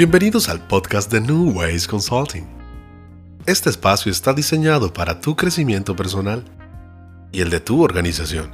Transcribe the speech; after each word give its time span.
Bienvenidos 0.00 0.48
al 0.48 0.66
podcast 0.66 1.12
de 1.12 1.20
New 1.20 1.58
Ways 1.58 1.86
Consulting. 1.86 2.46
Este 3.44 3.68
espacio 3.68 4.10
está 4.10 4.32
diseñado 4.32 4.90
para 4.90 5.20
tu 5.20 5.36
crecimiento 5.36 5.94
personal 5.94 6.42
y 7.32 7.42
el 7.42 7.50
de 7.50 7.60
tu 7.60 7.82
organización. 7.82 8.50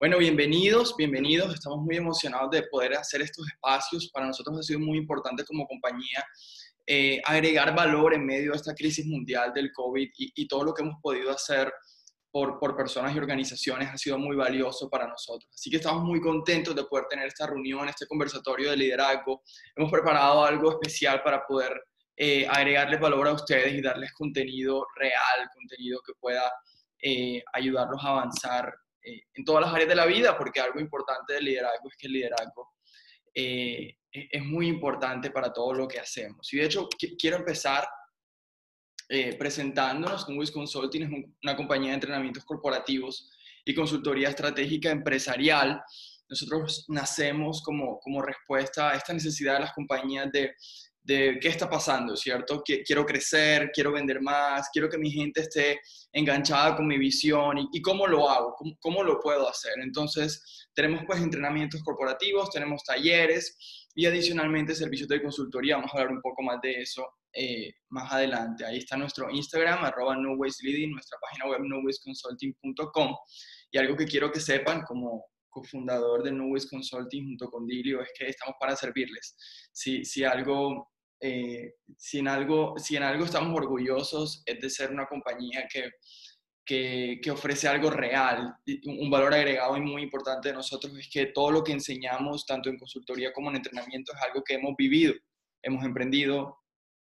Bueno, 0.00 0.16
bienvenidos, 0.16 0.94
bienvenidos. 0.96 1.52
Estamos 1.52 1.80
muy 1.80 1.96
emocionados 1.96 2.50
de 2.52 2.62
poder 2.62 2.94
hacer 2.94 3.20
estos 3.20 3.46
espacios. 3.46 4.08
Para 4.10 4.28
nosotros 4.28 4.58
ha 4.58 4.62
sido 4.62 4.80
muy 4.80 4.96
importante 4.96 5.44
como 5.44 5.66
compañía 5.66 6.24
eh, 6.86 7.20
agregar 7.26 7.76
valor 7.76 8.14
en 8.14 8.24
medio 8.24 8.52
de 8.52 8.56
esta 8.56 8.74
crisis 8.74 9.04
mundial 9.04 9.52
del 9.52 9.70
COVID 9.74 10.08
y, 10.16 10.32
y 10.34 10.48
todo 10.48 10.64
lo 10.64 10.72
que 10.72 10.82
hemos 10.82 10.96
podido 11.02 11.30
hacer 11.30 11.70
por, 12.58 12.76
personas 12.76 13.14
y 13.14 13.18
organizaciones 13.18 13.88
ha 13.88 13.96
sido 13.96 14.18
muy 14.18 14.36
valioso 14.36 14.90
para 14.90 15.06
nosotros. 15.06 15.50
Así 15.54 15.70
que 15.70 15.76
estamos 15.76 16.04
muy 16.04 16.20
contentos 16.20 16.74
de 16.74 16.84
poder 16.84 17.06
tener 17.08 17.28
esta 17.28 17.46
reunión, 17.46 17.88
este 17.88 18.06
conversatorio 18.06 18.70
de 18.70 18.76
liderazgo. 18.76 19.42
Hemos 19.74 19.90
preparado 19.90 20.44
algo 20.44 20.72
especial 20.72 21.22
para 21.22 21.46
poder 21.46 21.72
eh, 22.14 22.46
agregarles 22.46 23.00
valor 23.00 23.28
a 23.28 23.32
ustedes 23.32 23.72
y 23.72 23.80
darles 23.80 24.12
contenido 24.12 24.86
real, 24.96 25.48
contenido 25.54 26.00
que 26.06 26.12
pueda 26.20 26.52
eh, 27.00 27.42
ayudarlos 27.54 28.04
a 28.04 28.08
avanzar 28.08 28.74
eh, 29.02 29.22
en 29.34 29.44
todas 29.44 29.64
las 29.64 29.74
áreas 29.74 29.88
de 29.88 29.96
la 29.96 30.06
vida, 30.06 30.36
porque 30.36 30.60
algo 30.60 30.78
importante 30.78 31.34
del 31.34 31.44
liderazgo 31.44 31.88
es 31.88 31.96
que 31.96 32.06
el 32.06 32.12
liderazgo 32.12 32.72
es 33.38 34.44
muy 34.44 34.66
importante 34.66 35.30
para 35.30 35.52
todo 35.52 35.74
lo 35.74 35.86
que 35.86 36.00
hacemos. 36.00 36.50
Y 36.52 36.56
de 36.56 36.64
hecho, 36.64 36.88
quiero 37.18 37.36
empezar 37.36 37.86
eh, 39.08 39.36
presentándonos. 39.36 40.28
Nubis 40.28 40.50
Consulting 40.50 41.02
es 41.02 41.10
una 41.42 41.56
compañía 41.56 41.90
de 41.90 41.94
entrenamientos 41.94 42.44
corporativos 42.44 43.30
y 43.64 43.74
consultoría 43.74 44.28
estratégica 44.28 44.90
empresarial. 44.90 45.80
Nosotros 46.28 46.84
nacemos 46.88 47.62
como, 47.62 48.00
como 48.00 48.20
respuesta 48.20 48.90
a 48.90 48.96
esta 48.96 49.12
necesidad 49.12 49.54
de 49.54 49.60
las 49.60 49.72
compañías 49.74 50.30
de, 50.32 50.54
de 51.06 51.38
qué 51.40 51.48
está 51.48 51.70
pasando, 51.70 52.16
¿cierto? 52.16 52.64
Quiero 52.64 53.06
crecer, 53.06 53.70
quiero 53.72 53.92
vender 53.92 54.20
más, 54.20 54.68
quiero 54.72 54.88
que 54.88 54.98
mi 54.98 55.10
gente 55.12 55.42
esté 55.42 55.80
enganchada 56.12 56.74
con 56.74 56.88
mi 56.88 56.98
visión 56.98 57.68
y, 57.72 57.80
cómo 57.80 58.08
lo 58.08 58.28
hago, 58.28 58.54
¿Cómo, 58.56 58.76
cómo, 58.80 59.02
lo 59.04 59.20
puedo 59.20 59.48
hacer. 59.48 59.74
Entonces, 59.82 60.68
tenemos 60.74 61.04
pues 61.06 61.20
entrenamientos 61.20 61.80
corporativos, 61.84 62.50
tenemos 62.50 62.82
talleres 62.82 63.86
y 63.94 64.06
adicionalmente 64.06 64.74
servicios 64.74 65.08
de 65.08 65.22
consultoría. 65.22 65.76
Vamos 65.76 65.92
a 65.94 65.98
hablar 65.98 66.12
un 66.12 66.20
poco 66.20 66.42
más 66.42 66.60
de 66.60 66.80
eso 66.82 67.06
eh, 67.38 67.74
más 67.90 68.10
adelante. 68.12 68.64
Ahí 68.64 68.78
está 68.78 68.96
nuestro 68.96 69.30
Instagram, 69.30 69.84
arroba 69.84 70.16
Leading, 70.16 70.92
nuestra 70.92 71.18
página 71.20 71.50
web 71.50 71.60
newwaysconsulting.com. 71.60 73.14
Y 73.70 73.78
algo 73.78 73.94
que 73.94 74.06
quiero 74.06 74.32
que 74.32 74.40
sepan 74.40 74.82
como 74.82 75.26
cofundador 75.50 76.22
de 76.22 76.32
Newways 76.32 76.68
Consulting 76.68 77.24
junto 77.24 77.50
con 77.50 77.66
Dilio 77.66 78.02
es 78.02 78.10
que 78.18 78.26
estamos 78.28 78.56
para 78.58 78.76
servirles. 78.76 79.36
Si, 79.72 80.04
si 80.04 80.24
algo... 80.24 80.90
Eh, 81.18 81.72
si, 81.96 82.18
en 82.18 82.28
algo, 82.28 82.74
si 82.76 82.94
en 82.96 83.02
algo 83.02 83.24
estamos 83.24 83.56
orgullosos 83.56 84.42
es 84.44 84.60
de 84.60 84.68
ser 84.68 84.90
una 84.90 85.06
compañía 85.06 85.66
que, 85.66 85.88
que, 86.62 87.18
que, 87.22 87.30
ofrece 87.30 87.68
algo 87.68 87.88
real, 87.88 88.54
un 88.84 89.08
valor 89.08 89.32
agregado 89.32 89.78
y 89.78 89.80
muy 89.80 90.02
importante 90.02 90.50
de 90.50 90.54
nosotros 90.54 90.94
es 90.98 91.08
que 91.10 91.26
todo 91.26 91.50
lo 91.50 91.64
que 91.64 91.72
enseñamos, 91.72 92.44
tanto 92.44 92.68
en 92.68 92.78
consultoría 92.78 93.32
como 93.32 93.48
en 93.48 93.56
entrenamiento, 93.56 94.12
es 94.12 94.20
algo 94.20 94.44
que 94.44 94.56
hemos 94.56 94.76
vivido, 94.76 95.14
hemos 95.62 95.82
emprendido, 95.86 96.58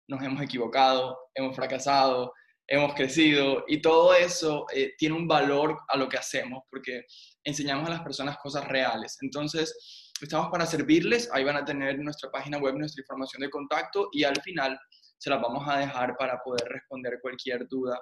nos 0.08 0.22
hemos 0.22 0.42
equivocado, 0.42 1.18
hemos 1.34 1.54
fracasado, 1.54 2.32
hemos 2.68 2.94
crecido 2.94 3.64
y 3.68 3.80
todo 3.80 4.14
eso 4.14 4.66
eh, 4.74 4.94
tiene 4.98 5.14
un 5.14 5.28
valor 5.28 5.78
a 5.88 5.96
lo 5.96 6.08
que 6.08 6.18
hacemos 6.18 6.64
porque 6.70 7.04
enseñamos 7.44 7.86
a 7.86 7.92
las 7.92 8.02
personas 8.02 8.38
cosas 8.38 8.66
reales. 8.66 9.16
Entonces, 9.22 10.12
estamos 10.20 10.48
para 10.50 10.66
servirles, 10.66 11.30
ahí 11.32 11.44
van 11.44 11.56
a 11.56 11.64
tener 11.64 11.98
nuestra 11.98 12.30
página 12.30 12.58
web, 12.58 12.74
nuestra 12.74 13.02
información 13.02 13.42
de 13.42 13.50
contacto 13.50 14.08
y 14.12 14.24
al 14.24 14.40
final 14.42 14.78
se 15.18 15.30
las 15.30 15.40
vamos 15.40 15.66
a 15.68 15.78
dejar 15.78 16.16
para 16.16 16.38
poder 16.42 16.68
responder 16.68 17.18
cualquier 17.22 17.66
duda 17.68 18.00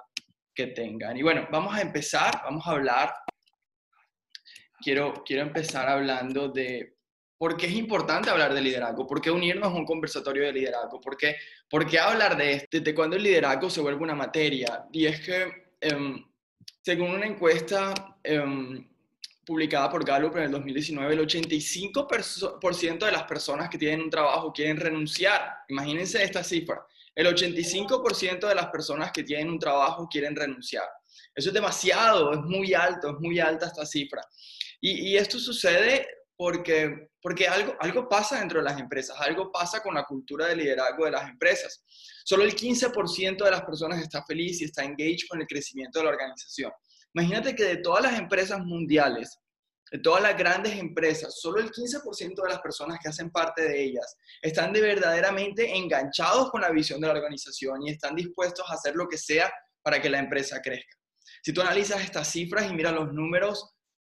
que 0.53 0.67
tengan. 0.67 1.17
Y 1.17 1.21
bueno, 1.21 1.47
vamos 1.51 1.75
a 1.75 1.81
empezar, 1.81 2.41
vamos 2.43 2.65
a 2.65 2.71
hablar. 2.71 3.13
Quiero, 4.79 5.13
quiero 5.25 5.43
empezar 5.43 5.87
hablando 5.87 6.49
de 6.49 6.94
¿Por 7.37 7.57
qué 7.57 7.65
es 7.65 7.73
importante 7.73 8.29
hablar 8.29 8.53
de 8.53 8.61
liderazgo? 8.61 9.05
¿Por 9.05 9.19
qué 9.19 9.29
unirnos 9.29 9.71
a 9.71 9.75
un 9.75 9.85
conversatorio 9.85 10.43
de 10.43 10.53
liderazgo? 10.53 11.01
¿Por 11.01 11.17
qué, 11.17 11.35
por 11.69 11.85
qué 11.85 11.99
hablar 11.99 12.37
de 12.37 12.53
esto? 12.53 12.67
¿Desde 12.71 12.95
cuándo 12.95 13.17
el 13.17 13.23
liderazgo 13.23 13.69
se 13.69 13.81
vuelve 13.81 14.03
una 14.03 14.15
materia? 14.15 14.85
Y 14.91 15.05
es 15.05 15.19
que, 15.19 15.71
em, 15.81 16.23
según 16.81 17.11
una 17.11 17.25
encuesta 17.25 17.93
em, 18.23 18.87
publicada 19.45 19.89
por 19.89 20.05
Gallup 20.05 20.37
en 20.37 20.43
el 20.43 20.51
2019, 20.51 21.13
el 21.13 21.19
85% 21.19 23.05
de 23.05 23.11
las 23.11 23.23
personas 23.23 23.69
que 23.69 23.77
tienen 23.77 24.01
un 24.01 24.09
trabajo 24.09 24.53
quieren 24.53 24.77
renunciar. 24.77 25.57
Imagínense 25.67 26.23
esta 26.23 26.43
cifra. 26.43 26.85
El 27.13 27.27
85% 27.27 28.47
de 28.47 28.55
las 28.55 28.67
personas 28.67 29.11
que 29.11 29.23
tienen 29.23 29.49
un 29.49 29.59
trabajo 29.59 30.07
quieren 30.09 30.35
renunciar. 30.35 30.87
Eso 31.33 31.49
es 31.49 31.53
demasiado, 31.53 32.31
es 32.33 32.39
muy 32.39 32.73
alto, 32.73 33.09
es 33.09 33.19
muy 33.19 33.39
alta 33.39 33.67
esta 33.67 33.85
cifra. 33.85 34.21
Y, 34.79 35.09
y 35.09 35.17
esto 35.17 35.37
sucede 35.37 36.07
porque, 36.37 37.09
porque 37.21 37.47
algo, 37.47 37.75
algo 37.79 38.09
pasa 38.09 38.39
dentro 38.39 38.59
de 38.59 38.65
las 38.65 38.79
empresas, 38.79 39.15
algo 39.19 39.51
pasa 39.51 39.81
con 39.81 39.95
la 39.95 40.03
cultura 40.03 40.47
de 40.47 40.55
liderazgo 40.55 41.05
de 41.05 41.11
las 41.11 41.29
empresas. 41.29 41.83
Solo 42.25 42.43
el 42.43 42.55
15% 42.55 43.43
de 43.43 43.51
las 43.51 43.63
personas 43.63 44.01
está 44.01 44.23
feliz 44.23 44.61
y 44.61 44.65
está 44.65 44.83
engaged 44.83 45.27
con 45.29 45.41
el 45.41 45.47
crecimiento 45.47 45.99
de 45.99 46.05
la 46.05 46.11
organización. 46.11 46.71
Imagínate 47.13 47.55
que 47.55 47.63
de 47.63 47.77
todas 47.77 48.03
las 48.03 48.19
empresas 48.19 48.59
mundiales, 48.59 49.39
de 49.91 49.99
todas 49.99 50.21
las 50.21 50.35
grandes 50.35 50.77
empresas, 50.77 51.39
solo 51.39 51.61
el 51.61 51.71
15% 51.71 52.41
de 52.41 52.49
las 52.49 52.59
personas 52.59 52.99
que 53.01 53.09
hacen 53.09 53.29
parte 53.29 53.61
de 53.61 53.83
ellas 53.83 54.17
están 54.41 54.73
de 54.73 54.81
verdaderamente 54.81 55.73
enganchados 55.75 56.51
con 56.51 56.61
la 56.61 56.71
visión 56.71 56.99
de 56.99 57.07
la 57.07 57.13
organización 57.13 57.83
y 57.83 57.91
están 57.91 58.15
dispuestos 58.15 58.69
a 58.69 58.73
hacer 58.73 58.95
lo 58.95 59.07
que 59.07 59.17
sea 59.17 59.53
para 59.81 60.01
que 60.01 60.09
la 60.09 60.19
empresa 60.19 60.61
crezca. 60.61 60.97
Si 61.43 61.53
tú 61.53 61.61
analizas 61.61 62.01
estas 62.01 62.27
cifras 62.27 62.69
y 62.69 62.73
miras 62.73 62.93
los 62.93 63.13
números, 63.13 63.74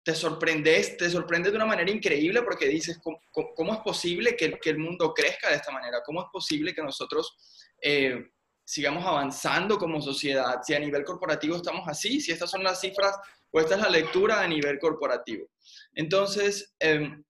te 0.05 0.13
sorprendes, 0.13 0.97
te 0.97 1.09
sorprende 1.09 1.49
de 1.49 1.55
una 1.55 1.65
manera 1.65 1.89
increíble 1.89 2.43
porque 2.43 2.67
dices, 2.67 3.01
¿cómo, 3.01 3.73
es 3.73 3.79
posible 3.79 4.37
que, 4.37 4.51
que, 4.59 4.69
el 4.69 4.77
mundo 4.77 5.11
crezca 5.15 5.49
de 5.49 5.55
esta 5.55 5.71
manera? 5.71 6.03
¿Cómo 6.05 6.21
es 6.21 6.27
posible 6.31 6.75
que 6.75 6.83
nosotros 6.83 7.35
eh, 7.81 8.23
sigamos 8.63 9.03
avanzando 9.03 9.79
como 9.79 9.99
sociedad? 9.99 10.59
Si 10.61 10.75
a 10.75 10.79
nivel 10.79 11.03
corporativo 11.03 11.55
estamos 11.55 11.87
así, 11.87 12.21
si 12.21 12.31
estas 12.31 12.51
son 12.51 12.63
las 12.63 12.79
cifras 12.79 13.17
o 13.49 13.59
esta 13.59 13.73
es 13.73 13.81
la 13.81 13.89
lectura 13.89 14.41
a 14.41 14.47
nivel 14.47 14.77
corporativo. 14.77 15.49
Entonces, 15.95 16.75
em, 16.77 17.23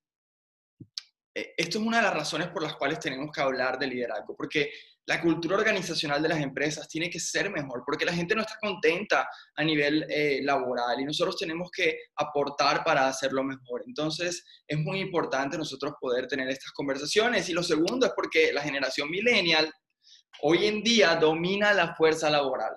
e, 1.34 1.54
esto 1.56 1.80
es 1.80 1.86
una 1.86 1.98
de 2.00 2.04
las 2.04 2.14
razones 2.14 2.50
por 2.50 2.62
las 2.62 2.76
cuales 2.76 3.00
tenemos 3.00 3.32
que 3.32 3.40
hablar 3.40 3.80
de 3.80 3.88
liderazgo, 3.88 4.36
porque 4.36 4.74
la 5.08 5.22
cultura 5.22 5.58
organizacional 5.58 6.22
de 6.22 6.30
las 6.30 6.42
empresas 6.42 6.88
tiene 6.88 7.10
que 7.10 7.20
ser 7.20 7.52
mejor, 7.52 7.84
porque 7.86 8.06
la 8.06 8.14
gente 8.14 8.34
no 8.34 8.42
está 8.42 8.58
contenta 8.60 9.28
a 9.56 9.64
nivel 9.64 10.06
eh, 10.10 10.40
laboral 10.42 11.00
y 11.00 11.06
nosotros 11.06 11.38
tenemos 11.38 11.70
que 11.70 12.00
aportar 12.16 12.84
para 12.84 13.08
hacerlo 13.08 13.44
mejor. 13.44 13.84
Entonces, 13.86 14.44
es 14.68 14.78
muy 14.80 15.00
importante 15.00 15.58
nosotros 15.58 15.94
poder 16.02 16.28
tener 16.28 16.50
estas 16.50 16.72
conversaciones. 16.72 17.48
Y 17.50 17.54
lo 17.54 17.62
segundo 17.62 18.08
es 18.08 18.14
porque 18.16 18.52
la 18.52 18.64
generación 18.64 19.10
millennial 19.10 19.72
hoy 20.42 20.66
en 20.66 20.82
día 20.82 21.16
domina 21.16 21.74
la 21.74 21.96
fuerza 21.96 22.30
laboral. 22.30 22.76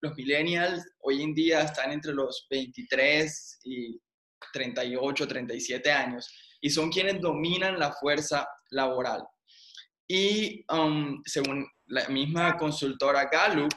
Los 0.00 0.16
millennials 0.16 0.84
hoy 1.00 1.22
en 1.22 1.32
día 1.32 1.62
están 1.62 1.92
entre 1.92 2.12
los 2.12 2.46
23 2.50 3.60
y 3.64 4.00
38, 4.52 5.28
37 5.28 5.92
años 5.92 6.28
y 6.60 6.70
son 6.70 6.90
quienes 6.90 7.20
dominan 7.20 7.78
la 7.78 7.92
fuerza 7.92 8.48
laboral. 8.70 9.22
Y 10.14 10.62
um, 10.68 11.22
según 11.24 11.66
la 11.86 12.06
misma 12.08 12.58
consultora 12.58 13.30
Gallup, 13.32 13.72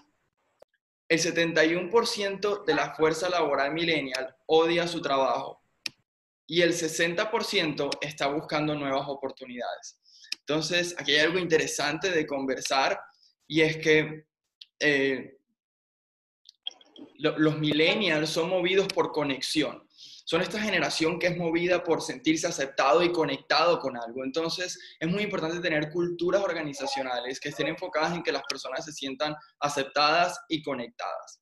el 1.08 1.18
71% 1.18 2.66
de 2.66 2.74
la 2.74 2.94
fuerza 2.94 3.30
laboral 3.30 3.72
millennial 3.72 4.36
odia 4.46 4.86
su 4.86 5.02
trabajo 5.02 5.62
y 6.46 6.62
el 6.62 6.74
60% 6.74 7.90
está 8.02 8.28
buscando 8.28 8.76
nuevas 8.76 9.08
oportunidades. 9.08 9.98
Entonces, 10.40 10.94
aquí 10.98 11.14
hay 11.14 11.20
algo 11.22 11.40
interesante 11.40 12.12
de 12.12 12.28
conversar 12.28 13.00
y 13.48 13.62
es 13.62 13.78
que 13.78 14.26
eh, 14.82 15.38
los 17.18 17.58
millennials 17.60 18.30
son 18.30 18.50
movidos 18.50 18.90
por 18.90 19.14
conexión 19.14 19.85
son 20.26 20.42
esta 20.42 20.60
generación 20.60 21.20
que 21.20 21.28
es 21.28 21.38
movida 21.38 21.84
por 21.84 22.02
sentirse 22.02 22.48
aceptado 22.48 23.04
y 23.04 23.12
conectado 23.12 23.80
con 23.80 23.96
algo. 23.96 24.24
Entonces, 24.24 24.78
es 25.00 25.08
muy 25.08 25.22
importante 25.22 25.60
tener 25.60 25.92
culturas 25.92 26.42
organizacionales 26.42 27.40
que 27.40 27.50
estén 27.50 27.68
enfocadas 27.68 28.16
en 28.16 28.24
que 28.24 28.32
las 28.32 28.42
personas 28.50 28.84
se 28.84 28.92
sientan 28.92 29.36
aceptadas 29.60 30.40
y 30.50 30.64
conectadas. 30.64 31.42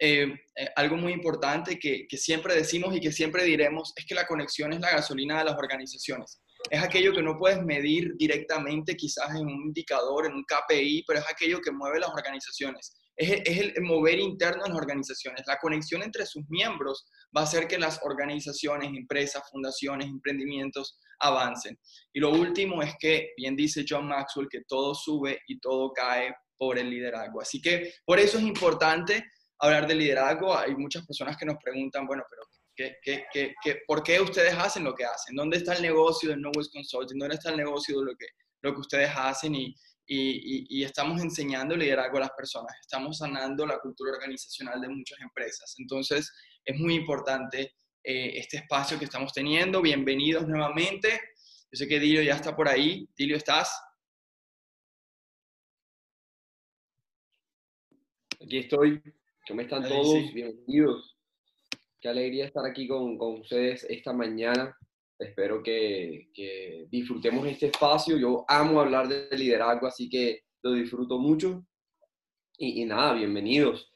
Eh, 0.00 0.26
eh, 0.56 0.68
algo 0.74 0.96
muy 0.96 1.12
importante 1.12 1.78
que, 1.78 2.06
que 2.08 2.18
siempre 2.18 2.54
decimos 2.54 2.94
y 2.94 3.00
que 3.00 3.12
siempre 3.12 3.44
diremos 3.44 3.92
es 3.96 4.04
que 4.04 4.14
la 4.14 4.26
conexión 4.26 4.72
es 4.72 4.80
la 4.80 4.90
gasolina 4.90 5.38
de 5.38 5.44
las 5.44 5.56
organizaciones. 5.56 6.42
Es 6.68 6.82
aquello 6.82 7.12
que 7.12 7.22
no 7.22 7.38
puedes 7.38 7.62
medir 7.62 8.12
directamente 8.16 8.96
quizás 8.96 9.30
en 9.30 9.46
un 9.46 9.66
indicador, 9.66 10.26
en 10.26 10.32
un 10.32 10.44
KPI, 10.44 11.04
pero 11.06 11.20
es 11.20 11.26
aquello 11.30 11.60
que 11.60 11.70
mueve 11.70 12.00
las 12.00 12.10
organizaciones 12.10 12.92
es, 13.16 13.74
el 13.76 13.82
mover 13.82 14.18
interno 14.18 14.64
en 14.64 14.72
las 14.72 14.78
organizaciones. 14.78 15.42
La 15.46 15.58
conexión 15.58 16.02
entre 16.02 16.26
sus 16.26 16.44
miembros 16.48 17.06
va 17.36 17.42
a 17.42 17.44
hacer 17.44 17.66
que 17.66 17.78
las 17.78 18.00
organizaciones, 18.02 18.90
empresas, 18.90 19.42
fundaciones, 19.50 20.08
emprendimientos 20.08 20.98
avancen. 21.20 21.78
Y 22.12 22.20
lo 22.20 22.30
último 22.30 22.82
es 22.82 22.94
que, 22.98 23.30
bien 23.36 23.56
dice 23.56 23.84
John 23.88 24.08
Maxwell, 24.08 24.48
que 24.50 24.62
todo 24.68 24.94
sube 24.94 25.40
y 25.48 25.58
todo 25.58 25.92
cae 25.92 26.34
por 26.58 26.78
el 26.78 26.90
liderazgo. 26.90 27.40
Así 27.40 27.60
que 27.60 27.94
por 28.04 28.18
eso 28.18 28.38
es 28.38 28.44
importante 28.44 29.24
hablar 29.58 29.86
de 29.86 29.94
liderazgo. 29.94 30.56
Hay 30.56 30.74
muchas 30.76 31.06
personas 31.06 31.36
que 31.36 31.46
nos 31.46 31.56
preguntan, 31.62 32.06
bueno, 32.06 32.22
pero 32.28 32.42
por 33.86 34.02
qué 34.02 34.20
ustedes 34.20 34.54
hacen 34.54 34.84
lo 34.84 34.94
que 34.94 35.04
hacen? 35.04 35.34
¿Dónde 35.34 35.58
está 35.58 35.74
el 35.74 35.82
negocio 35.82 36.30
del 36.30 36.40
No 36.40 36.50
Consulting? 36.52 37.18
¿Dónde 37.18 37.36
está 37.36 37.50
el 37.50 37.56
negocio 37.56 37.98
de 37.98 38.04
lo 38.04 38.16
que, 38.16 38.26
lo 38.62 38.74
que 38.74 38.80
ustedes 38.80 39.10
hacen? 39.16 39.54
Y, 39.54 39.74
y, 40.06 40.84
estamos 40.84 41.20
enseñando 41.20 41.76
liderazgo 41.76 42.18
a 42.18 42.20
las 42.20 42.30
personas, 42.30 42.76
estamos 42.80 43.18
sanando 43.18 43.66
la 43.66 43.78
cultura 43.80 44.12
organizacional 44.12 44.80
de 44.80 44.88
muchas 44.88 45.20
empresas. 45.20 45.74
Entonces, 45.78 46.32
es 46.64 46.78
muy 46.78 46.94
importante 46.94 47.74
eh, 48.02 48.38
este 48.38 48.58
espacio 48.58 48.98
que 48.98 49.04
estamos 49.04 49.32
teniendo. 49.32 49.82
Bienvenidos 49.82 50.46
nuevamente. 50.46 51.08
Yo 51.72 51.76
sé 51.76 51.88
que 51.88 51.98
Dilio 51.98 52.22
ya 52.22 52.34
está 52.34 52.54
por 52.54 52.68
ahí. 52.68 53.08
Dilio, 53.16 53.36
¿estás? 53.36 53.80
Aquí 58.40 58.58
estoy. 58.58 59.02
¿Cómo 59.48 59.60
están 59.60 59.82
todos? 59.88 60.32
Bienvenidos. 60.32 61.16
Qué 62.00 62.08
alegría 62.08 62.46
estar 62.46 62.64
aquí 62.64 62.86
con, 62.86 63.18
con 63.18 63.40
ustedes 63.40 63.84
esta 63.88 64.12
mañana. 64.12 64.76
Espero 65.18 65.62
que, 65.62 66.28
disfrutemos 66.90 67.46
este 67.46 67.66
espacio. 67.66 68.18
Yo 68.18 68.44
amo 68.48 68.80
hablar 68.80 69.08
de 69.08 69.36
liderazgo, 69.36 69.86
así 69.86 70.08
que 70.08 70.44
lo 70.62 70.72
disfruto 70.72 71.18
mucho. 71.18 71.66
Y, 72.58 72.84
nada, 72.84 73.14
bienvenidos. 73.14 73.92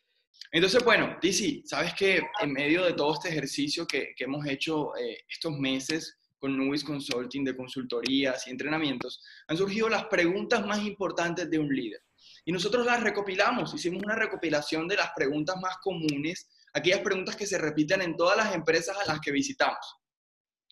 Entonces, 0.53 0.83
bueno, 0.85 1.17
Tizi, 1.21 1.63
sabes 1.67 1.95
que 1.95 2.21
en 2.41 2.53
medio 2.53 2.85
de 2.85 2.95
todo 2.95 3.15
este 3.15 3.29
ejercicio 3.29 3.87
que, 3.87 4.15
hemos 4.19 4.47
hecho 4.47 4.97
eh, 4.97 5.19
estos 5.29 5.59
meses 5.59 6.19
con 6.39 6.57
Nubis 6.57 6.85
Consulting 6.85 7.45
de 7.45 7.57
consultorías 7.57 8.47
y 8.47 8.51
entrenamientos, 8.51 9.23
han 9.47 9.59
surgido 9.59 9.91
las 9.91 10.07
preguntas 10.07 10.67
más 10.67 10.83
importantes 10.85 11.51
de 11.51 11.59
un 11.59 11.69
líder. 11.69 12.03
Y 12.47 12.53
nosotros 12.53 12.87
las 12.87 13.03
recopilamos, 13.03 13.75
hicimos 13.75 14.03
una 14.03 14.15
recopilación 14.15 14.89
de 14.89 14.97
las 14.97 15.11
preguntas 15.15 15.57
más 15.61 15.77
comunes, 15.83 16.49
aquellas 16.73 17.01
preguntas 17.01 17.37
que 17.37 17.47
se 17.47 17.59
repiten 17.59 18.01
en 18.01 18.17
todas 18.17 18.39
las 18.39 18.55
empresas 18.55 18.97
a 18.97 19.07
las 19.07 19.21
que 19.21 19.33
visitamos. 19.33 20.00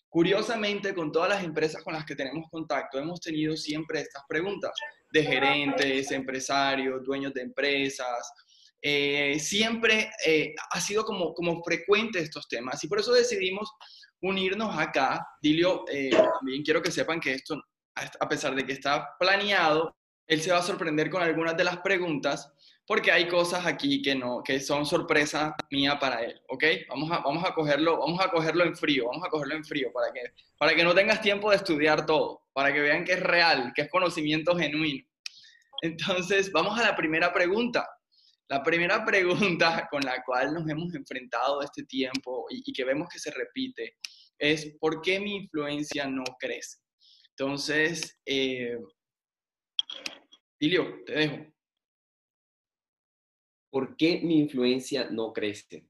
Curiosamente, 0.08 0.94
con 0.94 1.12
todas 1.12 1.28
las 1.28 1.44
empresas 1.44 1.82
con 1.82 1.92
las 1.92 2.06
que 2.06 2.16
tenemos 2.16 2.48
contacto, 2.50 2.98
hemos 2.98 3.20
tenido 3.20 3.56
siempre 3.56 4.00
estas 4.00 4.22
preguntas 4.26 4.72
de 5.12 5.22
gerentes, 5.22 6.10
empresarios, 6.10 7.04
dueños 7.04 7.34
de 7.34 7.42
empresas. 7.42 8.32
Eh, 8.80 9.38
siempre 9.38 10.10
eh, 10.24 10.54
ha 10.70 10.80
sido 10.80 11.04
como, 11.04 11.34
como 11.34 11.62
frecuente 11.62 12.20
estos 12.20 12.46
temas 12.48 12.82
y 12.84 12.88
por 12.88 13.00
eso 13.00 13.12
decidimos 13.12 13.70
unirnos 14.22 14.76
acá. 14.78 15.26
Dilio, 15.42 15.84
eh, 15.90 16.10
también 16.10 16.62
quiero 16.62 16.80
que 16.80 16.90
sepan 16.90 17.20
que 17.20 17.34
esto, 17.34 17.60
a 17.94 18.28
pesar 18.28 18.54
de 18.54 18.64
que 18.64 18.72
está 18.72 19.14
planeado, 19.18 19.94
él 20.26 20.40
se 20.40 20.52
va 20.52 20.58
a 20.58 20.62
sorprender 20.62 21.10
con 21.10 21.22
algunas 21.22 21.56
de 21.56 21.64
las 21.64 21.78
preguntas 21.78 22.50
porque 22.88 23.12
hay 23.12 23.28
cosas 23.28 23.66
aquí 23.66 24.00
que 24.00 24.14
no, 24.14 24.42
que 24.42 24.58
son 24.60 24.86
sorpresa 24.86 25.54
mía 25.70 25.98
para 25.98 26.24
él, 26.24 26.40
¿ok? 26.48 26.64
Vamos 26.88 27.10
a, 27.12 27.18
vamos 27.18 27.44
a 27.44 27.52
cogerlo, 27.52 27.98
vamos 27.98 28.18
a 28.18 28.30
cogerlo 28.30 28.64
en 28.64 28.74
frío, 28.74 29.08
vamos 29.08 29.26
a 29.26 29.28
cogerlo 29.28 29.56
en 29.56 29.64
frío 29.64 29.92
para 29.92 30.10
que, 30.10 30.22
para 30.56 30.74
que 30.74 30.82
no 30.82 30.94
tengas 30.94 31.20
tiempo 31.20 31.50
de 31.50 31.56
estudiar 31.56 32.06
todo, 32.06 32.46
para 32.54 32.72
que 32.72 32.80
vean 32.80 33.04
que 33.04 33.12
es 33.12 33.20
real, 33.20 33.72
que 33.76 33.82
es 33.82 33.90
conocimiento 33.90 34.56
genuino. 34.56 35.06
Entonces, 35.82 36.50
vamos 36.50 36.80
a 36.80 36.82
la 36.82 36.96
primera 36.96 37.30
pregunta. 37.30 37.86
La 38.48 38.62
primera 38.62 39.04
pregunta 39.04 39.86
con 39.90 40.00
la 40.00 40.24
cual 40.24 40.54
nos 40.54 40.66
hemos 40.66 40.94
enfrentado 40.94 41.60
este 41.60 41.84
tiempo 41.84 42.46
y, 42.48 42.72
que 42.72 42.84
vemos 42.86 43.10
que 43.12 43.18
se 43.18 43.30
repite 43.32 43.98
es, 44.38 44.74
¿por 44.80 45.02
qué 45.02 45.20
mi 45.20 45.36
influencia 45.36 46.06
no 46.06 46.24
crece? 46.38 46.78
Entonces, 47.36 48.18
eh, 48.24 48.78
Ilio, 50.58 51.04
te 51.04 51.12
dejo. 51.12 51.57
¿Por 53.70 53.96
qué 53.96 54.20
mi 54.22 54.38
influencia 54.38 55.08
no 55.10 55.32
crece? 55.32 55.86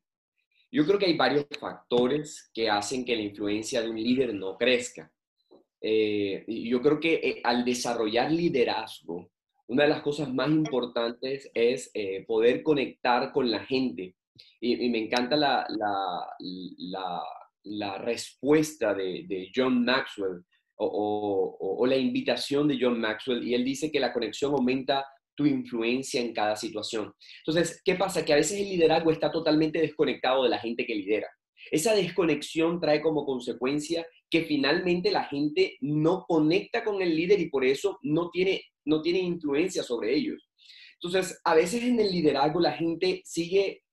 Yo 0.71 0.85
creo 0.85 0.99
que 0.99 1.07
hay 1.07 1.17
varios 1.17 1.47
factores 1.59 2.51
que 2.53 2.69
hacen 2.69 3.05
que 3.05 3.17
la 3.17 3.23
influencia 3.23 3.81
de 3.81 3.89
un 3.89 4.03
líder 4.03 4.35
no 4.35 4.57
crezca. 4.57 5.11
Eh, 5.81 6.45
yo 6.47 6.83
creo 6.83 7.01
que 7.01 7.15
eh, 7.15 7.41
al 7.45 7.65
desarrollar 7.65 8.31
liderazgo, 8.31 9.31
una 9.69 9.85
de 9.85 9.91
las 9.91 10.03
cosas 10.03 10.33
más 10.33 10.49
importantes 10.51 11.51
es 11.55 11.91
eh, 11.95 12.25
poder 12.27 12.63
conectar 12.63 13.33
con 13.33 13.51
la 13.51 13.61
gente. 13.61 14.17
Y, 14.61 14.89
me 14.89 14.99
encanta 14.99 15.37
la, 15.37 15.67
la, 17.65 17.99
respuesta 17.99 18.95
de, 18.95 19.51
John 19.55 19.85
Maxwell 19.85 20.45
o, 20.77 21.85
la 21.87 21.97
invitación 21.97 22.69
de 22.69 22.79
John 22.81 23.01
Maxwell. 23.01 23.47
Y 23.47 23.55
él 23.55 23.65
dice 23.65 23.91
que 23.91 24.01
la 24.01 24.13
conexión 24.13 24.53
aumenta 24.53 25.05
tu 25.39 25.47
influencia 25.47 26.21
en 26.21 26.35
cada 26.35 26.57
situación. 26.57 27.15
Entonces, 27.47 27.81
¿qué 27.85 27.95
pasa? 27.95 28.25
Que 28.25 28.33
a 28.33 28.37
veces 28.37 28.61
el 28.61 28.69
liderazgo 28.69 29.13
está 29.13 29.31
totalmente 29.31 29.81
desconectado 29.81 30.43
de 30.43 30.49
la 30.49 30.59
gente 30.59 30.85
que 30.85 30.97
lidera. 30.97 31.29
Esa 31.71 31.95
desconexión 31.95 32.81
trae 32.81 33.01
como 33.01 33.25
consecuencia 33.25 34.05
que 34.29 34.43
finalmente 34.43 35.13
la 35.13 35.27
gente 35.27 35.77
no 35.81 36.25
conecta 36.27 36.83
con 36.83 37.01
el 37.03 37.15
líder 37.15 37.39
y 37.39 37.51
por 37.51 37.65
eso 37.65 38.01
no 38.03 38.31
tiene, 38.31 38.65
no 38.85 39.01
tiene 39.01 39.21
influencia 39.21 39.85
sobre 39.85 40.13
ellos. 40.13 40.51
Entonces, 41.01 41.41
a 41.45 41.55
veces 41.55 41.85
en 41.85 42.01
el 42.01 42.11
liderazgo 42.11 42.59
la 42.59 42.73
gente 42.73 43.23
sigue 43.25 43.85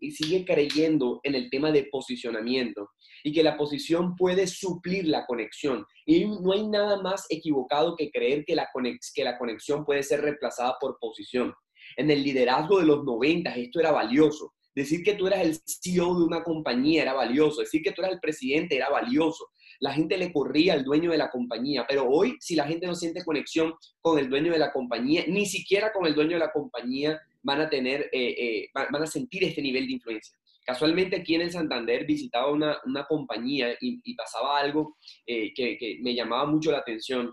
y, 0.00 0.10
sigue 0.12 0.44
creyendo 0.44 1.20
en 1.22 1.34
el 1.34 1.50
tema 1.50 1.72
de 1.72 1.84
posicionamiento 1.90 2.90
y 3.22 3.32
que 3.32 3.42
la 3.42 3.56
posición 3.56 4.14
puede 4.16 4.46
suplir 4.46 5.06
la 5.06 5.26
conexión. 5.26 5.84
Y 6.06 6.24
no 6.24 6.52
hay 6.52 6.66
nada 6.68 7.02
más 7.02 7.26
equivocado 7.28 7.96
que 7.96 8.10
creer 8.10 8.44
que 8.44 8.54
la, 8.54 8.68
que 9.14 9.24
la 9.24 9.38
conexión 9.38 9.84
puede 9.84 10.02
ser 10.02 10.20
reemplazada 10.20 10.76
por 10.80 10.98
posición. 11.00 11.52
En 11.96 12.10
el 12.10 12.22
liderazgo 12.22 12.78
de 12.78 12.86
los 12.86 13.04
90 13.04 13.54
esto 13.56 13.80
era 13.80 13.92
valioso. 13.92 14.52
Decir 14.74 15.04
que 15.04 15.14
tú 15.14 15.26
eras 15.26 15.40
el 15.40 15.56
CEO 15.66 16.18
de 16.18 16.24
una 16.24 16.42
compañía 16.42 17.02
era 17.02 17.12
valioso. 17.12 17.60
Decir 17.60 17.82
que 17.82 17.92
tú 17.92 18.02
eras 18.02 18.14
el 18.14 18.20
presidente 18.20 18.76
era 18.76 18.90
valioso. 18.90 19.46
La 19.80 19.92
gente 19.92 20.16
le 20.18 20.32
corría 20.32 20.72
al 20.72 20.84
dueño 20.84 21.12
de 21.12 21.18
la 21.18 21.30
compañía. 21.30 21.84
Pero 21.88 22.08
hoy, 22.08 22.36
si 22.40 22.56
la 22.56 22.66
gente 22.66 22.86
no 22.86 22.94
siente 22.94 23.24
conexión 23.24 23.74
con 24.00 24.18
el 24.18 24.28
dueño 24.28 24.52
de 24.52 24.58
la 24.58 24.72
compañía, 24.72 25.24
ni 25.28 25.46
siquiera 25.46 25.92
con 25.92 26.06
el 26.06 26.14
dueño 26.14 26.32
de 26.32 26.40
la 26.40 26.52
compañía, 26.52 27.20
van 27.44 27.60
a 27.60 27.70
tener, 27.70 28.08
eh, 28.10 28.34
eh, 28.36 28.70
van 28.74 29.02
a 29.02 29.06
sentir 29.06 29.44
este 29.44 29.62
nivel 29.62 29.86
de 29.86 29.92
influencia. 29.92 30.36
Casualmente 30.64 31.16
aquí 31.16 31.34
en 31.34 31.42
el 31.42 31.52
Santander 31.52 32.06
visitaba 32.06 32.50
una, 32.50 33.06
compañía 33.06 33.76
y, 33.80 34.14
pasaba 34.16 34.58
algo 34.58 34.96
eh, 35.26 35.52
que, 35.54 35.98
me 36.00 36.14
llamaba 36.14 36.46
mucho 36.46 36.72
la 36.72 36.78
atención 36.78 37.32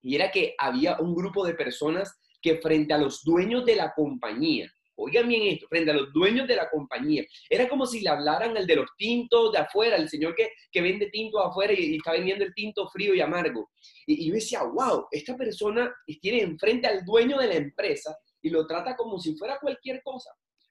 y 0.00 0.14
era 0.14 0.30
que 0.30 0.54
había 0.58 0.96
un 0.98 1.14
grupo 1.14 1.46
de 1.46 1.54
personas 1.54 2.18
que 2.40 2.56
frente 2.56 2.94
a 2.94 2.98
los 2.98 3.22
dueños 3.22 3.64
de 3.66 3.76
la 3.76 3.92
compañía, 3.94 4.72
oigan 4.96 5.28
bien 5.28 5.42
esto, 5.42 5.66
frente 5.68 5.90
a 5.90 5.94
los 5.94 6.12
dueños 6.12 6.48
de 6.48 6.56
la 6.56 6.68
compañía, 6.70 7.24
era 7.48 7.68
como 7.68 7.86
si 7.86 8.00
le 8.00 8.08
hablaran 8.08 8.56
al 8.56 8.66
de 8.66 8.76
los 8.76 8.88
tintos 8.96 9.52
de 9.52 9.58
afuera, 9.58 9.96
el 9.96 10.08
señor 10.08 10.34
que, 10.34 10.48
que 10.72 10.80
vende 10.80 11.10
tinto 11.10 11.40
afuera 11.40 11.74
y, 11.74 11.96
está 11.96 12.12
vendiendo 12.12 12.44
el 12.44 12.54
tinto 12.54 12.88
frío 12.88 13.14
y 13.14 13.20
amargo. 13.20 13.70
Y, 14.06 14.24
y, 14.24 14.28
yo 14.28 14.34
decía, 14.34 14.62
wow, 14.62 15.06
esta 15.10 15.36
persona 15.36 15.94
tiene 16.20 16.40
enfrente 16.40 16.88
al 16.88 17.04
dueño 17.04 17.38
de 17.38 17.48
la 17.48 17.54
empresa 17.56 18.16
y 18.42 18.50
lo 18.50 18.66
trata 18.66 18.96
como 18.96 19.18
si 19.18 19.36
fuera 19.36 19.58
cualquier 19.60 20.02
cosa. 20.02 20.30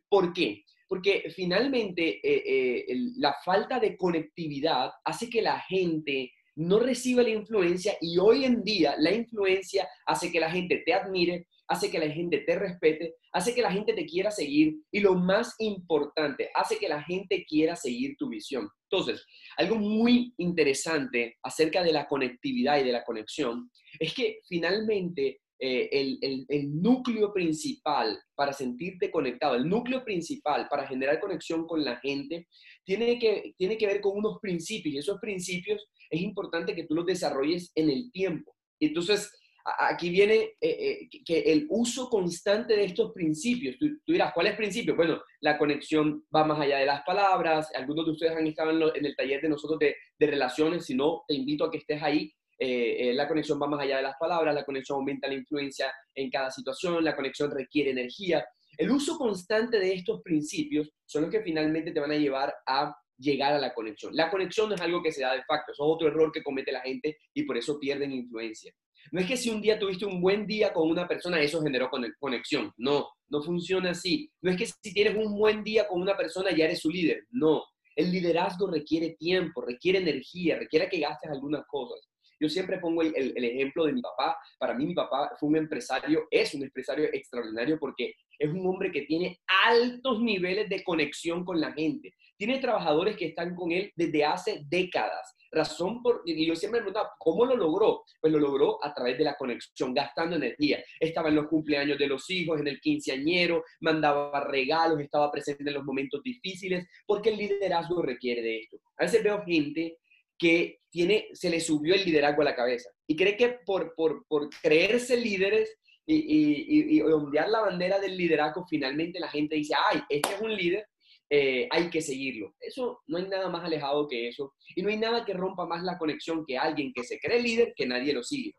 ¿Por 0.09 0.33
qué? 0.33 0.63
Porque 0.87 1.31
finalmente 1.33 2.19
eh, 2.21 2.43
eh, 2.45 2.85
la 3.17 3.35
falta 3.45 3.79
de 3.79 3.95
conectividad 3.95 4.91
hace 5.05 5.29
que 5.29 5.41
la 5.41 5.59
gente 5.61 6.31
no 6.55 6.79
reciba 6.79 7.23
la 7.23 7.29
influencia 7.29 7.95
y 8.01 8.17
hoy 8.17 8.43
en 8.43 8.63
día 8.63 8.95
la 8.97 9.13
influencia 9.13 9.87
hace 10.05 10.31
que 10.31 10.39
la 10.39 10.51
gente 10.51 10.83
te 10.85 10.93
admire, 10.93 11.47
hace 11.67 11.89
que 11.89 11.99
la 11.99 12.09
gente 12.09 12.39
te 12.39 12.59
respete, 12.59 13.15
hace 13.31 13.55
que 13.55 13.61
la 13.61 13.71
gente 13.71 13.93
te 13.93 14.05
quiera 14.05 14.31
seguir 14.31 14.75
y 14.91 14.99
lo 14.99 15.15
más 15.15 15.55
importante, 15.59 16.49
hace 16.53 16.77
que 16.77 16.89
la 16.89 17.01
gente 17.01 17.45
quiera 17.47 17.77
seguir 17.77 18.15
tu 18.17 18.27
visión. 18.27 18.67
Entonces, 18.89 19.25
algo 19.55 19.77
muy 19.77 20.33
interesante 20.37 21.37
acerca 21.41 21.81
de 21.81 21.93
la 21.93 22.07
conectividad 22.07 22.79
y 22.79 22.83
de 22.83 22.91
la 22.91 23.05
conexión 23.05 23.71
es 23.99 24.13
que 24.13 24.39
finalmente 24.49 25.40
eh, 25.63 26.17
el, 26.49 26.81
núcleo 26.81 27.31
principal 27.31 28.19
para 28.33 28.51
sentirte 28.51 29.11
conectado, 29.11 29.53
el 29.53 29.69
núcleo 29.69 30.03
principal 30.03 30.67
para 30.67 30.87
generar 30.87 31.19
conexión 31.19 31.67
con 31.67 31.85
la 31.85 31.97
gente, 31.97 32.47
tiene 32.83 33.19
que, 33.19 33.53
tiene 33.59 33.77
que 33.77 33.85
ver 33.85 34.01
con 34.01 34.17
unos 34.17 34.39
principios 34.41 34.95
y 34.95 34.97
esos 34.97 35.19
principios 35.19 35.87
es 36.09 36.19
importante 36.19 36.73
que 36.73 36.85
tú 36.85 36.95
los 36.95 37.05
desarrolles 37.05 37.71
en 37.75 37.91
el 37.91 38.11
tiempo. 38.11 38.55
Entonces, 38.79 39.31
aquí 39.77 40.09
viene 40.09 40.55
eh, 40.59 40.59
eh, 40.61 41.09
que 41.23 41.39
el 41.41 41.67
uso 41.69 42.09
constante 42.09 42.75
de 42.75 42.85
estos 42.85 43.11
principios. 43.11 43.77
Tú, 43.77 43.87
dirás, 44.07 44.33
¿cuál 44.33 44.47
es 44.47 44.53
el 44.53 44.57
principio? 44.57 44.95
Bueno, 44.95 45.21
la 45.41 45.59
conexión 45.59 46.25
va 46.35 46.43
más 46.43 46.59
allá 46.59 46.79
de 46.79 46.87
las 46.87 47.03
palabras. 47.03 47.69
Algunos 47.75 48.05
de 48.05 48.11
ustedes 48.13 48.35
han 48.35 48.47
estado 48.47 48.95
en, 48.95 49.05
el 49.05 49.15
taller 49.15 49.41
de 49.41 49.49
nosotros 49.49 49.77
de, 49.77 49.95
de, 50.17 50.25
relaciones. 50.25 50.87
Si 50.87 50.95
no, 50.95 51.23
te 51.27 51.35
invito 51.35 51.65
a 51.65 51.69
que 51.69 51.77
estés 51.77 52.01
ahí 52.01 52.33
eh, 52.63 53.09
eh, 53.09 53.13
la 53.15 53.27
conexión 53.27 53.59
va 53.59 53.65
más 53.65 53.81
allá 53.81 53.97
de 53.97 54.03
las 54.03 54.17
palabras, 54.19 54.53
la 54.53 54.63
conexión 54.63 54.97
aumenta 54.97 55.27
la 55.27 55.33
influencia 55.33 55.91
en 56.13 56.29
cada 56.29 56.51
situación, 56.51 57.03
la 57.03 57.15
conexión 57.15 57.49
requiere 57.49 57.89
energía. 57.89 58.45
El 58.77 58.91
uso 58.91 59.17
constante 59.17 59.79
de 59.79 59.93
estos 59.93 60.21
principios 60.21 60.87
son 61.03 61.23
los 61.23 61.31
que 61.31 61.41
finalmente 61.41 61.91
te 61.91 61.99
van 61.99 62.11
a 62.11 62.17
llevar 62.17 62.53
a 62.67 62.95
llegar 63.17 63.53
a 63.53 63.57
la 63.57 63.73
conexión. 63.73 64.15
La 64.15 64.29
conexión 64.29 64.69
no 64.69 64.75
es 64.75 64.81
algo 64.81 65.01
que 65.01 65.11
se 65.11 65.23
da 65.23 65.33
de 65.33 65.43
facto, 65.43 65.71
eso 65.71 65.83
es 65.83 65.95
otro 65.95 66.07
error 66.07 66.31
que 66.31 66.43
comete 66.43 66.71
la 66.71 66.81
gente 66.81 67.17
y 67.33 67.45
por 67.45 67.57
eso 67.57 67.79
pierden 67.79 68.11
influencia. 68.11 68.71
No 69.11 69.21
es 69.21 69.25
que 69.25 69.37
si 69.37 69.49
un 69.49 69.59
día 69.59 69.79
tuviste 69.79 70.05
un 70.05 70.21
buen 70.21 70.45
día 70.45 70.71
con 70.71 70.87
una 70.87 71.07
persona, 71.07 71.41
eso 71.41 71.63
generó 71.63 71.89
conexión. 72.19 72.71
No, 72.77 73.09
no 73.29 73.41
funciona 73.41 73.89
así. 73.89 74.31
No 74.39 74.51
es 74.51 74.57
que 74.57 74.67
si 74.67 74.93
tienes 74.93 75.15
un 75.15 75.35
buen 75.35 75.63
día 75.63 75.87
con 75.87 75.99
una 75.99 76.15
persona, 76.15 76.55
ya 76.55 76.65
eres 76.65 76.81
su 76.81 76.91
líder. 76.91 77.25
No. 77.31 77.63
El 77.95 78.11
liderazgo 78.11 78.67
requiere 78.67 79.15
tiempo, 79.17 79.61
requiere 79.61 79.97
energía, 79.97 80.59
requiere 80.59 80.87
que 80.87 80.99
gastes 80.99 81.31
algunas 81.31 81.65
cosas. 81.65 82.10
Yo 82.41 82.49
siempre 82.49 82.79
pongo 82.79 83.03
el, 83.03 83.13
ejemplo 83.37 83.85
de 83.85 83.93
mi 83.93 84.01
papá. 84.01 84.35
Para 84.57 84.73
mí 84.73 84.87
mi 84.87 84.95
papá 84.95 85.31
fue 85.39 85.49
un 85.49 85.57
empresario, 85.57 86.27
es 86.31 86.55
un 86.55 86.63
empresario 86.63 87.05
extraordinario 87.13 87.77
porque 87.79 88.15
es 88.39 88.49
un 88.49 88.65
hombre 88.65 88.91
que 88.91 89.03
tiene 89.03 89.39
altos 89.63 90.19
niveles 90.21 90.67
de 90.67 90.83
conexión 90.83 91.45
con 91.45 91.61
la 91.61 91.71
gente. 91.71 92.15
Tiene 92.37 92.57
trabajadores 92.57 93.15
que 93.15 93.27
están 93.27 93.53
con 93.53 93.71
él 93.71 93.91
desde 93.95 94.25
hace 94.25 94.63
décadas. 94.67 95.35
Razón 95.51 96.01
por, 96.01 96.23
y 96.25 96.47
yo 96.47 96.55
siempre 96.55 96.79
me 96.79 96.85
preguntaba, 96.85 97.11
¿cómo 97.19 97.45
lo 97.45 97.55
logró? 97.55 98.03
Pues 98.19 98.33
lo 98.33 98.39
logró 98.39 98.83
a 98.83 98.91
través 98.91 99.19
de 99.19 99.25
la 99.25 99.35
conexión, 99.35 99.93
gastando 99.93 100.37
energía. 100.37 100.83
Estaba 100.99 101.29
en 101.29 101.35
los 101.35 101.47
cumpleaños 101.47 101.99
de 101.99 102.07
los 102.07 102.27
hijos, 102.31 102.59
en 102.59 102.67
el 102.67 102.79
quinceañero, 102.79 103.63
mandaba 103.81 104.45
regalos, 104.45 104.99
estaba 104.99 105.29
presente 105.29 105.63
en 105.67 105.75
los 105.75 105.83
momentos 105.83 106.23
difíciles, 106.23 106.87
porque 107.05 107.29
el 107.29 107.37
liderazgo 107.37 108.01
requiere 108.01 108.41
de 108.41 108.59
esto. 108.61 108.77
A 108.97 109.03
veces 109.03 109.23
veo 109.23 109.43
gente 109.45 109.97
que 110.41 110.79
tiene, 110.89 111.27
se 111.33 111.51
le 111.51 111.59
subió 111.59 111.93
el 111.93 112.03
liderazgo 112.03 112.41
a 112.41 112.45
la 112.45 112.55
cabeza 112.55 112.89
y 113.05 113.15
cree 113.15 113.37
que 113.37 113.59
por, 113.63 113.93
por, 113.93 114.25
por 114.27 114.49
creerse 114.61 115.15
líderes 115.15 115.77
y, 116.07 116.15
y, 116.15 116.97
y, 116.97 117.01
ondear 117.01 117.47
la 117.47 117.61
bandera 117.61 117.99
del 117.99 118.17
liderazgo, 118.17 118.65
finalmente 118.67 119.19
la 119.19 119.29
gente 119.29 119.55
dice, 119.55 119.75
ay, 119.91 120.01
este 120.09 120.33
es 120.33 120.41
un 120.41 120.55
líder, 120.55 120.87
eh, 121.29 121.67
hay 121.69 121.91
que 121.91 122.01
seguirlo. 122.01 122.55
Eso 122.59 123.03
no 123.05 123.19
hay 123.19 123.27
nada 123.27 123.49
más 123.49 123.63
alejado 123.63 124.07
que 124.07 124.27
eso. 124.27 124.55
Y 124.75 124.81
no 124.81 124.89
hay 124.89 124.97
nada 124.97 125.23
que 125.23 125.35
rompa 125.35 125.67
más 125.67 125.83
la 125.83 125.99
conexión 125.99 126.43
que 126.43 126.57
alguien 126.57 126.91
que 126.91 127.03
se 127.03 127.19
cree 127.19 127.39
líder 127.39 127.73
que 127.75 127.85
nadie 127.85 128.13
lo 128.13 128.23
sigue. 128.23 128.55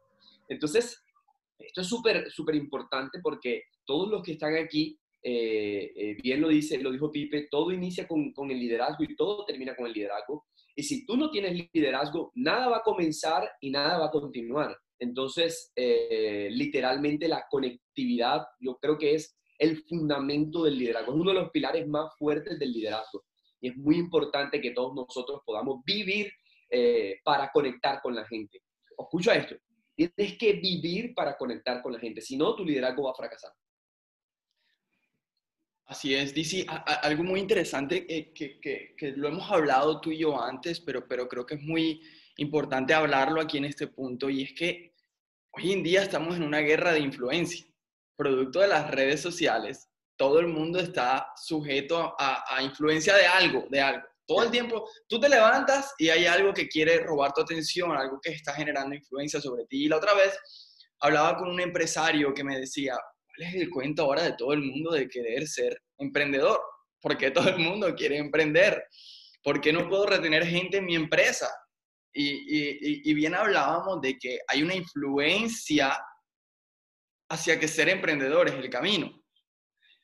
Entonces, 0.49 1.03
esto 1.59 1.81
es 1.81 1.87
súper, 1.89 2.31
súper 2.31 2.55
importante 2.55 3.19
porque 3.21 3.65
todos 3.85 4.09
los 4.09 4.23
que 4.23 4.33
están 4.33 4.55
aquí, 4.55 4.97
eh, 5.21 5.93
eh, 5.97 6.17
bien 6.23 6.41
lo 6.41 6.49
dice, 6.49 6.79
lo 6.79 6.93
dijo 6.93 7.11
Pipe, 7.11 7.49
todo 7.51 7.73
inicia 7.73 8.07
con, 8.07 8.33
con 8.33 8.51
el 8.51 8.59
liderazgo 8.59 9.03
y 9.05 9.17
todo 9.17 9.45
termina 9.45 9.75
con 9.75 9.87
el 9.87 9.93
liderazgo. 9.93 10.47
Y 10.75 10.83
si 10.83 11.05
tú 11.05 11.17
no 11.17 11.31
tienes 11.31 11.69
liderazgo, 11.73 12.33
nada 12.35 12.69
va 12.69 12.77
a 12.79 12.83
comenzar 12.83 13.51
y 13.61 13.71
nada 13.71 13.99
va 13.99 14.07
a 14.07 14.11
continuar. 14.11 14.77
Entonces, 14.99 15.73
eh, 15.75 16.49
literalmente 16.51 17.29
la 17.29 17.47
conectividad 17.51 18.47
yo 18.61 18.79
creo 18.79 18.97
que 18.97 19.15
es 19.15 19.37
el 19.59 19.83
fundamento 19.85 20.65
del 20.65 20.79
liderazgo, 20.79 21.13
es 21.13 21.21
uno 21.21 21.33
de 21.33 21.41
los 21.41 21.51
pilares 21.51 21.87
más 21.87 22.17
fuertes 22.17 22.59
del 22.59 22.73
liderazgo. 22.73 23.25
Y 23.61 23.69
es 23.69 23.77
muy 23.77 23.97
importante 23.97 24.61
que 24.61 24.73
todos 24.73 24.95
nosotros 24.95 25.41
podamos 25.45 25.85
vivir 25.85 26.33
eh, 26.71 27.21
para 27.23 27.51
conectar 27.53 28.01
con 28.03 28.15
la 28.15 28.25
gente. 28.27 28.63
Escucha 28.99 29.35
esto, 29.35 29.57
tienes 29.95 30.39
que 30.39 30.55
vivir 30.55 31.15
para 31.15 31.37
conectar 31.37 31.83
con 31.83 31.93
la 31.93 31.99
gente, 31.99 32.21
si 32.21 32.37
no, 32.37 32.55
tu 32.55 32.65
liderazgo 32.65 33.05
va 33.05 33.11
a 33.11 33.15
fracasar. 33.15 33.53
Así 35.87 36.15
es, 36.15 36.33
dice 36.33 36.65
algo 37.03 37.23
muy 37.23 37.41
interesante 37.41 38.07
que, 38.07 38.33
que, 38.33 38.95
que, 38.97 39.13
lo 39.13 39.29
hemos 39.29 39.51
hablado 39.51 40.01
tú 40.01 40.11
y 40.11 40.19
yo 40.19 40.41
antes, 40.41 40.81
pero, 40.81 41.07
pero 41.07 41.29
creo 41.29 41.45
que 41.45 41.57
es 41.57 41.63
muy 41.63 42.01
importante 42.37 42.95
hablarlo 42.95 43.41
aquí 43.41 43.59
en 43.59 43.67
este 43.67 43.89
punto, 43.89 44.31
y 44.31 44.43
es 44.43 44.53
que 44.55 44.95
hoy 45.53 45.73
en 45.73 45.83
día 45.83 46.03
estamos 46.03 46.37
en 46.37 46.45
una 46.45 46.61
guerra 46.61 46.93
de 46.93 47.01
influencia, 47.01 47.67
producto 48.17 48.61
de 48.61 48.69
las 48.69 48.91
redes 48.91 49.21
sociales, 49.21 49.89
todo 50.17 50.41
el 50.41 50.47
mundo 50.47 50.79
está 50.79 51.33
sujeto 51.37 52.15
a, 52.19 52.57
a 52.57 52.63
influencia 52.63 53.15
de 53.15 53.27
algo, 53.27 53.67
de 53.69 53.81
algo. 53.81 54.07
Todo 54.25 54.45
el 54.45 54.51
tiempo, 54.51 54.89
tú 55.09 55.19
te 55.19 55.29
levantas 55.29 55.93
y 55.99 56.09
hay 56.09 56.27
algo 56.27 56.55
que 56.55 56.69
quiere 56.69 57.01
robar 57.01 57.33
tu 57.33 57.41
atención, 57.43 57.91
algo 57.93 58.21
que 58.23 58.31
está 58.31 58.55
generando 58.55 58.95
influencia 58.95 59.41
sobre 59.41 59.67
ti. 59.67 59.85
Y 59.85 59.89
la 59.89 59.97
otra 59.97 60.15
vez 60.15 60.39
hablaba 61.01 61.37
con 61.37 61.51
un 61.51 61.61
empresario 61.61 62.33
que 62.33 62.45
me 62.45 62.59
decía, 62.59 62.97
¿cuál 63.35 63.49
es 63.49 63.55
el 63.55 63.71
cuento 63.71 64.03
ahora 64.03 64.23
de 64.23 64.35
todo 64.37 64.53
el 64.53 64.63
mundo 64.63 64.93
de 64.93 65.09
querer 65.09 65.47
ser 65.47 65.81
emprendedor? 65.99 66.61
¿Por 67.01 67.17
qué 67.19 67.31
todo 67.31 67.49
el 67.49 67.59
mundo 67.59 67.95
quiere 67.95 68.19
emprender? 68.19 68.85
¿Por 69.43 69.61
qué 69.61 69.73
no 69.73 69.89
puedo 69.89 70.07
retener 70.07 70.47
gente 70.47 70.79
en 70.79 70.87
mi 70.87 70.95
empresa? 70.95 71.49
Y, 72.15 73.15
bien 73.15 73.35
hablábamos 73.35 74.01
de 74.01 74.19
que 74.19 74.39
hay 74.47 74.63
una 74.63 74.75
influencia 74.75 75.99
hacia 77.31 77.59
que 77.59 77.69
ser 77.69 77.89
emprendedor 77.89 78.49
es 78.49 78.55
el 78.55 78.69
camino. 78.69 79.23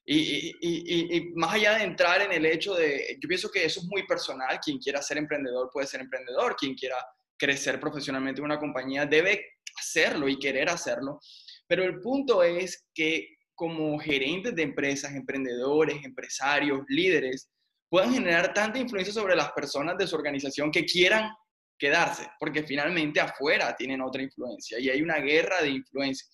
Y, 0.04 1.32
más 1.34 1.54
allá 1.54 1.76
de 1.76 1.84
entrar 1.84 2.22
en 2.22 2.32
el 2.32 2.46
hecho 2.46 2.74
de, 2.74 3.18
yo 3.20 3.28
pienso 3.28 3.50
que 3.50 3.64
eso 3.64 3.80
es 3.80 3.86
muy 3.86 4.06
personal, 4.06 4.58
quien 4.58 4.78
quiera 4.78 5.02
ser 5.02 5.18
emprendedor 5.18 5.70
puede 5.70 5.86
ser 5.86 6.00
emprendedor, 6.00 6.56
quien 6.56 6.74
quiera 6.74 6.96
crecer 7.36 7.78
profesionalmente 7.78 8.40
en 8.40 8.46
una 8.46 8.58
compañía 8.58 9.06
debe 9.06 9.58
hacerlo 9.78 10.28
y 10.28 10.38
querer 10.38 10.70
hacerlo, 10.70 11.20
pero 11.68 11.84
el 11.84 12.00
punto 12.00 12.42
es 12.42 12.86
que 12.94 13.36
como 13.54 13.98
gerentes 13.98 14.54
de 14.54 14.62
empresas, 14.62 15.14
emprendedores, 15.14 16.04
empresarios, 16.04 16.82
líderes, 16.88 17.50
puedan 17.90 18.12
generar 18.12 18.54
tanta 18.54 18.78
influencia 18.78 19.12
sobre 19.12 19.36
las 19.36 19.52
personas 19.52 19.96
de 19.98 20.06
su 20.06 20.14
organización 20.14 20.70
que 20.70 20.84
quieran 20.84 21.30
quedarse, 21.78 22.28
porque 22.38 22.62
finalmente 22.62 23.20
afuera 23.20 23.74
tienen 23.76 24.00
otra 24.00 24.22
influencia 24.22 24.78
y 24.78 24.90
hay 24.90 25.00
una 25.00 25.18
guerra 25.18 25.62
de 25.62 25.70
influencia. 25.70 26.26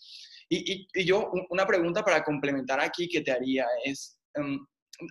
Y, 0.49 0.87
yo, 1.05 1.31
una 1.51 1.67
pregunta 1.67 2.05
para 2.05 2.23
complementar 2.23 2.81
aquí 2.81 3.09
que 3.09 3.23
te 3.23 3.33
haría 3.33 3.67
es, 3.85 4.19
em, 4.35 4.59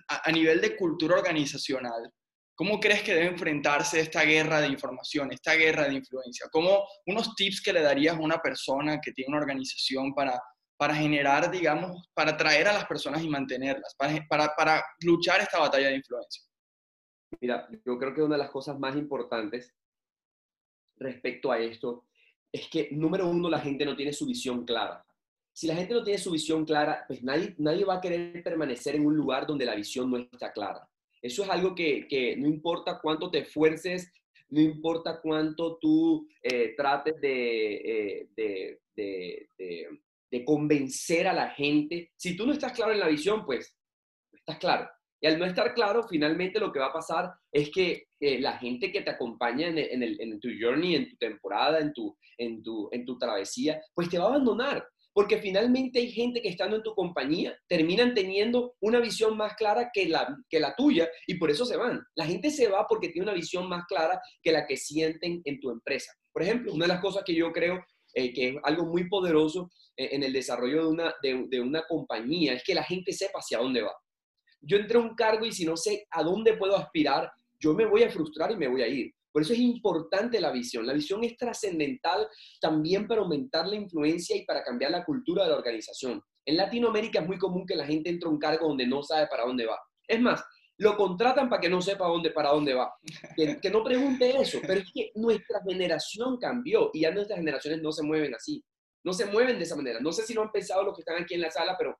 a, 0.08 0.30
nivel 0.32 0.60
de 0.60 0.76
cultura 0.76 1.16
organizacional, 1.16 2.10
¿cómo 2.54 2.80
crees 2.80 3.02
que 3.02 3.14
debe 3.14 3.26
enfrentarse 3.26 4.00
esta 4.00 4.22
guerra 4.22 4.60
de 4.60 4.68
información, 4.68 5.32
esta 5.32 5.54
guerra 5.54 5.88
de 5.88 5.94
influencia? 5.94 6.46
¿Cómo 6.50 6.86
unos 7.06 7.34
tips 7.34 7.60
que 7.60 7.72
le 7.72 7.82
darías 7.82 8.16
a 8.16 8.20
una 8.20 8.38
persona 8.38 9.00
que 9.00 9.12
tiene 9.12 9.30
una 9.30 9.40
organización 9.40 10.14
para, 10.14 10.40
para 10.76 10.94
generar, 10.94 11.50
digamos, 11.50 12.08
para 12.14 12.32
atraer 12.32 12.68
a 12.68 12.72
las 12.72 12.86
personas 12.86 13.22
y 13.22 13.28
mantenerlas, 13.28 13.94
para, 13.96 14.24
para, 14.28 14.54
para 14.56 14.84
luchar 15.00 15.40
esta 15.40 15.58
batalla 15.58 15.88
de 15.88 15.96
influencia? 15.96 16.42
Mira, 17.40 17.68
yo 17.84 17.98
creo 17.98 18.14
que 18.14 18.22
una 18.22 18.36
de 18.36 18.42
las 18.42 18.50
cosas 18.50 18.78
más 18.78 18.96
importantes 18.96 19.74
respecto 20.96 21.50
a 21.50 21.58
esto 21.58 22.06
es 22.52 22.68
que, 22.68 22.88
número 22.92 23.28
uno, 23.28 23.50
la 23.50 23.58
gente 23.58 23.84
no 23.84 23.96
tiene 23.96 24.12
su 24.12 24.26
visión 24.26 24.64
clara. 24.64 25.04
Si 25.52 25.66
la 25.66 25.74
gente 25.74 25.94
no 25.94 26.04
tiene 26.04 26.18
su 26.18 26.30
visión 26.30 26.64
clara, 26.64 27.04
pues 27.06 27.22
nadie, 27.22 27.54
nadie 27.58 27.84
va 27.84 27.94
a 27.94 28.00
querer 28.00 28.42
permanecer 28.42 28.96
en 28.96 29.06
un 29.06 29.16
lugar 29.16 29.46
donde 29.46 29.64
la 29.64 29.74
visión 29.74 30.10
no 30.10 30.18
está 30.18 30.52
clara. 30.52 30.88
Eso 31.24 31.42
es 31.42 31.48
algo 31.48 31.74
que, 31.74 32.06
que 32.06 32.36
no 32.36 32.46
importa 32.46 33.00
cuánto 33.00 33.30
te 33.30 33.38
esfuerces, 33.38 34.12
no 34.50 34.60
importa 34.60 35.22
cuánto 35.22 35.78
tú 35.78 36.28
eh, 36.42 36.74
trates 36.76 37.14
eh, 37.22 38.28
de, 38.36 38.78
de, 38.94 39.48
de, 39.56 39.88
de, 40.30 40.44
convencer 40.44 41.26
a 41.26 41.32
la 41.32 41.48
gente, 41.48 42.12
si 42.14 42.36
tú 42.36 42.46
no 42.46 42.52
estás 42.52 42.72
claro 42.72 42.92
en 42.92 43.00
la 43.00 43.08
visión, 43.08 43.46
pues 43.46 43.74
no 44.32 44.38
estás 44.38 44.58
claro. 44.58 44.90
Y 45.18 45.26
al 45.26 45.38
no 45.38 45.46
estar 45.46 45.72
claro, 45.72 46.02
finalmente 46.06 46.60
lo 46.60 46.70
que 46.70 46.80
va 46.80 46.88
a 46.88 46.92
pasar 46.92 47.32
es 47.50 47.70
que 47.70 48.08
eh, 48.20 48.38
la 48.38 48.58
gente 48.58 48.92
que 48.92 49.00
te 49.00 49.08
acompaña 49.08 49.68
en, 49.68 49.78
en, 49.78 50.02
el, 50.02 50.20
en, 50.20 50.38
tu 50.38 50.50
journey, 50.60 50.94
en 50.94 51.08
tu 51.08 51.16
temporada, 51.16 51.78
en 51.78 51.94
tu, 51.94 52.14
en, 52.36 52.62
tu, 52.62 52.90
en 52.92 53.06
tu 53.06 53.16
travesía, 53.16 53.80
pues 53.94 54.10
te 54.10 54.18
va 54.18 54.24
a 54.24 54.28
abandonar. 54.28 54.86
Porque 55.14 55.38
finalmente 55.38 56.00
hay 56.00 56.10
gente 56.10 56.42
que 56.42 56.50
estando 56.50 56.76
en 56.76 56.82
tu 56.82 56.94
compañía 56.94 57.56
terminan 57.66 58.12
teniendo 58.12 58.74
una 58.80 59.00
visión 59.00 59.36
más 59.36 59.54
clara 59.54 59.90
que 59.94 60.06
la, 60.06 60.36
que 60.50 60.60
la 60.60 60.74
tuya 60.74 61.08
y 61.26 61.36
por 61.36 61.50
eso 61.50 61.64
se 61.64 61.76
van. 61.76 62.02
La 62.16 62.26
gente 62.26 62.50
se 62.50 62.68
va 62.68 62.84
porque 62.86 63.08
tiene 63.08 63.30
una 63.30 63.34
visión 63.34 63.68
más 63.68 63.84
clara 63.86 64.20
que 64.42 64.52
la 64.52 64.66
que 64.66 64.76
sienten 64.76 65.40
en 65.44 65.60
tu 65.60 65.70
empresa. 65.70 66.12
Por 66.32 66.42
ejemplo, 66.42 66.74
una 66.74 66.84
de 66.84 66.92
las 66.92 67.00
cosas 67.00 67.22
que 67.24 67.34
yo 67.34 67.52
creo 67.52 67.82
eh, 68.12 68.34
que 68.34 68.48
es 68.48 68.56
algo 68.64 68.84
muy 68.86 69.08
poderoso 69.08 69.70
eh, 69.96 70.10
en 70.12 70.24
el 70.24 70.32
desarrollo 70.32 70.82
de 70.82 70.88
una, 70.88 71.14
de, 71.22 71.60
una 71.60 71.82
compañía 71.86 72.54
es 72.54 72.64
que 72.64 72.74
la 72.74 72.82
gente 72.82 73.12
sepa 73.12 73.38
hacia 73.38 73.58
dónde 73.58 73.82
va 73.82 73.92
yo 74.66 74.76
entré 74.76 74.98
a 74.98 75.02
un 75.02 75.14
cargo 75.14 75.44
y 75.44 75.52
si 75.52 75.64
no 75.64 75.76
sé 75.76 76.06
a 76.10 76.22
dónde 76.22 76.56
puedo 76.56 76.76
aspirar, 76.76 77.30
yo 77.58 77.74
me 77.74 77.86
voy 77.86 78.02
a 78.02 78.10
frustrar 78.10 78.50
y 78.50 78.56
me 78.56 78.68
voy 78.68 78.82
a 78.82 78.88
ir. 78.88 79.12
Por 79.34 79.42
eso 79.42 79.52
es 79.52 79.58
importante 79.58 80.40
la 80.40 80.52
visión. 80.52 80.86
La 80.86 80.92
visión 80.92 81.24
es 81.24 81.36
trascendental 81.36 82.28
también 82.60 83.08
para 83.08 83.22
aumentar 83.22 83.66
la 83.66 83.74
influencia 83.74 84.36
y 84.36 84.44
para 84.44 84.62
cambiar 84.62 84.92
la 84.92 85.04
cultura 85.04 85.42
de 85.42 85.50
la 85.50 85.56
organización. 85.56 86.22
En 86.46 86.56
Latinoamérica 86.56 87.18
es 87.18 87.26
muy 87.26 87.36
común 87.36 87.66
que 87.66 87.74
la 87.74 87.84
gente 87.84 88.10
entre 88.10 88.28
a 88.28 88.30
un 88.30 88.38
cargo 88.38 88.68
donde 88.68 88.86
no 88.86 89.02
sabe 89.02 89.26
para 89.26 89.42
dónde 89.44 89.66
va. 89.66 89.76
Es 90.06 90.20
más, 90.20 90.40
lo 90.78 90.96
contratan 90.96 91.48
para 91.48 91.60
que 91.60 91.68
no 91.68 91.82
sepa 91.82 92.06
dónde, 92.06 92.30
para 92.30 92.50
dónde 92.50 92.74
va. 92.74 92.94
Que, 93.34 93.70
no 93.72 93.82
pregunte 93.82 94.40
eso. 94.40 94.60
Pero 94.64 94.82
es 94.82 94.92
que 94.94 95.10
nuestra 95.16 95.60
generación 95.66 96.38
cambió 96.38 96.90
y 96.92 97.00
ya 97.00 97.10
nuestras 97.10 97.40
generaciones 97.40 97.82
no 97.82 97.90
se 97.90 98.04
mueven 98.04 98.36
así. 98.36 98.62
No 99.02 99.12
se 99.12 99.26
mueven 99.26 99.58
de 99.58 99.64
esa 99.64 99.74
manera. 99.74 99.98
No 99.98 100.12
sé 100.12 100.22
si 100.22 100.32
lo 100.32 100.42
han 100.42 100.52
pensado 100.52 100.84
los 100.84 100.94
que 100.94 101.00
están 101.00 101.20
aquí 101.20 101.34
en 101.34 101.40
la 101.40 101.50
sala, 101.50 101.74
pero 101.76 101.98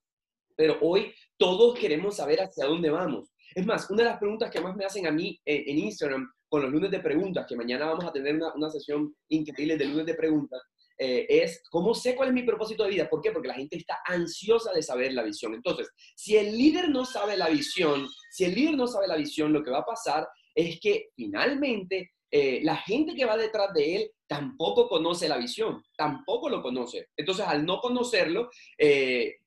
pero 0.56 0.78
hoy 0.80 1.12
todos 1.36 1.78
queremos 1.78 2.16
saber 2.16 2.40
hacia 2.40 2.66
dónde 2.66 2.90
vamos. 2.90 3.32
Es 3.54 3.66
más, 3.66 3.88
una 3.90 4.02
de 4.02 4.10
las 4.10 4.18
preguntas 4.18 4.50
que 4.50 4.60
más 4.60 4.76
me 4.76 4.84
hacen 4.84 5.06
a 5.06 5.12
mí 5.12 5.40
en, 5.44 5.78
Instagram 5.78 6.30
con 6.54 6.62
los 6.62 6.70
lunes 6.70 6.92
de 6.92 7.00
preguntas, 7.00 7.46
que 7.48 7.56
mañana 7.56 7.86
vamos 7.86 8.04
a 8.04 8.12
tener 8.12 8.32
una, 8.36 8.54
una, 8.54 8.70
sesión 8.70 9.12
increíble 9.28 9.76
de 9.76 9.86
lunes 9.86 10.06
de 10.06 10.14
preguntas, 10.14 10.62
eh, 10.96 11.26
es 11.28 11.64
cómo 11.68 11.96
sé 11.96 12.14
cuál 12.14 12.28
es 12.28 12.34
mi 12.36 12.44
propósito 12.44 12.84
de 12.84 12.90
vida. 12.90 13.10
¿Por 13.10 13.20
qué? 13.20 13.32
Porque 13.32 13.48
la 13.48 13.54
gente 13.54 13.76
está 13.76 13.98
ansiosa 14.06 14.72
de 14.72 14.80
saber 14.80 15.14
la 15.14 15.24
visión. 15.24 15.52
Entonces, 15.52 15.90
si 16.14 16.36
el 16.36 16.56
líder 16.56 16.90
no 16.90 17.04
sabe 17.04 17.36
la 17.36 17.48
visión, 17.48 18.06
si 18.30 18.44
el 18.44 18.54
líder 18.54 18.76
no 18.76 18.86
sabe 18.86 19.08
la 19.08 19.16
visión, 19.16 19.52
lo 19.52 19.64
que 19.64 19.72
va 19.72 19.78
a 19.78 19.84
pasar 19.84 20.28
es 20.54 20.78
que 20.78 21.08
finalmente 21.16 22.12
eh, 22.30 22.60
la 22.62 22.76
gente 22.76 23.16
que 23.16 23.24
va 23.24 23.36
detrás 23.36 23.74
de 23.74 23.96
él 23.96 24.10
tampoco 24.28 24.88
conoce 24.88 25.28
la 25.28 25.38
visión, 25.38 25.82
tampoco 25.96 26.48
lo 26.48 26.62
conoce. 26.62 27.08
Entonces, 27.16 27.44
al 27.44 27.66
no 27.66 27.80
conocerlo, 27.80 28.48
eh, 28.78 29.38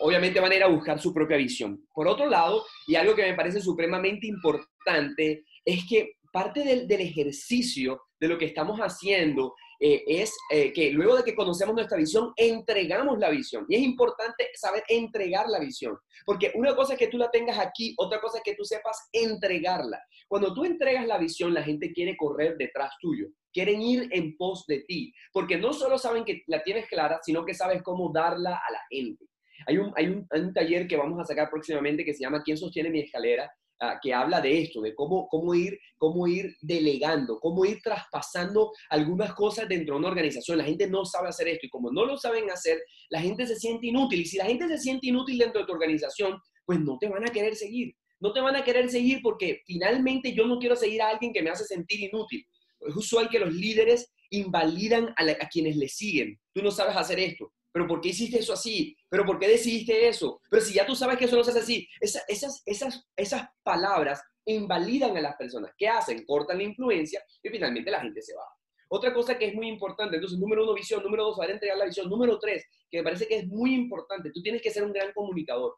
obviamente 0.00 0.40
van 0.40 0.50
a 0.50 0.56
ir 0.56 0.64
a 0.64 0.68
buscar 0.68 1.00
su 1.00 1.14
propia 1.14 1.36
visión. 1.36 1.86
Por 1.94 2.08
otro 2.08 2.26
lado, 2.26 2.64
y 2.88 2.96
algo 2.96 3.14
que 3.14 3.22
me 3.22 3.34
parece 3.34 3.60
supremamente 3.60 4.26
importante, 4.26 5.44
es 5.64 5.84
que 5.88 6.14
parte 6.32 6.64
del, 6.64 6.90
ejercicio 6.90 8.02
de 8.20 8.28
lo 8.28 8.38
que 8.38 8.46
estamos 8.46 8.78
haciendo 8.80 9.54
eh, 9.80 10.02
es 10.06 10.34
eh, 10.50 10.72
que 10.72 10.90
luego 10.90 11.16
de 11.16 11.22
que 11.22 11.34
conocemos 11.34 11.74
nuestra 11.74 11.96
visión, 11.96 12.32
entregamos 12.36 13.18
la 13.18 13.30
visión. 13.30 13.64
Y 13.68 13.76
es 13.76 13.82
importante 13.82 14.48
saber 14.54 14.82
entregar 14.88 15.48
la 15.48 15.60
visión, 15.60 15.96
porque 16.26 16.52
una 16.54 16.74
cosa 16.74 16.94
es 16.94 16.98
que 16.98 17.08
tú 17.08 17.18
la 17.18 17.30
tengas 17.30 17.58
aquí, 17.58 17.94
otra 17.96 18.20
cosa 18.20 18.38
es 18.38 18.44
que 18.44 18.54
tú 18.54 18.64
sepas 18.64 19.08
entregarla. 19.12 20.00
Cuando 20.26 20.52
tú 20.52 20.64
entregas 20.64 21.06
la 21.06 21.18
visión, 21.18 21.54
la 21.54 21.62
gente 21.62 21.92
quiere 21.92 22.16
correr 22.16 22.56
detrás 22.56 22.90
tuyo, 23.00 23.28
quieren 23.52 23.80
ir 23.80 24.08
en 24.10 24.36
pos 24.36 24.64
de 24.66 24.80
ti, 24.80 25.12
porque 25.32 25.56
no 25.58 25.72
solo 25.72 25.98
saben 25.98 26.24
que 26.24 26.42
la 26.46 26.62
tienes 26.62 26.86
clara, 26.88 27.20
sino 27.22 27.44
que 27.44 27.54
sabes 27.54 27.82
cómo 27.82 28.10
darla 28.12 28.56
a 28.56 28.72
la 28.72 28.80
gente. 28.90 29.26
Hay 29.66 29.78
un, 29.78 29.92
hay 29.96 30.06
un 30.06 30.54
taller 30.54 30.86
que 30.86 30.96
vamos 30.96 31.20
a 31.20 31.24
sacar 31.24 31.50
próximamente 31.50 32.04
que 32.04 32.14
se 32.14 32.22
llama 32.22 32.42
¿Quién 32.44 32.56
sostiene 32.56 32.90
mi 32.90 33.00
escalera? 33.00 33.50
Ah, 33.80 34.00
que 34.02 34.12
habla 34.12 34.40
de 34.40 34.62
esto, 34.62 34.80
de 34.80 34.92
cómo, 34.92 35.28
cómo, 35.28 35.54
ir, 35.54 35.78
cómo 35.98 36.26
ir 36.26 36.56
delegando, 36.60 37.38
cómo 37.38 37.64
ir 37.64 37.80
traspasando 37.80 38.72
algunas 38.90 39.34
cosas 39.34 39.68
dentro 39.68 39.94
de 39.94 40.00
una 40.00 40.08
organización. 40.08 40.58
La 40.58 40.64
gente 40.64 40.88
no 40.88 41.04
sabe 41.04 41.28
hacer 41.28 41.46
esto 41.46 41.66
y 41.66 41.70
como 41.70 41.92
no 41.92 42.04
lo 42.04 42.18
saben 42.18 42.50
hacer, 42.50 42.82
la 43.08 43.20
gente 43.20 43.46
se 43.46 43.54
siente 43.54 43.86
inútil. 43.86 44.22
Y 44.22 44.24
si 44.24 44.36
la 44.36 44.46
gente 44.46 44.66
se 44.66 44.78
siente 44.78 45.06
inútil 45.06 45.38
dentro 45.38 45.60
de 45.60 45.66
tu 45.68 45.72
organización, 45.72 46.40
pues 46.66 46.80
no 46.80 46.98
te 46.98 47.08
van 47.08 47.22
a 47.28 47.30
querer 47.30 47.54
seguir. 47.54 47.94
No 48.18 48.32
te 48.32 48.40
van 48.40 48.56
a 48.56 48.64
querer 48.64 48.90
seguir 48.90 49.20
porque 49.22 49.62
finalmente 49.64 50.32
yo 50.32 50.44
no 50.44 50.58
quiero 50.58 50.74
seguir 50.74 51.00
a 51.00 51.10
alguien 51.10 51.32
que 51.32 51.42
me 51.42 51.50
hace 51.50 51.64
sentir 51.64 52.00
inútil. 52.00 52.44
Es 52.80 52.96
usual 52.96 53.28
que 53.28 53.38
los 53.38 53.54
líderes 53.54 54.12
invalidan 54.30 55.14
a, 55.16 55.22
a 55.22 55.48
quienes 55.48 55.76
le 55.76 55.88
siguen. 55.88 56.36
Tú 56.52 56.62
no 56.62 56.72
sabes 56.72 56.96
hacer 56.96 57.20
esto 57.20 57.52
pero 57.78 57.86
¿por 57.86 58.00
qué 58.00 58.08
hiciste 58.08 58.40
eso 58.40 58.54
así? 58.54 58.96
¿Pero 59.08 59.24
por 59.24 59.38
qué 59.38 59.46
decidiste 59.46 60.08
eso? 60.08 60.40
Pero 60.50 60.64
si 60.64 60.74
ya 60.74 60.84
tú 60.84 60.96
sabes 60.96 61.16
que 61.16 61.26
eso 61.26 61.36
no 61.36 61.44
se 61.44 61.52
hace 61.52 61.60
así, 61.60 61.88
esas, 62.00 62.24
esas, 62.26 62.60
esas, 62.66 63.06
esas 63.14 63.48
palabras 63.62 64.20
invalidan 64.46 65.16
a 65.16 65.20
las 65.20 65.36
personas. 65.36 65.70
¿Qué 65.78 65.86
hacen? 65.86 66.24
Cortan 66.26 66.58
la 66.58 66.64
influencia 66.64 67.22
y 67.40 67.48
finalmente 67.48 67.88
la 67.88 68.00
gente 68.00 68.20
se 68.20 68.34
va. 68.34 68.42
Otra 68.88 69.14
cosa 69.14 69.38
que 69.38 69.46
es 69.46 69.54
muy 69.54 69.68
importante, 69.68 70.16
entonces, 70.16 70.40
número 70.40 70.64
uno, 70.64 70.74
visión, 70.74 71.04
número 71.04 71.22
dos, 71.22 71.36
saber 71.36 71.52
entregar 71.52 71.78
la 71.78 71.84
visión, 71.84 72.08
número 72.08 72.36
tres, 72.40 72.66
que 72.90 72.98
me 72.98 73.04
parece 73.04 73.28
que 73.28 73.36
es 73.36 73.46
muy 73.46 73.76
importante, 73.76 74.32
tú 74.32 74.42
tienes 74.42 74.60
que 74.60 74.70
ser 74.70 74.82
un 74.82 74.92
gran 74.92 75.12
comunicador. 75.12 75.76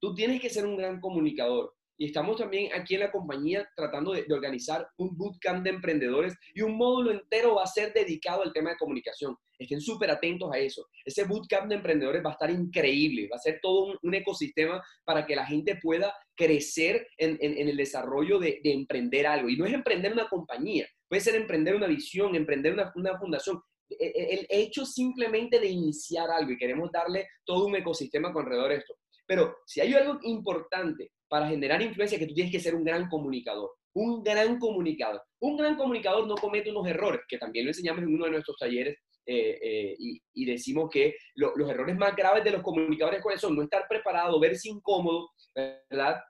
Tú 0.00 0.14
tienes 0.14 0.40
que 0.40 0.48
ser 0.48 0.64
un 0.64 0.78
gran 0.78 1.00
comunicador. 1.02 1.74
Y 1.98 2.06
estamos 2.06 2.36
también 2.36 2.70
aquí 2.74 2.94
en 2.94 3.00
la 3.00 3.10
compañía 3.10 3.66
tratando 3.74 4.12
de, 4.12 4.26
organizar 4.30 4.86
un 4.98 5.16
bootcamp 5.16 5.64
de 5.64 5.70
emprendedores 5.70 6.34
y 6.54 6.60
un 6.60 6.76
módulo 6.76 7.10
entero 7.10 7.54
va 7.54 7.62
a 7.62 7.66
ser 7.66 7.92
dedicado 7.94 8.42
al 8.42 8.52
tema 8.52 8.70
de 8.70 8.76
comunicación. 8.76 9.34
Estén 9.58 9.80
súper 9.80 10.10
atentos 10.10 10.52
a 10.52 10.58
eso. 10.58 10.86
Ese 11.04 11.24
bootcamp 11.24 11.68
de 11.68 11.76
emprendedores 11.76 12.22
va 12.22 12.30
a 12.30 12.32
estar 12.32 12.50
increíble, 12.50 13.28
va 13.32 13.36
a 13.36 13.40
ser 13.40 13.60
todo 13.62 13.98
un, 14.02 14.14
ecosistema 14.14 14.82
para 15.04 15.24
que 15.24 15.36
la 15.36 15.46
gente 15.46 15.78
pueda 15.80 16.12
crecer 16.34 17.06
en, 17.16 17.38
el 17.40 17.76
desarrollo 17.76 18.38
de, 18.38 18.60
emprender 18.64 19.26
algo. 19.26 19.48
Y 19.48 19.56
no 19.56 19.64
es 19.64 19.72
emprender 19.72 20.12
una 20.12 20.28
compañía, 20.28 20.86
puede 21.08 21.22
ser 21.22 21.34
emprender 21.34 21.74
una 21.74 21.86
visión, 21.86 22.34
emprender 22.34 22.74
una, 22.74 22.92
una 22.94 23.18
fundación. 23.18 23.62
E, 23.88 24.06
e, 24.06 24.34
el 24.34 24.46
hecho 24.50 24.84
simplemente 24.84 25.60
de 25.60 25.68
iniciar 25.68 26.28
algo 26.28 26.50
y 26.50 26.58
queremos 26.58 26.90
darle 26.90 27.28
todo 27.44 27.66
un 27.66 27.76
ecosistema 27.76 28.32
alrededor 28.34 28.70
de 28.70 28.76
esto. 28.76 28.94
Pero 29.26 29.56
si 29.64 29.80
hay 29.80 29.94
algo 29.94 30.18
importante 30.22 31.12
para 31.28 31.48
generar 31.48 31.82
influencia 31.82 32.18
que 32.18 32.26
tú 32.26 32.34
tienes 32.34 32.52
que 32.52 32.60
ser 32.60 32.74
un 32.74 32.84
gran 32.84 33.08
comunicador. 33.08 33.70
Un 33.94 34.22
gran 34.22 34.58
comunicador. 34.58 35.22
Un 35.40 35.56
gran 35.56 35.76
comunicador 35.76 36.26
no 36.26 36.34
comete 36.34 36.70
unos 36.70 36.86
errores, 36.86 37.20
que 37.28 37.38
también 37.38 37.64
lo 37.64 37.70
enseñamos 37.70 38.02
en 38.02 38.14
uno 38.14 38.26
de 38.26 38.32
nuestros 38.32 38.56
talleres 38.58 38.96
eh, 39.28 39.58
eh, 39.60 39.96
y, 39.98 40.44
decimos 40.44 40.88
que 40.88 41.16
los 41.34 41.68
errores 41.68 41.96
más 41.96 42.14
graves 42.14 42.44
de 42.44 42.52
los 42.52 42.62
comunicadores, 42.62 43.20
¿cuáles 43.20 43.40
son? 43.40 43.56
No 43.56 43.62
estar 43.62 43.86
preparado, 43.88 44.38
verse 44.38 44.68
incómodo, 44.68 45.30
¿verdad? 45.90 46.20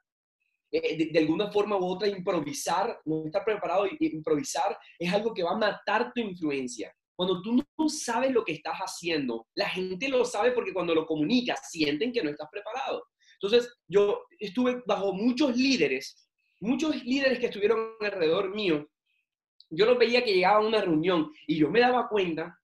Eh, 0.73 1.11
de, 1.13 1.19
alguna 1.19 1.51
forma 1.51 1.77
u 1.77 1.85
otra 1.85 2.09
improvisar, 2.09 2.99
no 3.05 3.27
estar 3.27 3.45
preparado 3.45 3.87
e 3.87 3.97
improvisar 4.01 4.77
es 4.99 5.13
algo 5.13 5.33
que 5.35 5.43
va 5.43 5.53
a 5.53 5.59
matar 5.59 6.11
tu 6.15 6.21
influencia. 6.21 6.93
Cuando 7.15 7.41
tú 7.41 7.55
no 7.55 7.89
sabes 7.89 8.31
lo 8.33 8.45
que 8.45 8.53
estás 8.53 8.79
haciendo, 8.79 9.47
la 9.55 9.69
gente 9.69 10.09
lo 10.09 10.25
sabe 10.25 10.53
porque 10.53 10.73
cuando 10.73 10.95
lo 10.95 11.07
comunicas 11.07 11.71
sienten 11.71 12.13
que 12.13 12.23
no 12.23 12.31
estás 12.31 12.49
preparado. 12.51 13.05
Entonces, 13.41 13.73
yo 13.87 14.25
estuve 14.39 14.83
bajo 14.87 15.13
muchos 15.13 15.57
líderes, 15.57 16.29
muchos 16.61 17.05
líderes 17.05 17.39
que 17.39 17.47
estuvieron 17.47 17.95
alrededor 18.01 18.55
mío. 18.55 18.89
Yo 19.71 19.87
los 19.87 19.99
veía 19.99 20.25
que 20.25 20.33
llegaban 20.33 20.65
a 20.65 20.69
una 20.69 20.81
reunión 20.81 21.31
y 21.47 21.57
yo 21.57 21.71
me 21.71 21.81
daba 21.81 22.09
cuenta 22.09 22.59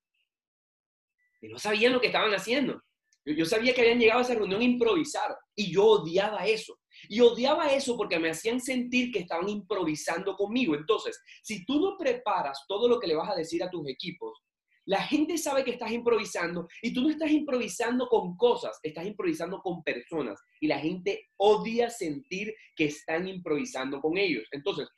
que 1.41 1.49
no 1.49 1.59
sabían 1.59 1.93
lo 1.93 2.01
que 2.01 2.07
estaban 2.07 2.33
haciendo. 2.33 2.81
Yo, 3.25 3.45
sabía 3.45 3.73
que 3.73 3.83
habían 3.83 4.01
llegado 4.01 4.21
a 4.21 4.23
esa 4.23 4.35
reunión 4.35 4.61
a 4.61 4.65
improvisar 4.65 5.37
y 5.55 5.73
yo 5.73 5.85
odiaba 5.85 6.45
eso. 6.47 6.79
Y 7.09 7.21
odiaba 7.21 7.73
eso 7.73 7.97
porque 7.97 8.19
me 8.19 8.31
hacían 8.31 8.61
sentir 8.61 9.13
que 9.13 9.21
estaban 9.21 9.49
improvisando 9.49 10.35
conmigo. 10.37 10.75
Entonces, 10.75 11.21
si 11.43 11.65
tú 11.65 11.81
no 11.81 11.97
preparas 11.97 12.65
todo 12.67 12.89
lo 12.89 12.99
que 12.99 13.07
le 13.07 13.15
vas 13.15 13.31
a 13.31 13.37
decir 13.37 13.63
a 13.63 13.71
tus 13.71 13.89
equipos, 13.89 14.41
la 14.85 15.03
gente 15.03 15.39
sabe 15.39 15.65
que 15.65 15.73
estás 15.73 15.93
improvisando 15.93 16.67
y 16.83 16.93
tú 16.93 17.03
no 17.03 17.11
estás 17.11 17.31
improvisando 17.31 18.09
con 18.09 18.37
cosas, 18.37 18.79
estás 18.83 19.07
improvisando 19.07 19.61
con 19.61 19.83
personas 19.83 20.41
y 20.61 20.67
la 20.67 20.79
gente 20.79 21.31
odia 21.37 21.89
sentir 21.89 22.55
que 22.75 22.87
están 22.87 23.29
improvisando 23.29 24.01
con 24.01 24.19
ellos. 24.19 24.45
Entonces, 24.51 24.89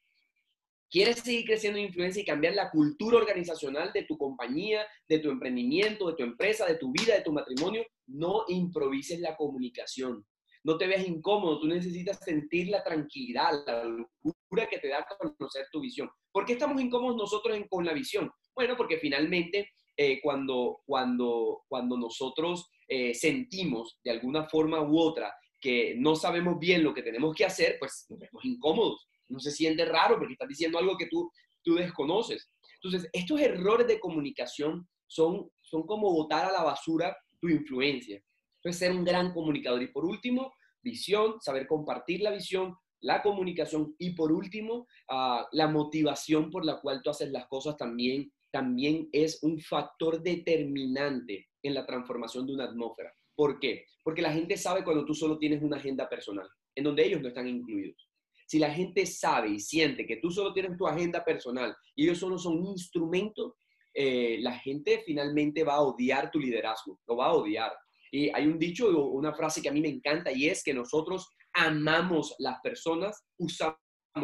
¿quieres 0.91 1.21
seguir 1.21 1.45
creciendo 1.45 1.79
en 1.79 1.87
influencia 1.87 2.23
y 2.23 2.25
cambiar 2.25 2.55
la 2.55 2.71
cultura 2.71 3.19
organizacional 3.19 3.93
de 3.93 4.05
tu 4.05 4.17
compañía, 4.17 4.87
de 5.09 5.19
tu 5.19 5.31
emprendimiento, 5.31 6.09
de 6.09 6.17
tu 6.17 6.23
empresa, 6.23 6.67
de 6.67 6.77
tu 6.77 6.91
vida, 6.91 7.17
de 7.17 7.23
tu 7.23 7.33
matrimonio? 7.33 7.85
No 8.07 8.45
improvises 8.49 9.21
la 9.21 9.37
comunicación. 9.37 10.25
No 10.67 10.79
te 10.79 10.87
veas 10.87 11.07
incómodo, 11.07 11.61
tú 11.61 11.67
necesitas 11.67 12.19
sentir 12.25 12.69
la 12.69 12.83
tranquilidad, 12.83 13.53
la 13.67 13.85
locura 13.85 14.67
que 14.67 14.79
te 14.79 14.89
da 14.89 15.07
conocer 15.19 15.67
tu 15.71 15.81
visión. 15.83 16.09
¿Por 16.33 16.47
qué 16.47 16.55
estamos 16.55 16.81
incómodos 16.81 17.17
nosotros 17.17 17.59
con 17.69 17.85
la 17.85 17.93
visión? 17.93 18.31
Bueno, 18.55 18.77
porque 18.77 18.99
finalmente 18.99 19.73
eh, 19.97 20.21
cuando, 20.23 20.83
cuando, 20.85 21.63
cuando 21.69 21.97
nosotros 21.97 22.71
eh, 22.89 23.15
sentimos 23.15 23.99
de 24.03 24.11
alguna 24.11 24.49
forma 24.49 24.83
u 24.83 24.99
otra 24.99 25.33
que 25.61 25.95
no 25.97 26.15
sabemos 26.15 26.59
bien 26.59 26.83
lo 26.83 26.93
que 26.93 27.03
tenemos 27.03 27.35
que 27.35 27.45
hacer, 27.45 27.77
pues 27.79 28.07
nos 28.11 28.19
vemos 28.19 28.45
incómodos. 28.45 29.09
No 29.29 29.39
se 29.39 29.51
siente 29.51 29.85
raro 29.85 30.19
porque 30.19 30.35
estás 30.35 30.49
diciendo 30.49 30.79
algo 30.79 30.97
que 30.97 31.07
tú, 31.07 31.31
tú 31.63 31.75
desconoces. 31.77 32.51
Entonces, 32.83 33.09
estos 33.13 33.41
errores 33.41 33.87
de 33.87 33.99
comunicación 33.99 34.87
son, 35.07 35.51
son 35.63 35.87
como 35.87 36.13
botar 36.13 36.45
a 36.45 36.53
la 36.53 36.63
basura 36.63 37.17
tu 37.41 37.49
influencia. 37.49 38.23
Entonces, 38.57 38.79
ser 38.79 38.93
un 38.93 39.05
gran 39.05 39.33
comunicador. 39.33 39.83
Y 39.83 39.89
por 39.89 40.05
último, 40.05 40.53
visión, 40.83 41.41
saber 41.41 41.67
compartir 41.67 42.21
la 42.21 42.33
visión, 42.33 42.77
la 43.01 43.23
comunicación 43.23 43.95
y 43.99 44.11
por 44.11 44.33
último, 44.33 44.87
ah, 45.09 45.47
la 45.53 45.69
motivación 45.69 46.51
por 46.51 46.65
la 46.65 46.81
cual 46.81 47.01
tú 47.03 47.11
haces 47.11 47.31
las 47.31 47.47
cosas 47.47 47.77
también 47.77 48.31
también 48.55 49.09
es 49.11 49.43
un 49.43 49.59
factor 49.59 50.23
determinante 50.23 51.49
en 51.61 51.75
la 51.75 51.85
transformación 51.85 52.47
de 52.47 52.55
una 52.55 52.67
atmósfera. 52.67 53.13
¿Por 53.35 53.59
qué? 53.59 53.85
Porque 54.05 54.23
la 54.23 54.33
gente 54.33 54.57
sabe 54.57 54.85
cuando 54.85 55.05
tú 55.05 55.13
solo 55.13 55.39
tienes 55.39 55.61
una 55.61 55.79
agenda 55.79 56.09
personal, 56.09 56.49
en 56.77 56.85
donde 56.85 57.05
ellos 57.05 57.21
no 57.21 57.27
están 57.27 57.49
incluidos. 57.49 58.09
Si 58.47 58.61
la 58.61 58.71
gente 58.73 59.07
sabe 59.07 59.49
y 59.49 59.59
siente 59.59 60.07
que 60.07 60.19
tú 60.19 60.31
solo 60.31 60.53
tienes 60.53 60.77
tu 60.79 60.87
agenda 60.87 61.25
personal 61.25 61.75
y 61.97 62.05
ellos 62.05 62.19
solo 62.19 62.39
son 62.39 62.61
un 62.61 62.67
instrumento, 62.67 63.57
eh, 63.93 64.39
la 64.41 64.57
gente 64.61 65.03
finalmente 65.05 65.65
va 65.65 65.75
a 65.75 65.83
odiar 65.83 66.31
tu 66.31 66.39
liderazgo, 66.39 67.01
lo 67.09 67.17
va 67.17 67.27
a 67.27 67.35
odiar. 67.35 67.73
Y 68.13 68.29
hay 68.29 68.47
un 68.47 68.61
dicho, 68.61 68.87
una 69.09 69.35
frase 69.35 69.63
que 69.63 69.69
a 69.69 69.73
mí 69.73 69.81
me 69.81 69.89
encanta 69.89 70.31
y 70.31 70.47
es 70.47 70.63
que 70.63 70.73
nosotros 70.73 71.29
amamos 71.55 72.37
las 72.39 72.61
personas, 72.61 73.21
usamos 73.37 73.77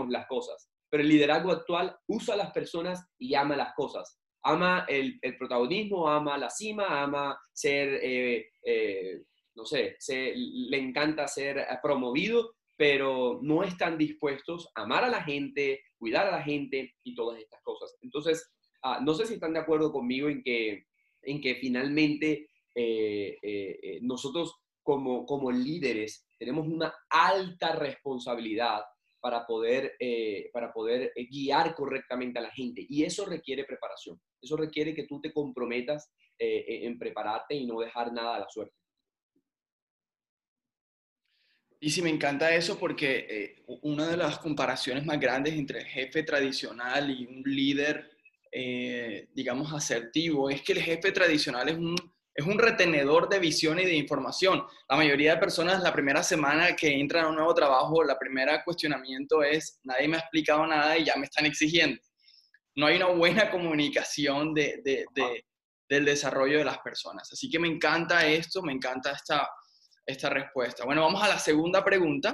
las 0.09 0.29
cosas. 0.29 0.70
Pero 0.91 1.03
el 1.03 1.09
liderazgo 1.09 1.53
actual 1.53 1.97
usa 2.07 2.35
a 2.35 2.39
las 2.39 2.53
personas 2.53 3.07
y 3.19 3.35
ama 3.35 3.57
las 3.57 3.75
cosas 3.75 4.21
ama 4.43 4.87
el, 4.89 5.19
protagonismo, 5.39 6.09
ama 6.09 6.39
la 6.39 6.51
cima, 6.51 7.03
ama 7.03 7.39
ser, 7.53 8.01
eh, 8.03 8.51
eh, 8.63 9.23
no 9.55 9.65
sé, 9.65 9.97
le 10.09 10.79
encanta 10.79 11.29
ser 11.29 11.59
eh, 11.59 11.67
promovido, 11.83 12.55
pero 12.77 13.41
no 13.43 13.63
están 13.63 13.99
dispuestos 13.99 14.71
a 14.75 14.83
amar 14.83 15.05
a 15.05 15.11
la 15.11 15.23
gente, 15.23 15.81
cuidar 15.99 16.27
a 16.27 16.33
la 16.33 16.43
gente 16.43 16.95
y 17.03 17.15
todas 17.15 17.39
estas 17.39 17.61
cosas. 17.63 17.95
Entonces, 18.01 18.51
ah, 18.83 19.01
no 19.05 19.15
sé 19.15 19.27
si 19.27 19.35
están 19.35 19.53
de 19.53 19.61
acuerdo 19.61 19.93
conmigo 19.93 20.29
en 20.29 20.43
que, 20.43 20.87
en 21.23 21.41
que 21.41 21.57
finalmente 21.57 22.47
nosotros 24.01 24.55
como, 24.83 25.27
como 25.27 25.51
líderes 25.51 26.27
tenemos 26.39 26.67
una 26.67 26.95
alta 27.11 27.73
responsabilidad 27.73 28.81
para 29.21 29.47
poder, 29.47 29.97
eh, 30.01 30.51
para 30.53 30.73
poder 30.73 31.13
eh, 31.15 31.27
guiar 31.27 31.75
correctamente 31.75 32.39
a 32.39 32.43
la 32.43 32.51
gente. 32.51 32.85
Y 32.89 33.05
eso 33.05 33.27
requiere 33.27 33.65
preparación. 33.65 34.21
Eso 34.41 34.57
requiere 34.57 34.95
que 34.95 35.07
tú 35.07 35.21
te 35.21 35.33
comprometas 35.33 36.11
eh, 36.39 36.87
en 36.87 36.99
prepararte 36.99 37.55
y 37.55 37.67
no 37.67 37.81
dejar 37.81 38.13
nada 38.13 38.37
a 38.37 38.41
la 38.41 38.49
suerte. 38.49 38.75
Y 41.83 41.91
sí, 41.91 42.03
me 42.03 42.11
encanta 42.11 42.55
eso 42.55 42.79
porque 42.79 43.65
una 43.83 44.07
de 44.07 44.17
las 44.19 44.39
comparaciones 44.39 45.07
más 45.07 45.19
grandes 45.19 45.55
entre 45.55 45.81
el 45.81 45.87
jefe 45.87 46.23
tradicional 46.25 47.11
y 47.11 47.25
un 47.25 47.43
líder, 47.43 48.11
digamos, 49.33 49.73
asertivo, 49.73 50.51
es 50.51 50.61
que 50.61 50.73
el 50.73 50.83
jefe 50.83 51.11
tradicional 51.11 51.71
es 51.71 51.79
un 51.79 51.97
es 52.41 52.47
un 52.47 52.59
retenedor 52.59 53.29
de 53.29 53.39
visión 53.39 53.79
y 53.79 53.85
de 53.85 53.95
información. 53.95 54.65
La 54.89 54.97
mayoría 54.97 55.35
de 55.35 55.41
personas 55.41 55.83
la 55.83 55.93
primera 55.93 56.23
semana 56.23 56.75
que 56.75 56.89
entran 56.89 57.25
a 57.25 57.29
un 57.29 57.37
nuevo 57.37 57.55
trabajo, 57.55 58.03
la 58.03 58.19
primera 58.19 58.65
cuestionamiento 58.65 59.43
es, 59.43 59.79
nadie 59.85 60.09
me 60.09 60.17
ha 60.17 60.21
explicado 60.21 60.67
nada 60.67 60.97
y 60.97 61.05
ya 61.05 61.17
me 61.17 61.27
están 61.27 61.47
exigiendo. 61.47 62.01
No 62.77 62.87
hay 62.87 62.97
una 62.97 63.07
buena 63.07 63.51
comunicación 63.51 64.55
de, 64.55 64.83
del 65.89 66.05
desarrollo 66.05 66.59
de 66.59 66.65
las 66.65 66.79
personas. 66.79 67.31
Así 67.33 67.51
que 67.51 67.59
me 67.59 67.69
encanta 67.69 68.27
esto, 68.27 68.63
me 68.63 68.73
encanta 68.73 69.13
esta, 69.13 69.49
esta 70.07 70.31
respuesta. 70.31 70.85
Bueno, 70.85 71.03
vamos 71.03 71.23
a 71.23 71.29
la 71.29 71.39
segunda 71.39 71.85
pregunta. 71.85 72.33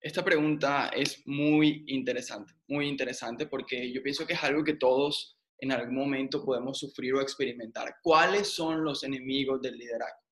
Esta 0.00 0.24
pregunta 0.24 0.90
es 0.94 1.22
muy 1.26 1.84
interesante, 1.88 2.54
muy 2.68 2.88
interesante 2.88 3.46
porque 3.46 3.92
yo 3.92 4.02
pienso 4.02 4.26
que 4.26 4.34
es 4.34 4.42
algo 4.44 4.62
que 4.62 4.74
todos 4.74 5.37
en 5.58 5.72
algún 5.72 5.96
momento 5.96 6.44
podemos 6.44 6.78
sufrir 6.78 7.14
o 7.14 7.20
experimentar. 7.20 7.96
¿Cuáles 8.02 8.48
son 8.48 8.84
los 8.84 9.02
enemigos 9.02 9.60
del 9.60 9.76
liderazgo? 9.76 10.22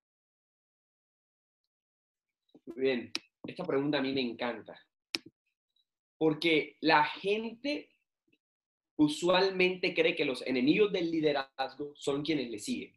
Muy 2.67 2.81
bien, 2.81 3.13
esta 3.47 3.65
pregunta 3.65 3.99
a 3.99 4.03
mí 4.03 4.13
me 4.13 4.21
encanta, 4.21 4.81
porque 6.19 6.77
la 6.81 7.05
gente 7.05 7.91
usualmente 8.97 9.95
cree 9.95 10.17
que 10.17 10.25
los 10.25 10.45
enemigos 10.47 10.93
del 10.93 11.11
liderazgo 11.11 11.93
son 11.95 12.23
quienes 12.23 12.51
le 12.51 12.59
siguen. 12.59 12.97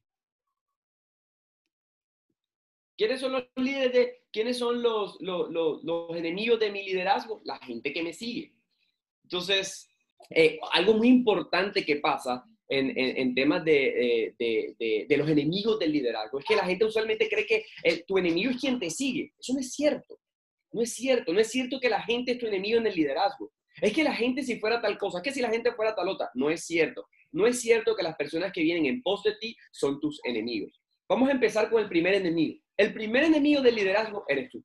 ¿Quiénes 2.97 3.21
son 3.21 3.31
los 3.31 3.45
líderes 3.55 3.93
de, 3.93 4.23
quiénes 4.31 4.57
son 4.57 4.81
los, 4.81 5.21
los, 5.21 5.49
los 5.51 6.17
enemigos 6.17 6.59
de 6.59 6.71
mi 6.71 6.83
liderazgo? 6.83 7.41
La 7.45 7.57
gente 7.59 7.93
que 7.93 8.03
me 8.03 8.11
sigue. 8.11 8.53
Entonces, 9.23 9.88
eh, 10.29 10.59
algo 10.71 10.93
muy 10.93 11.07
importante 11.07 11.85
que 11.85 11.97
pasa 11.97 12.43
en, 12.67 12.93
en, 12.95 13.33
temas 13.33 13.65
de, 13.65 14.35
los 15.09 15.29
enemigos 15.29 15.79
del 15.79 15.91
liderazgo 15.91 16.39
es 16.39 16.45
que 16.45 16.55
la 16.55 16.65
gente 16.65 16.85
usualmente 16.85 17.27
cree 17.27 17.45
que 17.45 17.65
tu 18.07 18.17
enemigo 18.17 18.51
es 18.51 18.57
quien 18.57 18.79
te 18.79 18.91
sigue. 18.91 19.33
Eso 19.39 19.53
no 19.53 19.59
es 19.59 19.73
cierto. 19.73 20.19
No 20.71 20.81
es 20.81 20.93
cierto. 20.93 21.33
No 21.33 21.39
es 21.39 21.49
cierto 21.49 21.79
que 21.79 21.89
la 21.89 22.03
gente 22.03 22.33
es 22.33 22.37
tu 22.37 22.45
enemigo 22.45 22.77
en 22.77 22.85
el 22.85 22.93
liderazgo. 22.93 23.51
Es 23.81 23.93
que 23.93 24.03
la 24.03 24.13
gente 24.13 24.43
si 24.43 24.59
fuera 24.59 24.81
tal 24.81 24.97
cosa, 24.97 25.19
es 25.19 25.23
que 25.23 25.31
si 25.31 25.41
la 25.41 25.49
gente 25.49 25.71
fuera 25.73 25.95
tal 25.95 26.09
otra, 26.09 26.29
no 26.33 26.49
es 26.49 26.65
cierto. 26.65 27.07
No 27.31 27.47
es 27.47 27.59
cierto 27.61 27.95
que 27.95 28.03
las 28.03 28.15
personas 28.15 28.51
que 28.51 28.61
vienen 28.61 28.85
en 28.85 29.01
pos 29.01 29.23
de 29.23 29.35
ti 29.39 29.55
son 29.71 29.99
tus 29.99 30.19
enemigos. 30.23 30.81
Vamos 31.07 31.29
a 31.29 31.33
empezar 31.33 31.69
con 31.69 31.81
el 31.81 31.89
primer 31.89 32.13
enemigo. 32.13 32.59
El 32.77 32.93
primer 32.93 33.23
enemigo 33.23 33.61
del 33.61 33.75
liderazgo 33.75 34.25
eres 34.27 34.49
tú. 34.49 34.63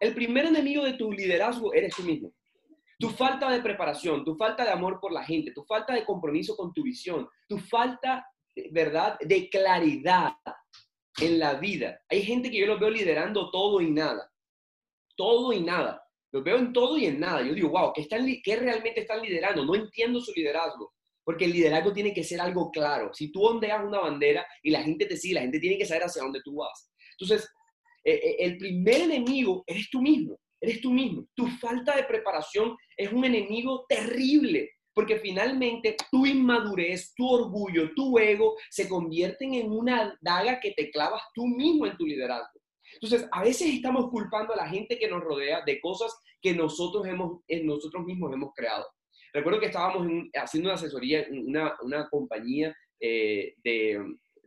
El 0.00 0.14
primer 0.14 0.46
enemigo 0.46 0.84
de 0.84 0.94
tu 0.94 1.12
liderazgo 1.12 1.72
eres 1.72 1.94
tú 1.94 2.02
mismo. 2.02 2.32
Tu 2.98 3.10
falta 3.10 3.50
de 3.50 3.60
preparación, 3.60 4.24
tu 4.24 4.36
falta 4.36 4.64
de 4.64 4.70
amor 4.70 5.00
por 5.00 5.12
la 5.12 5.24
gente, 5.24 5.52
tu 5.52 5.64
falta 5.64 5.94
de 5.94 6.04
compromiso 6.04 6.56
con 6.56 6.72
tu 6.72 6.82
visión, 6.82 7.28
tu 7.48 7.58
falta, 7.58 8.26
¿verdad?, 8.70 9.18
de 9.20 9.48
claridad 9.48 10.34
en 11.20 11.38
la 11.38 11.54
vida. 11.54 12.00
Hay 12.08 12.22
gente 12.22 12.50
que 12.50 12.58
yo 12.58 12.66
los 12.66 12.80
veo 12.80 12.90
liderando 12.90 13.50
todo 13.50 13.80
y 13.80 13.90
nada. 13.90 14.30
Todo 15.16 15.52
y 15.52 15.60
nada. 15.60 16.02
Los 16.32 16.42
veo 16.42 16.56
en 16.56 16.72
todo 16.72 16.96
y 16.98 17.06
en 17.06 17.20
nada. 17.20 17.42
Yo 17.42 17.54
digo, 17.54 17.70
wow, 17.70 17.92
¿qué, 17.94 18.02
están, 18.02 18.26
¿qué 18.42 18.56
realmente 18.56 19.00
están 19.00 19.22
liderando? 19.22 19.64
No 19.64 19.74
entiendo 19.74 20.20
su 20.20 20.32
liderazgo. 20.32 20.92
Porque 21.24 21.46
el 21.46 21.52
liderazgo 21.52 21.92
tiene 21.92 22.12
que 22.12 22.24
ser 22.24 22.40
algo 22.40 22.70
claro. 22.70 23.12
Si 23.14 23.32
tú 23.32 23.44
ondeas 23.44 23.84
una 23.84 24.00
bandera 24.00 24.46
y 24.62 24.70
la 24.70 24.82
gente 24.82 25.06
te 25.06 25.16
sigue, 25.16 25.34
la 25.34 25.40
gente 25.42 25.60
tiene 25.60 25.78
que 25.78 25.86
saber 25.86 26.02
hacia 26.02 26.22
dónde 26.22 26.42
tú 26.44 26.56
vas. 26.56 26.90
Entonces, 27.18 27.48
eh, 28.04 28.20
eh, 28.22 28.36
el 28.40 28.58
primer 28.58 29.02
enemigo 29.02 29.64
eres 29.66 29.88
tú 29.90 30.02
mismo 30.02 30.38
eres 30.64 30.80
tú 30.80 30.90
mismo. 30.90 31.26
Tu 31.34 31.46
falta 31.46 31.96
de 31.96 32.04
preparación 32.04 32.76
es 32.96 33.12
un 33.12 33.24
enemigo 33.24 33.84
terrible, 33.88 34.70
porque 34.92 35.18
finalmente 35.18 35.96
tu 36.10 36.24
inmadurez, 36.26 37.12
tu 37.14 37.28
orgullo, 37.28 37.92
tu 37.94 38.18
ego 38.18 38.56
se 38.70 38.88
convierten 38.88 39.54
en 39.54 39.70
una 39.70 40.16
daga 40.20 40.60
que 40.60 40.72
te 40.72 40.90
clavas 40.90 41.22
tú 41.34 41.46
mismo 41.46 41.86
en 41.86 41.96
tu 41.96 42.06
liderazgo. 42.06 42.60
Entonces, 42.94 43.28
a 43.32 43.42
veces 43.42 43.74
estamos 43.74 44.08
culpando 44.10 44.52
a 44.52 44.56
la 44.56 44.68
gente 44.68 44.98
que 44.98 45.08
nos 45.08 45.22
rodea 45.22 45.62
de 45.64 45.80
cosas 45.80 46.14
que 46.40 46.54
nosotros, 46.54 47.06
hemos, 47.06 47.40
nosotros 47.64 48.04
mismos 48.04 48.32
hemos 48.32 48.52
creado. 48.54 48.86
Recuerdo 49.32 49.58
que 49.58 49.66
estábamos 49.66 50.06
haciendo 50.34 50.68
una 50.68 50.74
asesoría 50.74 51.22
en 51.22 51.48
una, 51.48 52.08
compañía 52.08 52.72
eh, 53.00 53.54
de, 53.64 54.00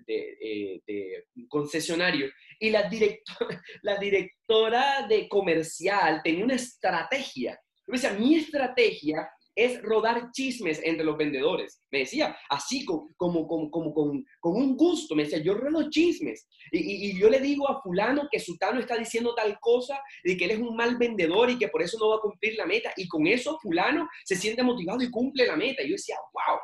de, 0.07 0.81
eh, 0.87 1.23
concesionario 1.49 2.29
y 2.59 2.69
la 2.69 2.83
directora, 2.89 3.61
la 3.83 3.97
directora 3.97 5.07
de 5.07 5.27
comercial 5.27 6.21
tenía 6.23 6.43
una 6.43 6.55
estrategia. 6.55 7.59
Me 7.87 7.97
decía, 7.97 8.13
mi 8.13 8.35
estrategia 8.35 9.29
es 9.55 9.81
rodar 9.81 10.31
chismes 10.31 10.79
entre 10.83 11.03
los 11.03 11.17
vendedores. 11.17 11.81
Me 11.91 11.99
decía, 11.99 12.37
así 12.49 12.85
como, 12.85 13.09
como, 13.15 13.47
como, 13.47 13.71
como 13.71 13.93
con, 13.93 14.23
con, 14.39 14.55
un 14.55 14.77
gusto. 14.77 15.15
Me 15.15 15.23
decía, 15.23 15.39
yo 15.39 15.55
rodo 15.55 15.89
chismes. 15.89 16.47
Y, 16.71 17.09
y, 17.09 17.19
yo 17.19 17.29
le 17.29 17.39
digo 17.39 17.67
a 17.67 17.81
fulano 17.81 18.27
que 18.31 18.39
Sutano 18.39 18.79
está 18.79 18.95
diciendo 18.97 19.33
tal 19.33 19.57
cosa 19.59 19.99
y 20.23 20.37
que 20.37 20.45
él 20.45 20.51
es 20.51 20.59
un 20.59 20.75
mal 20.75 20.97
vendedor 20.97 21.49
y 21.49 21.57
que 21.57 21.69
por 21.69 21.81
eso 21.81 21.97
no 21.99 22.09
va 22.09 22.17
a 22.17 22.21
cumplir 22.21 22.55
la 22.55 22.67
meta. 22.67 22.91
Y 22.97 23.07
con 23.07 23.25
eso 23.25 23.57
fulano 23.59 24.07
se 24.25 24.35
siente 24.35 24.61
motivado 24.61 25.01
y 25.01 25.09
cumple 25.09 25.47
la 25.47 25.55
meta. 25.55 25.81
Y 25.81 25.89
yo 25.89 25.93
decía, 25.93 26.17
wow, 26.33 26.59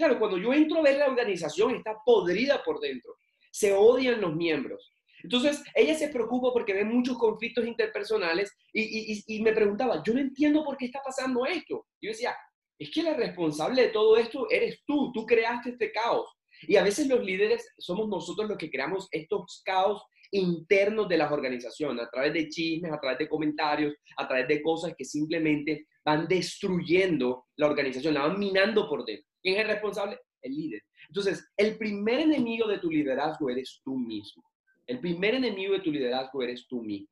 Claro, 0.00 0.18
cuando 0.18 0.38
yo 0.38 0.54
entro 0.54 0.78
a 0.78 0.82
ver 0.82 0.96
la 0.96 1.08
organización, 1.08 1.74
está 1.74 1.94
podrida 2.06 2.64
por 2.64 2.80
dentro. 2.80 3.16
Se 3.52 3.74
odian 3.74 4.18
los 4.22 4.34
miembros. 4.34 4.94
Entonces, 5.22 5.62
ella 5.74 5.94
se 5.94 6.08
preocupa 6.08 6.52
porque 6.52 6.72
ve 6.72 6.84
muchos 6.84 7.18
conflictos 7.18 7.66
interpersonales 7.66 8.52
y, 8.72 9.40
me 9.42 9.52
preguntaba, 9.52 10.02
yo 10.04 10.14
no 10.14 10.20
entiendo 10.20 10.64
por 10.64 10.76
qué 10.76 10.86
está 10.86 11.00
pasando 11.04 11.44
esto. 11.46 11.86
yo 12.00 12.10
decía, 12.10 12.36
es 12.78 12.90
que 12.90 13.02
la 13.02 13.14
responsable 13.14 13.82
de 13.82 13.88
todo 13.88 14.16
esto 14.16 14.48
eres 14.50 14.82
tú, 14.86 15.12
tú 15.12 15.26
creaste 15.26 15.70
este 15.70 15.92
caos. 15.92 16.28
Y 16.62 16.76
a 16.76 16.82
veces 16.82 17.06
los 17.06 17.24
líderes 17.24 17.66
somos 17.78 18.08
nosotros 18.08 18.48
los 18.48 18.58
que 18.58 18.70
creamos 18.70 19.08
estos 19.10 19.62
caos 19.64 20.02
internos 20.32 21.08
de 21.08 21.18
las 21.18 21.32
organizaciones, 21.32 22.06
a 22.06 22.10
través 22.10 22.32
de 22.32 22.48
chismes, 22.48 22.92
a 22.92 23.00
través 23.00 23.18
de 23.18 23.28
comentarios, 23.28 23.94
a 24.16 24.28
través 24.28 24.48
de 24.48 24.62
cosas 24.62 24.94
que 24.96 25.04
simplemente 25.04 25.86
van 26.04 26.28
destruyendo 26.28 27.46
la 27.56 27.66
organización, 27.66 28.14
la 28.14 28.28
van 28.28 28.38
minando 28.38 28.88
por 28.88 29.04
dentro. 29.04 29.26
¿Quién 29.42 29.56
es 29.56 29.62
el 29.62 29.68
responsable? 29.68 30.18
El 30.42 30.54
líder. 30.54 30.82
Entonces, 31.08 31.44
el 31.56 31.76
primer 31.76 32.20
enemigo 32.20 32.68
de 32.68 32.78
tu 32.78 32.90
liderazgo 32.90 33.50
eres 33.50 33.80
tú 33.84 33.96
mismo. 33.96 34.42
El 34.90 34.98
primer 34.98 35.36
enemigo 35.36 35.74
de 35.74 35.80
tu 35.80 35.92
liderazgo 35.92 36.42
eres 36.42 36.66
tú 36.66 36.82
mismo. 36.82 37.06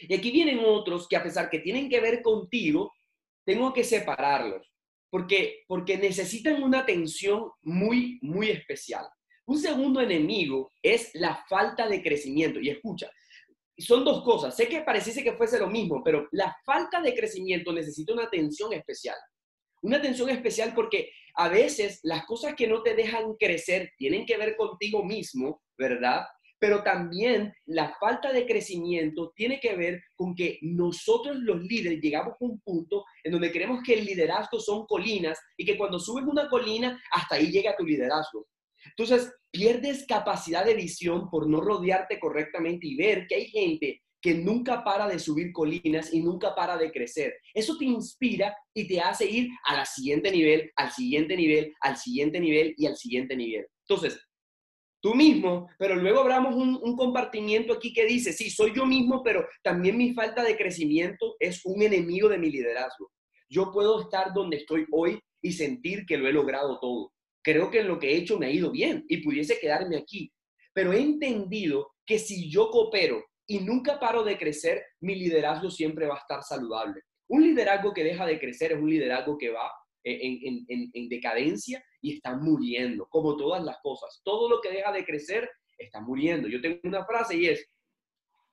Y 0.00 0.14
aquí 0.14 0.30
vienen 0.30 0.60
otros 0.64 1.06
que 1.06 1.16
a 1.16 1.22
pesar 1.22 1.50
que 1.50 1.58
tienen 1.58 1.90
que 1.90 2.00
ver 2.00 2.22
contigo, 2.22 2.90
tengo 3.44 3.74
que 3.74 3.84
separarlos, 3.84 4.72
porque, 5.10 5.64
porque 5.66 5.98
necesitan 5.98 6.62
una 6.62 6.78
atención 6.78 7.50
muy, 7.60 8.18
muy 8.22 8.48
especial. 8.48 9.04
Un 9.44 9.58
segundo 9.58 10.00
enemigo 10.00 10.72
es 10.82 11.10
la 11.12 11.44
falta 11.46 11.86
de 11.86 12.02
crecimiento. 12.02 12.58
Y 12.58 12.70
escucha, 12.70 13.10
son 13.76 14.02
dos 14.02 14.24
cosas. 14.24 14.56
Sé 14.56 14.66
que 14.66 14.80
pareciese 14.80 15.22
que 15.22 15.36
fuese 15.36 15.58
lo 15.58 15.68
mismo, 15.68 16.02
pero 16.02 16.26
la 16.32 16.56
falta 16.64 17.02
de 17.02 17.14
crecimiento 17.14 17.70
necesita 17.70 18.14
una 18.14 18.24
atención 18.24 18.72
especial. 18.72 19.16
Una 19.82 19.98
atención 19.98 20.30
especial 20.30 20.72
porque 20.74 21.10
a 21.34 21.50
veces 21.50 22.00
las 22.02 22.24
cosas 22.24 22.54
que 22.54 22.66
no 22.66 22.82
te 22.82 22.94
dejan 22.94 23.34
crecer 23.34 23.92
tienen 23.98 24.24
que 24.24 24.38
ver 24.38 24.56
contigo 24.56 25.04
mismo, 25.04 25.60
¿verdad? 25.76 26.24
Pero 26.58 26.82
también 26.82 27.52
la 27.66 27.94
falta 28.00 28.32
de 28.32 28.46
crecimiento 28.46 29.32
tiene 29.36 29.60
que 29.60 29.76
ver 29.76 30.00
con 30.16 30.34
que 30.34 30.58
nosotros 30.62 31.36
los 31.38 31.60
líderes 31.62 32.00
llegamos 32.00 32.34
a 32.34 32.44
un 32.44 32.60
punto 32.60 33.04
en 33.22 33.32
donde 33.32 33.52
creemos 33.52 33.82
que 33.84 33.94
el 33.94 34.04
liderazgo 34.04 34.58
son 34.58 34.86
colinas 34.86 35.38
y 35.56 35.64
que 35.64 35.76
cuando 35.76 35.98
subes 35.98 36.24
una 36.24 36.48
colina, 36.48 37.00
hasta 37.12 37.36
ahí 37.36 37.50
llega 37.50 37.76
tu 37.76 37.84
liderazgo. 37.84 38.46
Entonces, 38.96 39.32
pierdes 39.50 40.06
capacidad 40.06 40.64
de 40.64 40.74
visión 40.74 41.30
por 41.30 41.48
no 41.48 41.60
rodearte 41.60 42.18
correctamente 42.18 42.86
y 42.86 42.96
ver 42.96 43.26
que 43.26 43.36
hay 43.36 43.46
gente 43.46 44.02
que 44.20 44.34
nunca 44.34 44.82
para 44.82 45.06
de 45.06 45.18
subir 45.18 45.52
colinas 45.52 46.12
y 46.12 46.20
nunca 46.20 46.54
para 46.54 46.76
de 46.76 46.90
crecer. 46.90 47.34
Eso 47.54 47.76
te 47.78 47.84
inspira 47.84 48.56
y 48.74 48.88
te 48.88 49.00
hace 49.00 49.26
ir 49.26 49.48
al 49.64 49.86
siguiente 49.86 50.30
nivel, 50.30 50.72
al 50.76 50.90
siguiente 50.90 51.36
nivel, 51.36 51.72
al 51.80 51.96
siguiente 51.96 52.40
nivel 52.40 52.74
y 52.76 52.86
al 52.86 52.96
siguiente 52.96 53.36
nivel. 53.36 53.66
Entonces, 53.88 54.20
tú 55.00 55.14
mismo, 55.14 55.68
pero 55.78 55.94
luego 55.96 56.20
abramos 56.20 56.54
un, 56.54 56.78
un, 56.82 56.96
compartimiento 56.96 57.72
aquí 57.72 57.92
que 57.92 58.04
dice, 58.04 58.32
sí, 58.32 58.50
soy 58.50 58.72
yo 58.74 58.84
mismo, 58.86 59.22
pero 59.22 59.46
también 59.62 59.96
mi 59.96 60.12
falta 60.12 60.42
de 60.42 60.56
crecimiento 60.56 61.36
es 61.38 61.64
un 61.64 61.82
enemigo 61.82 62.28
de 62.28 62.38
mi 62.38 62.50
liderazgo. 62.50 63.10
Yo 63.48 63.70
puedo 63.72 64.02
estar 64.02 64.34
donde 64.34 64.58
estoy 64.58 64.86
hoy 64.90 65.20
y 65.42 65.52
sentir 65.52 66.04
que 66.06 66.18
lo 66.18 66.28
he 66.28 66.32
logrado 66.32 66.78
todo. 66.80 67.12
Creo 67.42 67.70
que 67.70 67.80
en 67.80 67.88
lo 67.88 67.98
que 67.98 68.10
he 68.10 68.16
hecho 68.16 68.38
me 68.38 68.46
ha 68.46 68.50
ido 68.50 68.70
bien 68.70 69.04
y 69.08 69.18
pudiese 69.18 69.58
quedarme 69.58 69.96
aquí. 69.96 70.32
Pero 70.74 70.92
he 70.92 71.00
entendido 71.00 71.92
que 72.04 72.18
si 72.18 72.50
yo 72.50 72.70
coopero 72.70 73.24
y 73.46 73.60
nunca 73.60 73.98
paro 73.98 74.22
de 74.22 74.36
crecer, 74.36 74.84
mi 75.00 75.14
liderazgo 75.14 75.70
siempre 75.70 76.06
va 76.06 76.16
a 76.16 76.18
estar 76.18 76.42
saludable. 76.42 77.00
Un 77.28 77.42
liderazgo 77.42 77.92
que 77.92 78.04
deja 78.04 78.26
de 78.26 78.38
crecer 78.38 78.72
es 78.72 78.78
un 78.78 78.90
liderazgo 78.90 79.36
que 79.38 79.50
va 79.50 79.70
eh, 80.04 80.20
en, 80.22 81.08
decadencia 81.08 81.82
y 82.00 82.14
está 82.14 82.36
muriendo, 82.36 83.06
como 83.08 83.36
todas 83.36 83.62
las 83.64 83.78
cosas. 83.82 84.20
Todo 84.24 84.48
lo 84.48 84.60
que 84.60 84.70
deja 84.70 84.92
de 84.92 85.04
crecer 85.04 85.50
está 85.76 86.00
muriendo. 86.00 86.48
Yo 86.48 86.60
tengo 86.60 86.78
una 86.84 87.04
frase 87.04 87.36
y 87.36 87.46
es, 87.46 87.68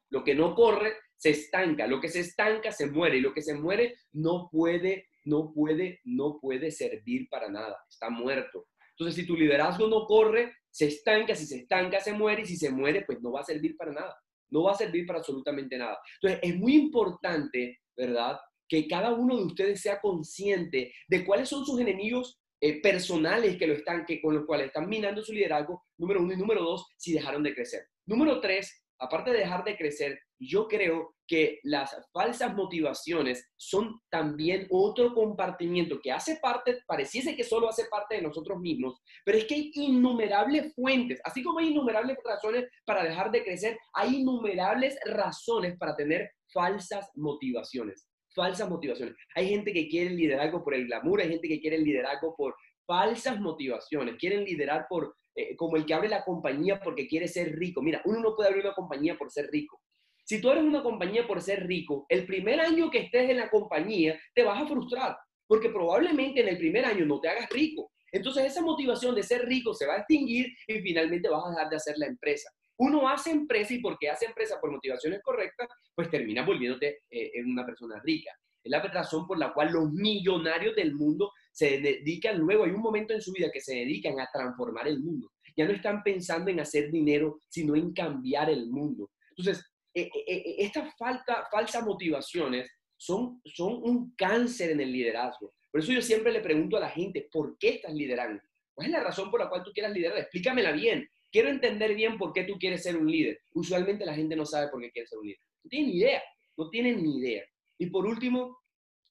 lo 0.09 0.23
que 0.23 0.35
no 0.35 0.55
corre 0.55 0.93
se 1.17 1.31
estanca, 1.31 1.87
lo 1.87 1.99
que 1.99 2.09
se 2.09 2.19
estanca 2.19 2.71
se 2.71 2.87
muere 2.87 3.17
y 3.17 3.21
lo 3.21 3.33
que 3.33 3.41
se 3.41 3.55
muere 3.55 3.95
no 4.11 4.49
puede, 4.51 5.07
no 5.23 5.51
puede, 5.53 6.01
no 6.03 6.39
puede 6.39 6.71
servir 6.71 7.27
para 7.29 7.49
nada, 7.49 7.77
está 7.89 8.09
muerto. 8.09 8.67
Entonces, 8.91 9.15
si 9.15 9.27
tu 9.27 9.35
liderazgo 9.35 9.87
no 9.87 10.05
corre, 10.05 10.53
se 10.69 10.87
estanca, 10.87 11.35
si 11.35 11.45
se 11.45 11.57
estanca 11.57 11.99
se 11.99 12.13
muere 12.13 12.43
y 12.43 12.45
si 12.45 12.57
se 12.57 12.69
muere, 12.69 13.03
pues 13.05 13.21
no 13.21 13.31
va 13.31 13.41
a 13.41 13.45
servir 13.45 13.75
para 13.75 13.91
nada, 13.91 14.15
no 14.49 14.63
va 14.63 14.71
a 14.71 14.77
servir 14.77 15.05
para 15.05 15.19
absolutamente 15.19 15.77
nada. 15.77 15.97
Entonces, 16.21 16.39
es 16.43 16.55
muy 16.57 16.75
importante, 16.75 17.81
¿verdad? 17.95 18.37
Que 18.67 18.87
cada 18.87 19.13
uno 19.13 19.37
de 19.37 19.43
ustedes 19.43 19.81
sea 19.81 19.99
consciente 20.01 20.93
de 21.07 21.25
cuáles 21.25 21.49
son 21.49 21.65
sus 21.65 21.79
enemigos 21.79 22.39
eh, 22.61 22.81
personales 22.81 23.57
que 23.57 23.67
lo 23.67 23.73
están, 23.73 24.05
que, 24.05 24.21
con 24.21 24.35
los 24.35 24.45
cuales 24.45 24.67
están 24.67 24.89
minando 24.89 25.21
su 25.21 25.33
liderazgo, 25.33 25.83
número 25.97 26.21
uno, 26.21 26.33
y 26.33 26.37
número 26.37 26.63
dos, 26.63 26.87
si 26.97 27.13
dejaron 27.13 27.43
de 27.43 27.53
crecer. 27.53 27.81
Número 28.05 28.39
tres, 28.39 28.85
aparte 28.99 29.31
de 29.31 29.39
dejar 29.39 29.63
de 29.63 29.77
crecer, 29.77 30.19
yo 30.39 30.67
creo 30.67 31.15
que 31.27 31.59
las 31.63 31.95
falsas 32.13 32.53
motivaciones 32.53 33.51
son 33.55 33.99
también 34.09 34.67
otro 34.69 35.13
compartimiento 35.13 35.99
que 36.01 36.11
hace 36.11 36.37
parte, 36.41 36.79
pareciese 36.87 37.35
que 37.35 37.43
solo 37.43 37.69
hace 37.69 37.85
parte 37.85 38.15
de 38.15 38.21
nosotros 38.21 38.59
mismos, 38.59 39.01
pero 39.23 39.37
es 39.37 39.45
que 39.45 39.55
hay 39.55 39.71
innumerables 39.73 40.73
fuentes, 40.75 41.19
así 41.23 41.43
como 41.43 41.59
hay 41.59 41.69
innumerables 41.69 42.17
razones 42.23 42.65
para 42.85 43.03
dejar 43.03 43.31
de 43.31 43.43
crecer, 43.43 43.77
hay 43.93 44.17
innumerables 44.17 44.97
razones 45.05 45.77
para 45.77 45.95
tener 45.95 46.31
falsas 46.53 47.09
motivaciones. 47.15 48.04
Falsas 48.35 48.69
motivaciones. 48.69 49.15
Hay 49.33 49.49
gente 49.49 49.71
que 49.71 49.87
quiere 49.87 50.09
el 50.09 50.17
liderazgo 50.17 50.63
por 50.63 50.75
el 50.75 50.85
glamour, 50.85 51.21
hay 51.21 51.29
gente 51.29 51.47
que 51.47 51.59
quiere 51.59 51.77
el 51.77 51.83
liderazgo 51.83 52.35
por 52.35 52.55
falsas 52.85 53.39
motivaciones, 53.39 54.15
quieren 54.17 54.43
liderar 54.43 54.85
por 54.89 55.15
eh, 55.35 55.55
como 55.55 55.75
el 55.75 55.85
que 55.85 55.93
abre 55.93 56.09
la 56.09 56.23
compañía 56.23 56.79
porque 56.79 57.07
quiere 57.07 57.27
ser 57.27 57.55
rico. 57.55 57.81
Mira, 57.81 58.01
uno 58.05 58.19
no 58.19 58.35
puede 58.35 58.49
abrir 58.49 58.65
una 58.65 58.75
compañía 58.75 59.17
por 59.17 59.31
ser 59.31 59.49
rico. 59.51 59.81
Si 60.23 60.41
tú 60.41 60.49
eres 60.49 60.63
una 60.63 60.81
compañía 60.81 61.27
por 61.27 61.41
ser 61.41 61.67
rico, 61.67 62.05
el 62.09 62.25
primer 62.25 62.59
año 62.59 62.89
que 62.89 62.99
estés 62.99 63.29
en 63.29 63.37
la 63.37 63.49
compañía 63.49 64.19
te 64.33 64.43
vas 64.43 64.61
a 64.61 64.67
frustrar, 64.67 65.17
porque 65.47 65.69
probablemente 65.69 66.41
en 66.41 66.47
el 66.47 66.57
primer 66.57 66.85
año 66.85 67.05
no 67.05 67.19
te 67.19 67.29
hagas 67.29 67.49
rico. 67.49 67.91
Entonces 68.11 68.45
esa 68.45 68.61
motivación 68.61 69.13
de 69.13 69.23
ser 69.23 69.45
rico 69.45 69.73
se 69.73 69.85
va 69.85 69.95
a 69.95 69.97
extinguir 69.97 70.47
y 70.67 70.79
finalmente 70.79 71.29
vas 71.29 71.43
a 71.45 71.49
dejar 71.49 71.69
de 71.69 71.75
hacer 71.75 71.97
la 71.97 72.07
empresa. 72.07 72.49
Uno 72.77 73.07
hace 73.07 73.31
empresa 73.31 73.73
y 73.73 73.79
porque 73.79 74.09
hace 74.09 74.25
empresa 74.25 74.59
por 74.59 74.71
motivaciones 74.71 75.21
correctas, 75.23 75.69
pues 75.93 76.09
termina 76.09 76.45
volviéndote 76.45 77.03
eh, 77.09 77.31
una 77.45 77.65
persona 77.65 78.01
rica. 78.03 78.31
Es 78.63 78.71
la 78.71 78.81
razón 78.81 79.27
por 79.27 79.37
la 79.37 79.53
cual 79.53 79.71
los 79.71 79.91
millonarios 79.91 80.75
del 80.75 80.95
mundo 80.95 81.31
se 81.51 81.79
dedican 81.79 82.37
luego, 82.39 82.63
hay 82.63 82.71
un 82.71 82.81
momento 82.81 83.13
en 83.13 83.21
su 83.21 83.31
vida 83.31 83.49
que 83.53 83.61
se 83.61 83.75
dedican 83.75 84.19
a 84.19 84.27
transformar 84.33 84.87
el 84.87 84.99
mundo. 84.99 85.31
Ya 85.55 85.65
no 85.65 85.71
están 85.71 86.03
pensando 86.03 86.51
en 86.51 86.59
hacer 86.59 86.91
dinero, 86.91 87.39
sino 87.47 87.75
en 87.75 87.93
cambiar 87.93 88.49
el 88.49 88.67
mundo. 88.67 89.09
Entonces, 89.29 89.65
e, 89.93 90.01
e, 90.01 90.23
e, 90.27 90.65
estas 90.65 90.93
falsas 90.97 91.85
motivaciones 91.85 92.69
son, 92.97 93.41
son 93.45 93.79
un 93.83 94.13
cáncer 94.15 94.71
en 94.71 94.81
el 94.81 94.91
liderazgo. 94.91 95.53
Por 95.71 95.81
eso 95.81 95.93
yo 95.93 96.01
siempre 96.01 96.33
le 96.33 96.41
pregunto 96.41 96.75
a 96.75 96.81
la 96.81 96.89
gente, 96.89 97.29
¿por 97.31 97.57
qué 97.57 97.75
estás 97.75 97.93
liderando? 97.93 98.41
¿Cuál 98.73 98.87
es 98.87 98.91
la 98.91 99.03
razón 99.03 99.31
por 99.31 99.39
la 99.39 99.47
cual 99.47 99.63
tú 99.63 99.71
quieras 99.71 99.93
liderar? 99.93 100.17
Explícamela 100.17 100.73
bien. 100.73 101.09
Quiero 101.35 101.49
entender 101.49 101.93
bien 101.95 102.17
por 102.17 102.31
qué 102.31 102.45
tú 102.45 102.57
quieres 102.57 102.81
ser 102.81 102.95
un 102.95 103.11
líder. 103.11 103.41
Usualmente 103.55 104.05
la 104.05 104.15
gente 104.15 104.37
no 104.37 104.45
sabe 104.45 104.69
por 104.69 104.79
qué 104.79 104.89
quiere 104.89 105.05
ser 105.05 105.19
un 105.19 105.27
líder. 105.27 105.41
No 105.65 105.69
tienen 105.69 105.89
ni 105.89 105.97
idea. 105.97 106.23
No 106.55 106.69
tienen 106.69 107.03
ni 107.03 107.17
idea. 107.17 107.43
Y 107.77 107.87
por 107.87 108.05
último, 108.05 108.57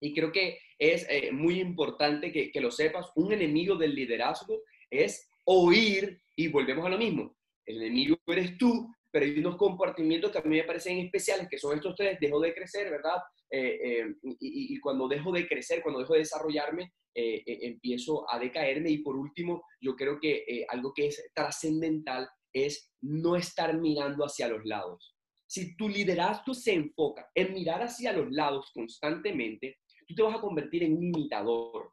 y 0.00 0.14
creo 0.14 0.32
que 0.32 0.58
es 0.78 1.06
eh, 1.10 1.32
muy 1.32 1.60
importante 1.60 2.32
que, 2.32 2.50
que 2.50 2.62
lo 2.62 2.70
sepas, 2.70 3.10
un 3.16 3.30
enemigo 3.34 3.76
del 3.76 3.94
liderazgo 3.94 4.62
es 4.88 5.28
oír 5.44 6.18
y 6.34 6.48
volvemos 6.48 6.86
a 6.86 6.88
lo 6.88 6.96
mismo. 6.96 7.36
El 7.66 7.82
enemigo 7.82 8.16
eres 8.28 8.56
tú, 8.56 8.90
pero 9.14 9.26
hay 9.26 9.38
unos 9.38 9.54
comportamientos 9.54 10.32
que 10.32 10.38
a 10.38 10.42
mí 10.42 10.56
me 10.56 10.64
parecen 10.64 10.98
especiales, 10.98 11.46
que 11.48 11.56
son 11.56 11.76
estos 11.76 11.94
tres, 11.94 12.18
dejo 12.20 12.40
de 12.40 12.52
crecer, 12.52 12.90
¿verdad? 12.90 13.22
Eh, 13.48 13.78
eh, 13.80 14.14
y, 14.40 14.80
cuando 14.80 15.06
dejo 15.06 15.30
de 15.30 15.46
crecer, 15.46 15.82
cuando 15.82 16.00
dejo 16.00 16.14
de 16.14 16.18
desarrollarme, 16.18 16.92
empiezo 17.14 18.28
a 18.28 18.40
decaerme. 18.40 18.90
Y 18.90 18.98
por 18.98 19.14
último, 19.14 19.62
yo 19.80 19.94
creo 19.94 20.18
que 20.18 20.66
algo 20.68 20.92
que 20.92 21.06
es 21.06 21.30
trascendental 21.32 22.28
es 22.52 22.92
no 23.02 23.36
estar 23.36 23.78
mirando 23.78 24.24
hacia 24.24 24.48
los 24.48 24.64
lados. 24.64 25.14
Si 25.46 25.76
tu 25.76 25.88
liderazgo 25.88 26.52
se 26.52 26.72
enfoca 26.72 27.30
en 27.36 27.54
mirar 27.54 27.84
hacia 27.84 28.12
los 28.12 28.32
lados 28.32 28.72
constantemente, 28.74 29.78
tú 30.08 30.16
te 30.16 30.22
vas 30.22 30.38
a 30.38 30.40
convertir 30.40 30.82
en 30.82 30.96
un 30.96 31.04
imitador. 31.04 31.92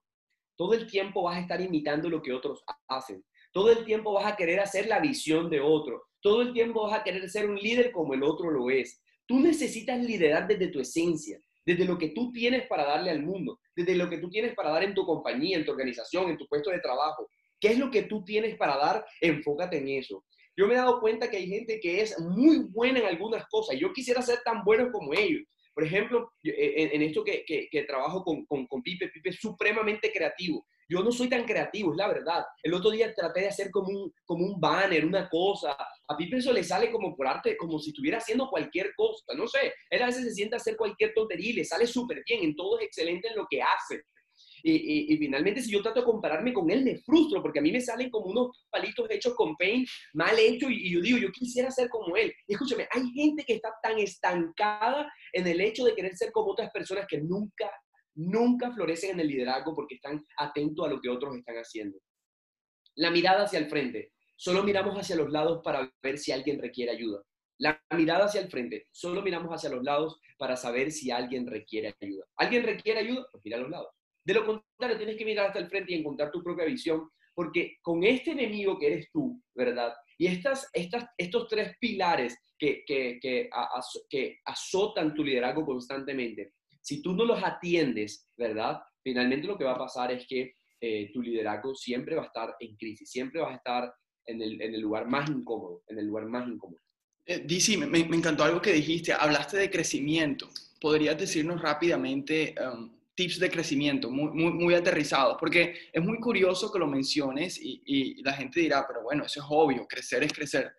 Todo 0.57 0.73
el 0.73 0.89
tiempo 0.89 1.21
vas 1.21 1.37
a 1.37 1.41
estar 1.41 1.61
imitando 1.61 2.09
lo 2.09 2.19
que 2.19 2.33
otros 2.33 2.63
hacen. 2.87 3.23
Todo 3.53 3.69
el 3.69 3.85
tiempo 3.85 4.11
vas 4.11 4.25
a 4.25 4.35
querer 4.35 4.59
hacer 4.59 4.87
la 4.87 4.99
visión 4.99 5.51
de 5.51 5.61
otro. 5.61 6.01
Todo 6.21 6.41
el 6.41 6.53
tiempo 6.53 6.83
vas 6.83 6.99
a 6.99 7.03
querer 7.03 7.29
ser 7.29 7.49
un 7.49 7.57
líder 7.57 7.91
como 7.91 8.13
el 8.13 8.23
otro 8.23 8.51
lo 8.51 8.69
es. 8.69 9.01
Tú 9.25 9.39
necesitas 9.39 10.03
liderar 10.03 10.47
desde 10.47 10.67
tu 10.67 10.79
esencia, 10.79 11.39
desde 11.65 11.85
lo 11.85 11.97
que 11.97 12.09
tú 12.09 12.31
tienes 12.31 12.67
para 12.67 12.85
darle 12.85 13.11
al 13.11 13.23
mundo, 13.23 13.59
desde 13.75 13.95
lo 13.95 14.09
que 14.09 14.17
tú 14.17 14.29
tienes 14.29 14.53
para 14.55 14.71
dar 14.71 14.83
en 14.83 14.93
tu 14.93 15.05
compañía, 15.05 15.57
en 15.57 15.65
tu 15.65 15.71
organización, 15.71 16.29
en 16.29 16.37
tu 16.37 16.47
puesto 16.47 16.69
de 16.69 16.79
trabajo. 16.79 17.27
¿Qué 17.59 17.69
es 17.69 17.79
lo 17.79 17.91
que 17.91 18.03
tú 18.03 18.23
tienes 18.23 18.55
para 18.57 18.77
dar? 18.77 19.05
Enfócate 19.21 19.77
en 19.77 19.89
eso. 19.89 20.25
Yo 20.57 20.67
me 20.67 20.73
he 20.73 20.77
dado 20.77 20.99
cuenta 20.99 21.29
que 21.29 21.37
hay 21.37 21.47
gente 21.47 21.79
que 21.79 22.01
es 22.01 22.19
muy 22.19 22.67
buena 22.69 22.99
en 22.99 23.05
algunas 23.05 23.45
cosas. 23.47 23.79
Yo 23.79 23.93
quisiera 23.93 24.21
ser 24.21 24.39
tan 24.43 24.63
bueno 24.63 24.91
como 24.91 25.13
ellos, 25.13 25.43
por 25.73 25.85
ejemplo, 25.85 26.31
eh, 26.43 26.89
en, 26.93 27.01
esto 27.01 27.23
que, 27.23 27.85
trabajo 27.87 28.23
con, 28.23 28.45
con, 28.45 28.81
Pipe, 28.83 29.09
Pipe 29.09 29.29
es 29.29 29.37
supremamente 29.37 30.11
creativo. 30.11 30.65
Yo 30.91 31.01
no 31.01 31.11
soy 31.13 31.29
tan 31.29 31.45
creativo, 31.45 31.91
es 31.91 31.97
la 31.97 32.09
verdad. 32.09 32.43
El 32.61 32.73
otro 32.73 32.91
día 32.91 33.13
traté 33.15 33.41
de 33.41 33.47
hacer 33.47 33.71
como 33.71 33.87
un, 33.87 34.13
como 34.25 34.45
un 34.45 34.59
banner, 34.59 35.05
una 35.05 35.29
cosa. 35.29 35.77
A 36.05 36.17
Pipe 36.17 36.35
eso 36.35 36.51
le 36.51 36.65
sale 36.65 36.91
como 36.91 37.15
por 37.15 37.27
arte, 37.27 37.55
como 37.55 37.79
si 37.79 37.91
estuviera 37.91 38.17
haciendo 38.17 38.49
cualquier 38.49 38.93
cosa. 38.97 39.23
No 39.37 39.47
sé, 39.47 39.73
él 39.89 40.03
a 40.03 40.07
veces 40.07 40.25
se 40.25 40.33
sienta 40.33 40.57
a 40.57 40.59
hacer 40.59 40.75
cualquier 40.75 41.13
tontería 41.13 41.51
y 41.51 41.53
le 41.53 41.63
sale 41.63 41.87
súper 41.87 42.21
bien. 42.27 42.43
En 42.43 42.55
todo 42.57 42.77
es 42.77 42.87
excelente 42.87 43.29
en 43.29 43.37
lo 43.37 43.47
que 43.49 43.61
hace. 43.61 44.03
Y, 44.63 45.15
finalmente, 45.17 45.61
si 45.61 45.71
yo 45.71 45.81
trato 45.81 46.01
de 46.01 46.05
compararme 46.05 46.51
con 46.51 46.69
él, 46.69 46.83
me 46.83 46.97
frustro 46.97 47.41
porque 47.41 47.59
a 47.59 47.61
mí 47.61 47.71
me 47.71 47.79
salen 47.79 48.09
como 48.09 48.27
unos 48.27 48.67
palitos 48.69 49.09
hechos 49.09 49.33
con 49.33 49.55
paint, 49.55 49.87
mal 50.13 50.37
hechos, 50.37 50.69
y, 50.71 50.91
yo 50.93 51.01
digo, 51.01 51.17
yo 51.17 51.31
quisiera 51.31 51.71
ser 51.71 51.87
como 51.87 52.17
él. 52.17 52.33
Y 52.47 52.53
escúchame, 52.53 52.87
hay 52.91 53.09
gente 53.11 53.45
que 53.45 53.53
está 53.53 53.73
tan 53.81 53.97
estancada 53.97 55.09
en 55.31 55.47
el 55.47 55.61
hecho 55.61 55.85
de 55.85 55.95
querer 55.95 56.15
ser 56.15 56.31
como 56.33 56.51
otras 56.51 56.69
personas 56.71 57.05
que 57.07 57.19
nunca, 57.21 57.71
nunca 58.15 58.71
florecen 58.71 59.11
en 59.11 59.19
el 59.21 59.27
liderazgo 59.27 59.73
porque 59.73 59.95
están 59.95 60.25
atentos 60.37 60.85
a 60.85 60.89
lo 60.89 60.99
que 60.99 61.09
otros 61.09 61.35
están 61.35 61.55
haciendo. 61.55 61.97
La 62.95 63.11
mirada 63.11 63.45
hacia 63.45 63.59
el 63.59 63.69
frente. 63.69 64.11
Solo 64.35 64.63
miramos 64.63 64.97
hacia 64.97 65.15
los 65.15 65.31
lados 65.31 65.61
para 65.63 65.91
ver 66.01 66.17
si 66.17 66.31
alguien 66.31 66.59
requiere 66.59 66.91
ayuda. 66.91 67.21
La 67.59 67.79
mirada 67.95 68.25
hacia 68.25 68.41
el 68.41 68.49
frente. 68.49 68.87
Solo 68.91 69.21
miramos 69.21 69.51
hacia 69.51 69.69
los 69.69 69.83
lados 69.83 70.19
para 70.37 70.55
saber 70.55 70.91
si 70.91 71.11
alguien 71.11 71.45
requiere 71.45 71.93
ayuda. 72.01 72.25
¿Alguien 72.37 72.63
requiere 72.63 73.01
ayuda? 73.01 73.25
Pues 73.31 73.43
mira 73.45 73.57
a 73.57 73.61
los 73.61 73.69
lados. 73.69 73.89
De 74.23 74.33
lo 74.33 74.45
contrario, 74.45 74.97
tienes 74.97 75.17
que 75.17 75.25
mirar 75.25 75.47
hasta 75.47 75.59
el 75.59 75.69
frente 75.69 75.91
y 75.91 75.95
encontrar 75.95 76.31
tu 76.31 76.43
propia 76.43 76.65
visión, 76.65 77.09
porque 77.33 77.77
con 77.81 78.03
este 78.03 78.31
enemigo 78.31 78.77
que 78.77 78.87
eres 78.87 79.11
tú, 79.11 79.41
¿verdad? 79.55 79.93
Y 80.17 80.27
estas, 80.27 80.69
estas, 80.73 81.05
estos 81.17 81.47
tres 81.47 81.75
pilares 81.79 82.37
que, 82.57 82.83
que, 82.85 83.19
que, 83.19 83.49
que 84.09 84.39
azotan 84.45 85.13
tu 85.13 85.23
liderazgo 85.23 85.65
constantemente, 85.65 86.53
si 86.81 87.01
tú 87.01 87.13
no 87.13 87.25
los 87.25 87.43
atiendes, 87.43 88.27
¿verdad? 88.37 88.81
Finalmente 89.03 89.47
lo 89.47 89.57
que 89.57 89.63
va 89.63 89.73
a 89.73 89.77
pasar 89.77 90.11
es 90.11 90.25
que 90.27 90.55
eh, 90.79 91.11
tu 91.13 91.21
liderazgo 91.21 91.75
siempre 91.75 92.15
va 92.15 92.23
a 92.23 92.25
estar 92.27 92.55
en 92.59 92.75
crisis, 92.75 93.09
siempre 93.09 93.41
vas 93.41 93.51
a 93.51 93.55
estar 93.55 93.93
en 94.25 94.41
el, 94.41 94.61
en 94.61 94.73
el 94.73 94.81
lugar 94.81 95.07
más 95.07 95.29
incómodo, 95.29 95.83
en 95.87 95.99
el 95.99 96.07
lugar 96.07 96.25
más 96.25 96.47
incómodo. 96.47 96.79
Eh, 97.25 97.45
me, 97.77 97.85
me, 97.85 97.99
encantó 97.99 98.43
algo 98.43 98.61
que 98.61 98.73
dijiste, 98.73 99.13
hablaste 99.13 99.57
de 99.57 99.69
crecimiento. 99.69 100.49
¿Podrías 100.79 101.17
decirnos 101.17 101.61
rápidamente 101.61 102.55
um, 102.59 102.91
tips 103.15 103.39
de 103.39 103.51
crecimiento 103.51 104.09
muy, 104.09 104.31
muy, 104.31 104.73
aterrizados, 104.73 105.37
porque 105.39 105.89
es 105.91 106.03
muy 106.03 106.19
curioso 106.19 106.71
que 106.71 106.79
lo 106.79 106.87
menciones 106.87 107.59
y, 107.61 108.21
la 108.23 108.33
gente 108.33 108.59
dirá, 108.59 108.85
pero 108.87 109.03
bueno, 109.03 109.25
eso 109.25 109.41
es 109.41 109.45
obvio, 109.49 109.85
crecer 109.87 110.23
es 110.23 110.33
crecer. 110.33 110.71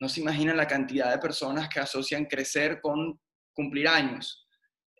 No 0.00 0.08
se 0.08 0.20
imaginan 0.20 0.56
la 0.56 0.66
cantidad 0.66 1.10
de 1.10 1.18
personas 1.18 1.68
que 1.68 1.80
asocian 1.80 2.26
crecer 2.26 2.80
con 2.80 3.18
cumplir 3.52 3.88
años. 3.88 4.45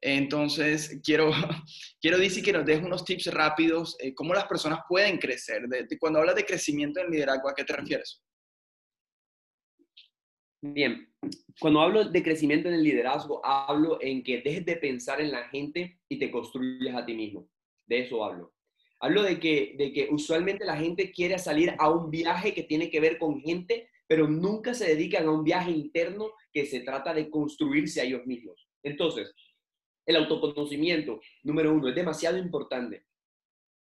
Entonces, 0.08 1.00
quiero, 1.02 1.32
quiero 2.00 2.18
decir 2.18 2.44
que 2.44 2.52
nos 2.52 2.64
dejes 2.64 2.84
unos 2.84 3.04
tips 3.04 3.26
rápidos, 3.34 3.96
eh, 3.98 4.14
cómo 4.14 4.34
las 4.34 4.46
personas 4.46 4.78
pueden 4.88 5.18
crecer. 5.18 5.62
cuando 5.98 6.20
hablas 6.20 6.36
de 6.36 6.46
crecimiento 6.46 7.00
en 7.00 7.10
liderazgo, 7.10 7.48
¿a 7.48 7.54
qué 7.54 7.64
te 7.64 7.72
refieres? 7.74 8.22
Bien, 10.62 11.12
cuando 11.58 11.80
hablo 11.80 12.04
de 12.04 12.22
crecimiento 12.22 12.68
en 12.68 12.74
el 12.74 12.84
liderazgo, 12.84 13.44
hablo 13.44 13.98
en 14.00 14.22
que 14.22 14.42
dejes 14.42 14.64
de 14.64 14.76
pensar 14.76 15.20
en 15.20 15.32
la 15.32 15.48
gente 15.48 15.98
y 16.08 16.20
te 16.20 16.30
construyes 16.30 16.94
a 16.94 17.04
ti 17.04 17.14
mismo. 17.14 17.48
De 17.88 18.02
eso 18.02 18.24
hablo. 18.24 18.54
Hablo 19.00 19.24
de 19.24 19.40
que, 19.40 19.74
de 19.76 19.92
que 19.92 20.08
usualmente 20.12 20.64
la 20.64 20.76
gente 20.76 21.10
quiere 21.10 21.36
salir 21.40 21.74
a 21.80 21.90
un 21.90 22.12
viaje 22.12 22.54
que 22.54 22.62
tiene 22.62 22.90
que 22.90 23.00
ver 23.00 23.18
con 23.18 23.40
gente 23.40 23.90
pero 24.08 24.28
nunca 24.28 24.72
se 24.72 24.86
dedican 24.86 25.26
a 25.26 25.32
un 25.32 25.42
viaje 25.42 25.72
interno 25.72 26.30
que 26.52 26.64
se 26.64 26.80
trata 26.80 27.12
de 27.12 27.28
construirse 27.28 28.00
a 28.00 28.04
ellos 28.04 28.24
mismos. 28.24 28.68
Entonces, 28.84 29.32
el 30.06 30.16
autoconocimiento, 30.16 31.20
número 31.42 31.72
uno, 31.72 31.88
es 31.88 31.94
demasiado 31.94 32.38
importante. 32.38 33.04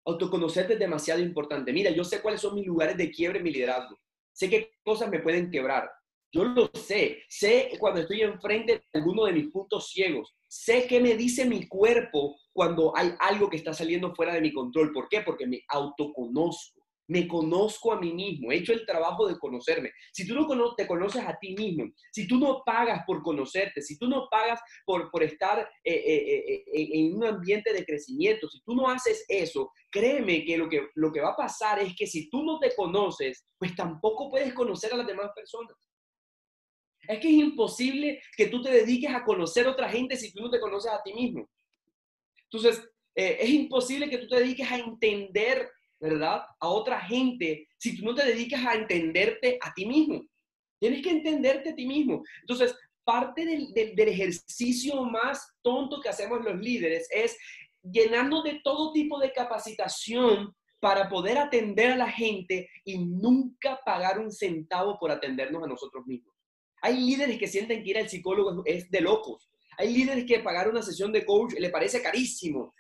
Autoconocerte 0.05 0.75
es 0.75 0.79
demasiado 0.79 1.21
importante. 1.21 1.73
Mira, 1.73 1.91
yo 1.91 2.05
sé 2.05 2.23
cuáles 2.23 2.41
son 2.41 2.55
mis 2.55 2.67
lugares 2.67 2.97
de 2.97 3.11
quiebre 3.11 3.41
mi 3.41 3.53
liderazgo. 3.53 3.99
Sé 4.33 4.49
qué 4.49 4.73
cosas 4.85 5.11
me 5.11 5.21
pueden 5.21 5.51
quebrar. 5.51 5.91
Yo 6.33 6.45
lo 6.45 6.71
sé. 6.75 7.23
Sé 7.29 7.73
cuando 7.79 8.01
estoy 8.01 8.23
enfrente 8.23 8.73
de 8.93 8.99
alguno 9.01 9.25
de 9.25 9.33
mis 9.33 9.51
puntos 9.51 9.91
ciegos. 9.91 10.35
Sé 10.49 10.87
qué 10.87 11.01
me 11.01 11.15
dice 11.17 11.45
mi 11.45 11.67
cuerpo 11.69 12.37
cuando 12.53 12.97
hay 12.97 13.13
algo 13.19 13.51
que 13.51 13.57
está 13.57 13.75
saliendo 13.75 14.15
fuera 14.15 14.33
de 14.35 14.41
mi 14.41 14.53
control. 14.53 14.93
¿Por 14.93 15.09
qué? 15.09 15.21
Porque 15.21 15.47
me 15.47 15.63
autoconozco 15.69 16.82
me 17.09 17.27
conozco 17.27 17.93
a 17.93 18.01
mí 18.01 18.13
mismo, 18.13 18.53
he 18.53 18.57
hecho 18.57 18.73
el 18.73 18.87
trabajo 18.87 19.27
de 19.27 19.39
conocerme. 19.39 19.91
Si 20.13 20.27
tú 20.27 20.35
no 20.35 20.75
te 20.75 20.87
conoces 20.87 21.23
a 21.25 21.37
ti 21.39 21.55
mismo, 21.55 21.85
si 22.13 22.27
tú 22.27 22.39
no 22.39 22.63
pagas 22.65 23.03
por 23.07 23.23
conocerte, 23.23 23.83
si 23.83 23.99
tú 23.99 24.09
no 24.09 24.29
pagas 24.31 24.61
por, 24.85 25.11
por 25.11 25.23
estar 25.23 25.59
eh, 25.85 25.95
eh, 25.95 26.45
eh, 26.47 26.89
en 26.93 27.17
un 27.17 27.25
ambiente 27.25 27.73
de 27.73 27.85
crecimiento, 27.85 28.49
si 28.49 28.61
tú 28.63 28.75
no 28.75 28.89
haces 28.89 29.25
eso, 29.29 29.73
créeme 29.91 30.45
que 30.45 30.57
lo, 30.57 30.69
que 30.69 30.89
lo 30.95 31.13
que 31.13 31.21
va 31.21 31.31
a 31.31 31.37
pasar 31.37 31.81
es 31.81 31.95
que 31.97 32.07
si 32.07 32.31
tú 32.31 32.45
no 32.45 32.59
te 32.59 32.75
conoces, 32.75 33.47
pues 33.59 33.75
tampoco 33.75 34.31
puedes 34.31 34.55
conocer 34.55 34.93
a 34.93 34.97
las 34.97 35.07
demás 35.07 35.31
personas. 35.35 35.77
Es 37.09 37.19
que 37.19 37.29
es 37.29 37.35
imposible 37.35 38.23
que 38.37 38.47
tú 38.47 38.63
te 38.63 38.71
dediques 38.71 39.13
a 39.13 39.25
conocer 39.25 39.67
a 39.67 39.71
otra 39.71 39.89
gente 39.89 40.17
si 40.17 40.33
tú 40.33 40.41
no 40.41 40.51
te 40.51 40.61
conoces 40.61 40.93
a 40.93 41.03
ti 41.03 41.13
mismo. 41.13 41.49
Entonces, 42.45 42.89
es 43.15 43.51
imposible 43.51 44.09
que 44.09 44.19
tú 44.19 44.29
te 44.29 44.37
dediques 44.37 44.71
a 44.71 44.79
entender 44.79 45.69
¿verdad? 46.03 46.43
A 46.59 46.69
otra 46.69 47.01
gente 47.01 47.69
si 47.79 47.97
tú 47.97 48.05
no 48.05 48.15
te 48.15 48.27
dedicas 48.27 48.67
a 48.67 48.75
entenderte 48.75 49.57
a 49.63 49.73
ti 49.73 49.87
mismo. 49.87 50.21
Tienes 50.81 51.01
que 51.01 51.11
entenderte 51.11 51.71
a 51.71 51.75
ti 51.77 51.87
mismo. 51.87 52.25
Entonces, 52.41 52.77
parte 53.05 53.47
del, 53.47 53.73
del, 53.73 54.09
ejercicio 54.09 55.05
más 55.05 55.55
tonto 55.63 56.01
que 56.01 56.09
hacemos 56.09 56.45
los 56.45 56.61
líderes 56.61 57.07
es 57.11 57.39
llenarnos 57.83 58.43
de 58.43 58.61
todo 58.65 58.93
tipo 58.93 59.21
de 59.21 59.33
capacitación 59.33 60.53
para 60.81 61.09
poder 61.09 61.39
atender 61.39 61.93
a 61.93 61.97
la 61.97 62.11
gente 62.11 62.69
y 62.85 62.99
nunca 62.99 63.79
pagar 63.87 64.19
un 64.19 64.33
centavo 64.33 64.99
por 64.99 65.13
atendernos 65.13 65.63
a 65.63 65.69
nosotros 65.69 66.05
mismos. 66.05 66.35
Hay 66.81 67.01
líderes 67.01 67.39
que 67.39 67.47
sienten 67.47 67.85
que 67.85 67.91
ir 67.91 67.99
al 67.99 68.09
psicólogo 68.09 68.63
es 68.65 68.91
de 68.91 69.01
locos. 69.01 69.49
Hay 69.79 69.93
líderes 69.95 70.25
que 70.25 70.41
pagar 70.41 70.69
una 70.69 70.83
sesión 70.83 71.13
de 71.13 71.25
coach 71.25 71.55
le 71.57 71.71
parece 71.71 72.03
carísimo. 72.03 72.75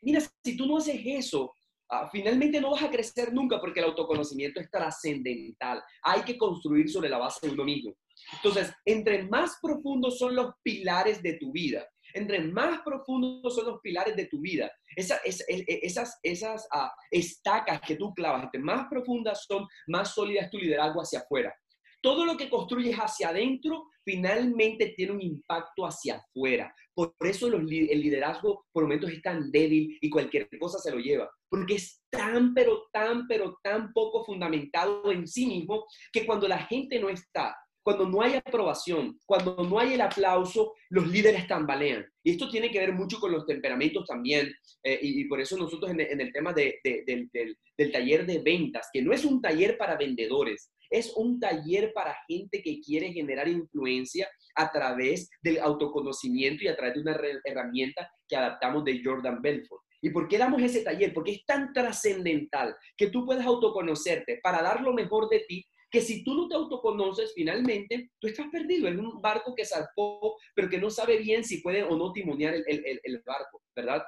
Mira, 0.00 0.20
si 0.44 0.56
tú 0.56 0.66
no 0.66 0.78
haces 0.78 1.00
eso, 1.04 1.52
Ah, 1.90 2.08
finalmente 2.12 2.60
no 2.60 2.72
vas 2.72 2.82
a 2.82 2.90
crecer 2.90 3.32
nunca 3.32 3.58
porque 3.60 3.80
el 3.80 3.86
autoconocimiento 3.86 4.60
es 4.60 4.70
trascendental. 4.70 5.82
Hay 6.02 6.22
que 6.22 6.36
construir 6.36 6.90
sobre 6.90 7.08
la 7.08 7.18
base 7.18 7.46
de 7.46 7.54
uno 7.54 7.64
mismo. 7.64 7.94
Entonces, 8.34 8.72
entre 8.84 9.22
más 9.24 9.58
profundos 9.62 10.18
son 10.18 10.34
los 10.34 10.52
pilares 10.62 11.22
de 11.22 11.34
tu 11.34 11.50
vida, 11.50 11.88
entre 12.12 12.40
más 12.40 12.80
profundos 12.82 13.54
son 13.54 13.66
los 13.66 13.80
pilares 13.80 14.16
de 14.16 14.26
tu 14.26 14.40
vida, 14.40 14.70
esas, 14.96 15.20
esas, 15.24 16.18
esas 16.22 16.66
ah, 16.72 16.92
estacas 17.10 17.80
que 17.80 17.96
tú 17.96 18.12
clavas, 18.12 18.44
entre 18.44 18.60
más 18.60 18.86
profundas 18.90 19.44
son, 19.46 19.66
más 19.86 20.12
sólida 20.14 20.42
es 20.42 20.50
tu 20.50 20.58
liderazgo 20.58 21.00
hacia 21.00 21.20
afuera. 21.20 21.54
Todo 22.00 22.24
lo 22.24 22.36
que 22.36 22.48
construyes 22.48 22.96
hacia 22.96 23.30
adentro 23.30 23.88
finalmente 24.04 24.94
tiene 24.96 25.12
un 25.12 25.22
impacto 25.22 25.84
hacia 25.84 26.16
afuera. 26.16 26.74
Por 26.94 27.14
eso 27.20 27.46
el 27.48 27.66
liderazgo 27.66 28.66
por 28.72 28.84
momentos 28.84 29.10
es 29.10 29.22
tan 29.22 29.50
débil 29.50 29.98
y 30.00 30.10
cualquier 30.10 30.48
cosa 30.58 30.78
se 30.78 30.90
lo 30.90 30.98
lleva. 30.98 31.30
Porque 31.48 31.74
es 31.74 32.02
tan, 32.10 32.54
pero 32.54 32.88
tan, 32.92 33.26
pero 33.26 33.58
tan 33.62 33.92
poco 33.92 34.24
fundamentado 34.24 35.10
en 35.12 35.26
sí 35.26 35.46
mismo 35.46 35.86
que 36.12 36.24
cuando 36.24 36.48
la 36.48 36.58
gente 36.66 36.98
no 36.98 37.08
está, 37.08 37.54
cuando 37.88 38.06
no 38.06 38.20
hay 38.20 38.34
aprobación, 38.34 39.18
cuando 39.24 39.56
no 39.56 39.78
hay 39.78 39.94
el 39.94 40.02
aplauso, 40.02 40.74
los 40.90 41.08
líderes 41.08 41.46
tambalean. 41.46 42.04
Y 42.22 42.32
esto 42.32 42.50
tiene 42.50 42.70
que 42.70 42.80
ver 42.80 42.92
mucho 42.92 43.18
con 43.18 43.32
los 43.32 43.46
temperamentos 43.46 44.06
también. 44.06 44.52
Eh, 44.82 44.98
y, 45.00 45.24
por 45.24 45.40
eso 45.40 45.56
nosotros 45.56 45.92
en, 45.92 46.20
el 46.20 46.30
tema 46.30 46.52
del 46.52 47.90
taller 47.90 48.26
de 48.26 48.40
ventas, 48.40 48.88
que 48.92 49.00
no 49.00 49.12
es 49.12 49.24
un 49.24 49.40
taller 49.40 49.78
para 49.78 49.96
vendedores, 49.96 50.70
es 50.90 51.12
un 51.16 51.38
taller 51.40 51.92
para 51.92 52.16
gente 52.26 52.62
que 52.62 52.80
quiere 52.80 53.12
generar 53.12 53.48
influencia 53.48 54.28
a 54.54 54.70
través 54.70 55.30
del 55.42 55.58
autoconocimiento 55.58 56.64
y 56.64 56.68
a 56.68 56.76
través 56.76 56.94
de 56.94 57.00
una 57.00 57.20
herramienta 57.44 58.10
que 58.28 58.36
adaptamos 58.36 58.84
de 58.84 59.00
Jordan 59.02 59.40
Belfort. 59.40 59.82
¿Y 60.00 60.10
por 60.10 60.28
qué 60.28 60.38
damos 60.38 60.62
ese 60.62 60.82
taller? 60.82 61.12
Porque 61.12 61.32
es 61.32 61.44
tan 61.44 61.72
trascendental 61.72 62.76
que 62.96 63.08
tú 63.08 63.24
puedas 63.24 63.46
autoconocerte 63.46 64.38
para 64.42 64.62
dar 64.62 64.80
lo 64.80 64.92
mejor 64.92 65.28
de 65.28 65.40
ti, 65.48 65.66
que 65.90 66.00
si 66.00 66.22
tú 66.22 66.34
no 66.34 66.48
te 66.48 66.54
autoconoces, 66.54 67.32
finalmente 67.34 68.10
tú 68.20 68.28
estás 68.28 68.46
perdido 68.52 68.88
en 68.88 69.00
un 69.00 69.20
barco 69.20 69.54
que 69.54 69.64
zarpó, 69.64 70.36
pero 70.54 70.68
que 70.68 70.78
no 70.78 70.90
sabe 70.90 71.18
bien 71.18 71.44
si 71.44 71.62
puede 71.62 71.82
o 71.82 71.96
no 71.96 72.12
timonear 72.12 72.54
el, 72.54 72.64
el 72.66 73.22
barco, 73.24 73.62
¿verdad? 73.74 74.02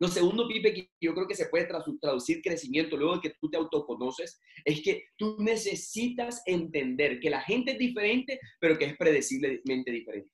Lo 0.00 0.08
segundo, 0.08 0.48
Pipe, 0.48 0.72
que 0.72 0.90
yo 0.98 1.14
creo 1.14 1.28
que 1.28 1.34
se 1.34 1.46
puede 1.46 1.68
traducir 2.00 2.40
crecimiento 2.40 2.96
luego 2.96 3.16
de 3.16 3.20
que 3.20 3.36
tú 3.38 3.50
te 3.50 3.58
autoconoces, 3.58 4.40
es 4.64 4.80
que 4.82 5.04
tú 5.18 5.36
necesitas 5.38 6.42
entender 6.46 7.20
que 7.20 7.28
la 7.28 7.42
gente 7.42 7.72
es 7.72 7.78
diferente, 7.78 8.40
pero 8.58 8.78
que 8.78 8.86
es 8.86 8.96
predeciblemente 8.96 9.92
diferente. 9.92 10.30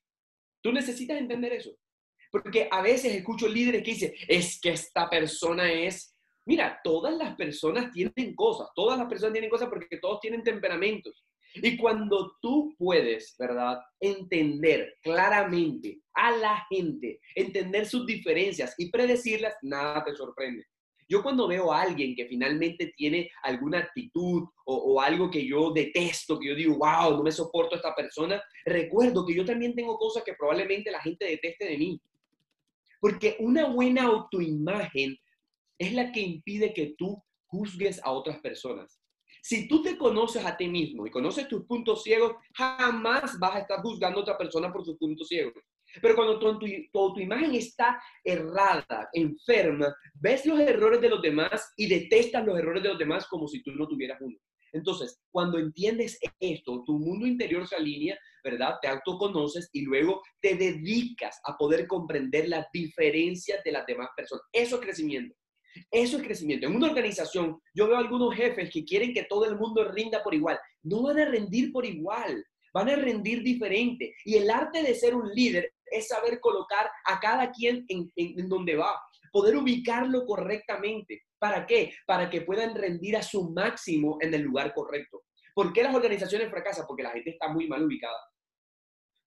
Tú 0.63 0.71
necesitas 0.71 1.17
entender 1.17 1.51
eso. 1.51 1.77
Porque 2.31 2.69
a 2.71 2.81
veces 2.81 3.13
escucho 3.13 3.47
líderes 3.49 3.83
que 3.83 3.91
dicen, 3.91 4.13
es 4.29 4.59
que 4.61 4.69
esta 4.69 5.09
persona 5.09 5.71
es... 5.71 6.15
Mira, 6.45 6.79
todas 6.81 7.17
las 7.17 7.35
personas 7.35 7.91
tienen 7.91 8.35
cosas, 8.35 8.69
todas 8.73 8.97
las 8.97 9.09
personas 9.09 9.33
tienen 9.33 9.49
cosas 9.49 9.67
porque 9.67 9.97
todos 9.97 10.21
tienen 10.21 10.43
temperamentos. 10.43 11.25
Y 11.61 11.77
cuando 11.77 12.35
tú 12.41 12.73
puedes, 12.77 13.35
¿verdad? 13.37 13.79
Entender 13.99 14.95
claramente 15.01 16.01
a 16.13 16.31
la 16.31 16.65
gente, 16.69 17.19
entender 17.35 17.85
sus 17.85 18.05
diferencias 18.05 18.73
y 18.77 18.89
predecirlas, 18.89 19.55
nada 19.61 20.03
te 20.03 20.15
sorprende. 20.15 20.65
Yo 21.09 21.23
cuando 21.23 21.47
veo 21.47 21.71
a 21.71 21.81
alguien 21.81 22.15
que 22.15 22.25
finalmente 22.25 22.91
tiene 22.97 23.31
alguna 23.43 23.79
actitud 23.79 24.43
o, 24.65 24.99
algo 24.99 25.31
que 25.31 25.47
yo 25.47 25.71
detesto, 25.71 26.37
que 26.37 26.49
yo 26.49 26.55
digo, 26.55 26.77
wow, 26.77 27.15
no 27.15 27.23
me 27.23 27.31
soporto 27.31 27.77
esta 27.77 27.95
persona, 27.95 28.43
recuerdo 28.65 29.25
que 29.25 29.33
yo 29.33 29.45
también 29.45 29.73
tengo 29.73 29.97
cosas 29.97 30.23
que 30.23 30.33
probablemente 30.33 30.91
la 30.91 31.01
gente 31.01 31.25
deteste 31.25 31.65
de 31.65 31.77
mí. 31.77 32.01
Porque 32.99 33.37
una 33.39 33.67
buena 33.67 34.03
autoimagen 34.03 35.17
es 35.77 35.93
la 35.93 36.11
que 36.11 36.19
impide 36.19 36.73
que 36.73 36.95
tú 36.97 37.23
juzgues 37.45 38.01
a 38.03 38.11
otras 38.11 38.39
personas. 38.39 38.96
Si 39.47 39.65
tú 39.65 39.81
te 39.81 39.97
conoces 39.97 40.45
a 40.45 40.57
ti 40.57 40.67
mismo 40.67 41.07
y 41.07 41.09
conoces 41.09 41.47
tus 41.47 41.63
puntos 41.63 42.03
ciegos, 42.03 42.33
jamás 42.53 43.39
vas 43.39 43.55
a 43.55 43.59
estar 43.59 43.79
juzgando 43.79 44.19
a 44.19 44.21
otra 44.23 44.37
persona 44.37 44.73
por 44.73 44.83
sus 44.83 44.97
puntos 44.97 45.25
ciegos. 45.25 45.53
Pero 46.01 46.15
cuando 46.15 46.37
tu, 46.37 46.59
tu, 46.91 47.19
imagen 47.21 47.55
está 47.55 47.97
errada, 48.25 49.07
enferma, 49.13 49.95
ves 50.15 50.45
los 50.45 50.59
errores 50.59 50.99
de 50.99 51.07
los 51.07 51.21
demás 51.21 51.71
y 51.77 51.87
detestas 51.87 52.45
los 52.45 52.59
errores 52.59 52.83
de 52.83 52.89
los 52.89 52.97
demás 52.99 53.25
como 53.27 53.47
si 53.47 53.63
tú 53.63 53.71
no 53.71 53.87
tuvieras 53.87 54.19
uno. 54.19 54.35
Entonces, 54.73 55.17
cuando 55.31 55.59
entiendes 55.59 56.19
esto, 56.41 56.83
tu 56.85 56.99
mundo 56.99 57.25
interior 57.25 57.65
se 57.65 57.77
alinea, 57.77 58.19
¿verdad? 58.43 58.75
Te 58.81 58.89
autoconoces 58.89 59.69
y 59.71 59.83
luego 59.83 60.23
te 60.41 60.55
dedicas 60.55 61.39
a 61.45 61.55
poder 61.55 61.87
comprender 61.87 62.49
las 62.49 62.65
diferencias 62.73 63.63
de 63.63 63.71
las 63.71 63.85
demás 63.85 64.09
personas. 64.13 64.43
Eso 64.51 64.75
es 64.75 64.81
crecimiento. 64.81 65.33
Eso 65.91 66.17
es 66.17 66.23
crecimiento. 66.23 66.67
En 66.67 66.75
una 66.75 66.87
organización, 66.87 67.59
yo 67.73 67.87
veo 67.87 67.97
algunos 67.97 68.35
jefes 68.35 68.69
que 68.71 68.85
quieren 68.85 69.13
que 69.13 69.23
todo 69.23 69.45
el 69.45 69.57
mundo 69.57 69.83
rinda 69.91 70.23
por 70.23 70.33
igual. 70.33 70.59
No 70.83 71.03
van 71.03 71.19
a 71.19 71.25
rendir 71.25 71.71
por 71.71 71.85
igual, 71.85 72.43
van 72.73 72.89
a 72.89 72.95
rendir 72.95 73.43
diferente. 73.43 74.15
Y 74.25 74.35
el 74.35 74.49
arte 74.49 74.83
de 74.83 74.93
ser 74.95 75.15
un 75.15 75.29
líder 75.33 75.73
es 75.85 76.07
saber 76.07 76.39
colocar 76.39 76.89
a 77.05 77.19
cada 77.19 77.51
quien 77.51 77.85
en, 77.87 78.11
en 78.15 78.49
donde 78.49 78.75
va, 78.75 78.99
poder 79.31 79.55
ubicarlo 79.55 80.25
correctamente. 80.25 81.23
¿Para 81.39 81.65
qué? 81.65 81.93
Para 82.05 82.29
que 82.29 82.41
puedan 82.41 82.75
rendir 82.75 83.15
a 83.15 83.21
su 83.21 83.51
máximo 83.51 84.17
en 84.21 84.33
el 84.33 84.41
lugar 84.41 84.73
correcto. 84.73 85.23
¿Por 85.53 85.73
qué 85.73 85.83
las 85.83 85.95
organizaciones 85.95 86.49
fracasan? 86.49 86.85
Porque 86.87 87.03
la 87.03 87.11
gente 87.11 87.31
está 87.31 87.47
muy 87.47 87.67
mal 87.67 87.83
ubicada. 87.83 88.17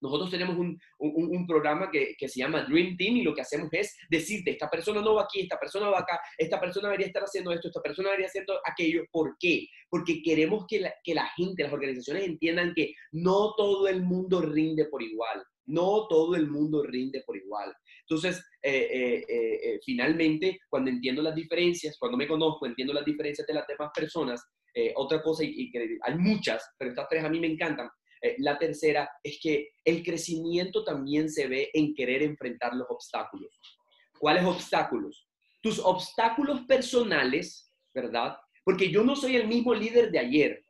Nosotros 0.01 0.31
tenemos 0.31 0.57
un, 0.57 0.79
un, 0.99 1.47
programa 1.47 1.91
que, 1.91 2.15
que, 2.17 2.29
se 2.29 2.41
llama 2.41 2.63
Dream 2.63 2.97
Team 2.97 3.17
y 3.17 3.23
lo 3.23 3.35
que 3.35 3.43
hacemos 3.43 3.69
es 3.73 3.97
decirte, 4.09 4.53
esta 4.53 4.69
persona 4.69 5.01
no 5.01 5.15
va 5.15 5.23
aquí, 5.23 5.41
esta 5.41 5.59
persona 5.59 5.89
va 5.89 6.01
acá, 6.01 6.21
esta 6.39 6.61
persona 6.61 6.89
debería 6.89 7.09
estar 7.09 7.23
haciendo 7.23 7.53
esto, 7.53 7.69
esta 7.69 7.83
persona 7.83 8.09
debería 8.09 8.29
hacer 8.29 8.47
aquello. 8.65 9.05
¿Por 9.11 9.37
qué? 9.39 9.67
Porque 9.89 10.23
queremos 10.23 10.65
que 10.67 10.81
la, 10.81 10.95
que 11.03 11.15
la 11.15 11.27
gente, 11.37 11.63
las 11.63 11.73
organizaciones 11.73 12.25
entiendan 12.25 12.73
que 12.75 12.95
no 13.13 13.55
todo 13.57 13.89
el 13.89 14.03
mundo 14.03 14.41
rinde 14.41 14.87
por 14.87 15.03
igual. 15.03 15.43
No 15.67 16.09
todo 16.09 16.35
el 16.35 16.49
mundo 16.49 16.83
rinde 16.83 17.23
por 17.25 17.37
igual. 17.37 17.73
Entonces, 18.09 18.45
eh, 18.63 18.89
eh, 18.91 19.25
eh, 19.29 19.81
finalmente, 19.85 20.59
cuando 20.69 20.91
entiendo 20.91 21.23
las 21.23 21.35
diferencias, 21.35 21.97
cuando 21.97 22.19
me 22.19 22.27
conozco, 22.27 22.67
entiendo 22.67 22.93
las 22.93 23.05
diferencias 23.05 23.47
de 23.47 23.55
las 23.55 23.67
demás 23.67 23.91
personas, 23.95 24.43
otra 24.95 25.21
cosa, 25.21 25.45
y, 25.45 25.49
y, 25.49 25.71
que 25.71 25.99
hay 26.03 26.15
muchas, 26.17 26.65
pero 26.79 26.91
estas 26.91 27.09
tres 27.09 27.25
a 27.25 27.29
mí 27.29 27.41
me 27.41 27.49
encantan, 27.49 27.89
eh, 28.23 28.37
la 28.39 28.59
tercera 28.59 29.11
es 29.23 29.39
que 29.43 29.71
el 29.85 30.03
crecimiento 30.03 30.85
también 30.85 31.31
se 31.31 31.47
ve 31.49 31.71
en 31.73 31.95
querer 31.95 32.23
enfrentar 32.23 32.75
los 32.75 32.87
obstáculos. 32.91 33.51
¿Cuáles 34.19 34.45
obstáculos? 34.45 35.27
Tus 35.63 35.79
obstáculos 35.79 36.61
personales, 36.63 37.73
¿verdad? 37.95 38.37
Porque 38.65 38.91
yo 38.91 39.03
no 39.03 39.17
soy 39.17 39.37
el 39.37 39.49
mismo 39.49 39.75
líder 39.75 40.11
de 40.11 40.19
ayer. 40.19 40.65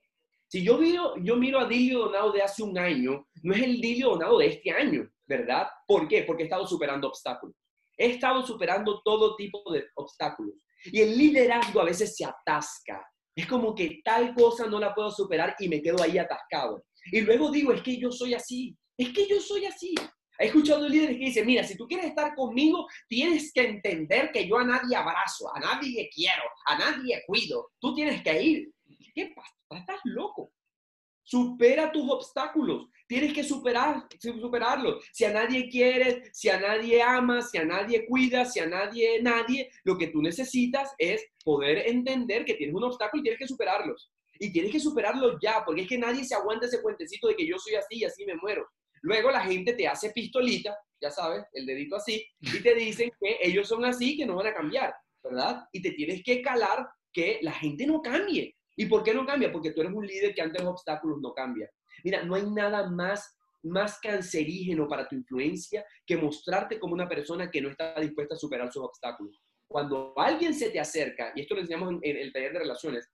Si 0.48 0.64
yo 0.64 0.78
miro, 0.78 1.14
yo 1.22 1.36
miro 1.36 1.60
a 1.60 1.66
Dilio 1.66 2.00
Donado 2.00 2.32
de 2.32 2.42
hace 2.42 2.62
un 2.62 2.76
año, 2.76 3.26
no 3.42 3.54
es 3.54 3.62
el 3.62 3.80
Dilio 3.80 4.10
Donado 4.10 4.38
de 4.38 4.46
este 4.46 4.70
año, 4.70 5.08
¿verdad? 5.26 5.68
¿Por 5.86 6.08
qué? 6.08 6.24
Porque 6.24 6.42
he 6.42 6.46
estado 6.46 6.66
superando 6.66 7.08
obstáculos. 7.08 7.56
He 7.96 8.12
estado 8.12 8.44
superando 8.44 9.00
todo 9.04 9.36
tipo 9.36 9.62
de 9.72 9.84
obstáculos. 9.94 10.54
Y 10.84 11.00
el 11.00 11.16
liderazgo 11.16 11.80
a 11.80 11.84
veces 11.84 12.16
se 12.16 12.24
atasca. 12.24 13.06
Es 13.34 13.46
como 13.46 13.74
que 13.74 14.00
tal 14.04 14.34
cosa 14.34 14.66
no 14.66 14.80
la 14.80 14.94
puedo 14.94 15.10
superar 15.10 15.54
y 15.58 15.68
me 15.68 15.80
quedo 15.82 16.02
ahí 16.02 16.18
atascado. 16.18 16.82
Y 17.06 17.20
luego 17.20 17.50
digo, 17.50 17.72
es 17.72 17.82
que 17.82 17.98
yo 17.98 18.10
soy 18.10 18.34
así. 18.34 18.76
Es 18.96 19.10
que 19.10 19.26
yo 19.26 19.40
soy 19.40 19.64
así. 19.66 19.94
He 20.38 20.46
escuchado 20.46 20.88
líderes 20.88 21.18
que 21.18 21.26
dicen, 21.26 21.46
mira, 21.46 21.62
si 21.64 21.76
tú 21.76 21.86
quieres 21.86 22.06
estar 22.06 22.34
conmigo, 22.34 22.86
tienes 23.08 23.52
que 23.52 23.60
entender 23.60 24.30
que 24.32 24.48
yo 24.48 24.56
a 24.56 24.64
nadie 24.64 24.96
abrazo, 24.96 25.54
a 25.54 25.60
nadie 25.60 26.08
quiero, 26.14 26.42
a 26.64 26.78
nadie 26.78 27.22
cuido. 27.26 27.72
Tú 27.78 27.94
tienes 27.94 28.22
que 28.22 28.42
ir. 28.42 28.72
¿Qué 29.14 29.32
pasa? 29.36 29.54
Estás 29.78 30.00
loco. 30.04 30.50
Supera 31.22 31.92
tus 31.92 32.10
obstáculos. 32.10 32.86
Tienes 33.06 33.34
que 33.34 33.44
superar, 33.44 34.06
superarlos. 34.18 35.04
Si 35.12 35.24
a 35.26 35.32
nadie 35.32 35.68
quieres, 35.68 36.30
si 36.32 36.48
a 36.48 36.58
nadie 36.58 37.02
amas, 37.02 37.50
si 37.50 37.58
a 37.58 37.64
nadie 37.64 38.06
cuidas, 38.06 38.54
si 38.54 38.60
a 38.60 38.66
nadie, 38.66 39.20
nadie, 39.22 39.70
lo 39.84 39.98
que 39.98 40.08
tú 40.08 40.22
necesitas 40.22 40.94
es 40.96 41.22
poder 41.44 41.86
entender 41.86 42.46
que 42.46 42.54
tienes 42.54 42.74
un 42.74 42.84
obstáculo 42.84 43.20
y 43.20 43.24
tienes 43.24 43.38
que 43.38 43.46
superarlos. 43.46 44.10
Y 44.40 44.52
tienes 44.52 44.72
que 44.72 44.80
superarlos 44.80 45.36
ya, 45.40 45.62
porque 45.64 45.82
es 45.82 45.88
que 45.88 45.98
nadie 45.98 46.24
se 46.24 46.34
aguanta 46.34 46.66
ese 46.66 46.78
puentecito 46.78 47.28
de 47.28 47.36
que 47.36 47.46
yo 47.46 47.58
soy 47.58 47.74
así 47.74 47.98
y 47.98 48.04
así 48.04 48.24
me 48.24 48.34
muero. 48.36 48.66
Luego 49.02 49.30
la 49.30 49.42
gente 49.42 49.74
te 49.74 49.86
hace 49.86 50.10
pistolita, 50.10 50.76
ya 51.00 51.10
sabes, 51.10 51.44
el 51.52 51.66
dedito 51.66 51.96
así, 51.96 52.26
y 52.40 52.60
te 52.62 52.74
dicen 52.74 53.10
que 53.20 53.38
ellos 53.42 53.68
son 53.68 53.84
así, 53.84 54.16
que 54.16 54.26
no 54.26 54.36
van 54.36 54.48
a 54.48 54.54
cambiar, 54.54 54.94
¿verdad? 55.22 55.64
Y 55.72 55.82
te 55.82 55.92
tienes 55.92 56.22
que 56.24 56.42
calar 56.42 56.88
que 57.12 57.38
la 57.42 57.52
gente 57.52 57.86
no 57.86 58.00
cambie. 58.00 58.56
¿Y 58.76 58.86
por 58.86 59.02
qué 59.02 59.14
no 59.14 59.26
cambia? 59.26 59.52
Porque 59.52 59.72
tú 59.72 59.82
eres 59.82 59.92
un 59.92 60.06
líder 60.06 60.34
que 60.34 60.42
ante 60.42 60.58
los 60.58 60.72
obstáculos 60.72 61.18
no 61.20 61.32
cambia. 61.34 61.70
Mira, 62.02 62.22
no 62.24 62.34
hay 62.34 62.44
nada 62.50 62.88
más 62.88 63.36
más 63.62 63.98
cancerígeno 64.00 64.88
para 64.88 65.08
tu 65.08 65.14
influencia 65.16 65.84
que 66.06 66.16
mostrarte 66.16 66.78
como 66.78 66.94
una 66.94 67.08
persona 67.08 67.50
que 67.50 67.60
no 67.60 67.70
está 67.70 67.98
dispuesta 68.00 68.34
a 68.34 68.38
superar 68.38 68.72
sus 68.72 68.82
obstáculos. 68.82 69.38
Cuando 69.68 70.14
alguien 70.16 70.54
se 70.54 70.70
te 70.70 70.80
acerca, 70.80 71.32
y 71.34 71.42
esto 71.42 71.54
lo 71.54 71.60
enseñamos 71.60 71.94
en, 72.02 72.16
el 72.16 72.32
taller 72.32 72.52
de 72.52 72.58
relaciones, 72.58 73.08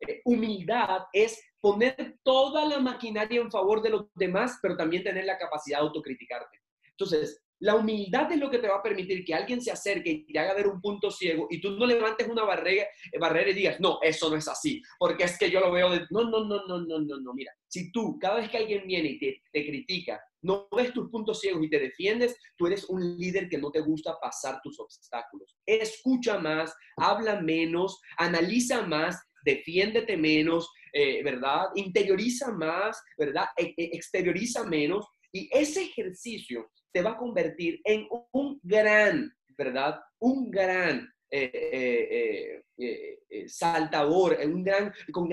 eh, 0.00 0.20
humildad 0.24 1.02
es 1.12 1.40
poner 1.60 2.18
toda 2.22 2.66
la 2.66 2.80
maquinaria 2.80 3.40
en 3.40 3.50
favor 3.50 3.82
de 3.82 3.90
los 3.90 4.06
demás, 4.14 4.58
pero 4.60 4.76
también 4.76 5.04
tener 5.04 5.24
la 5.24 5.38
capacidad 5.38 5.78
de 5.78 5.86
autocriticarte. 5.86 6.58
Entonces, 6.90 7.42
la 7.62 7.76
humildad 7.76 8.30
es 8.32 8.40
lo 8.40 8.50
que 8.50 8.58
te 8.58 8.66
va 8.66 8.78
a 8.78 8.82
permitir 8.82 9.24
que 9.24 9.34
alguien 9.34 9.60
se 9.62 9.70
acerque 9.70 10.10
y 10.10 10.32
te 10.32 10.38
haga 10.38 10.52
ver 10.54 10.66
un 10.66 10.80
punto 10.80 11.12
ciego 11.12 11.46
y 11.48 11.60
tú 11.60 11.70
no 11.70 11.86
levantes 11.86 12.26
una 12.28 12.42
barrera, 12.42 12.86
barrera 13.20 13.50
y 13.50 13.54
digas, 13.54 13.78
no, 13.78 14.00
eso 14.02 14.28
no 14.28 14.36
es 14.36 14.48
así, 14.48 14.82
porque 14.98 15.22
es 15.22 15.38
que 15.38 15.48
yo 15.48 15.60
lo 15.60 15.70
veo 15.70 15.88
de... 15.90 16.00
No, 16.10 16.24
no, 16.24 16.44
no, 16.44 16.66
no, 16.66 16.80
no, 16.80 16.98
no, 16.98 17.20
no. 17.20 17.32
Mira, 17.32 17.52
si 17.68 17.92
tú 17.92 18.18
cada 18.18 18.40
vez 18.40 18.50
que 18.50 18.58
alguien 18.58 18.84
viene 18.84 19.10
y 19.10 19.18
te, 19.20 19.42
te 19.52 19.64
critica, 19.64 20.20
no 20.42 20.66
ves 20.74 20.92
tus 20.92 21.08
puntos 21.08 21.38
ciegos 21.38 21.62
y 21.62 21.70
te 21.70 21.78
defiendes, 21.78 22.36
tú 22.56 22.66
eres 22.66 22.84
un 22.90 23.16
líder 23.16 23.48
que 23.48 23.58
no 23.58 23.70
te 23.70 23.80
gusta 23.80 24.18
pasar 24.20 24.60
tus 24.64 24.80
obstáculos. 24.80 25.56
Escucha 25.64 26.40
más, 26.40 26.74
habla 26.96 27.40
menos, 27.40 28.00
analiza 28.18 28.82
más, 28.82 29.22
defiéndete 29.44 30.16
menos, 30.16 30.70
eh, 30.92 31.22
¿verdad? 31.22 31.66
Interioriza 31.74 32.52
más, 32.52 33.02
¿verdad? 33.16 33.46
E, 33.56 33.74
e, 33.76 33.90
exterioriza 33.92 34.64
menos. 34.64 35.06
Y 35.32 35.48
ese 35.52 35.84
ejercicio 35.84 36.70
te 36.92 37.02
va 37.02 37.12
a 37.12 37.16
convertir 37.16 37.80
en 37.84 38.06
un 38.32 38.60
gran, 38.62 39.32
¿verdad? 39.56 39.98
Un 40.18 40.50
gran 40.50 41.10
eh, 41.30 42.60
eh, 42.76 43.48
saltador, 43.48 44.38
un 44.44 44.62
gran, 44.62 44.92
con, 45.10 45.30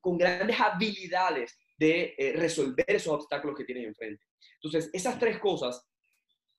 con 0.00 0.16
grandes 0.16 0.58
habilidades 0.58 1.58
de 1.76 2.14
resolver 2.36 2.86
esos 2.88 3.12
obstáculos 3.12 3.56
que 3.56 3.64
tienes 3.64 3.86
enfrente. 3.86 4.24
Entonces, 4.62 4.88
esas 4.94 5.18
tres 5.18 5.38
cosas, 5.38 5.86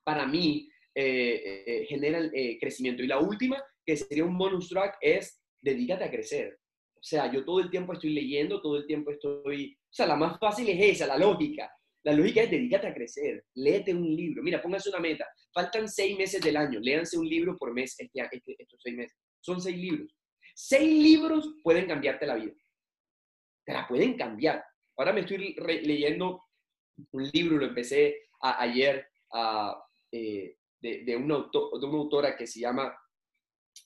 para 0.04 0.28
mí, 0.28 0.70
generan 0.94 2.30
crecimiento. 2.60 3.02
Y 3.02 3.08
la 3.08 3.20
última, 3.20 3.64
que 3.84 3.98
sería 3.98 4.26
un 4.26 4.38
bonus 4.38 4.70
track, 4.70 4.98
es 5.02 5.42
dedícate 5.64 6.04
a 6.04 6.12
crecer. 6.12 6.60
O 7.04 7.06
sea, 7.06 7.30
yo 7.30 7.44
todo 7.44 7.60
el 7.60 7.70
tiempo 7.70 7.92
estoy 7.92 8.14
leyendo, 8.14 8.62
todo 8.62 8.78
el 8.78 8.88
tiempo 8.88 9.12
estoy... 9.12 9.78
O 9.78 9.94
sea, 9.94 10.08
la 10.08 10.16
más 10.16 10.40
fácil 10.40 10.70
es 10.70 10.96
esa, 10.96 11.06
la 11.06 11.18
lógica. 11.18 11.70
La 12.06 12.14
lógica 12.14 12.44
es 12.44 12.50
dedícate 12.50 12.88
a 12.88 12.94
crecer, 12.94 13.44
léete 13.56 13.94
un 13.94 14.16
libro. 14.16 14.42
Mira, 14.42 14.62
póngase 14.62 14.88
una 14.88 15.02
meta. 15.02 15.28
Faltan 15.54 15.90
seis 15.90 16.18
meses 16.18 16.42
del 16.42 16.56
año, 16.56 16.80
léanse 16.80 17.18
un 17.18 17.28
libro 17.28 17.58
por 17.58 17.74
mes 17.74 17.94
este, 18.00 18.22
este, 18.32 18.56
estos 18.58 18.80
seis 18.82 18.96
meses. 18.96 19.18
Son 19.42 19.60
seis 19.60 19.78
libros. 19.78 20.16
Seis 20.56 21.04
libros 21.04 21.56
pueden 21.62 21.88
cambiarte 21.88 22.26
la 22.26 22.36
vida. 22.36 22.54
Te 23.66 23.74
la 23.74 23.86
pueden 23.86 24.16
cambiar. 24.16 24.64
Ahora 24.96 25.12
me 25.12 25.22
estoy 25.22 25.56
leyendo 25.58 26.42
un 27.12 27.30
libro, 27.34 27.58
lo 27.58 27.66
empecé 27.66 28.30
ayer 28.40 29.06
eh, 30.14 30.56
de, 30.80 31.04
de, 31.04 31.16
una 31.18 31.36
autora 31.36 32.38
que 32.38 32.48
se 32.48 32.62
llama 32.62 32.98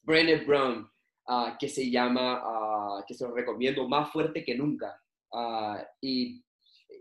Brené 0.03 0.36
Brown. 0.45 0.88
Ah, 1.30 1.57
que 1.59 1.68
se 1.68 1.91
llama, 1.91 2.41
ah, 2.88 3.03
que 3.07 3.13
se 3.13 3.25
lo 3.25 3.33
recomiendo, 3.33 3.88
Más 3.88 4.11
fuerte 4.11 4.43
que 4.43 4.55
nunca. 4.55 4.99
Ah, 5.33 5.83
y 6.01 6.43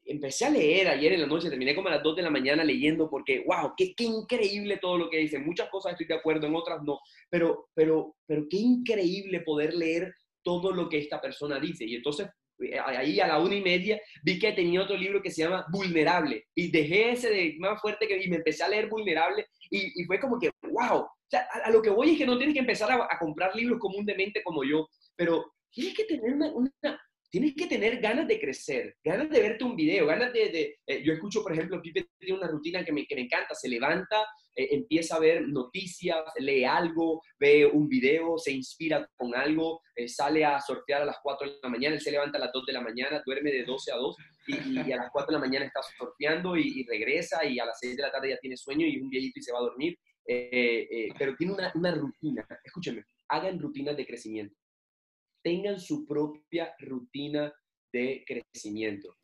empecé 0.05 0.47
a 0.47 0.51
leer 0.51 0.89
ayer 0.89 1.13
en 1.13 1.21
la 1.23 1.27
noche, 1.27 1.49
terminé 1.49 1.75
como 1.75 1.89
a 1.89 1.93
las 1.93 2.03
2 2.03 2.17
de 2.17 2.23
la 2.23 2.31
mañana 2.31 2.65
leyendo 2.65 3.09
porque, 3.09 3.45
wow, 3.47 3.73
qué, 3.77 3.95
qué, 3.95 4.05
increíble 4.05 4.79
todo 4.79 4.99
lo 4.99 5.11
que 5.11 5.19
dice. 5.19 5.39
Muchas 5.39 5.69
cosas 5.71 5.93
estoy 5.93 6.07
de 6.07 6.15
acuerdo, 6.15 6.47
en 6.47 6.57
otras 6.57 6.83
no, 6.83 6.99
pero, 7.31 7.69
pero, 7.75 8.17
pero 8.27 8.47
qué 8.51 8.57
increíble 8.57 9.41
poder 9.41 9.75
leer 9.75 10.13
todo 10.43 10.73
lo 10.73 10.89
que 10.89 10.99
esta 10.99 11.21
persona 11.21 11.59
dice. 11.61 11.85
Y 11.85 11.97
entonces 11.97 12.29
eh, 12.61 12.79
ahí 12.79 13.21
a 13.21 13.27
la 13.27 13.39
una 13.39 13.55
y 13.55 13.63
media 13.63 14.01
vi 14.23 14.39
que 14.39 14.53
tenía 14.53 14.83
otro 14.83 14.97
libro 14.97 15.21
que 15.23 15.31
se 15.31 15.43
llama 15.43 15.67
Vulnerable 15.71 16.47
y 16.55 16.71
dejé 16.71 17.13
ese 17.13 17.31
de 17.31 17.57
más 17.59 17.81
fuerte 17.81 18.09
que 18.09 18.23
y 18.23 18.29
me 18.29 18.37
empecé 18.37 18.65
a 18.65 18.69
leer 18.69 18.89
Vulnerable 18.89 19.47
y, 19.71 20.01
y 20.01 20.05
fue 20.05 20.19
como 20.19 20.39
que, 20.39 20.51
wow, 20.63 21.07
o 21.27 21.29
sea, 21.29 21.47
a, 21.65 21.71
lo 21.71 21.83
que 21.83 21.91
voy 21.91 22.13
es 22.13 22.19
que 22.19 22.27
no 22.27 22.39
tienes 22.39 22.55
que 22.55 22.61
empezar 22.61 22.91
a, 22.91 23.19
comprar 23.19 23.55
libros 23.57 23.81
comúnmente 23.81 24.43
como 24.45 24.63
yo, 24.63 24.89
pero 25.17 25.53
tienes 25.77 25.95
que 25.95 26.05
tener 26.05 26.35
una, 26.35 27.01
tienes 27.31 27.55
que 27.55 27.67
tener 27.67 28.01
ganas 28.01 28.27
de 28.27 28.41
crecer, 28.41 28.97
ganas 29.05 29.29
de 29.29 29.41
verte 29.41 29.63
un 29.63 29.77
video, 29.77 30.07
ganas 30.07 30.33
de... 30.33 30.79
Eh, 30.87 31.03
yo 31.05 31.13
escucho, 31.13 31.43
por 31.43 31.53
ejemplo, 31.53 31.83
Pipe 31.83 32.09
tiene 32.19 32.39
una 32.39 32.49
rutina 32.49 32.83
que 32.83 32.93
me, 32.93 33.07
que 33.07 33.15
me 33.15 33.23
encanta, 33.23 33.55
se 33.55 33.69
levanta, 33.69 34.23
eh, 34.55 34.69
empieza 34.71 35.17
a 35.17 35.21
ver 35.21 35.47
noticias, 35.47 36.17
lee 36.39 36.65
algo, 36.65 37.21
ve 37.39 37.67
un 37.67 37.89
video, 37.89 38.39
se 38.39 38.53
inspira 38.53 39.07
con 39.17 39.35
algo, 39.35 39.83
eh, 39.95 40.09
sale 40.09 40.47
a 40.47 40.59
sortear 40.63 41.03
a 41.03 41.05
las 41.07 41.19
4 41.23 41.47
de 41.47 41.57
la 41.63 41.69
mañana, 41.69 41.95
él 41.97 42.01
se 42.01 42.11
levanta 42.11 42.39
a 42.39 42.41
las 42.41 42.53
2 42.55 42.65
de 42.65 42.73
la 42.73 42.81
mañana, 42.81 43.23
duerme 43.27 43.53
de 43.53 43.65
12 43.65 43.93
a 43.93 43.97
2 43.97 44.17
y, 44.47 44.93
a 44.93 44.97
las 44.97 45.11
4 45.13 45.27
de 45.27 45.33
la 45.39 45.47
mañana 45.47 45.67
está 45.67 45.81
sorteando 45.99 46.57
y, 46.57 46.81
y, 46.81 46.87
regresa 46.87 47.45
y 47.45 47.59
a 47.59 47.67
las 47.67 47.79
6 47.81 47.97
de 47.97 48.03
la 48.03 48.13
tarde 48.13 48.31
ya 48.31 48.39
tiene 48.39 48.57
sueño 48.57 48.87
y 48.87 48.99
un 48.99 49.11
viejito 49.11 49.41
y 49.41 49.43
se 49.43 49.53
va 49.53 49.59
a 49.59 49.63
dormir 49.63 49.99
eh, 50.29 50.89
eh, 50.91 51.09
pero 51.17 51.37
tiene 51.37 51.53
una, 51.53 51.73
una 51.75 51.95
rutina. 51.95 52.47
Escúchenme, 52.65 53.05
hagan 53.29 53.61
rutinas 53.61 53.97
de 53.97 54.07
crecimiento. 54.07 54.57
Tengan 55.47 55.79
su 55.79 56.05
propia 56.05 56.75
rutina 56.81 57.55
de 57.93 58.25
crecimiento. 58.27 59.17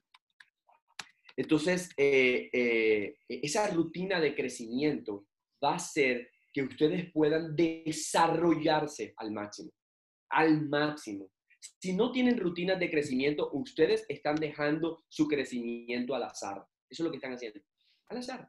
Entonces, 1.37 1.91
eh, 1.97 3.17
esa 3.27 3.67
rutina 3.73 4.21
de 4.21 4.33
crecimiento 4.33 5.27
va 5.63 5.73
a 5.73 5.77
hacer 5.77 6.31
que 6.53 6.63
ustedes 6.63 7.11
puedan 7.11 7.57
desarrollarse 7.57 9.15
al 9.17 9.33
máximo, 9.33 9.73
al 10.29 10.69
máximo. 10.69 11.29
Si 11.81 11.93
no 11.93 12.13
tienen 12.13 12.39
rutinas 12.39 12.79
de 12.79 12.89
crecimiento, 12.89 13.51
ustedes 13.53 14.05
están 14.09 14.37
dejando 14.37 15.03
su 15.09 15.27
crecimiento 15.27 16.15
al 16.15 16.23
azar. 16.23 16.65
Eso 16.89 17.03
es 17.03 17.05
lo 17.05 17.11
que 17.11 17.17
están 17.17 17.33
haciendo. 17.33 17.59
Al 18.07 18.19
azar. 18.19 18.49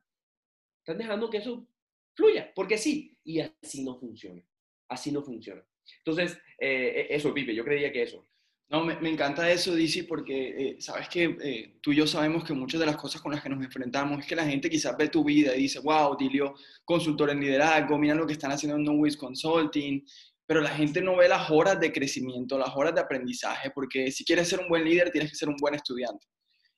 Están 0.77 0.99
dejando 0.99 1.27
que 1.27 1.37
eso 1.37 1.67
fluya, 2.15 2.53
porque 2.53 2.77
sí, 2.77 3.17
y 3.23 3.39
así 3.39 3.83
no 3.83 3.99
funciona, 3.99 4.47
así 4.89 5.11
no 5.11 5.23
funciona. 5.23 5.65
Entonces, 5.99 6.37
eh, 6.59 7.07
e, 7.09 7.15
eso, 7.15 7.33
Pipe, 7.33 7.55
yo 7.55 7.63
creía 7.63 7.91
que 7.91 8.03
eso. 8.03 8.27
No, 8.69 8.83
me, 8.83 9.07
encanta 9.07 9.51
eso, 9.51 9.75
Dizzy, 9.75 10.03
porque 10.03 10.47
eh, 10.57 10.75
sabes 10.79 11.07
que 11.07 11.37
eh, 11.43 11.77
tú 11.79 11.91
y 11.91 11.97
yo 11.97 12.07
sabemos 12.07 12.43
que 12.43 12.53
muchas 12.53 12.79
de 12.79 12.87
las 12.87 12.97
cosas 12.97 13.21
con 13.21 13.31
las 13.31 13.43
que 13.43 13.49
nos 13.49 13.63
enfrentamos 13.63 14.19
es 14.19 14.25
que 14.25 14.35
la 14.35 14.45
gente 14.45 14.67
quizás 14.67 14.97
ve 14.97 15.09
tu 15.09 15.23
vida 15.23 15.55
y 15.55 15.63
dice, 15.63 15.79
wow, 15.79 16.17
Dilio, 16.17 16.55
consultor 16.83 17.29
en 17.29 17.39
liderazgo, 17.39 17.99
mira 17.99 18.15
lo 18.15 18.25
que 18.25 18.33
están 18.33 18.51
haciendo 18.51 18.77
en 18.77 18.83
No 18.83 18.93
Consulting, 19.15 20.03
pero 20.47 20.59
la 20.59 20.71
gente 20.71 21.01
no 21.01 21.17
ve 21.17 21.27
las 21.27 21.51
horas 21.51 21.79
de 21.79 21.91
crecimiento, 21.91 22.57
las 22.57 22.75
horas 22.75 22.95
de 22.95 23.01
aprendizaje, 23.01 23.69
porque 23.69 24.11
si 24.11 24.25
quieres 24.25 24.47
ser 24.47 24.59
un 24.59 24.69
buen 24.69 24.83
líder, 24.83 25.11
tienes 25.11 25.29
que 25.29 25.37
ser 25.37 25.49
un 25.49 25.57
buen 25.57 25.75
estudiante. 25.75 26.25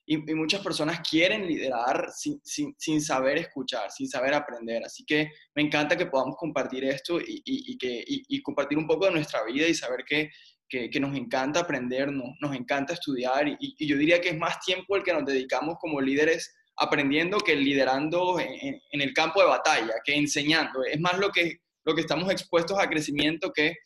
Y, 0.06 0.18
muchas 0.34 0.62
personas 0.62 1.00
quieren 1.00 1.46
liderar 1.46 2.10
sin, 2.14 2.40
sin, 2.44 2.74
sin, 2.78 3.00
saber 3.02 3.38
escuchar, 3.38 3.90
sin 3.90 4.08
saber 4.08 4.34
aprender. 4.34 4.84
Así 4.84 5.04
que 5.04 5.30
me 5.54 5.62
encanta 5.62 5.96
que 5.96 6.06
podamos 6.06 6.36
compartir 6.36 6.84
esto 6.84 7.20
y, 7.20 7.42
y, 7.44 7.76
que, 7.76 8.04
y 8.06 8.40
compartir 8.42 8.78
un 8.78 8.86
poco 8.86 9.06
de 9.06 9.12
nuestra 9.12 9.44
vida 9.44 9.66
y 9.66 9.74
saber 9.74 10.04
que, 10.06 10.30
que, 10.68 11.00
nos 11.00 11.16
encanta 11.16 11.60
aprender, 11.60 12.12
nos, 12.12 12.30
nos 12.40 12.54
encanta 12.54 12.94
estudiar 12.94 13.46
y, 13.48 13.86
yo 13.86 13.96
diría 13.96 14.20
que 14.20 14.30
es 14.30 14.38
más 14.38 14.60
tiempo 14.60 14.96
el 14.96 15.02
que 15.02 15.12
nos 15.12 15.24
dedicamos 15.24 15.76
como 15.80 16.00
líderes 16.00 16.54
aprendiendo 16.76 17.38
que 17.38 17.56
liderando 17.56 18.38
en, 18.38 18.80
en, 18.90 19.00
el 19.00 19.14
campo 19.14 19.40
de 19.40 19.48
batalla, 19.48 19.94
que 20.04 20.14
enseñando. 20.14 20.84
Es 20.84 21.00
más 21.00 21.18
lo 21.18 21.30
que, 21.30 21.60
lo 21.84 21.94
que 21.94 22.02
estamos 22.02 22.30
expuestos 22.30 22.78
a 22.78 22.88
crecimiento 22.88 23.50
que, 23.52 23.76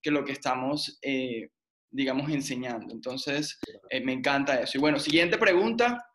que 0.00 0.10
lo 0.10 0.24
que 0.24 0.32
estamos 0.32 0.98
eh, 1.02 1.48
digamos, 1.90 2.30
enseñando. 2.30 2.92
Entonces, 2.92 3.58
eh, 3.90 4.00
me 4.00 4.12
encanta 4.12 4.60
eso. 4.60 4.78
Y 4.78 4.80
bueno, 4.80 4.98
siguiente 4.98 5.38
pregunta. 5.38 6.06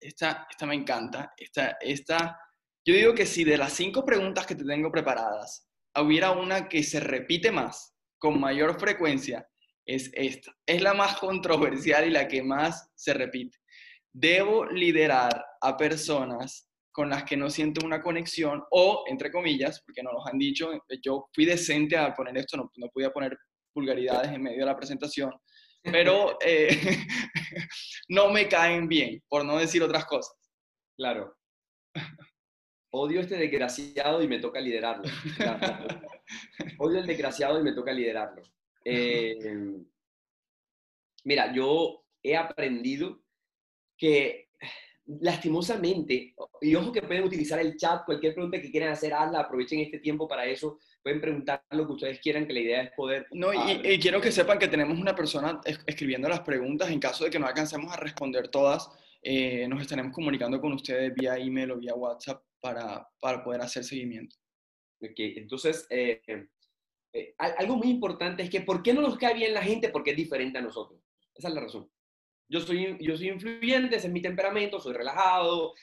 Esta, 0.00 0.46
esta 0.50 0.66
me 0.66 0.74
encanta. 0.74 1.32
Esta, 1.36 1.76
esta, 1.80 2.38
yo 2.84 2.94
digo 2.94 3.14
que 3.14 3.26
si 3.26 3.44
de 3.44 3.58
las 3.58 3.72
cinco 3.72 4.04
preguntas 4.04 4.46
que 4.46 4.54
te 4.54 4.64
tengo 4.64 4.90
preparadas, 4.90 5.68
hubiera 5.96 6.32
una 6.32 6.68
que 6.68 6.82
se 6.82 7.00
repite 7.00 7.50
más, 7.50 7.94
con 8.18 8.40
mayor 8.40 8.78
frecuencia, 8.78 9.46
es 9.84 10.10
esta. 10.14 10.52
Es 10.66 10.82
la 10.82 10.94
más 10.94 11.18
controversial 11.18 12.06
y 12.06 12.10
la 12.10 12.26
que 12.26 12.42
más 12.42 12.90
se 12.94 13.14
repite. 13.14 13.58
Debo 14.12 14.66
liderar 14.66 15.44
a 15.60 15.76
personas 15.76 16.68
con 16.90 17.10
las 17.10 17.24
que 17.24 17.36
no 17.36 17.50
siento 17.50 17.84
una 17.84 18.02
conexión 18.02 18.64
o, 18.70 19.04
entre 19.06 19.30
comillas, 19.30 19.82
porque 19.84 20.02
no 20.02 20.12
nos 20.12 20.26
han 20.26 20.38
dicho, 20.38 20.72
yo 21.02 21.28
fui 21.34 21.44
decente 21.44 21.96
a 21.96 22.14
poner 22.14 22.38
esto, 22.38 22.56
no, 22.56 22.72
no 22.76 22.88
podía 22.88 23.10
poner 23.10 23.36
vulgaridades 23.76 24.32
en 24.32 24.42
medio 24.42 24.60
de 24.60 24.66
la 24.66 24.76
presentación, 24.76 25.30
pero 25.82 26.38
eh, 26.44 26.68
no 28.08 28.30
me 28.30 28.48
caen 28.48 28.88
bien, 28.88 29.22
por 29.28 29.44
no 29.44 29.58
decir 29.58 29.82
otras 29.82 30.06
cosas. 30.06 30.34
Claro. 30.96 31.36
Odio 32.90 33.20
este 33.20 33.36
desgraciado 33.36 34.22
y 34.22 34.28
me 34.28 34.38
toca 34.38 34.60
liderarlo. 34.60 35.04
Odio 36.78 37.00
el 37.00 37.06
desgraciado 37.06 37.60
y 37.60 37.62
me 37.62 37.72
toca 37.72 37.92
liderarlo. 37.92 38.42
Eh, 38.82 39.36
mira, 41.24 41.52
yo 41.52 42.04
he 42.22 42.36
aprendido 42.36 43.22
que 43.98 44.45
lastimosamente, 45.20 46.34
y 46.60 46.74
ojo 46.74 46.92
que 46.92 47.02
pueden 47.02 47.24
utilizar 47.24 47.58
el 47.60 47.76
chat, 47.76 48.04
cualquier 48.04 48.34
pregunta 48.34 48.60
que 48.60 48.70
quieran 48.70 48.90
hacer, 48.90 49.14
hazla, 49.14 49.40
aprovechen 49.40 49.80
este 49.80 49.98
tiempo 49.98 50.26
para 50.26 50.46
eso, 50.46 50.78
pueden 51.02 51.20
preguntar 51.20 51.62
lo 51.70 51.86
que 51.86 51.92
ustedes 51.92 52.20
quieran, 52.20 52.46
que 52.46 52.52
la 52.52 52.60
idea 52.60 52.82
es 52.82 52.90
poder... 52.96 53.26
No, 53.32 53.52
y, 53.52 53.98
quiero 53.98 54.20
que 54.20 54.32
sepan 54.32 54.58
que 54.58 54.68
tenemos 54.68 54.98
una 54.98 55.14
persona 55.14 55.60
escribiendo 55.86 56.28
las 56.28 56.40
preguntas, 56.40 56.90
en 56.90 56.98
caso 56.98 57.24
de 57.24 57.30
que 57.30 57.38
no 57.38 57.46
alcancemos 57.46 57.92
a 57.92 57.96
responder 57.96 58.48
todas, 58.48 58.90
eh, 59.22 59.66
nos 59.68 59.80
estaremos 59.80 60.12
comunicando 60.12 60.60
con 60.60 60.72
ustedes 60.72 61.14
vía 61.14 61.36
email 61.36 61.72
o 61.72 61.78
vía 61.78 61.94
WhatsApp 61.94 62.42
para, 62.60 63.08
para 63.20 63.44
poder 63.44 63.60
hacer 63.60 63.84
seguimiento. 63.84 64.36
Ok, 65.00 65.18
entonces, 65.18 65.86
eh, 65.90 66.20
eh, 67.12 67.34
algo 67.38 67.76
muy 67.76 67.88
importante 67.88 68.42
es 68.42 68.50
que 68.50 68.60
¿por 68.60 68.82
qué 68.82 68.92
no 68.92 69.00
nos 69.00 69.16
cae 69.16 69.34
bien 69.34 69.54
la 69.54 69.62
gente? 69.62 69.88
Porque 69.88 70.10
es 70.10 70.16
diferente 70.16 70.58
a 70.58 70.62
nosotros. 70.62 71.00
Esa 71.34 71.48
es 71.48 71.54
la 71.54 71.60
razón. 71.60 71.90
Yo 72.48 72.60
soy, 72.60 72.96
yo 73.00 73.16
soy 73.16 73.28
influyente, 73.28 73.96
ese 73.96 74.06
es 74.06 74.12
mi 74.12 74.22
temperamento, 74.22 74.80
soy 74.80 74.94
relajado, 74.94 75.74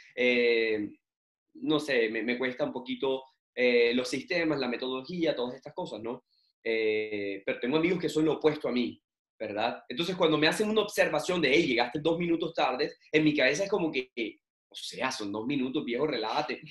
no 1.56 1.80
sé, 1.80 2.10
me, 2.10 2.24
me, 2.24 2.38
cuesta 2.38 2.64
un 2.64 2.74
poquito 2.74 3.24
eh, 3.56 3.94
los 3.94 4.10
sistemas, 4.10 4.60
la 4.60 4.68
metodología, 4.68 5.36
todas 5.36 5.56
estas 5.56 5.74
cosas, 5.74 6.02
¿no? 6.02 6.26
Eh, 6.64 7.44
pero 7.46 7.60
tengo 7.60 7.78
amigos 7.78 8.00
que 8.00 8.10
son 8.10 8.26
lo 8.26 8.34
opuesto 8.34 8.68
a 8.68 8.72
mí, 8.72 9.00
¿verdad? 9.38 9.84
Entonces, 9.88 10.16
cuando 10.16 10.38
me 10.38 10.48
hacen 10.48 10.70
una 10.70 10.82
observación 10.82 11.42
de, 11.42 11.52
hey, 11.54 11.68
llegaste 11.68 12.00
dos 12.00 12.18
minutos 12.18 12.54
tarde, 12.54 12.94
en 13.12 13.24
mi 13.24 13.36
cabeza 13.36 13.64
es 13.64 13.70
como 13.70 13.92
que, 13.92 14.10
o 14.70 14.76
sea, 14.76 15.12
son 15.12 15.32
dos 15.32 15.46
minutos, 15.46 15.86
viejo, 15.86 16.08
relájate. 16.08 16.62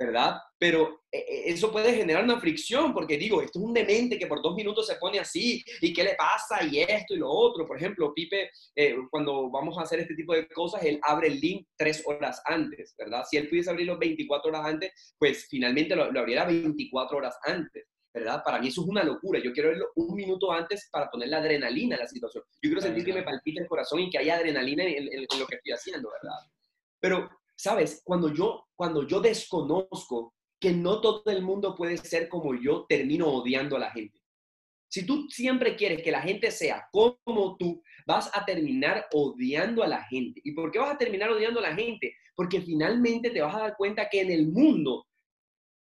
¿Verdad? 0.00 0.40
Pero 0.58 1.02
eh, 1.12 1.18
eh, 1.18 1.42
eso 1.46 1.70
puede 1.70 1.92
generar 1.92 2.24
una 2.24 2.40
fricción, 2.40 2.94
porque 2.94 3.18
digo, 3.18 3.42
esto 3.42 3.58
es 3.58 3.64
un 3.66 3.74
demente 3.74 4.18
que 4.18 4.26
por 4.26 4.40
dos 4.40 4.54
minutos 4.54 4.86
se 4.86 4.96
pone 4.96 5.18
así, 5.18 5.62
y 5.82 5.92
qué 5.92 6.02
le 6.02 6.14
pasa, 6.14 6.64
y 6.64 6.80
esto 6.80 7.14
y 7.14 7.18
lo 7.18 7.28
otro. 7.28 7.66
Por 7.66 7.76
ejemplo, 7.76 8.14
Pipe, 8.14 8.50
eh, 8.74 8.96
cuando 9.10 9.50
vamos 9.50 9.76
a 9.76 9.82
hacer 9.82 10.00
este 10.00 10.14
tipo 10.14 10.32
de 10.32 10.48
cosas, 10.48 10.82
él 10.84 10.98
abre 11.02 11.28
el 11.28 11.38
link 11.38 11.66
tres 11.76 12.02
horas 12.06 12.40
antes, 12.46 12.94
¿verdad? 12.98 13.24
Si 13.30 13.36
él 13.36 13.50
pudiese 13.50 13.68
abrirlo 13.68 13.98
24 13.98 14.48
horas 14.48 14.66
antes, 14.66 15.14
pues 15.18 15.46
finalmente 15.50 15.94
lo, 15.94 16.10
lo 16.10 16.20
abriera 16.20 16.46
24 16.46 17.18
horas 17.18 17.36
antes. 17.44 17.86
¿verdad? 18.12 18.42
Para 18.44 18.58
mí 18.58 18.66
eso 18.66 18.82
es 18.82 18.88
una 18.88 19.04
locura. 19.04 19.38
Yo 19.38 19.52
quiero 19.52 19.68
verlo 19.68 19.90
un 19.94 20.16
minuto 20.16 20.50
antes 20.50 20.88
para 20.90 21.08
poner 21.08 21.28
la 21.28 21.36
adrenalina 21.36 21.94
en 21.94 22.00
la 22.00 22.08
situación. 22.08 22.42
Yo 22.60 22.68
quiero 22.68 22.80
sentir 22.80 23.04
que 23.04 23.12
me 23.12 23.22
palpita 23.22 23.62
el 23.62 23.68
corazón 23.68 24.00
y 24.00 24.10
que 24.10 24.18
haya 24.18 24.34
adrenalina 24.34 24.82
en, 24.82 25.08
en 25.12 25.38
lo 25.38 25.46
que 25.46 25.54
estoy 25.54 25.70
haciendo, 25.70 26.10
¿verdad? 26.10 26.38
Pero 26.98 27.30
sabes, 27.60 28.00
cuando 28.04 28.32
yo, 28.32 28.68
cuando 28.74 29.06
yo 29.06 29.20
desconozco 29.20 30.34
que 30.58 30.72
no 30.72 31.00
todo 31.00 31.22
el 31.26 31.42
mundo 31.42 31.74
puede 31.74 31.98
ser 31.98 32.28
como 32.28 32.54
yo, 32.54 32.86
termino 32.88 33.28
odiando 33.28 33.76
a 33.76 33.80
la 33.80 33.90
gente. 33.90 34.18
Si 34.88 35.06
tú 35.06 35.28
siempre 35.28 35.76
quieres 35.76 36.02
que 36.02 36.10
la 36.10 36.22
gente 36.22 36.50
sea 36.50 36.88
como 36.90 37.56
tú, 37.58 37.82
vas 38.06 38.30
a 38.34 38.44
terminar 38.44 39.06
odiando 39.12 39.82
a 39.82 39.88
la 39.88 40.02
gente. 40.04 40.40
¿Y 40.42 40.52
por 40.52 40.70
qué 40.70 40.78
vas 40.78 40.94
a 40.94 40.98
terminar 40.98 41.30
odiando 41.30 41.60
a 41.60 41.68
la 41.68 41.76
gente? 41.76 42.14
Porque 42.34 42.60
finalmente 42.60 43.30
te 43.30 43.40
vas 43.40 43.54
a 43.54 43.60
dar 43.60 43.76
cuenta 43.76 44.08
que 44.08 44.20
en 44.22 44.32
el 44.32 44.48
mundo 44.48 45.06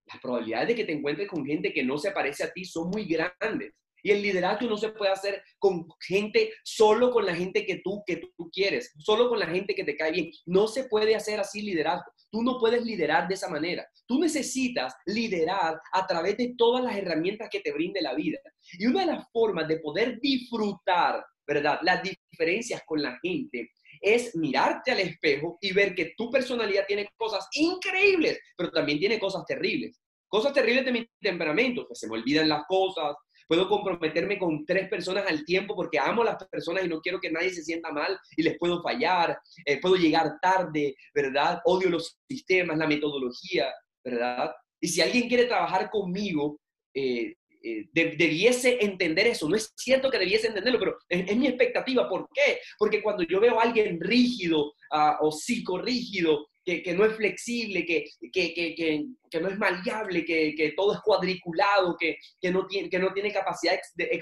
las 0.06 0.20
probabilidades 0.22 0.70
de 0.70 0.76
que 0.76 0.86
te 0.86 0.94
encuentres 0.94 1.28
con 1.28 1.46
gente 1.46 1.72
que 1.72 1.84
no 1.84 1.98
se 1.98 2.12
parece 2.12 2.44
a 2.44 2.52
ti 2.52 2.66
son 2.66 2.90
muy 2.90 3.06
grandes. 3.06 3.74
Y 4.04 4.12
el 4.12 4.22
liderazgo 4.22 4.68
no 4.68 4.78
se 4.78 4.90
puede 4.90 5.12
hacer 5.12 5.42
con 5.58 5.88
gente, 6.02 6.52
solo 6.64 7.12
con 7.12 7.26
la 7.26 7.36
gente 7.36 7.66
que 7.66 7.82
tú, 7.84 8.04
que 8.06 8.18
tú 8.18 8.50
quieres, 8.52 8.94
solo 9.00 9.30
con 9.30 9.40
la 9.40 9.48
gente 9.48 9.76
que 9.76 9.84
te 9.84 9.96
cae 9.96 10.12
bien. 10.12 10.32
No 10.46 10.68
se 10.68 10.86
puede 10.86 11.16
hacer 11.16 11.40
así 11.40 11.62
liderazgo. 11.62 12.12
Tú 12.32 12.44
no 12.44 12.60
puedes 12.60 12.84
liderar 12.84 13.28
de 13.28 13.34
esa 13.34 13.50
manera. 13.50 13.88
Tú 14.06 14.20
necesitas 14.20 14.94
liderar 15.06 15.80
a 15.92 16.08
través 16.08 16.38
de 16.38 16.54
todas 16.58 16.84
las 16.84 16.96
herramientas 16.96 17.50
que 17.52 17.62
te 17.62 17.72
brinde 17.72 18.02
la 18.02 18.14
vida. 18.14 18.40
Y 18.74 18.86
una 18.86 19.02
de 19.02 19.14
las 19.14 19.26
formas 19.32 19.68
de 19.68 19.80
poder 19.80 20.20
disfrutar, 20.20 21.26
¿verdad? 21.48 21.80
Las 21.82 22.02
diferencias 22.04 22.82
con 22.86 23.02
la 23.02 23.18
gente 23.22 23.72
es 24.02 24.36
mirarte 24.36 24.92
al 24.92 25.00
espejo 25.00 25.58
y 25.62 25.74
ver 25.74 25.94
que 25.96 26.14
tu 26.16 26.30
personalidad 26.30 26.86
tiene 26.88 27.10
cosas 27.18 27.48
increíbles, 27.54 28.40
pero 28.56 28.72
también 28.72 29.00
tiene 29.00 29.20
cosas 29.20 29.44
terribles. 29.46 30.00
Cosas 30.28 30.54
terribles 30.54 30.86
de 30.86 30.92
mi 30.92 31.10
temperamento, 31.20 31.88
que 31.88 31.96
se 31.96 32.08
me 32.08 32.14
olvidan 32.14 32.48
las 32.48 32.64
cosas, 32.68 33.16
puedo 33.50 33.68
comprometerme 33.68 34.38
con 34.38 34.64
tres 34.64 34.88
personas 34.88 35.26
al 35.28 35.44
tiempo 35.44 35.76
porque 35.76 35.98
amo 35.98 36.22
a 36.22 36.26
las 36.26 36.44
personas 36.46 36.86
y 36.86 36.88
no 36.88 37.02
quiero 37.02 37.20
que 37.20 37.32
nadie 37.32 37.50
se 37.50 37.64
sienta 37.64 37.92
mal 37.92 38.16
y 38.38 38.44
les 38.44 38.60
puedo 38.60 38.84
fallar, 38.84 39.40
eh, 39.66 39.82
puedo 39.82 39.96
llegar 39.96 40.40
tarde, 40.40 40.96
¿verdad? 41.16 41.60
Odio 41.66 41.90
los 41.90 42.20
sistemas, 42.30 42.78
la 42.78 42.86
metodología, 42.86 43.74
¿verdad? 44.04 44.52
Y 44.80 44.88
si 44.88 45.02
alguien 45.02 45.28
quiere 45.28 45.46
trabajar 45.46 45.90
conmigo, 45.90 46.60
eh, 46.94 47.34
eh, 47.64 47.90
debiese 47.92 48.78
entender 48.86 49.26
eso. 49.26 49.50
No 49.50 49.56
es 49.56 49.74
cierto 49.76 50.12
que 50.12 50.20
debiese 50.20 50.48
entenderlo, 50.48 50.80
pero 50.80 50.98
es, 51.10 51.36
mi 51.36 51.48
expectativa. 51.48 52.08
¿Por 52.08 52.30
qué? 52.32 52.60
Porque 52.78 53.02
cuando 53.02 53.24
yo 53.24 53.40
veo 53.40 53.60
a 53.60 53.64
alguien 53.64 54.00
rígido 54.00 54.74
uh, 54.92 55.26
o 55.26 55.32
psicorrígido, 55.32 56.48
que, 56.66 56.94
no 56.94 57.06
es 57.06 57.16
flexible, 57.16 57.86
que, 57.86 58.06
que, 58.32 59.40
no 59.42 59.50
es 59.50 59.58
maleable, 59.58 60.24
que, 60.26 60.74
todo 60.76 60.94
es 60.94 61.00
cuadriculado, 61.02 61.98
que, 61.98 62.18
no, 62.52 62.68
tiene, 62.68 62.90
que 62.90 63.00
no 63.00 63.12
tiene 63.14 63.34
capacidad 63.34 63.78
de, 63.96 64.22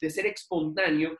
de, 0.00 0.10
ser 0.10 0.26
espontáneo, 0.26 1.16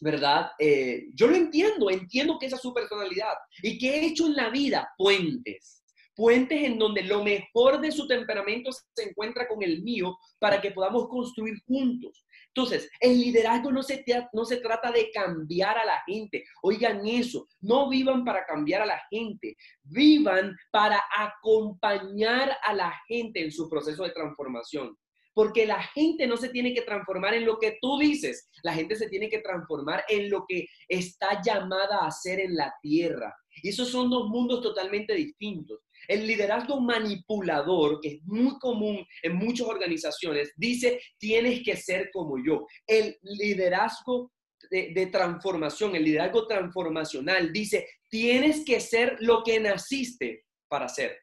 ¿verdad? 0.00 0.50
Eh, 0.58 1.06
yo 1.14 1.26
lo 1.26 1.36
entiendo, 1.36 1.90
entiendo 1.90 2.38
que 2.38 2.46
esa 2.46 2.56
es 2.56 2.62
su 2.62 2.72
personalidad. 2.72 3.34
¿Y 3.62 3.78
qué 3.78 3.96
he 3.96 4.06
hecho 4.06 4.26
en 4.26 4.36
la 4.36 4.50
vida? 4.50 4.88
Puentes. 4.96 5.82
Puentes 6.14 6.62
en 6.62 6.78
donde 6.78 7.02
lo 7.02 7.24
mejor 7.24 7.80
de 7.80 7.90
su 7.90 8.06
temperamento 8.06 8.70
se 8.72 9.08
encuentra 9.08 9.48
con 9.48 9.62
el 9.62 9.82
mío 9.82 10.16
para 10.38 10.60
que 10.60 10.70
podamos 10.70 11.08
construir 11.08 11.54
juntos. 11.66 12.24
Entonces, 12.54 12.90
el 13.00 13.18
liderazgo 13.18 13.72
no 13.72 13.82
se, 13.82 14.04
no 14.32 14.44
se 14.44 14.58
trata 14.58 14.92
de 14.92 15.10
cambiar 15.10 15.78
a 15.78 15.86
la 15.86 16.02
gente. 16.06 16.44
Oigan 16.62 17.06
eso, 17.06 17.48
no 17.60 17.88
vivan 17.88 18.24
para 18.24 18.44
cambiar 18.44 18.82
a 18.82 18.86
la 18.86 19.00
gente, 19.10 19.56
vivan 19.82 20.54
para 20.70 21.02
acompañar 21.16 22.56
a 22.62 22.74
la 22.74 22.94
gente 23.08 23.42
en 23.42 23.52
su 23.52 23.70
proceso 23.70 24.04
de 24.04 24.10
transformación. 24.10 24.96
Porque 25.34 25.66
la 25.66 25.82
gente 25.82 26.26
no 26.26 26.36
se 26.36 26.50
tiene 26.50 26.74
que 26.74 26.82
transformar 26.82 27.32
en 27.32 27.46
lo 27.46 27.58
que 27.58 27.78
tú 27.80 27.98
dices, 27.98 28.50
la 28.62 28.74
gente 28.74 28.96
se 28.96 29.08
tiene 29.08 29.30
que 29.30 29.38
transformar 29.38 30.04
en 30.10 30.28
lo 30.28 30.44
que 30.46 30.66
está 30.88 31.40
llamada 31.40 32.00
a 32.02 32.08
hacer 32.08 32.38
en 32.38 32.54
la 32.54 32.74
tierra. 32.82 33.34
Y 33.62 33.70
esos 33.70 33.88
son 33.88 34.10
dos 34.10 34.28
mundos 34.28 34.60
totalmente 34.60 35.14
distintos. 35.14 35.80
El 36.08 36.26
liderazgo 36.26 36.80
manipulador, 36.80 38.00
que 38.00 38.08
es 38.08 38.22
muy 38.24 38.58
común 38.58 39.06
en 39.22 39.36
muchas 39.36 39.66
organizaciones, 39.66 40.52
dice, 40.56 41.00
tienes 41.18 41.62
que 41.62 41.76
ser 41.76 42.10
como 42.12 42.36
yo. 42.44 42.66
El 42.86 43.16
liderazgo 43.22 44.32
de, 44.70 45.08
transformación, 45.12 45.94
el 45.96 46.04
liderazgo 46.04 46.46
transformacional, 46.46 47.52
dice, 47.52 47.86
tienes 48.08 48.64
que 48.64 48.80
ser 48.80 49.16
lo 49.20 49.42
que 49.42 49.60
naciste 49.60 50.46
para 50.68 50.88
ser. 50.88 51.18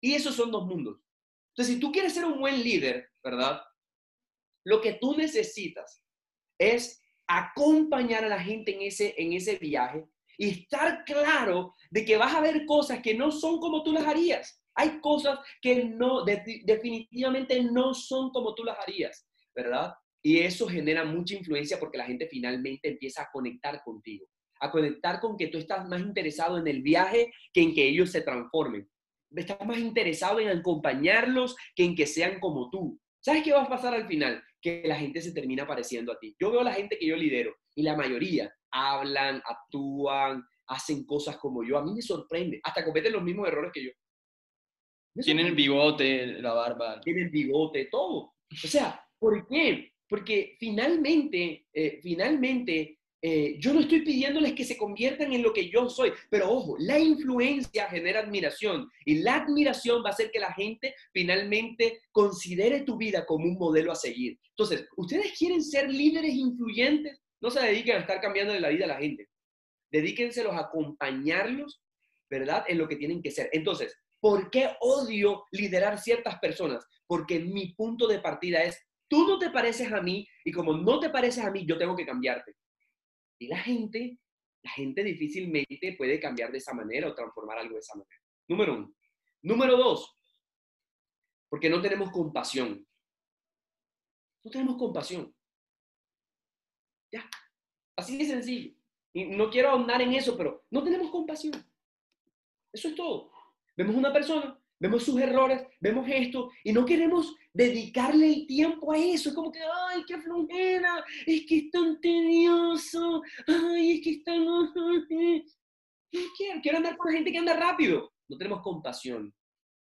Y 0.00 0.14
esos 0.14 0.34
son 0.34 0.50
dos 0.50 0.66
mundos. 0.66 1.00
Entonces, 1.52 1.74
si 1.74 1.80
tú 1.80 1.90
quieres 1.92 2.14
ser 2.14 2.24
un 2.24 2.38
buen 2.38 2.62
líder, 2.62 3.10
¿verdad? 3.22 3.60
Lo 4.64 4.80
que 4.80 4.94
tú 4.94 5.16
necesitas 5.16 6.04
es 6.58 7.02
acompañar 7.26 8.24
a 8.24 8.28
la 8.28 8.40
gente 8.40 8.74
en 8.74 8.82
ese, 8.82 9.14
en 9.18 9.32
ese 9.32 9.56
viaje 9.56 10.06
y 10.38 10.50
estar 10.50 11.04
claro 11.04 11.74
de 11.90 12.04
que 12.04 12.16
vas 12.16 12.34
a 12.34 12.40
ver 12.40 12.64
cosas 12.64 13.02
que 13.02 13.14
no 13.14 13.30
son 13.30 13.58
como 13.58 13.82
tú 13.82 13.92
las 13.92 14.06
harías. 14.06 14.62
Hay 14.74 15.00
cosas 15.00 15.40
que 15.60 15.84
no, 15.84 16.24
definitivamente 16.24 17.62
no 17.64 17.92
son 17.92 18.30
como 18.30 18.54
tú 18.54 18.64
las 18.64 18.78
harías, 18.78 19.26
¿verdad? 19.54 19.92
Y 20.22 20.38
eso 20.38 20.68
genera 20.68 21.04
mucha 21.04 21.34
influencia 21.34 21.78
porque 21.80 21.98
la 21.98 22.06
gente 22.06 22.28
finalmente 22.30 22.88
empieza 22.88 23.22
a 23.22 23.28
conectar 23.32 23.82
contigo, 23.82 24.26
a 24.60 24.70
conectar 24.70 25.20
con 25.20 25.36
que 25.36 25.48
tú 25.48 25.58
estás 25.58 25.88
más 25.88 26.00
interesado 26.00 26.58
en 26.58 26.68
el 26.68 26.82
viaje 26.82 27.32
que 27.52 27.62
en 27.62 27.74
que 27.74 27.88
ellos 27.88 28.10
se 28.10 28.20
transformen. 28.20 28.88
Estás 29.34 29.58
más 29.66 29.78
interesado 29.78 30.38
en 30.38 30.48
acompañarlos 30.48 31.56
que 31.74 31.84
en 31.84 31.96
que 31.96 32.06
sean 32.06 32.38
como 32.38 32.70
tú. 32.70 32.98
¿Sabes 33.20 33.42
qué 33.42 33.52
va 33.52 33.64
a 33.64 33.68
pasar 33.68 33.94
al 33.94 34.06
final? 34.06 34.42
que 34.60 34.82
la 34.84 34.96
gente 34.96 35.20
se 35.20 35.32
termina 35.32 35.66
pareciendo 35.66 36.12
a 36.12 36.18
ti. 36.18 36.34
Yo 36.38 36.50
veo 36.50 36.60
a 36.60 36.64
la 36.64 36.72
gente 36.72 36.98
que 36.98 37.06
yo 37.06 37.16
lidero 37.16 37.54
y 37.74 37.82
la 37.82 37.96
mayoría 37.96 38.52
hablan, 38.70 39.42
actúan, 39.44 40.44
hacen 40.66 41.04
cosas 41.04 41.36
como 41.38 41.64
yo. 41.64 41.78
A 41.78 41.84
mí 41.84 41.92
me 41.94 42.02
sorprende, 42.02 42.60
hasta 42.62 42.84
cometen 42.84 43.12
los 43.12 43.22
mismos 43.22 43.48
errores 43.48 43.72
que 43.72 43.84
yo. 43.84 43.90
Tienen 45.22 45.46
el 45.46 45.54
bigote, 45.54 46.40
la 46.40 46.52
barba. 46.52 47.00
Tienen 47.00 47.24
el 47.24 47.30
bigote, 47.30 47.86
todo. 47.86 48.34
O 48.52 48.68
sea, 48.68 49.04
¿por 49.18 49.46
qué? 49.48 49.92
Porque 50.08 50.56
finalmente, 50.58 51.66
eh, 51.72 51.98
finalmente, 52.02 52.98
eh, 53.20 53.56
yo 53.58 53.74
no 53.74 53.80
estoy 53.80 54.02
pidiéndoles 54.02 54.52
que 54.52 54.64
se 54.64 54.76
conviertan 54.76 55.32
en 55.32 55.42
lo 55.42 55.52
que 55.52 55.68
yo 55.68 55.88
soy, 55.88 56.12
pero 56.30 56.50
ojo, 56.52 56.76
la 56.78 57.00
influencia 57.00 57.88
genera 57.88 58.20
admiración 58.20 58.88
y 59.04 59.16
la 59.22 59.42
admiración 59.42 60.04
va 60.04 60.10
a 60.10 60.12
hacer 60.12 60.30
que 60.30 60.38
la 60.38 60.52
gente 60.52 60.94
finalmente 61.12 62.00
considere 62.12 62.82
tu 62.82 62.96
vida 62.96 63.26
como 63.26 63.44
un 63.46 63.58
modelo 63.58 63.90
a 63.90 63.96
seguir. 63.96 64.38
Entonces, 64.50 64.86
¿ustedes 64.96 65.36
quieren 65.36 65.62
ser 65.62 65.90
líderes 65.90 66.32
influyentes? 66.32 67.18
No 67.40 67.50
se 67.50 67.60
dediquen 67.60 67.96
a 67.96 68.00
estar 68.00 68.20
cambiando 68.20 68.58
la 68.58 68.68
vida 68.68 68.84
a 68.84 68.88
la 68.88 68.96
gente. 68.96 69.28
Dedíquenselos 69.90 70.54
a 70.54 70.60
acompañarlos, 70.60 71.82
¿verdad? 72.30 72.64
En 72.68 72.78
lo 72.78 72.88
que 72.88 72.96
tienen 72.96 73.22
que 73.22 73.30
ser. 73.30 73.48
Entonces, 73.52 73.96
¿por 74.20 74.50
qué 74.50 74.70
odio 74.80 75.44
liderar 75.52 75.98
ciertas 75.98 76.38
personas? 76.38 76.84
Porque 77.06 77.38
mi 77.38 77.74
punto 77.74 78.06
de 78.06 78.20
partida 78.20 78.62
es, 78.62 78.80
tú 79.08 79.26
no 79.26 79.38
te 79.38 79.50
pareces 79.50 79.92
a 79.92 80.02
mí 80.02 80.26
y 80.44 80.52
como 80.52 80.76
no 80.76 81.00
te 81.00 81.10
pareces 81.10 81.44
a 81.44 81.50
mí, 81.50 81.64
yo 81.66 81.78
tengo 81.78 81.96
que 81.96 82.06
cambiarte. 82.06 82.54
Y 83.40 83.46
la 83.46 83.58
gente, 83.58 84.18
la 84.62 84.70
gente 84.70 85.04
difícilmente 85.04 85.94
puede 85.96 86.18
cambiar 86.20 86.50
de 86.50 86.58
esa 86.58 86.74
manera 86.74 87.08
o 87.08 87.14
transformar 87.14 87.58
algo 87.58 87.74
de 87.74 87.80
esa 87.80 87.94
manera. 87.94 88.20
Número 88.48 88.74
uno. 88.74 88.94
Número 89.42 89.76
dos, 89.76 90.18
porque 91.48 91.70
no 91.70 91.80
tenemos 91.80 92.10
compasión. 92.10 92.86
No 94.44 94.50
tenemos 94.50 94.76
compasión. 94.76 95.34
Ya, 97.12 97.28
así 97.96 98.18
de 98.18 98.24
sencillo. 98.26 98.74
Y 99.12 99.24
no 99.24 99.50
quiero 99.50 99.70
ahondar 99.70 100.02
en 100.02 100.12
eso, 100.12 100.36
pero 100.36 100.64
no 100.70 100.82
tenemos 100.82 101.10
compasión. 101.10 101.54
Eso 102.72 102.88
es 102.88 102.94
todo. 102.94 103.32
Vemos 103.76 103.96
una 103.96 104.12
persona, 104.12 104.60
vemos 104.78 105.02
sus 105.02 105.20
errores, 105.20 105.62
vemos 105.80 106.06
esto 106.08 106.50
y 106.64 106.72
no 106.72 106.84
queremos 106.84 107.34
dedicarle 107.52 108.28
el 108.28 108.46
tiempo 108.46 108.92
a 108.92 108.98
eso. 108.98 109.30
Es 109.30 109.34
como 109.34 109.50
que, 109.50 109.60
ay, 109.60 110.04
qué 110.06 110.18
flojera, 110.18 111.04
es 111.26 111.46
que 111.46 111.58
es 111.58 111.70
tan 111.70 112.00
tedioso, 112.00 113.22
ay, 113.46 113.92
es 113.92 114.04
que 114.04 114.10
es 114.10 114.24
tan... 114.24 114.44
No 114.44 114.72
quiero, 116.36 116.60
quiero 116.62 116.78
andar 116.78 116.96
con 116.96 117.12
gente 117.12 117.32
que 117.32 117.38
anda 117.38 117.54
rápido. 117.54 118.12
No 118.28 118.36
tenemos 118.36 118.62
compasión. 118.62 119.34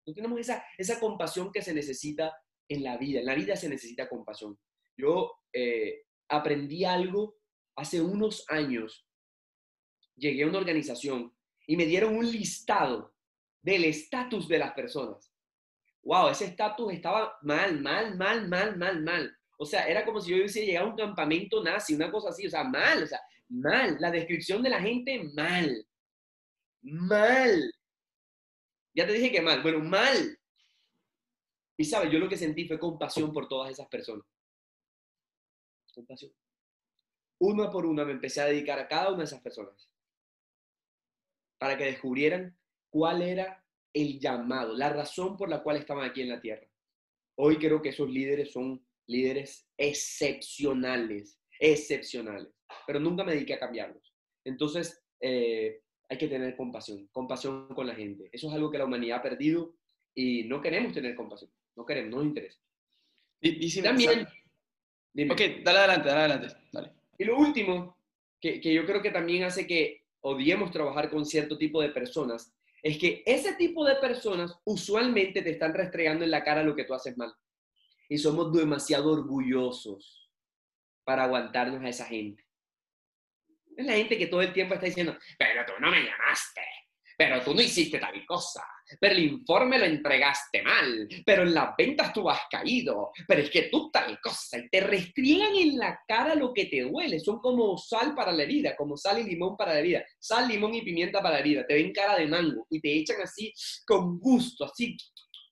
No 0.06 0.14
tenemos 0.14 0.38
esa, 0.38 0.64
esa 0.78 1.00
compasión 1.00 1.50
que 1.50 1.62
se 1.62 1.74
necesita 1.74 2.32
en 2.68 2.84
la 2.84 2.96
vida. 2.96 3.20
En 3.20 3.26
la 3.26 3.34
vida 3.34 3.56
se 3.56 3.68
necesita 3.68 4.08
compasión. 4.08 4.58
Yo 4.96 5.32
eh, 5.52 6.05
aprendí 6.28 6.84
algo 6.84 7.36
hace 7.76 8.00
unos 8.00 8.44
años. 8.48 9.06
Llegué 10.16 10.44
a 10.44 10.48
una 10.48 10.58
organización 10.58 11.34
y 11.66 11.76
me 11.76 11.86
dieron 11.86 12.16
un 12.16 12.30
listado 12.30 13.14
del 13.62 13.84
estatus 13.84 14.48
de 14.48 14.58
las 14.58 14.72
personas. 14.72 15.32
Wow, 16.02 16.28
ese 16.28 16.46
estatus 16.46 16.92
estaba 16.92 17.36
mal, 17.42 17.80
mal, 17.80 18.16
mal, 18.16 18.48
mal, 18.48 18.76
mal, 18.76 19.02
mal. 19.02 19.36
O 19.58 19.66
sea, 19.66 19.88
era 19.88 20.04
como 20.04 20.20
si 20.20 20.30
yo 20.30 20.36
hubiese 20.36 20.64
llegado 20.64 20.86
a 20.86 20.90
un 20.90 20.96
campamento 20.96 21.62
nazi, 21.62 21.94
una 21.94 22.10
cosa 22.10 22.28
así, 22.28 22.46
o 22.46 22.50
sea, 22.50 22.64
mal, 22.64 23.02
o 23.02 23.06
sea, 23.06 23.20
mal. 23.48 23.96
La 23.98 24.10
descripción 24.10 24.62
de 24.62 24.70
la 24.70 24.80
gente, 24.80 25.30
mal. 25.34 25.86
Mal. 26.82 27.72
Ya 28.94 29.06
te 29.06 29.12
dije 29.12 29.32
que 29.32 29.42
mal, 29.42 29.62
bueno, 29.62 29.80
mal. 29.80 30.38
Y 31.76 31.84
sabes, 31.84 32.10
yo 32.10 32.18
lo 32.18 32.28
que 32.28 32.36
sentí 32.36 32.66
fue 32.66 32.78
compasión 32.78 33.32
por 33.32 33.48
todas 33.48 33.70
esas 33.70 33.88
personas. 33.88 34.24
Una 37.38 37.70
por 37.70 37.86
una 37.86 38.04
me 38.04 38.12
empecé 38.12 38.40
a 38.40 38.46
dedicar 38.46 38.78
a 38.78 38.88
cada 38.88 39.10
una 39.10 39.18
de 39.18 39.24
esas 39.24 39.42
personas 39.42 39.90
para 41.58 41.76
que 41.76 41.84
descubrieran 41.84 42.56
cuál 42.90 43.22
era 43.22 43.64
el 43.92 44.20
llamado, 44.20 44.74
la 44.74 44.90
razón 44.90 45.36
por 45.36 45.48
la 45.48 45.62
cual 45.62 45.76
estaban 45.78 46.08
aquí 46.08 46.22
en 46.22 46.28
la 46.28 46.40
tierra. 46.40 46.66
Hoy 47.38 47.56
creo 47.56 47.80
que 47.80 47.90
esos 47.90 48.10
líderes 48.10 48.52
son 48.52 48.86
líderes 49.06 49.68
excepcionales, 49.76 51.40
excepcionales, 51.58 52.52
pero 52.86 53.00
nunca 53.00 53.24
me 53.24 53.32
dediqué 53.32 53.54
a 53.54 53.58
cambiarlos. 53.60 54.14
Entonces, 54.44 55.02
eh, 55.20 55.82
hay 56.08 56.18
que 56.18 56.28
tener 56.28 56.56
compasión, 56.56 57.08
compasión 57.08 57.68
con 57.68 57.86
la 57.86 57.94
gente. 57.94 58.28
Eso 58.32 58.48
es 58.48 58.54
algo 58.54 58.70
que 58.70 58.78
la 58.78 58.84
humanidad 58.84 59.18
ha 59.18 59.22
perdido 59.22 59.76
y 60.14 60.44
no 60.44 60.60
queremos 60.60 60.92
tener 60.92 61.14
compasión, 61.14 61.50
no 61.76 61.84
queremos, 61.84 62.10
no 62.10 62.16
nos 62.18 62.26
interesa. 62.26 62.60
Y, 63.40 63.68
si 63.68 63.82
también... 63.82 64.26
Dime. 65.16 65.32
Ok, 65.32 65.40
dale 65.64 65.78
adelante, 65.78 66.08
dale 66.08 66.20
adelante, 66.20 66.56
dale. 66.70 66.92
Y 67.16 67.24
lo 67.24 67.38
último, 67.38 67.96
que, 68.38 68.60
que 68.60 68.74
yo 68.74 68.84
creo 68.84 69.00
que 69.00 69.10
también 69.10 69.44
hace 69.44 69.66
que 69.66 70.02
odiemos 70.20 70.70
trabajar 70.70 71.08
con 71.08 71.24
cierto 71.24 71.56
tipo 71.56 71.80
de 71.80 71.88
personas, 71.88 72.54
es 72.82 72.98
que 72.98 73.22
ese 73.24 73.54
tipo 73.54 73.86
de 73.86 73.96
personas 73.96 74.54
usualmente 74.64 75.40
te 75.40 75.52
están 75.52 75.72
restregando 75.72 76.22
en 76.22 76.30
la 76.30 76.44
cara 76.44 76.62
lo 76.62 76.76
que 76.76 76.84
tú 76.84 76.92
haces 76.92 77.16
mal. 77.16 77.32
Y 78.10 78.18
somos 78.18 78.52
demasiado 78.52 79.10
orgullosos 79.10 80.30
para 81.02 81.24
aguantarnos 81.24 81.82
a 81.82 81.88
esa 81.88 82.04
gente. 82.04 82.44
Es 83.74 83.86
la 83.86 83.94
gente 83.94 84.18
que 84.18 84.26
todo 84.26 84.42
el 84.42 84.52
tiempo 84.52 84.74
está 84.74 84.84
diciendo, 84.84 85.16
pero 85.38 85.64
tú 85.64 85.72
no 85.80 85.90
me 85.90 86.04
llamaste, 86.04 86.60
pero 87.16 87.42
tú 87.42 87.54
no 87.54 87.62
hiciste 87.62 87.98
tal 87.98 88.24
cosa, 88.26 88.62
pero 89.00 89.14
el 89.14 89.24
informe 89.24 89.78
lo 89.78 89.86
entregaste 89.86 90.62
mal, 90.62 91.08
pero 91.24 91.42
en 91.42 91.54
las 91.54 91.74
ventas 91.76 92.12
tú 92.12 92.28
has 92.28 92.42
caído, 92.50 93.10
pero 93.26 93.40
es 93.40 93.50
que 93.50 93.62
tú 93.62 93.90
tal 93.90 94.20
cosa, 94.20 94.58
y 94.58 94.68
te 94.68 94.80
restriegan 94.80 95.54
en 95.54 95.78
la 95.78 95.98
cara 96.06 96.34
lo 96.34 96.52
que 96.52 96.66
te 96.66 96.82
duele, 96.82 97.18
son 97.18 97.38
como 97.38 97.78
sal 97.78 98.14
para 98.14 98.32
la 98.32 98.42
herida, 98.42 98.76
como 98.76 98.96
sal 98.96 99.18
y 99.18 99.24
limón 99.24 99.56
para 99.56 99.72
la 99.72 99.78
herida, 99.80 100.04
sal, 100.18 100.46
limón 100.46 100.74
y 100.74 100.82
pimienta 100.82 101.22
para 101.22 101.34
la 101.34 101.40
herida, 101.40 101.66
te 101.66 101.74
ven 101.74 101.92
cara 101.92 102.16
de 102.16 102.26
mango 102.26 102.66
y 102.70 102.80
te 102.80 102.92
echan 102.92 103.20
así 103.22 103.52
con 103.86 104.18
gusto, 104.18 104.64
así 104.64 104.96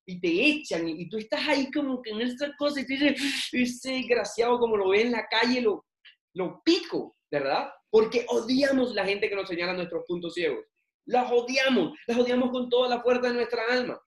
y 0.06 0.20
te 0.20 0.28
echan 0.28 0.86
y, 0.86 1.08
tú 1.08 1.16
estás 1.16 1.48
ahí 1.48 1.70
como 1.70 2.02
que 2.02 2.10
en 2.10 2.20
esta 2.20 2.54
cosa 2.56 2.80
y 2.80 2.86
tú 2.86 2.92
dices, 2.92 3.50
ese 3.52 3.92
desgraciado 3.92 4.58
como 4.58 4.76
lo 4.76 4.90
ve 4.90 5.02
en 5.02 5.12
la 5.12 5.26
calle, 5.26 5.62
lo, 5.62 5.86
lo 6.34 6.62
pico, 6.62 7.16
¿verdad? 7.30 7.70
Porque 7.90 8.26
odiamos 8.28 8.94
la 8.94 9.06
gente 9.06 9.28
que 9.28 9.36
nos 9.36 9.48
señala 9.48 9.72
nuestros 9.72 10.04
puntos 10.06 10.34
ciegos. 10.34 10.64
Las 11.06 11.30
odiamos, 11.30 11.98
las 12.06 12.18
odiamos 12.18 12.50
con 12.50 12.68
toda 12.68 12.88
la 12.88 13.02
fuerza 13.02 13.28
de 13.28 13.34
nuestra 13.34 13.62
alma. 13.70 14.00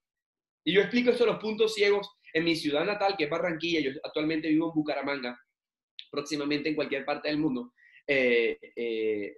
Y 0.63 0.73
yo 0.73 0.81
explico 0.81 1.11
esto 1.11 1.25
los 1.25 1.39
puntos 1.39 1.73
ciegos 1.73 2.09
en 2.33 2.43
mi 2.43 2.55
ciudad 2.55 2.85
natal, 2.85 3.15
que 3.17 3.25
es 3.25 3.29
Barranquilla. 3.29 3.79
Yo 3.79 3.91
actualmente 4.03 4.49
vivo 4.49 4.67
en 4.67 4.73
Bucaramanga, 4.73 5.39
próximamente 6.11 6.69
en 6.69 6.75
cualquier 6.75 7.05
parte 7.05 7.29
del 7.29 7.37
mundo. 7.37 7.73
Eh, 8.05 8.57
eh, 8.75 9.35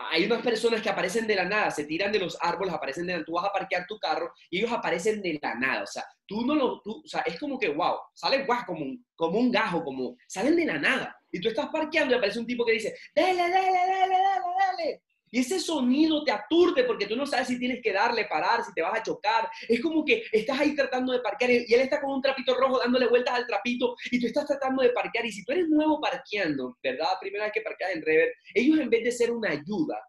hay 0.00 0.24
unas 0.26 0.42
personas 0.42 0.80
que 0.80 0.88
aparecen 0.88 1.26
de 1.26 1.34
la 1.34 1.44
nada, 1.44 1.72
se 1.72 1.84
tiran 1.84 2.12
de 2.12 2.20
los 2.20 2.38
árboles, 2.40 2.72
aparecen 2.72 3.06
de 3.06 3.18
la 3.18 3.24
Tú 3.24 3.32
vas 3.32 3.46
a 3.46 3.52
parquear 3.52 3.84
tu 3.86 3.98
carro 3.98 4.32
y 4.48 4.58
ellos 4.58 4.70
aparecen 4.70 5.20
de 5.20 5.38
la 5.42 5.56
nada. 5.56 5.82
O 5.82 5.86
sea, 5.86 6.04
tú 6.24 6.46
no 6.46 6.54
lo. 6.54 6.80
Tú, 6.82 7.02
o 7.04 7.08
sea, 7.08 7.22
es 7.22 7.38
como 7.38 7.58
que, 7.58 7.68
wow, 7.68 7.96
salen 8.14 8.46
guau, 8.46 8.64
como 8.64 8.84
un, 8.84 9.04
como 9.16 9.38
un 9.40 9.50
gajo, 9.50 9.82
como. 9.82 10.16
Salen 10.28 10.54
de 10.54 10.66
la 10.66 10.78
nada. 10.78 11.16
Y 11.32 11.40
tú 11.40 11.48
estás 11.48 11.68
parqueando 11.70 12.14
y 12.14 12.18
aparece 12.18 12.38
un 12.38 12.46
tipo 12.46 12.64
que 12.64 12.72
dice, 12.72 12.96
dale, 13.14 13.36
dale, 13.36 13.52
dale, 13.54 13.98
dale, 13.98 14.16
dale. 14.58 15.02
Y 15.30 15.40
ese 15.40 15.60
sonido 15.60 16.24
te 16.24 16.32
aturde 16.32 16.84
porque 16.84 17.06
tú 17.06 17.16
no 17.16 17.26
sabes 17.26 17.48
si 17.48 17.58
tienes 17.58 17.80
que 17.82 17.92
darle, 17.92 18.26
parar, 18.26 18.64
si 18.64 18.72
te 18.72 18.82
vas 18.82 18.98
a 18.98 19.02
chocar. 19.02 19.48
Es 19.68 19.80
como 19.80 20.04
que 20.04 20.24
estás 20.32 20.58
ahí 20.60 20.74
tratando 20.74 21.12
de 21.12 21.20
parquear 21.20 21.50
y 21.50 21.72
él 21.72 21.80
está 21.80 22.00
con 22.00 22.12
un 22.12 22.22
trapito 22.22 22.54
rojo 22.54 22.78
dándole 22.78 23.08
vueltas 23.08 23.34
al 23.34 23.46
trapito 23.46 23.94
y 24.10 24.20
tú 24.20 24.26
estás 24.26 24.46
tratando 24.46 24.82
de 24.82 24.90
parquear. 24.90 25.26
Y 25.26 25.32
si 25.32 25.44
tú 25.44 25.52
eres 25.52 25.68
nuevo 25.68 26.00
parqueando, 26.00 26.76
¿verdad? 26.82 27.08
Primera 27.20 27.44
vez 27.44 27.52
que 27.52 27.62
parqueas 27.62 27.92
en 27.92 28.02
rever, 28.02 28.32
ellos 28.54 28.78
en 28.78 28.90
vez 28.90 29.04
de 29.04 29.12
ser 29.12 29.30
una 29.30 29.50
ayuda, 29.50 30.00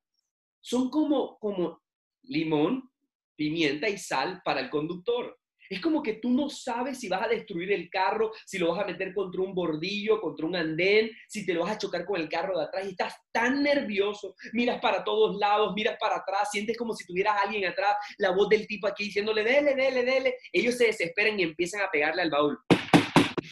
son 0.62 0.90
como, 0.90 1.38
como 1.40 1.82
limón, 2.24 2.90
pimienta 3.36 3.88
y 3.88 3.98
sal 3.98 4.42
para 4.44 4.60
el 4.60 4.70
conductor. 4.70 5.39
Es 5.70 5.80
como 5.82 6.02
que 6.02 6.14
tú 6.14 6.32
no 6.32 6.50
sabes 6.50 7.00
si 7.00 7.08
vas 7.08 7.22
a 7.22 7.28
destruir 7.28 7.72
el 7.72 7.90
carro, 7.92 8.32
si 8.46 8.58
lo 8.58 8.74
vas 8.74 8.84
a 8.84 8.88
meter 8.88 9.14
contra 9.14 9.42
un 9.42 9.54
bordillo, 9.54 10.20
contra 10.20 10.48
un 10.48 10.56
andén, 10.56 11.12
si 11.28 11.46
te 11.46 11.54
lo 11.54 11.62
vas 11.62 11.74
a 11.74 11.78
chocar 11.78 12.06
con 12.06 12.20
el 12.20 12.28
carro 12.28 12.58
de 12.58 12.66
atrás 12.66 12.86
y 12.86 12.90
estás 12.90 13.14
tan 13.32 13.62
nervioso, 13.62 14.36
miras 14.54 14.82
para 14.82 15.04
todos 15.04 15.38
lados, 15.38 15.74
miras 15.76 15.98
para 16.00 16.18
atrás, 16.18 16.50
sientes 16.52 16.76
como 16.76 16.96
si 16.96 17.06
tuvieras 17.06 17.36
alguien 17.44 17.66
atrás, 17.66 17.96
la 18.18 18.32
voz 18.32 18.50
del 18.50 18.66
tipo 18.66 18.88
aquí 18.88 19.06
diciéndole, 19.06 19.44
dele, 19.44 19.76
dele, 19.76 20.04
dele. 20.04 20.36
Ellos 20.52 20.76
se 20.76 20.86
desesperan 20.86 21.40
y 21.40 21.44
empiezan 21.44 21.82
a 21.82 21.92
pegarle 21.92 22.24
al 22.24 22.32
baúl. 22.32 22.58
Dele, 22.70 22.80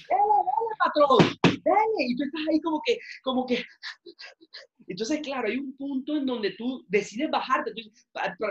dele, 0.09 0.75
patrón, 0.79 1.37
dele. 1.43 2.07
Y 2.07 2.15
tú 2.15 2.23
estás 2.23 2.41
ahí 2.49 2.61
como 2.61 2.81
que, 2.83 2.97
como 3.21 3.45
que, 3.45 3.63
entonces, 4.87 5.19
claro, 5.19 5.47
hay 5.47 5.57
un 5.57 5.75
punto 5.75 6.15
en 6.15 6.25
donde 6.25 6.51
tú 6.51 6.85
decides 6.87 7.29
bajarte, 7.29 7.73
tú 7.73 7.91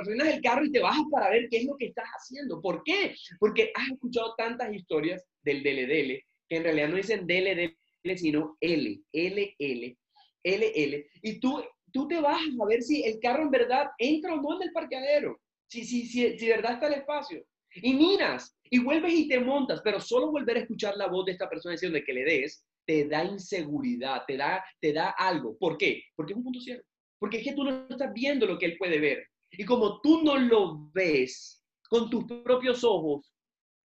frenas 0.04 0.28
el 0.28 0.42
carro 0.42 0.66
y 0.66 0.70
te 0.70 0.80
bajas 0.80 1.04
para 1.10 1.30
ver 1.30 1.48
qué 1.50 1.58
es 1.58 1.64
lo 1.64 1.76
que 1.76 1.86
estás 1.86 2.04
haciendo. 2.08 2.60
¿Por 2.60 2.82
qué? 2.84 3.14
Porque 3.40 3.72
has 3.74 3.88
escuchado 3.90 4.34
tantas 4.36 4.72
historias 4.74 5.24
del 5.42 5.62
DLDL 5.62 6.22
que 6.48 6.56
en 6.56 6.62
realidad 6.62 6.88
no 6.88 6.96
dicen 6.96 7.26
DLDL, 7.26 8.18
sino 8.18 8.56
L, 8.60 9.00
LL, 9.12 9.96
LL. 10.44 11.06
Y 11.22 11.40
tú, 11.40 11.62
tú 11.90 12.06
te 12.06 12.20
bajas 12.20 12.48
a 12.60 12.66
ver 12.66 12.82
si 12.82 13.02
el 13.02 13.18
carro 13.18 13.42
en 13.42 13.50
verdad 13.50 13.88
entra 13.98 14.34
o 14.34 14.40
no 14.40 14.56
en 14.56 14.68
el 14.68 14.72
parqueadero, 14.72 15.40
si, 15.68 15.84
si, 15.84 16.06
si, 16.06 16.38
si 16.38 16.46
de 16.46 16.56
verdad 16.56 16.74
está 16.74 16.88
el 16.88 17.00
espacio. 17.00 17.44
Y 17.76 17.94
miras, 17.94 18.56
y 18.70 18.78
vuelves 18.78 19.12
y 19.12 19.28
te 19.28 19.40
montas, 19.40 19.80
pero 19.82 20.00
solo 20.00 20.30
volver 20.30 20.56
a 20.56 20.60
escuchar 20.60 20.96
la 20.96 21.08
voz 21.08 21.26
de 21.26 21.32
esta 21.32 21.48
persona 21.48 21.72
diciendo 21.72 21.98
que 22.04 22.12
le 22.12 22.24
des, 22.24 22.65
te 22.86 23.06
da 23.08 23.24
inseguridad, 23.24 24.22
te 24.26 24.36
da, 24.36 24.64
te 24.80 24.92
da 24.92 25.10
algo. 25.10 25.56
¿Por 25.58 25.76
qué? 25.76 26.04
Porque 26.14 26.32
es 26.32 26.36
un 26.36 26.44
punto 26.44 26.60
ciego. 26.60 26.82
Porque 27.18 27.38
es 27.38 27.44
que 27.44 27.54
tú 27.54 27.64
no 27.64 27.86
estás 27.88 28.12
viendo 28.12 28.46
lo 28.46 28.58
que 28.58 28.66
él 28.66 28.76
puede 28.78 29.00
ver. 29.00 29.26
Y 29.50 29.64
como 29.64 30.00
tú 30.00 30.22
no 30.22 30.38
lo 30.38 30.90
ves 30.92 31.64
con 31.88 32.10
tus 32.10 32.24
propios 32.24 32.84
ojos, 32.84 33.32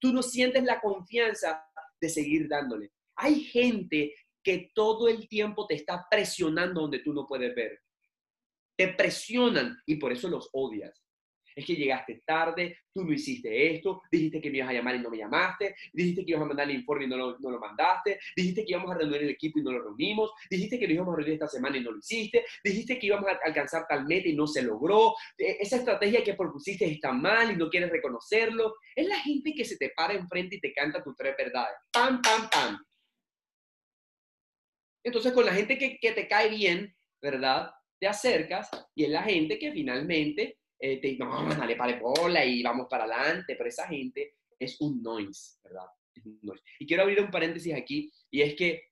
tú 0.00 0.12
no 0.12 0.22
sientes 0.22 0.64
la 0.64 0.80
confianza 0.80 1.62
de 2.00 2.08
seguir 2.08 2.48
dándole. 2.48 2.92
Hay 3.16 3.40
gente 3.40 4.14
que 4.42 4.70
todo 4.74 5.08
el 5.08 5.28
tiempo 5.28 5.66
te 5.66 5.74
está 5.74 6.06
presionando 6.10 6.82
donde 6.82 7.00
tú 7.00 7.12
no 7.12 7.26
puedes 7.26 7.54
ver. 7.54 7.80
Te 8.76 8.88
presionan 8.88 9.76
y 9.86 9.96
por 9.96 10.12
eso 10.12 10.28
los 10.28 10.48
odias 10.52 11.05
es 11.56 11.64
que 11.64 11.74
llegaste 11.74 12.22
tarde, 12.24 12.80
tú 12.92 13.02
no 13.02 13.12
hiciste 13.12 13.74
esto, 13.74 14.02
dijiste 14.10 14.42
que 14.42 14.50
me 14.50 14.58
ibas 14.58 14.68
a 14.68 14.74
llamar 14.74 14.96
y 14.96 14.98
no 14.98 15.08
me 15.08 15.16
llamaste, 15.16 15.74
dijiste 15.90 16.22
que 16.24 16.32
ibas 16.32 16.42
a 16.42 16.46
mandar 16.46 16.68
el 16.68 16.76
informe 16.76 17.04
y 17.04 17.08
no 17.08 17.16
lo, 17.16 17.38
no 17.38 17.50
lo 17.50 17.58
mandaste, 17.58 18.20
dijiste 18.36 18.64
que 18.64 18.72
íbamos 18.72 18.90
a 18.90 18.98
reunir 18.98 19.22
el 19.22 19.30
equipo 19.30 19.58
y 19.58 19.62
no 19.62 19.72
lo 19.72 19.82
reunimos, 19.82 20.32
dijiste 20.50 20.78
que 20.78 20.86
lo 20.86 20.92
íbamos 20.92 21.14
a 21.14 21.16
reunir 21.16 21.34
esta 21.34 21.48
semana 21.48 21.78
y 21.78 21.80
no 21.80 21.92
lo 21.92 21.98
hiciste, 21.98 22.44
dijiste 22.62 22.98
que 22.98 23.06
íbamos 23.06 23.26
a 23.30 23.38
alcanzar 23.42 23.86
tal 23.88 24.06
meta 24.06 24.28
y 24.28 24.36
no 24.36 24.46
se 24.46 24.62
logró, 24.62 25.14
e, 25.38 25.56
esa 25.60 25.76
estrategia 25.76 26.22
que 26.22 26.34
propusiste 26.34 26.84
está 26.84 27.10
mal 27.12 27.50
y 27.50 27.56
no 27.56 27.70
quieres 27.70 27.90
reconocerlo. 27.90 28.74
Es 28.94 29.06
la 29.06 29.18
gente 29.20 29.54
que 29.54 29.64
se 29.64 29.78
te 29.78 29.90
para 29.96 30.12
enfrente 30.12 30.56
y 30.56 30.60
te 30.60 30.74
canta 30.74 31.02
tus 31.02 31.16
tres 31.16 31.34
verdades. 31.38 31.76
Pam, 31.90 32.20
pam, 32.20 32.50
pam. 32.50 32.84
Entonces, 35.02 35.32
con 35.32 35.46
la 35.46 35.54
gente 35.54 35.78
que, 35.78 35.98
que 35.98 36.12
te 36.12 36.28
cae 36.28 36.50
bien, 36.50 36.94
¿verdad? 37.22 37.70
Te 37.98 38.08
acercas 38.08 38.68
y 38.94 39.04
es 39.04 39.10
la 39.10 39.22
gente 39.22 39.58
que 39.58 39.72
finalmente 39.72 40.58
eh, 40.78 41.00
te 41.00 41.16
no, 41.16 41.48
dale 41.48 41.76
para 41.76 41.98
bola 41.98 42.44
y 42.44 42.62
vamos 42.62 42.86
para 42.88 43.04
adelante, 43.04 43.54
pero 43.56 43.68
esa 43.68 43.86
gente 43.86 44.36
es 44.58 44.80
un 44.80 45.02
noise, 45.02 45.58
¿verdad? 45.62 45.86
Y 46.78 46.86
quiero 46.86 47.02
abrir 47.02 47.20
un 47.20 47.30
paréntesis 47.30 47.74
aquí, 47.74 48.10
y 48.30 48.42
es 48.42 48.54
que 48.54 48.90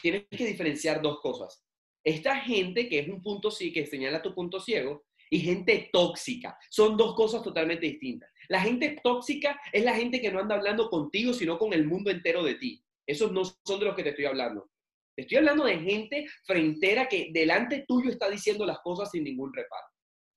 tienes 0.00 0.26
que 0.30 0.46
diferenciar 0.46 1.00
dos 1.00 1.20
cosas. 1.20 1.64
Esta 2.02 2.36
gente 2.36 2.88
que 2.88 2.98
es 3.00 3.08
un 3.08 3.22
punto 3.22 3.50
sí, 3.50 3.72
que 3.72 3.86
señala 3.86 4.22
tu 4.22 4.34
punto 4.34 4.60
ciego, 4.60 5.04
y 5.30 5.40
gente 5.40 5.88
tóxica. 5.92 6.58
Son 6.68 6.96
dos 6.96 7.14
cosas 7.14 7.42
totalmente 7.42 7.86
distintas. 7.86 8.30
La 8.48 8.60
gente 8.60 8.98
tóxica 9.02 9.60
es 9.72 9.84
la 9.84 9.94
gente 9.94 10.20
que 10.20 10.32
no 10.32 10.40
anda 10.40 10.56
hablando 10.56 10.90
contigo, 10.90 11.32
sino 11.32 11.56
con 11.56 11.72
el 11.72 11.86
mundo 11.86 12.10
entero 12.10 12.42
de 12.42 12.56
ti. 12.56 12.84
Esos 13.06 13.30
no 13.30 13.44
son 13.44 13.78
de 13.78 13.86
los 13.86 13.94
que 13.94 14.02
te 14.02 14.08
estoy 14.10 14.24
hablando. 14.24 14.70
Te 15.14 15.22
estoy 15.22 15.38
hablando 15.38 15.64
de 15.64 15.78
gente 15.78 16.26
frentera 16.44 17.08
que 17.08 17.30
delante 17.32 17.84
tuyo 17.86 18.10
está 18.10 18.28
diciendo 18.28 18.66
las 18.66 18.80
cosas 18.80 19.10
sin 19.10 19.22
ningún 19.22 19.52
reparo. 19.52 19.86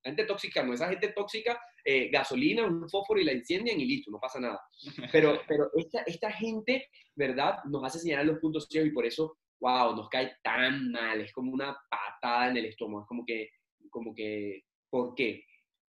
La 0.04 0.12
gente 0.12 0.26
tóxica 0.26 0.64
no, 0.64 0.74
esa 0.74 0.90
gente 0.90 1.10
tóxica, 1.10 1.60
eh, 1.84 2.10
gasolina, 2.10 2.66
un 2.66 2.90
fósforo 2.90 3.20
y 3.20 3.24
la 3.24 3.34
incendian 3.34 3.80
y 3.80 3.86
listo, 3.86 4.12
no 4.12 4.20
pasa 4.20 4.40
nada. 4.40 4.62
Pero, 5.12 5.42
pero 5.48 5.70
esta, 5.76 6.02
esta 6.06 6.32
gente, 6.32 6.90
¿verdad? 7.16 7.64
Nos 7.66 7.84
hace 7.84 8.00
señalar 8.00 8.26
los 8.26 8.40
puntos 8.40 8.68
ciegos 8.70 8.90
y 8.90 8.94
por 8.94 9.06
eso, 9.06 9.38
wow, 9.60 9.96
nos 9.96 10.10
cae 10.10 10.36
tan 10.44 10.92
mal, 10.92 11.22
es 11.22 11.32
como 11.32 11.52
una 11.52 11.78
patada 11.90 12.50
en 12.50 12.58
el 12.58 12.66
estómago, 12.66 13.04
es 13.04 13.08
como 13.08 13.26
que, 13.26 13.50
como 13.90 14.14
que, 14.14 14.64
¿por 14.90 15.16
qué? 15.16 15.46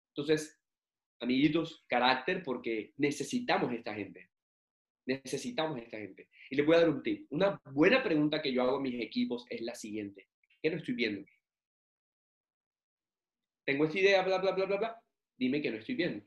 Entonces, 0.10 0.60
amiguitos, 1.22 1.86
carácter, 1.88 2.44
porque 2.44 2.94
necesitamos 2.98 3.72
esta 3.72 3.94
gente. 3.94 4.30
Necesitamos 5.06 5.80
esta 5.80 5.98
gente. 5.98 6.28
Y 6.50 6.56
les 6.56 6.66
voy 6.66 6.76
a 6.76 6.80
dar 6.80 6.90
un 6.90 7.02
tip. 7.02 7.28
Una 7.30 7.62
buena 7.72 8.04
pregunta 8.04 8.42
que 8.42 8.52
yo 8.52 8.62
hago 8.62 8.78
a 8.78 8.82
mis 8.82 9.02
equipos 9.02 9.46
es 9.50 9.62
la 9.62 9.76
siguiente. 9.76 10.28
¿Qué 10.62 10.70
no 10.70 10.78
estoy 10.78 10.96
viendo? 10.96 11.26
Tengo 13.72 13.86
esta 13.86 14.00
idea, 14.00 14.22
bla, 14.22 14.38
bla, 14.38 14.52
bla, 14.52 14.66
bla, 14.66 14.78
bla, 14.78 15.04
dime 15.38 15.62
que 15.62 15.72
no 15.72 15.78
estoy 15.78 15.96
viendo. 15.96 16.26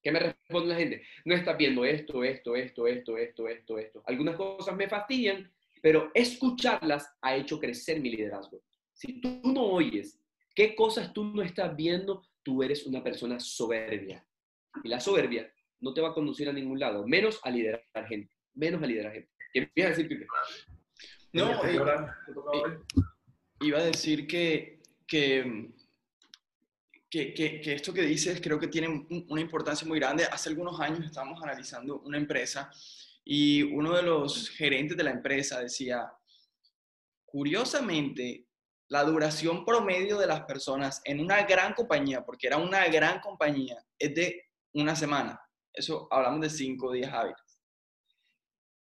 ¿Qué 0.00 0.12
me 0.12 0.20
responde 0.20 0.68
la 0.68 0.76
gente? 0.76 1.02
No 1.24 1.34
estás 1.34 1.58
viendo 1.58 1.84
esto, 1.84 2.22
esto, 2.22 2.54
esto, 2.54 2.86
esto, 2.86 3.18
esto, 3.18 3.48
esto, 3.48 3.78
esto. 3.78 4.02
Algunas 4.06 4.36
cosas 4.36 4.76
me 4.76 4.88
fastidian, 4.88 5.52
pero 5.82 6.12
escucharlas 6.14 7.12
ha 7.22 7.34
hecho 7.34 7.58
crecer 7.58 8.00
mi 8.00 8.10
liderazgo. 8.10 8.62
Si 8.92 9.20
tú 9.20 9.40
no 9.42 9.64
oyes 9.64 10.20
qué 10.54 10.76
cosas 10.76 11.12
tú 11.12 11.24
no 11.24 11.42
estás 11.42 11.74
viendo, 11.74 12.22
tú 12.44 12.62
eres 12.62 12.86
una 12.86 13.02
persona 13.02 13.40
soberbia. 13.40 14.24
Y 14.84 14.88
la 14.88 15.00
soberbia 15.00 15.52
no 15.80 15.92
te 15.92 16.00
va 16.00 16.10
a 16.10 16.14
conducir 16.14 16.48
a 16.48 16.52
ningún 16.52 16.78
lado, 16.78 17.04
menos 17.04 17.40
a 17.42 17.50
liderar 17.50 17.82
gente, 18.08 18.32
menos 18.54 18.80
a 18.80 18.86
liderar 18.86 19.12
gente. 19.12 19.30
¿Qué 19.52 19.68
ibas 19.74 19.86
a 19.86 19.96
decir, 19.96 20.08
Pipe? 20.08 20.26
No, 21.32 21.64
eh, 21.64 22.78
iba 23.60 23.78
a 23.78 23.84
decir 23.84 24.26
que, 24.28 24.80
que 25.06 25.72
que, 27.10 27.62
esto 27.64 27.92
que 27.92 28.02
dices 28.02 28.40
creo 28.40 28.58
que 28.58 28.68
tiene 28.68 29.06
una 29.28 29.40
importancia 29.40 29.86
muy 29.86 29.98
grande. 29.98 30.24
Hace 30.24 30.50
algunos 30.50 30.78
años 30.80 31.04
estábamos 31.04 31.42
analizando 31.42 32.00
una 32.00 32.18
empresa 32.18 32.70
y 33.24 33.62
uno 33.62 33.94
de 33.94 34.02
los 34.02 34.50
gerentes 34.50 34.96
de 34.96 35.04
la 35.04 35.10
empresa 35.10 35.60
decía, 35.60 36.10
curiosamente, 37.24 38.46
la 38.88 39.04
duración 39.04 39.64
promedio 39.64 40.18
de 40.18 40.26
las 40.26 40.42
personas 40.42 41.02
en 41.04 41.20
una 41.20 41.42
gran 41.42 41.74
compañía, 41.74 42.24
porque 42.24 42.46
era 42.46 42.56
una 42.56 42.86
gran 42.88 43.20
compañía, 43.20 43.76
es 43.98 44.14
de 44.14 44.44
una 44.72 44.96
semana. 44.96 45.38
Eso 45.72 46.08
hablamos 46.10 46.40
de 46.40 46.50
cinco 46.50 46.92
días 46.92 47.12
hábiles. 47.12 47.48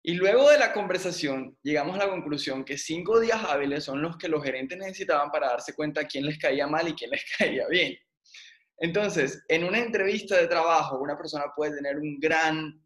Y 0.02 0.14
luego 0.14 0.48
de 0.48 0.58
la 0.58 0.72
conversación 0.72 1.58
llegamos 1.64 1.96
a 1.96 2.04
la 2.04 2.08
conclusión 2.08 2.64
que 2.64 2.78
cinco 2.78 3.18
días 3.18 3.42
hábiles 3.42 3.82
son 3.82 4.00
los 4.00 4.16
que 4.16 4.28
los 4.28 4.44
gerentes 4.44 4.78
necesitaban 4.78 5.32
para 5.32 5.48
darse 5.48 5.74
cuenta 5.74 6.06
quién 6.06 6.24
les 6.24 6.38
caía 6.38 6.68
mal 6.68 6.86
y 6.86 6.94
quién 6.94 7.10
les 7.10 7.24
caía 7.38 7.66
bien. 7.66 7.98
Entonces, 8.78 9.42
en 9.48 9.64
una 9.64 9.78
entrevista 9.78 10.36
de 10.36 10.48
trabajo, 10.48 10.98
una 10.98 11.16
persona 11.16 11.44
puede 11.54 11.76
tener 11.76 11.96
un 11.96 12.18
gran 12.20 12.82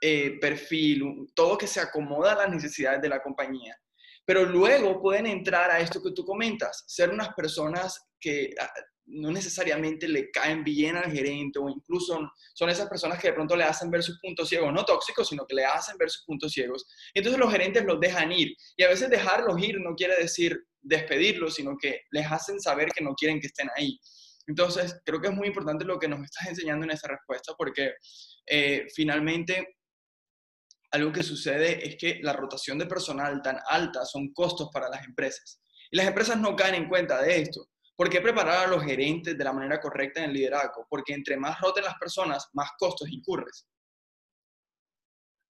eh, 0.00 0.38
perfil, 0.40 1.26
todo 1.34 1.58
que 1.58 1.66
se 1.66 1.80
acomoda 1.80 2.32
a 2.32 2.36
las 2.36 2.50
necesidades 2.50 3.02
de 3.02 3.08
la 3.08 3.22
compañía, 3.22 3.76
pero 4.24 4.44
luego 4.44 5.00
pueden 5.00 5.26
entrar 5.26 5.70
a 5.70 5.80
esto 5.80 6.02
que 6.02 6.12
tú 6.12 6.24
comentas, 6.24 6.84
ser 6.86 7.10
unas 7.10 7.34
personas 7.34 8.08
que 8.18 8.54
ah, 8.58 8.70
no 9.06 9.30
necesariamente 9.30 10.08
le 10.08 10.30
caen 10.30 10.64
bien 10.64 10.96
al 10.96 11.12
gerente 11.12 11.58
o 11.58 11.68
incluso 11.68 12.30
son 12.54 12.70
esas 12.70 12.88
personas 12.88 13.20
que 13.20 13.28
de 13.28 13.34
pronto 13.34 13.54
le 13.54 13.64
hacen 13.64 13.90
ver 13.90 14.02
sus 14.02 14.18
puntos 14.20 14.48
ciegos, 14.48 14.72
no 14.72 14.84
tóxicos, 14.84 15.28
sino 15.28 15.46
que 15.46 15.54
le 15.54 15.64
hacen 15.64 15.98
ver 15.98 16.10
sus 16.10 16.24
puntos 16.24 16.52
ciegos. 16.52 16.86
Entonces 17.12 17.38
los 17.38 17.52
gerentes 17.52 17.84
los 17.84 18.00
dejan 18.00 18.32
ir 18.32 18.56
y 18.76 18.82
a 18.82 18.88
veces 18.88 19.10
dejarlos 19.10 19.60
ir 19.62 19.78
no 19.80 19.94
quiere 19.94 20.16
decir 20.16 20.58
despedirlos, 20.80 21.54
sino 21.54 21.76
que 21.76 22.02
les 22.10 22.30
hacen 22.30 22.60
saber 22.60 22.88
que 22.92 23.02
no 23.04 23.14
quieren 23.14 23.40
que 23.40 23.46
estén 23.46 23.68
ahí. 23.76 23.98
Entonces, 24.46 25.00
creo 25.04 25.20
que 25.20 25.28
es 25.28 25.34
muy 25.34 25.48
importante 25.48 25.84
lo 25.84 25.98
que 25.98 26.08
nos 26.08 26.22
estás 26.22 26.48
enseñando 26.48 26.84
en 26.84 26.92
esa 26.92 27.08
respuesta 27.08 27.54
porque 27.56 27.94
eh, 28.46 28.86
finalmente 28.94 29.76
algo 30.90 31.12
que 31.12 31.22
sucede 31.22 31.86
es 31.86 31.96
que 31.96 32.20
la 32.22 32.32
rotación 32.32 32.78
de 32.78 32.86
personal 32.86 33.42
tan 33.42 33.58
alta 33.68 34.04
son 34.04 34.32
costos 34.32 34.68
para 34.72 34.88
las 34.88 35.04
empresas. 35.04 35.60
Y 35.90 35.96
las 35.96 36.06
empresas 36.06 36.38
no 36.38 36.54
caen 36.54 36.76
en 36.76 36.88
cuenta 36.88 37.20
de 37.20 37.42
esto. 37.42 37.68
¿Por 37.96 38.10
qué 38.10 38.20
preparar 38.20 38.66
a 38.66 38.70
los 38.70 38.84
gerentes 38.84 39.36
de 39.36 39.44
la 39.44 39.52
manera 39.52 39.80
correcta 39.80 40.20
en 40.20 40.30
el 40.30 40.36
liderazgo? 40.36 40.86
Porque 40.88 41.14
entre 41.14 41.36
más 41.36 41.60
roten 41.60 41.84
las 41.84 41.94
personas, 41.94 42.48
más 42.52 42.70
costos 42.78 43.08
incurres. 43.08 43.66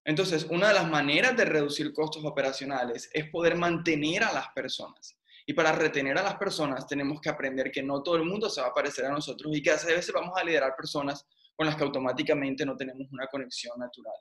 Entonces, 0.07 0.45
una 0.51 0.69
de 0.69 0.75
las 0.75 0.89
maneras 0.89 1.35
de 1.37 1.47
reducir 1.47 1.93
costos 1.93 2.25
operacionales 2.25 3.09
es 3.13 3.31
poder 3.31 3.57
mantener 3.57 4.25
a 4.25 4.33
las 4.33 4.49
personas. 4.55 5.17
Y 5.47 5.53
para 5.53 5.73
retener 5.73 6.17
a 6.19 6.23
las 6.23 6.37
personas 6.37 6.87
tenemos 6.87 7.21
que 7.21 7.29
aprender 7.29 7.71
que 7.71 7.83
no 7.83 8.03
todo 8.03 8.17
el 8.17 8.25
mundo 8.25 8.49
se 8.49 8.61
va 8.61 8.69
a 8.69 8.73
parecer 8.73 9.05
a 9.05 9.11
nosotros 9.11 9.55
y 9.55 9.63
que 9.63 9.71
a 9.71 9.75
veces 9.75 10.13
vamos 10.13 10.33
a 10.37 10.45
liderar 10.45 10.75
personas 10.77 11.27
con 11.55 11.67
las 11.67 11.77
que 11.77 11.85
automáticamente 11.85 12.65
no 12.65 12.77
tenemos 12.77 13.07
una 13.13 13.27
conexión 13.27 13.79
natural. 13.79 14.15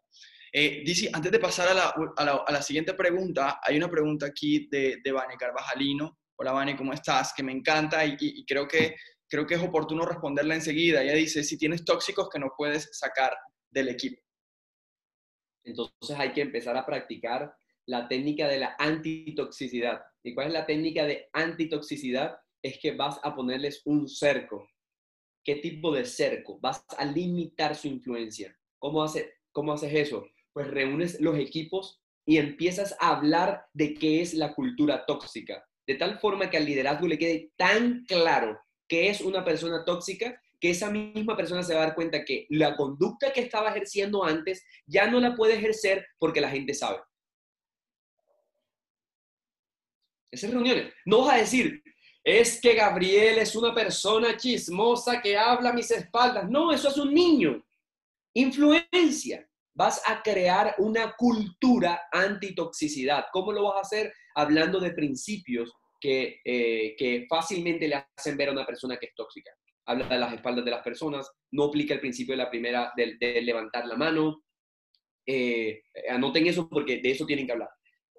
Eh, 0.51 0.83
antes 1.13 1.31
de 1.31 1.39
pasar 1.39 1.69
a 1.69 1.73
la, 1.73 1.93
a, 2.17 2.51
la, 2.51 2.61
siguiente 2.61 2.93
pregunta, 2.93 3.59
hay 3.63 3.77
una 3.77 3.89
pregunta 3.89 4.27
aquí 4.27 4.67
de, 4.69 4.97
de 5.03 5.11
Vane 5.11 5.35
Carvajalino. 5.35 6.19
Hola 6.35 6.51
Vane, 6.51 6.75
¿cómo 6.75 6.93
estás? 6.93 7.33
Que 7.33 7.41
me 7.41 7.51
encanta 7.51 8.05
y, 8.05 8.15
y, 8.19 8.45
creo, 8.45 8.67
que, 8.67 8.95
creo 9.27 9.47
que 9.47 9.55
es 9.55 9.63
oportuno 9.63 10.05
responderla 10.05 10.53
enseguida. 10.53 11.01
Ella 11.01 11.15
dice, 11.15 11.43
si 11.43 11.57
tienes 11.57 11.83
tóxicos 11.83 12.29
que 12.29 12.37
no 12.37 12.53
puedes 12.55 12.89
sacar 12.91 13.35
del 13.71 13.89
equipo. 13.89 14.21
Entonces 15.63 16.19
hay 16.19 16.33
que 16.33 16.41
empezar 16.41 16.77
a 16.77 16.85
practicar 16.85 17.55
la 17.85 18.07
técnica 18.07 18.47
de 18.47 18.59
la 18.59 18.75
antitoxicidad. 18.79 20.01
¿Y 20.23 20.33
cuál 20.33 20.47
es 20.47 20.53
la 20.53 20.65
técnica 20.65 21.05
de 21.05 21.29
antitoxicidad? 21.33 22.37
Es 22.61 22.79
que 22.79 22.91
vas 22.91 23.19
a 23.23 23.35
ponerles 23.35 23.81
un 23.85 24.07
cerco. 24.07 24.67
¿Qué 25.43 25.55
tipo 25.55 25.93
de 25.93 26.05
cerco? 26.05 26.59
Vas 26.59 26.85
a 26.97 27.05
limitar 27.05 27.75
su 27.75 27.87
influencia. 27.87 28.57
¿Cómo, 28.79 29.03
hace, 29.03 29.33
cómo 29.51 29.73
haces 29.73 29.93
eso? 29.93 30.25
Pues 30.53 30.67
reúnes 30.67 31.19
los 31.19 31.37
equipos 31.37 32.01
y 32.25 32.37
empiezas 32.37 32.95
a 32.99 33.15
hablar 33.15 33.65
de 33.73 33.93
qué 33.93 34.21
es 34.21 34.33
la 34.33 34.53
cultura 34.53 35.05
tóxica. 35.05 35.65
De 35.85 35.95
tal 35.95 36.19
forma 36.19 36.49
que 36.49 36.57
al 36.57 36.65
liderazgo 36.65 37.07
le 37.07 37.17
quede 37.17 37.51
tan 37.57 38.05
claro 38.05 38.57
qué 38.87 39.09
es 39.09 39.19
una 39.19 39.43
persona 39.43 39.83
tóxica 39.83 40.39
que 40.61 40.69
esa 40.69 40.89
misma 40.89 41.35
persona 41.35 41.61
se 41.61 41.73
va 41.73 41.81
a 41.81 41.87
dar 41.87 41.95
cuenta 41.95 42.23
que 42.23 42.47
la 42.49 42.77
conducta 42.77 43.33
que 43.33 43.41
estaba 43.41 43.71
ejerciendo 43.71 44.23
antes 44.23 44.65
ya 44.85 45.11
no 45.11 45.19
la 45.19 45.35
puede 45.35 45.55
ejercer 45.55 46.05
porque 46.17 46.39
la 46.39 46.49
gente 46.49 46.73
sabe. 46.73 46.99
Esas 50.33 50.51
reuniones. 50.51 50.91
No 51.05 51.21
vas 51.21 51.35
a 51.35 51.39
decir, 51.39 51.83
es 52.23 52.59
que 52.61 52.73
Gabriel 52.73 53.37
es 53.39 53.55
una 53.55 53.73
persona 53.73 54.37
chismosa 54.37 55.21
que 55.21 55.37
habla 55.37 55.69
a 55.69 55.73
mis 55.73 55.91
espaldas. 55.91 56.49
No, 56.49 56.71
eso 56.71 56.89
es 56.89 56.97
un 56.97 57.13
niño. 57.13 57.63
Influencia. 58.33 59.47
Vas 59.75 60.01
a 60.05 60.21
crear 60.21 60.75
una 60.77 61.13
cultura 61.17 62.03
antitoxicidad. 62.11 63.25
¿Cómo 63.31 63.51
lo 63.51 63.63
vas 63.63 63.77
a 63.77 63.81
hacer? 63.81 64.13
Hablando 64.35 64.79
de 64.79 64.91
principios 64.91 65.71
que, 65.99 66.39
eh, 66.45 66.95
que 66.97 67.25
fácilmente 67.29 67.87
le 67.87 68.05
hacen 68.17 68.37
ver 68.37 68.49
a 68.49 68.53
una 68.53 68.65
persona 68.65 68.97
que 68.97 69.07
es 69.07 69.15
tóxica. 69.15 69.51
Habla 69.85 70.07
de 70.07 70.17
las 70.17 70.33
espaldas 70.33 70.63
de 70.63 70.71
las 70.71 70.81
personas, 70.81 71.29
no 71.51 71.65
aplica 71.65 71.93
el 71.93 71.99
principio 71.99 72.33
de 72.33 72.43
la 72.43 72.49
primera, 72.49 72.93
de, 72.95 73.41
levantar 73.41 73.85
la 73.85 73.97
mano. 73.97 74.43
Eh, 75.25 75.83
anoten 76.09 76.47
eso 76.47 76.69
porque 76.69 77.01
de 77.01 77.11
eso 77.11 77.25
tienen 77.25 77.45
que 77.45 77.51
hablar. 77.51 77.69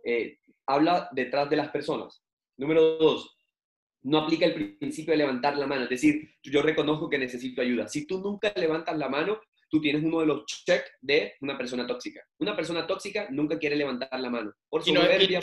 Eh, 0.05 0.39
habla 0.67 1.09
detrás 1.12 1.49
de 1.51 1.57
las 1.57 1.69
personas. 1.69 2.23
Número 2.57 2.97
dos, 2.97 3.37
no 4.03 4.19
aplica 4.19 4.47
el 4.47 4.77
principio 4.77 5.12
de 5.12 5.19
levantar 5.19 5.57
la 5.57 5.67
mano. 5.67 5.85
Es 5.85 5.91
decir, 5.91 6.31
yo 6.43 6.62
reconozco 6.62 7.09
que 7.09 7.19
necesito 7.19 7.62
ayuda. 7.62 7.89
Si 7.89 8.07
tú 8.07 8.21
nunca 8.21 8.53
levantas 8.55 8.97
la 8.97 9.09
mano, 9.09 9.41
tú 9.71 9.81
tienes 9.81 10.05
uno 10.05 10.21
de 10.21 10.27
los 10.27 10.47
checks 10.47 10.91
de 11.01 11.35
una 11.41 11.59
persona 11.59 11.87
tóxica. 11.87 12.23
Una 12.39 12.55
persona 12.55 12.87
tóxica 12.87 13.27
nunca 13.31 13.59
quiere 13.59 13.77
levantar 13.77 14.21
la 14.21 14.31
mano. 14.31 14.53
y, 14.85 14.93
no, 14.93 15.01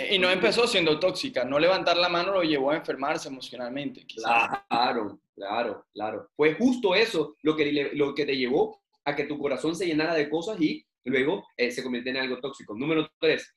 y, 0.10 0.20
no, 0.20 0.30
empezó 0.30 0.68
siendo 0.68 1.00
tóxica. 1.00 1.44
No 1.44 1.60
levantar 1.60 1.98
la 1.98 2.08
mano 2.08 2.34
lo 2.34 2.44
llevó 2.44 2.72
a 2.72 2.78
enfermarse 2.78 3.30
emocionalmente. 3.30 4.06
Claro, 4.06 5.20
claro, 5.36 5.86
claro. 5.94 6.30
Fue 6.36 6.54
justo 6.54 6.96
eso 6.96 7.36
lo 7.42 7.56
que, 7.56 7.92
lo 7.94 8.14
que 8.14 8.26
te 8.26 8.38
llevó 8.38 8.82
a 9.04 9.16
que 9.16 9.26
tu 9.26 9.38
corazón 9.38 9.76
se 9.76 9.88
llenara 9.88 10.14
de 10.14 10.30
cosas 10.30 10.62
y 10.62 10.86
luego 11.04 11.46
eh, 11.58 11.72
se 11.72 11.84
convierte 11.84 12.12
en 12.12 12.18
algo 12.18 12.40
tóxico. 12.40 12.76
Número 12.76 13.12
tres, 13.20 13.54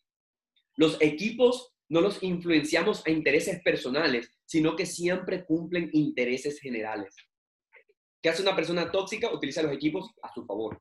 los 0.77 1.01
equipos 1.01 1.75
no 1.89 2.01
los 2.01 2.22
influenciamos 2.22 3.07
a 3.07 3.11
intereses 3.11 3.62
personales, 3.62 4.31
sino 4.45 4.75
que 4.75 4.87
siempre 4.87 5.45
cumplen 5.45 5.91
intereses 5.93 6.59
generales. 6.59 7.14
¿Qué 8.22 8.31
hace 8.31 8.43
una 8.43 8.57
persona 8.57 8.91
tóxica? 8.91 9.33
Utiliza 9.33 9.62
los 9.62 9.72
equipos 9.72 10.11
a 10.22 10.33
su 10.33 10.45
favor, 10.47 10.81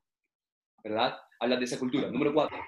¿verdad? 0.82 1.16
Hablas 1.40 1.58
de 1.58 1.64
esa 1.66 1.78
cultura. 1.78 2.10
Número 2.10 2.32
cuatro, 2.32 2.58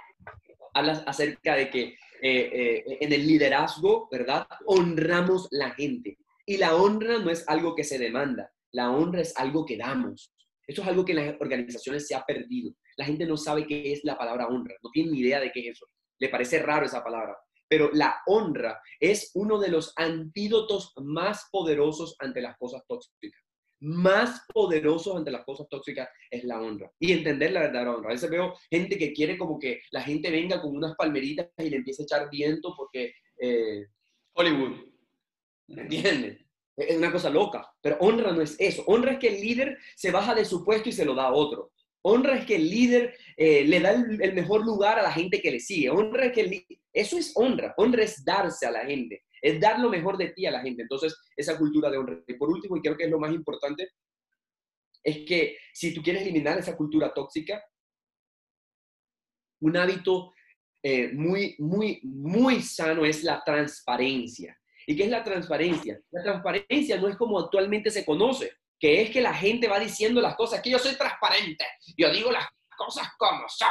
hablas 0.74 1.02
acerca 1.06 1.56
de 1.56 1.70
que 1.70 1.82
eh, 1.82 1.94
eh, 2.22 2.98
en 3.00 3.12
el 3.12 3.26
liderazgo, 3.26 4.08
¿verdad? 4.10 4.46
Honramos 4.66 5.48
la 5.50 5.70
gente. 5.70 6.18
Y 6.44 6.58
la 6.58 6.76
honra 6.76 7.18
no 7.18 7.30
es 7.30 7.48
algo 7.48 7.74
que 7.74 7.84
se 7.84 7.98
demanda, 7.98 8.52
la 8.72 8.90
honra 8.90 9.22
es 9.22 9.36
algo 9.36 9.64
que 9.64 9.76
damos. 9.76 10.32
Eso 10.66 10.82
es 10.82 10.88
algo 10.88 11.04
que 11.04 11.12
en 11.12 11.26
las 11.26 11.40
organizaciones 11.40 12.06
se 12.06 12.14
ha 12.14 12.24
perdido. 12.24 12.72
La 12.96 13.04
gente 13.04 13.26
no 13.26 13.36
sabe 13.36 13.66
qué 13.66 13.92
es 13.92 14.04
la 14.04 14.18
palabra 14.18 14.48
honra, 14.48 14.74
no 14.82 14.90
tiene 14.90 15.12
ni 15.12 15.20
idea 15.20 15.40
de 15.40 15.50
qué 15.50 15.60
es 15.60 15.76
eso. 15.76 15.86
Le 16.18 16.28
parece 16.28 16.60
raro 16.60 16.86
esa 16.86 17.02
palabra 17.02 17.36
pero 17.68 17.90
la 17.92 18.16
honra 18.26 18.80
es 19.00 19.30
uno 19.34 19.58
de 19.58 19.68
los 19.68 19.92
antídotos 19.96 20.92
más 20.96 21.48
poderosos 21.50 22.16
ante 22.18 22.40
las 22.40 22.56
cosas 22.58 22.82
tóxicas. 22.86 23.42
Más 23.80 24.42
poderosos 24.54 25.16
ante 25.16 25.30
las 25.30 25.44
cosas 25.44 25.66
tóxicas 25.68 26.08
es 26.30 26.44
la 26.44 26.60
honra. 26.60 26.90
Y 26.98 27.12
entender 27.12 27.52
la 27.52 27.60
verdadera 27.60 27.94
honra. 27.94 28.10
A 28.10 28.12
veces 28.14 28.30
veo 28.30 28.54
gente 28.70 28.96
que 28.96 29.12
quiere 29.12 29.36
como 29.36 29.58
que 29.58 29.80
la 29.90 30.02
gente 30.02 30.30
venga 30.30 30.60
con 30.60 30.74
unas 30.74 30.94
palmeritas 30.96 31.48
y 31.58 31.70
le 31.70 31.76
empiece 31.76 32.02
a 32.02 32.04
echar 32.04 32.30
viento 32.30 32.74
porque... 32.76 33.14
Eh, 33.38 33.86
Hollywood. 34.32 34.78
¿Entiendes? 35.68 36.38
Es 36.76 36.96
una 36.96 37.12
cosa 37.12 37.30
loca. 37.30 37.70
Pero 37.80 37.98
honra 38.00 38.32
no 38.32 38.42
es 38.42 38.56
eso. 38.58 38.84
Honra 38.86 39.12
es 39.12 39.18
que 39.18 39.28
el 39.28 39.40
líder 39.40 39.78
se 39.94 40.10
baja 40.10 40.34
de 40.34 40.44
su 40.44 40.64
puesto 40.64 40.88
y 40.88 40.92
se 40.92 41.04
lo 41.04 41.14
da 41.14 41.24
a 41.24 41.32
otro. 41.32 41.72
Honra 42.08 42.36
es 42.36 42.46
que 42.46 42.54
el 42.54 42.70
líder 42.70 43.16
eh, 43.36 43.64
le 43.64 43.80
da 43.80 43.90
el, 43.90 44.32
mejor 44.32 44.64
lugar 44.64 44.96
a 44.96 45.02
la 45.02 45.10
gente 45.10 45.42
que 45.42 45.50
le 45.50 45.58
sigue. 45.58 45.90
Honra 45.90 46.26
es 46.26 46.32
que 46.32 46.40
el, 46.42 46.66
eso 46.92 47.18
es 47.18 47.32
honra. 47.34 47.74
Honra 47.76 48.04
es 48.04 48.24
darse 48.24 48.64
a 48.64 48.70
la 48.70 48.86
gente. 48.86 49.24
Es 49.42 49.58
dar 49.58 49.80
lo 49.80 49.90
mejor 49.90 50.16
de 50.16 50.28
ti 50.28 50.46
a 50.46 50.52
la 50.52 50.60
gente. 50.60 50.82
Entonces, 50.82 51.18
esa 51.36 51.58
cultura 51.58 51.90
de 51.90 51.98
honra. 51.98 52.22
Y 52.28 52.34
por 52.34 52.48
último, 52.48 52.76
y 52.76 52.80
creo 52.80 52.96
que 52.96 53.06
es 53.06 53.10
lo 53.10 53.18
más 53.18 53.32
importante, 53.32 53.90
es 55.02 55.26
que 55.26 55.58
si 55.72 55.92
tú 55.92 56.00
quieres 56.00 56.22
eliminar 56.22 56.56
esa 56.58 56.76
cultura 56.76 57.12
tóxica, 57.12 57.60
un 59.60 59.76
hábito 59.76 60.32
eh, 60.84 61.08
muy, 61.12 61.56
muy, 61.58 62.00
muy 62.04 62.62
sano 62.62 63.04
es 63.04 63.24
la 63.24 63.42
transparencia. 63.44 64.56
¿Y 64.86 64.94
qué 64.94 65.02
es 65.02 65.10
la 65.10 65.24
transparencia? 65.24 66.00
La 66.12 66.22
transparencia 66.22 67.00
no 67.00 67.08
es 67.08 67.16
como 67.16 67.40
actualmente 67.40 67.90
se 67.90 68.04
conoce 68.04 68.52
que 68.78 69.02
es 69.02 69.10
que 69.10 69.20
la 69.20 69.34
gente 69.34 69.68
va 69.68 69.78
diciendo 69.78 70.20
las 70.20 70.36
cosas, 70.36 70.60
que 70.60 70.70
yo 70.70 70.78
soy 70.78 70.96
transparente, 70.96 71.64
yo 71.96 72.10
digo 72.10 72.30
las 72.30 72.46
cosas 72.76 73.08
como 73.18 73.44
son. 73.48 73.68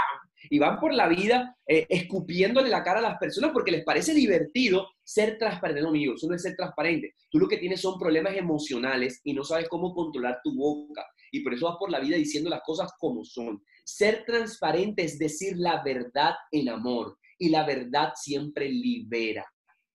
Y 0.49 0.59
van 0.59 0.79
por 0.79 0.93
la 0.93 1.07
vida 1.07 1.55
eh, 1.67 1.85
escupiéndole 1.89 2.69
la 2.69 2.83
cara 2.83 2.99
a 2.99 3.03
las 3.03 3.17
personas 3.17 3.51
porque 3.51 3.71
les 3.71 3.83
parece 3.83 4.13
divertido 4.13 4.87
ser 5.03 5.37
transparente. 5.37 5.81
No, 5.81 5.89
amigo, 5.89 6.15
eso 6.15 6.27
no 6.27 6.35
es 6.35 6.41
ser 6.41 6.55
transparente. 6.55 7.13
Tú 7.31 7.39
lo 7.39 7.47
que 7.47 7.57
tienes 7.57 7.81
son 7.81 7.97
problemas 7.97 8.35
emocionales 8.35 9.21
y 9.23 9.33
no 9.33 9.43
sabes 9.43 9.69
cómo 9.69 9.93
controlar 9.93 10.39
tu 10.43 10.55
boca. 10.55 11.05
Y 11.31 11.41
por 11.41 11.53
eso 11.53 11.67
vas 11.67 11.77
por 11.79 11.91
la 11.91 11.99
vida 11.99 12.17
diciendo 12.17 12.49
las 12.49 12.61
cosas 12.63 12.91
como 12.99 13.23
son. 13.23 13.63
Ser 13.83 14.23
transparente 14.25 15.03
es 15.03 15.17
decir 15.17 15.53
la 15.57 15.83
verdad 15.83 16.35
en 16.51 16.69
amor. 16.69 17.17
Y 17.37 17.49
la 17.49 17.65
verdad 17.65 18.13
siempre 18.15 18.69
libera. 18.69 19.45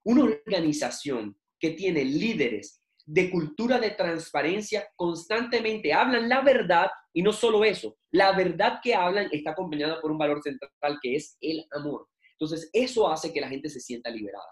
Una 0.05 0.25
organización 0.25 1.37
que 1.59 1.71
tiene 1.71 2.05
líderes 2.05 2.80
de 3.11 3.29
cultura 3.29 3.81
de 3.81 3.91
transparencia 3.91 4.87
constantemente 4.95 5.93
hablan 5.93 6.29
la 6.29 6.43
verdad 6.43 6.89
y 7.13 7.23
no 7.23 7.33
solo 7.33 7.65
eso, 7.65 7.97
la 8.13 8.31
verdad 8.37 8.79
que 8.81 8.95
hablan 8.95 9.29
está 9.33 9.51
acompañada 9.51 10.01
por 10.01 10.13
un 10.13 10.19
valor 10.19 10.41
central 10.43 10.71
que 11.03 11.17
es 11.17 11.37
el 11.41 11.67
amor. 11.73 12.07
Entonces, 12.39 12.71
eso 12.73 13.11
hace 13.11 13.33
que 13.33 13.41
la 13.41 13.49
gente 13.49 13.69
se 13.69 13.81
sienta 13.81 14.11
liberada. 14.11 14.47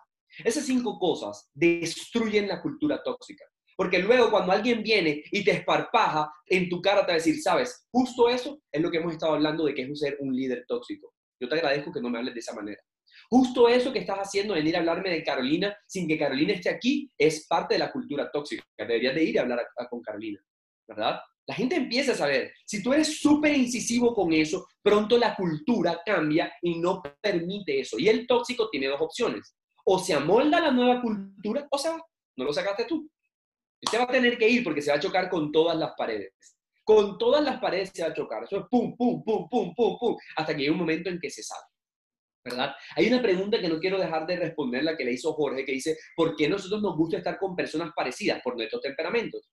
Esas 0.44 0.66
cinco 0.66 0.98
cosas 0.98 1.48
destruyen 1.54 2.48
la 2.48 2.60
cultura 2.60 3.00
tóxica. 3.04 3.44
Porque 3.76 4.00
luego 4.00 4.28
cuando 4.28 4.50
alguien 4.50 4.82
viene 4.82 5.22
y 5.30 5.44
te 5.44 5.52
esparpaja 5.52 6.28
en 6.46 6.68
tu 6.68 6.82
cara, 6.82 7.02
te 7.02 7.12
va 7.12 7.12
a 7.12 7.22
decir, 7.22 7.40
sabes, 7.40 7.86
justo 7.92 8.28
eso 8.28 8.60
es 8.72 8.82
lo 8.82 8.90
que 8.90 8.98
hemos 8.98 9.12
estado 9.12 9.34
hablando 9.34 9.64
de 9.64 9.74
que 9.74 9.82
es 9.82 10.00
ser 10.00 10.16
un 10.18 10.34
líder 10.34 10.64
tóxico. 10.66 11.14
Yo 11.40 11.48
te 11.48 11.54
agradezco 11.54 11.92
que 11.92 12.00
no 12.00 12.10
me 12.10 12.18
hables 12.18 12.34
de 12.34 12.40
esa 12.40 12.54
manera. 12.54 12.82
Justo 13.30 13.68
eso 13.68 13.92
que 13.92 13.98
estás 13.98 14.18
haciendo, 14.18 14.54
venir 14.54 14.76
a 14.76 14.78
hablarme 14.78 15.10
de 15.10 15.22
Carolina 15.22 15.76
sin 15.86 16.08
que 16.08 16.18
Carolina 16.18 16.54
esté 16.54 16.70
aquí, 16.70 17.10
es 17.18 17.46
parte 17.46 17.74
de 17.74 17.80
la 17.80 17.92
cultura 17.92 18.30
tóxica. 18.30 18.64
Deberías 18.78 19.14
de 19.14 19.24
ir 19.24 19.38
a 19.38 19.42
hablar 19.42 19.66
con 19.90 20.00
Carolina, 20.00 20.40
¿verdad? 20.86 21.20
La 21.46 21.54
gente 21.54 21.76
empieza 21.76 22.12
a 22.12 22.16
saber, 22.16 22.52
si 22.66 22.82
tú 22.82 22.92
eres 22.92 23.20
súper 23.20 23.56
incisivo 23.56 24.14
con 24.14 24.32
eso, 24.32 24.66
pronto 24.82 25.16
la 25.16 25.34
cultura 25.34 26.00
cambia 26.04 26.52
y 26.62 26.78
no 26.78 27.02
permite 27.22 27.80
eso. 27.80 27.98
Y 27.98 28.08
el 28.08 28.26
tóxico 28.26 28.68
tiene 28.70 28.88
dos 28.88 29.00
opciones. 29.00 29.56
O 29.84 29.98
se 29.98 30.12
amolda 30.12 30.60
la 30.60 30.70
nueva 30.70 31.00
cultura 31.00 31.66
o 31.70 31.78
se. 31.78 31.88
No 32.36 32.44
lo 32.44 32.52
sacaste 32.52 32.84
tú. 32.84 33.10
Usted 33.82 33.98
va 33.98 34.04
a 34.04 34.08
tener 34.08 34.36
que 34.36 34.48
ir 34.48 34.62
porque 34.62 34.82
se 34.82 34.90
va 34.90 34.96
a 34.96 35.00
chocar 35.00 35.30
con 35.30 35.50
todas 35.50 35.76
las 35.76 35.92
paredes. 35.96 36.34
Con 36.84 37.16
todas 37.16 37.42
las 37.42 37.58
paredes 37.60 37.90
se 37.94 38.02
va 38.02 38.08
a 38.08 38.14
chocar. 38.14 38.44
Eso 38.44 38.58
es 38.58 38.64
pum, 38.70 38.94
pum, 38.96 39.22
pum, 39.24 39.48
pum, 39.48 39.74
pum, 39.74 39.98
pum, 39.98 40.16
hasta 40.36 40.54
que 40.54 40.60
llegue 40.60 40.72
un 40.72 40.78
momento 40.78 41.08
en 41.08 41.18
que 41.18 41.30
se 41.30 41.42
sale. 41.42 41.64
¿Verdad? 42.48 42.74
Hay 42.96 43.06
una 43.06 43.22
pregunta 43.22 43.60
que 43.60 43.68
no 43.68 43.78
quiero 43.78 43.98
dejar 43.98 44.26
de 44.26 44.36
responder, 44.36 44.84
la 44.84 44.96
que 44.96 45.04
le 45.04 45.12
hizo 45.12 45.32
Jorge, 45.32 45.64
que 45.64 45.72
dice, 45.72 45.96
¿por 46.16 46.36
qué 46.36 46.48
nosotros 46.48 46.82
nos 46.82 46.96
gusta 46.96 47.18
estar 47.18 47.38
con 47.38 47.54
personas 47.56 47.92
parecidas? 47.94 48.40
Por 48.42 48.56
nuestros 48.56 48.82
temperamentos. 48.82 49.48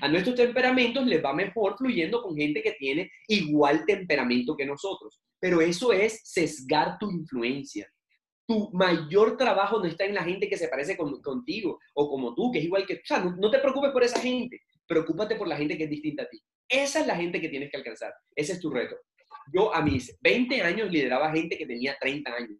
A 0.00 0.08
nuestros 0.08 0.36
temperamentos 0.36 1.06
les 1.06 1.24
va 1.24 1.32
mejor 1.32 1.76
fluyendo 1.76 2.22
con 2.22 2.36
gente 2.36 2.62
que 2.62 2.72
tiene 2.72 3.10
igual 3.28 3.84
temperamento 3.86 4.56
que 4.56 4.66
nosotros. 4.66 5.20
Pero 5.40 5.60
eso 5.60 5.92
es 5.92 6.20
sesgar 6.24 6.98
tu 6.98 7.10
influencia. 7.10 7.90
Tu 8.46 8.70
mayor 8.72 9.36
trabajo 9.36 9.78
no 9.78 9.86
está 9.86 10.04
en 10.04 10.14
la 10.14 10.24
gente 10.24 10.48
que 10.48 10.56
se 10.56 10.68
parece 10.68 10.96
contigo 10.96 11.78
o 11.94 12.08
como 12.08 12.34
tú, 12.34 12.50
que 12.50 12.58
es 12.58 12.64
igual 12.64 12.86
que... 12.86 12.94
O 12.94 13.00
sea, 13.04 13.20
no, 13.20 13.36
no 13.36 13.50
te 13.50 13.58
preocupes 13.58 13.90
por 13.90 14.02
esa 14.02 14.20
gente, 14.20 14.60
preocúpate 14.86 15.36
por 15.36 15.48
la 15.48 15.56
gente 15.56 15.76
que 15.76 15.84
es 15.84 15.90
distinta 15.90 16.24
a 16.24 16.28
ti. 16.28 16.40
Esa 16.68 17.00
es 17.00 17.06
la 17.06 17.16
gente 17.16 17.40
que 17.40 17.48
tienes 17.48 17.70
que 17.70 17.76
alcanzar. 17.76 18.12
Ese 18.34 18.52
es 18.52 18.60
tu 18.60 18.70
reto. 18.70 18.96
Yo 19.52 19.74
a 19.74 19.82
mis 19.82 20.16
20 20.20 20.62
años 20.62 20.90
lideraba 20.90 21.32
gente 21.32 21.56
que 21.56 21.66
tenía 21.66 21.96
30 22.00 22.32
años. 22.32 22.58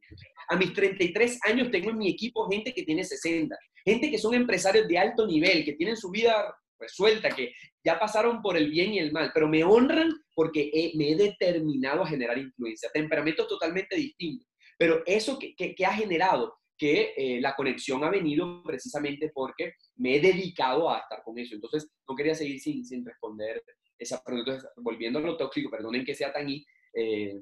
A 0.48 0.56
mis 0.56 0.72
33 0.72 1.38
años 1.44 1.70
tengo 1.70 1.90
en 1.90 1.98
mi 1.98 2.10
equipo 2.10 2.48
gente 2.50 2.72
que 2.72 2.82
tiene 2.82 3.04
60. 3.04 3.56
Gente 3.84 4.10
que 4.10 4.18
son 4.18 4.34
empresarios 4.34 4.88
de 4.88 4.98
alto 4.98 5.26
nivel, 5.26 5.64
que 5.64 5.74
tienen 5.74 5.96
su 5.96 6.10
vida 6.10 6.54
resuelta, 6.78 7.30
que 7.30 7.52
ya 7.84 7.98
pasaron 7.98 8.42
por 8.42 8.56
el 8.56 8.70
bien 8.70 8.94
y 8.94 8.98
el 8.98 9.12
mal, 9.12 9.30
pero 9.32 9.48
me 9.48 9.62
honran 9.62 10.10
porque 10.34 10.92
me 10.94 11.10
he 11.10 11.16
determinado 11.16 12.02
a 12.02 12.08
generar 12.08 12.38
influencia. 12.38 12.90
Temperamentos 12.92 13.46
totalmente 13.46 13.96
distintos. 13.96 14.48
Pero 14.78 15.02
eso 15.06 15.38
que, 15.38 15.54
ha 15.84 15.92
generado 15.92 16.54
que 16.76 17.12
eh, 17.16 17.40
la 17.40 17.54
conexión 17.54 18.02
ha 18.02 18.10
venido 18.10 18.62
precisamente 18.62 19.30
porque 19.34 19.74
me 19.96 20.16
he 20.16 20.20
dedicado 20.20 20.90
a 20.90 21.00
estar 21.00 21.22
con 21.22 21.38
eso. 21.38 21.54
Entonces, 21.54 21.90
no 22.08 22.16
quería 22.16 22.34
seguir 22.34 22.58
sin, 22.58 22.84
sin 22.84 23.04
responder 23.04 23.62
esa 23.98 24.22
pregunta. 24.24 24.58
Volviendo 24.76 25.18
a 25.18 25.22
lo 25.22 25.36
tóxico, 25.36 25.70
perdonen 25.70 26.04
que 26.04 26.14
sea 26.14 26.32
tan 26.32 26.48
eh, 26.94 27.40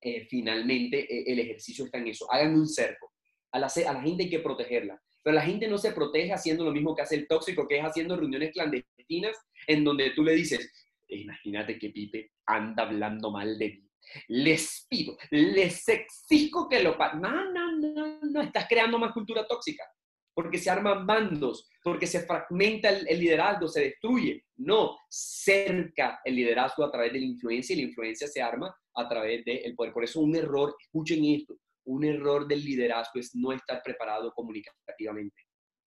eh, 0.00 0.26
finalmente 0.26 1.00
eh, 1.00 1.24
el 1.26 1.38
ejercicio 1.40 1.84
está 1.84 1.98
en 1.98 2.08
eso. 2.08 2.30
Hagan 2.30 2.54
un 2.54 2.68
cerco. 2.68 3.12
A 3.52 3.58
la, 3.58 3.66
a 3.66 3.92
la 3.92 4.02
gente 4.02 4.24
hay 4.24 4.30
que 4.30 4.40
protegerla. 4.40 5.00
Pero 5.22 5.34
la 5.34 5.42
gente 5.42 5.68
no 5.68 5.78
se 5.78 5.92
protege 5.92 6.32
haciendo 6.32 6.64
lo 6.64 6.72
mismo 6.72 6.94
que 6.94 7.02
hace 7.02 7.16
el 7.16 7.26
tóxico, 7.26 7.66
que 7.66 7.78
es 7.78 7.84
haciendo 7.84 8.16
reuniones 8.16 8.52
clandestinas 8.52 9.36
en 9.66 9.84
donde 9.84 10.10
tú 10.10 10.22
le 10.22 10.34
dices, 10.34 10.72
imagínate 11.08 11.78
que 11.78 11.90
Pipe 11.90 12.30
anda 12.46 12.84
hablando 12.84 13.30
mal 13.30 13.58
de 13.58 13.68
mí. 13.68 13.90
Les 14.28 14.86
pido, 14.88 15.18
les 15.30 15.86
exijo 15.88 16.68
que 16.68 16.82
lo... 16.82 16.96
No, 16.96 17.52
no, 17.52 17.76
no, 17.76 18.20
no, 18.20 18.42
estás 18.42 18.66
creando 18.68 18.98
más 18.98 19.12
cultura 19.12 19.46
tóxica. 19.46 19.84
Porque 20.38 20.58
se 20.58 20.70
arman 20.70 21.04
bandos, 21.04 21.68
porque 21.82 22.06
se 22.06 22.24
fragmenta 22.24 22.90
el, 22.90 23.18
liderazgo, 23.18 23.66
se 23.66 23.80
destruye. 23.80 24.44
No, 24.58 24.96
cerca 25.10 26.20
el 26.24 26.36
liderazgo 26.36 26.84
a 26.84 26.92
través 26.92 27.12
de 27.12 27.18
la 27.18 27.26
influencia 27.26 27.74
y 27.74 27.80
la 27.80 27.88
influencia 27.88 28.28
se 28.28 28.40
arma 28.40 28.72
a 28.94 29.08
través 29.08 29.44
del 29.44 29.74
poder. 29.74 29.92
Por 29.92 30.04
eso 30.04 30.20
un 30.20 30.36
error, 30.36 30.76
escuchen 30.80 31.24
esto, 31.24 31.56
un 31.86 32.04
error 32.04 32.46
del 32.46 32.64
liderazgo 32.64 33.18
es 33.18 33.34
no 33.34 33.50
estar 33.50 33.82
preparado 33.82 34.32
comunicativamente. 34.32 35.42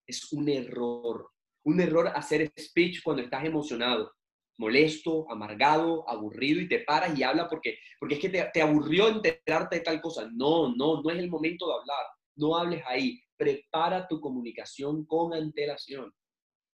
Es 0.06 0.34
un 0.34 0.50
error. 0.50 1.30
Un 1.64 1.80
error 1.80 2.10
hacer 2.14 2.52
speech 2.60 3.02
cuando 3.04 3.24
estás 3.24 3.46
emocionado, 3.46 4.12
molesto, 4.58 5.32
amargado, 5.32 6.04
aburrido 6.10 6.60
y 6.60 6.68
te 6.68 6.80
paras 6.80 7.18
y 7.18 7.24
habla 7.24 7.48
porque, 7.48 7.78
porque 7.98 8.16
es 8.16 8.20
que 8.20 8.28
te, 8.28 8.50
te 8.54 8.62
aburrió 8.62 9.08
enterarte 9.08 9.78
de 9.78 9.82
tal 9.82 10.02
cosa. 10.02 10.30
No, 10.30 10.76
no, 10.76 11.02
no 11.02 11.10
es 11.10 11.20
el 11.20 11.30
momento 11.30 11.68
de 11.68 11.74
hablar. 11.76 12.06
No 12.36 12.58
hables 12.58 12.84
ahí 12.86 13.18
prepara 13.42 14.08
tu 14.08 14.22
comunicación 14.22 15.04
con 15.08 15.34
antelación, 15.34 16.14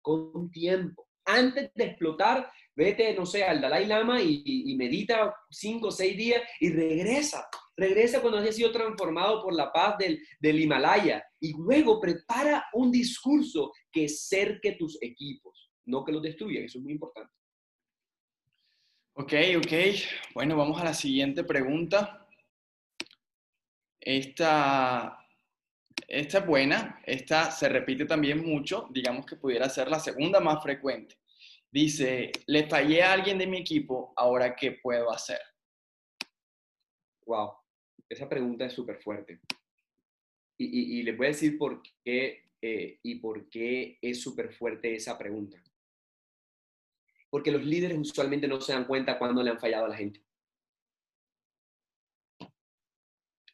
con 0.02 0.50
tiempo. 0.50 1.08
Antes 1.24 1.70
de 1.74 1.84
explotar, 1.84 2.50
vete, 2.74 3.14
no 3.14 3.24
sé, 3.24 3.44
al 3.44 3.60
Dalai 3.60 3.86
Lama 3.86 4.20
y, 4.20 4.74
medita 4.76 5.32
cinco 5.48 5.88
o 5.88 5.90
seis 5.92 6.16
días 6.16 6.42
y 6.58 6.70
regresa. 6.70 7.48
Regresa 7.76 8.20
cuando 8.20 8.40
hayas 8.40 8.56
sido 8.56 8.72
transformado 8.72 9.44
por 9.44 9.54
la 9.54 9.72
paz 9.72 9.96
del, 9.98 10.20
del 10.40 10.58
Himalaya. 10.58 11.24
Y 11.38 11.52
luego 11.52 12.00
prepara 12.00 12.66
un 12.72 12.90
discurso 12.90 13.72
que 13.92 14.08
cerque 14.08 14.72
tus 14.72 15.00
equipos, 15.00 15.70
no 15.84 16.04
que 16.04 16.10
los 16.10 16.22
destruya. 16.22 16.64
Eso 16.64 16.78
es 16.78 16.84
muy 16.84 16.94
importante. 16.94 17.32
Ok, 19.12 19.32
ok. 19.58 19.72
Bueno, 20.34 20.56
vamos 20.56 20.80
a 20.80 20.84
la 20.84 20.94
siguiente 20.94 21.44
pregunta. 21.44 22.26
Esta 24.00 25.25
esta 26.08 26.38
es 26.38 26.46
buena, 26.46 27.02
esta 27.04 27.50
se 27.50 27.68
repite 27.68 28.04
también 28.04 28.44
mucho, 28.44 28.88
digamos 28.90 29.26
que 29.26 29.36
pudiera 29.36 29.68
ser 29.68 29.88
la 29.88 29.98
segunda 29.98 30.40
más 30.40 30.62
frecuente. 30.62 31.16
Dice, 31.70 32.30
le 32.46 32.68
fallé 32.68 33.02
a 33.02 33.12
alguien 33.12 33.38
de 33.38 33.46
mi 33.46 33.58
equipo, 33.58 34.12
ahora 34.16 34.54
qué 34.54 34.72
puedo 34.72 35.10
hacer. 35.10 35.40
Wow, 37.26 37.54
esa 38.08 38.28
pregunta 38.28 38.66
es 38.66 38.72
súper 38.72 39.00
fuerte. 39.02 39.40
Y, 40.58 41.02
les 41.02 41.16
voy 41.16 41.26
a 41.26 41.30
decir 41.30 41.58
por 41.58 41.82
qué 42.02 42.44
eh, 42.62 42.98
y 43.02 43.16
por 43.16 43.50
qué 43.50 43.98
es 44.00 44.22
súper 44.22 44.54
fuerte 44.54 44.94
esa 44.94 45.18
pregunta. 45.18 45.62
Porque 47.28 47.50
los 47.50 47.62
líderes 47.62 47.98
usualmente 47.98 48.48
no 48.48 48.60
se 48.60 48.72
dan 48.72 48.86
cuenta 48.86 49.18
cuando 49.18 49.42
le 49.42 49.50
han 49.50 49.60
fallado 49.60 49.84
a 49.86 49.88
la 49.88 49.96
gente. 49.96 50.25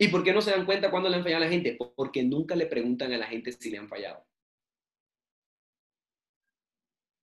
¿Y 0.03 0.09
por 0.09 0.25
qué 0.25 0.33
no 0.33 0.43
se 0.43 0.51
dan 0.51 0.67
cuenta 0.67 0.91
cuando 0.91 1.09
le 1.09 1.15
han 1.15 1.23
fallado 1.23 1.45
a 1.45 1.47
la 1.47 1.53
gente? 1.53 1.79
Porque 1.95 2.25
nunca 2.25 2.57
le 2.57 2.67
preguntan 2.67 3.13
a 3.13 3.19
la 3.19 3.29
gente 3.29 3.53
si 3.53 3.71
le 3.71 3.79
han 3.79 3.89
fallado. 3.89 4.27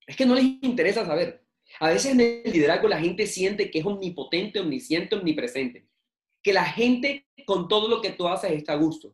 Es 0.08 0.16
que 0.16 0.26
no 0.26 0.34
les 0.34 0.46
interesa 0.46 1.06
saber. 1.06 1.46
A 1.82 1.90
veces 1.90 2.14
en 2.14 2.22
el 2.22 2.50
liderazgo 2.50 2.88
la 2.88 3.02
gente 3.02 3.28
siente 3.28 3.70
que 3.70 3.80
es 3.80 3.86
omnipotente, 3.86 4.62
omnisciente, 4.62 5.18
omnipresente. 5.18 5.90
Que 6.42 6.54
la 6.54 6.64
gente 6.64 7.28
con 7.46 7.68
todo 7.68 7.90
lo 7.90 8.02
que 8.02 8.12
tú 8.12 8.30
haces 8.30 8.54
está 8.54 8.72
a 8.72 8.78
gusto. 8.78 9.14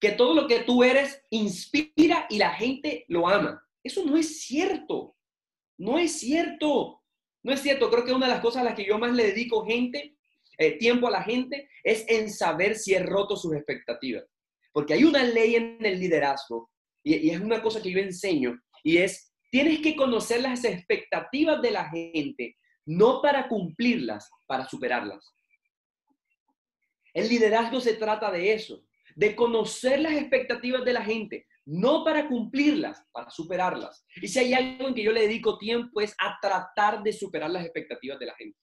Que 0.00 0.10
todo 0.10 0.34
lo 0.34 0.48
que 0.48 0.64
tú 0.64 0.82
eres 0.82 1.22
inspira 1.30 2.26
y 2.28 2.38
la 2.38 2.50
gente 2.50 3.04
lo 3.06 3.28
ama. 3.28 3.64
Eso 3.84 4.04
no 4.04 4.16
es 4.16 4.40
cierto. 4.40 5.14
No 5.78 6.00
es 6.00 6.18
cierto. 6.18 7.00
No 7.44 7.52
es 7.52 7.60
cierto. 7.60 7.88
Creo 7.92 8.04
que 8.04 8.12
una 8.12 8.26
de 8.26 8.32
las 8.32 8.42
cosas 8.42 8.62
a 8.62 8.64
las 8.64 8.74
que 8.74 8.84
yo 8.84 8.98
más 8.98 9.12
le 9.12 9.26
dedico 9.26 9.64
gente 9.64 10.16
tiempo 10.78 11.08
a 11.08 11.12
la 11.12 11.22
gente 11.22 11.68
es 11.82 12.04
en 12.08 12.30
saber 12.30 12.76
si 12.76 12.94
he 12.94 13.00
roto 13.00 13.36
sus 13.36 13.54
expectativas. 13.54 14.24
Porque 14.72 14.94
hay 14.94 15.04
una 15.04 15.22
ley 15.22 15.56
en 15.56 15.84
el 15.84 16.00
liderazgo 16.00 16.70
y, 17.02 17.16
y 17.16 17.30
es 17.30 17.40
una 17.40 17.62
cosa 17.62 17.82
que 17.82 17.90
yo 17.90 17.98
enseño 17.98 18.58
y 18.82 18.98
es, 18.98 19.32
tienes 19.50 19.80
que 19.80 19.96
conocer 19.96 20.42
las 20.42 20.64
expectativas 20.64 21.60
de 21.62 21.70
la 21.70 21.88
gente, 21.88 22.56
no 22.84 23.22
para 23.22 23.48
cumplirlas, 23.48 24.30
para 24.46 24.68
superarlas. 24.68 25.34
El 27.12 27.28
liderazgo 27.28 27.80
se 27.80 27.94
trata 27.94 28.30
de 28.30 28.52
eso, 28.52 28.84
de 29.14 29.36
conocer 29.36 30.00
las 30.00 30.14
expectativas 30.14 30.84
de 30.84 30.92
la 30.92 31.02
gente, 31.02 31.46
no 31.64 32.04
para 32.04 32.28
cumplirlas, 32.28 33.02
para 33.12 33.30
superarlas. 33.30 34.04
Y 34.16 34.28
si 34.28 34.40
hay 34.40 34.52
algo 34.52 34.88
en 34.88 34.94
que 34.94 35.04
yo 35.04 35.12
le 35.12 35.22
dedico 35.22 35.56
tiempo 35.56 36.00
es 36.00 36.14
a 36.18 36.36
tratar 36.42 37.02
de 37.02 37.12
superar 37.12 37.50
las 37.50 37.64
expectativas 37.64 38.18
de 38.18 38.26
la 38.26 38.34
gente 38.34 38.58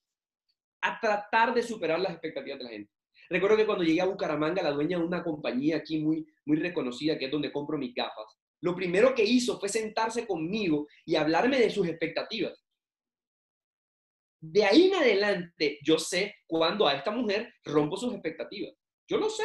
a 0.82 1.00
tratar 1.00 1.54
de 1.54 1.64
superar 1.64 2.00
las 2.00 2.14
expectativas 2.14 2.60
de 2.60 2.66
la 2.66 2.70
gente. 2.72 2.92
Recuerdo 3.30 3.58
que 3.58 3.66
cuando 3.66 3.84
llegué 3.84 4.02
a 4.02 4.06
Bucaramanga, 4.06 4.62
la 4.62 4.72
dueña 4.72 4.98
de 4.98 5.06
una 5.06 5.24
compañía 5.24 5.78
aquí 5.78 6.00
muy, 6.00 6.26
muy 6.46 6.58
reconocida, 6.58 7.18
que 7.18 7.26
es 7.26 7.32
donde 7.32 7.52
compro 7.52 7.78
mis 7.78 7.94
gafas, 7.94 8.26
lo 8.62 8.76
primero 8.76 9.16
que 9.16 9.24
hizo 9.24 9.60
fue 9.60 9.70
sentarse 9.70 10.28
conmigo 10.28 10.88
y 11.06 11.16
hablarme 11.16 11.60
de 11.60 11.70
sus 11.70 11.88
expectativas. 11.88 12.64
De 14.40 14.66
ahí 14.66 14.88
en 14.88 14.96
adelante, 14.96 15.80
yo 15.84 15.98
sé 15.98 16.36
cuando 16.48 16.88
a 16.88 16.94
esta 16.94 17.12
mujer 17.12 17.54
rompo 17.64 17.96
sus 17.96 18.14
expectativas. 18.14 18.74
Yo 19.08 19.18
lo 19.18 19.30
sé. 19.30 19.44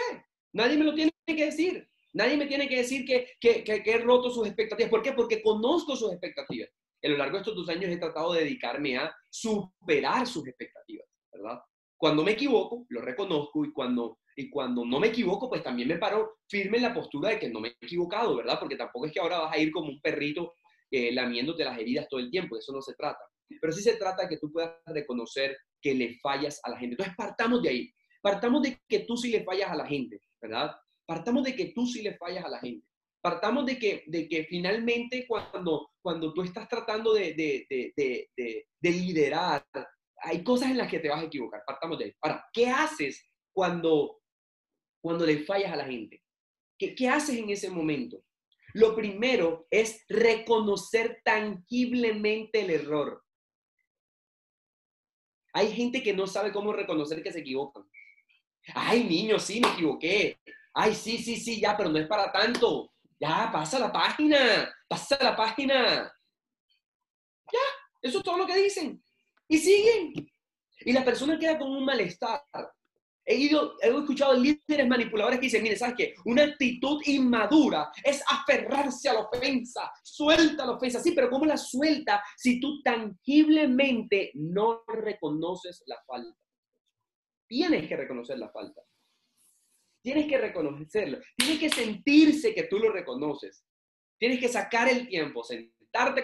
Nadie 0.53 0.79
me 0.79 0.85
lo 0.85 0.95
tiene 0.95 1.13
que 1.27 1.45
decir. 1.45 1.89
Nadie 2.15 2.37
me 2.37 2.47
tiene 2.47 2.69
que 2.69 2.79
decir 2.79 3.05
que, 3.05 3.35
que, 3.39 3.63
que, 3.63 3.83
que 3.83 3.91
he 3.91 3.99
roto 3.99 4.31
sus 4.31 4.47
expectativas. 4.47 4.91
¿Por 4.91 5.03
qué? 5.03 5.13
Porque 5.13 5.43
conozco 5.43 5.97
sus 5.97 6.13
expectativas. 6.13 6.71
A 7.03 7.09
lo 7.09 7.19
largo 7.19 7.37
de 7.37 7.43
estos 7.43 7.57
dos 7.57 7.69
años 7.69 7.91
he 7.91 7.99
tratado 7.99 8.33
de 8.33 8.41
dedicarme 8.41 8.97
a 8.97 9.15
superar 9.31 10.27
sus 10.27 10.47
expectativas. 10.47 11.07
¿Verdad? 11.37 11.61
Cuando 11.97 12.23
me 12.23 12.33
equivoco, 12.33 12.85
lo 12.91 13.01
reconozco 13.01 13.65
y 13.65 13.73
cuando, 13.73 14.19
y 14.37 14.51
cuando 14.51 14.85
no 14.85 15.01
me 15.01 15.09
equivoco, 15.09 15.49
pues 15.49 15.63
también 15.63 15.89
me 15.89 15.99
paro 15.99 16.39
firme 16.49 16.77
en 16.77 16.83
la 16.85 16.95
postura 16.95 17.31
de 17.31 17.39
que 17.39 17.49
no 17.49 17.61
me 17.61 17.69
he 17.69 17.77
equivocado, 17.81 18.37
¿verdad? 18.37 18.59
Porque 18.61 18.77
tampoco 18.77 19.07
es 19.07 19.13
que 19.13 19.21
ahora 19.21 19.39
vas 19.39 19.55
a 19.55 19.59
ir 19.59 19.73
como 19.73 19.89
un 19.89 20.01
perrito 20.01 20.55
eh, 20.91 21.13
lamiéndote 21.13 21.65
las 21.65 21.79
heridas 21.79 22.07
todo 22.09 22.21
el 22.21 22.31
tiempo, 22.31 22.55
de 22.55 22.61
eso 22.61 22.73
no 22.73 22.83
se 22.83 22.95
trata. 22.95 23.19
Pero 23.61 23.73
sí 23.73 23.83
se 23.83 23.97
trata 23.97 24.23
de 24.23 24.29
que 24.29 24.39
tú 24.39 24.53
puedas 24.53 24.75
reconocer 24.87 25.57
que 25.81 25.95
le 25.95 26.19
fallas 26.19 26.61
a 26.65 26.71
la 26.71 26.79
gente. 26.79 26.95
Entonces, 26.95 27.15
partamos 27.17 27.63
de 27.63 27.69
ahí. 27.69 27.93
Partamos 28.21 28.63
de 28.63 28.81
que 28.89 29.01
tú 29.01 29.17
sí 29.17 29.31
le 29.31 29.45
fallas 29.45 29.71
a 29.71 29.77
la 29.77 29.87
gente, 29.87 30.21
¿verdad? 30.41 30.75
Partamos 31.07 31.45
de 31.45 31.55
que 31.55 31.67
tú 31.67 31.87
sí 31.87 32.03
le 32.03 32.17
fallas 32.17 32.45
a 32.45 32.49
la 32.49 32.59
gente. 32.59 32.87
Partamos 33.23 33.65
de 33.65 33.79
que, 33.79 34.05
de 34.07 34.29
que 34.29 34.45
finalmente 34.45 35.27
cuando, 35.27 35.91
cuando 36.03 36.33
tú 36.35 36.43
estás 36.43 36.69
tratando 36.69 37.15
de, 37.15 37.35
de, 37.35 37.67
de, 37.97 38.67
de 38.81 38.91
liderar, 38.91 39.65
hay 40.23 40.43
cosas 40.43 40.71
en 40.71 40.79
las 40.79 40.91
que 40.91 40.99
te 40.99 41.09
vas 41.09 41.23
a 41.23 41.27
equivocar, 41.27 41.63
partamos 41.67 41.99
de 41.99 42.07
ahí. 42.07 42.13
Ahora, 42.21 42.45
¿qué 42.53 42.69
haces 42.69 43.29
cuando, 43.53 44.21
cuando 45.01 45.27
le 45.27 45.45
fallas 45.45 45.73
a 45.73 45.77
la 45.77 45.85
gente? 45.85 46.23
¿Qué, 46.79 46.95
¿Qué 46.95 47.09
haces 47.09 47.37
en 47.37 47.51
ese 47.51 47.71
momento? 47.71 48.23
Lo 48.75 48.95
primero 48.95 49.67
es 49.71 50.05
reconocer 50.09 51.23
tangiblemente 51.25 52.61
el 52.61 52.71
error. 52.71 53.23
Hay 55.55 55.73
gente 55.73 56.03
que 56.03 56.13
no 56.13 56.27
sabe 56.27 56.53
cómo 56.53 56.73
reconocer 56.73 57.23
que 57.23 57.33
se 57.33 57.41
equivocan. 57.41 57.89
Ay, 58.75 59.05
niño, 59.05 59.39
sí, 59.39 59.61
me 59.61 59.69
equivoqué. 59.69 60.39
Ay, 60.75 60.95
sí, 60.95 61.17
sí, 61.17 61.37
sí, 61.37 61.61
ya, 61.61 61.75
pero 61.77 61.89
no 61.89 61.99
es 61.99 62.07
para 62.07 62.31
tanto. 62.31 62.93
Ya, 63.19 63.49
pasa 63.51 63.79
la 63.79 63.91
página, 63.91 64.71
pasa 64.87 65.17
la 65.23 65.35
página. 65.35 66.13
Ya, 67.51 67.61
eso 68.03 68.19
es 68.19 68.25
todo 68.25 68.37
lo 68.37 68.47
que 68.47 68.63
dicen. 68.63 69.03
Y 69.49 69.59
siguen. 69.59 70.13
Y 70.81 70.93
la 70.93 71.05
persona 71.05 71.39
queda 71.39 71.59
con 71.59 71.71
un 71.71 71.85
malestar. 71.85 72.43
He, 73.25 73.35
ido, 73.37 73.75
he 73.83 73.89
escuchado 73.89 74.35
líderes 74.35 74.87
manipuladores 74.87 75.41
que 75.41 75.47
dicen, 75.47 75.63
mire, 75.63 75.77
¿sabes 75.77 75.97
qué? 75.97 76.15
Una 76.27 76.45
actitud 76.45 77.03
inmadura 77.07 77.91
es 78.05 78.23
aferrarse 78.31 79.09
a 79.09 79.15
la 79.15 79.21
ofensa, 79.23 79.91
suelta 80.03 80.65
la 80.65 80.73
ofensa. 80.73 81.01
Sí, 81.01 81.13
pero 81.13 81.29
¿cómo 81.29 81.45
la 81.45 81.57
suelta 81.57 82.23
si 82.37 82.61
tú 82.61 82.83
tangiblemente 82.83 84.31
no 84.35 84.85
reconoces 84.87 85.83
la 85.87 85.97
falta? 86.07 86.39
Tienes 87.49 87.89
que 87.89 87.97
reconocer 87.97 88.39
la 88.39 88.49
falta. 88.51 88.83
Tienes 90.03 90.29
que 90.29 90.39
reconocerlo. 90.39 91.19
Tienes 91.37 91.59
que 91.59 91.69
sentirse 91.69 92.55
que 92.55 92.65
tú 92.65 92.79
lo 92.79 92.93
reconoces. 92.93 93.65
Tienes 94.19 94.39
que 94.39 94.49
sacar 94.49 94.89
el 94.89 95.09
tiempo, 95.09 95.43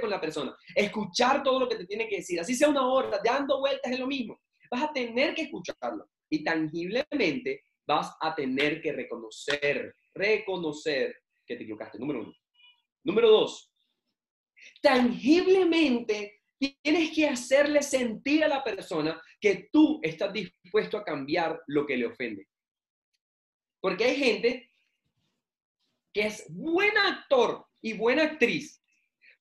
con 0.00 0.10
la 0.10 0.20
persona, 0.20 0.56
escuchar 0.74 1.42
todo 1.42 1.60
lo 1.60 1.68
que 1.68 1.76
te 1.76 1.86
tiene 1.86 2.08
que 2.08 2.16
decir, 2.16 2.40
así 2.40 2.54
sea 2.54 2.68
una 2.68 2.86
hora, 2.86 3.20
dando 3.24 3.60
vueltas 3.60 3.92
es 3.92 3.98
lo 3.98 4.06
mismo. 4.06 4.40
Vas 4.70 4.84
a 4.84 4.92
tener 4.92 5.34
que 5.34 5.42
escucharlo 5.42 6.08
y 6.30 6.42
tangiblemente 6.42 7.64
vas 7.86 8.14
a 8.20 8.34
tener 8.34 8.80
que 8.80 8.92
reconocer, 8.92 9.94
reconocer 10.14 11.14
que 11.46 11.56
te 11.56 11.62
equivocaste. 11.64 11.98
Número 11.98 12.20
uno. 12.20 12.34
Número 13.04 13.30
dos, 13.30 13.72
tangiblemente 14.80 16.42
tienes 16.82 17.10
que 17.12 17.26
hacerle 17.26 17.82
sentir 17.82 18.44
a 18.44 18.48
la 18.48 18.62
persona 18.62 19.20
que 19.40 19.68
tú 19.72 19.98
estás 20.02 20.32
dispuesto 20.32 20.96
a 20.96 21.04
cambiar 21.04 21.60
lo 21.66 21.84
que 21.84 21.96
le 21.96 22.06
ofende. 22.06 22.46
Porque 23.80 24.04
hay 24.04 24.16
gente 24.16 24.70
que 26.12 26.26
es 26.26 26.46
buen 26.48 26.96
actor 26.96 27.66
y 27.80 27.94
buena 27.94 28.24
actriz, 28.24 28.81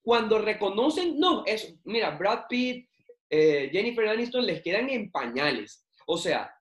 cuando 0.01 0.39
reconocen, 0.39 1.19
no, 1.19 1.45
es, 1.45 1.75
mira, 1.83 2.11
Brad 2.17 2.45
Pitt, 2.49 2.89
eh, 3.29 3.69
Jennifer 3.71 4.07
Aniston 4.07 4.45
les 4.45 4.61
quedan 4.61 4.89
en 4.89 5.11
pañales. 5.11 5.85
O 6.07 6.17
sea, 6.17 6.53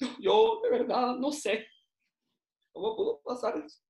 yo 0.20 0.60
de 0.62 0.70
verdad 0.70 1.16
no 1.16 1.32
sé 1.32 1.66
cómo 2.72 2.96
pudo 2.96 3.20
pasar 3.22 3.56
eso. 3.58 3.80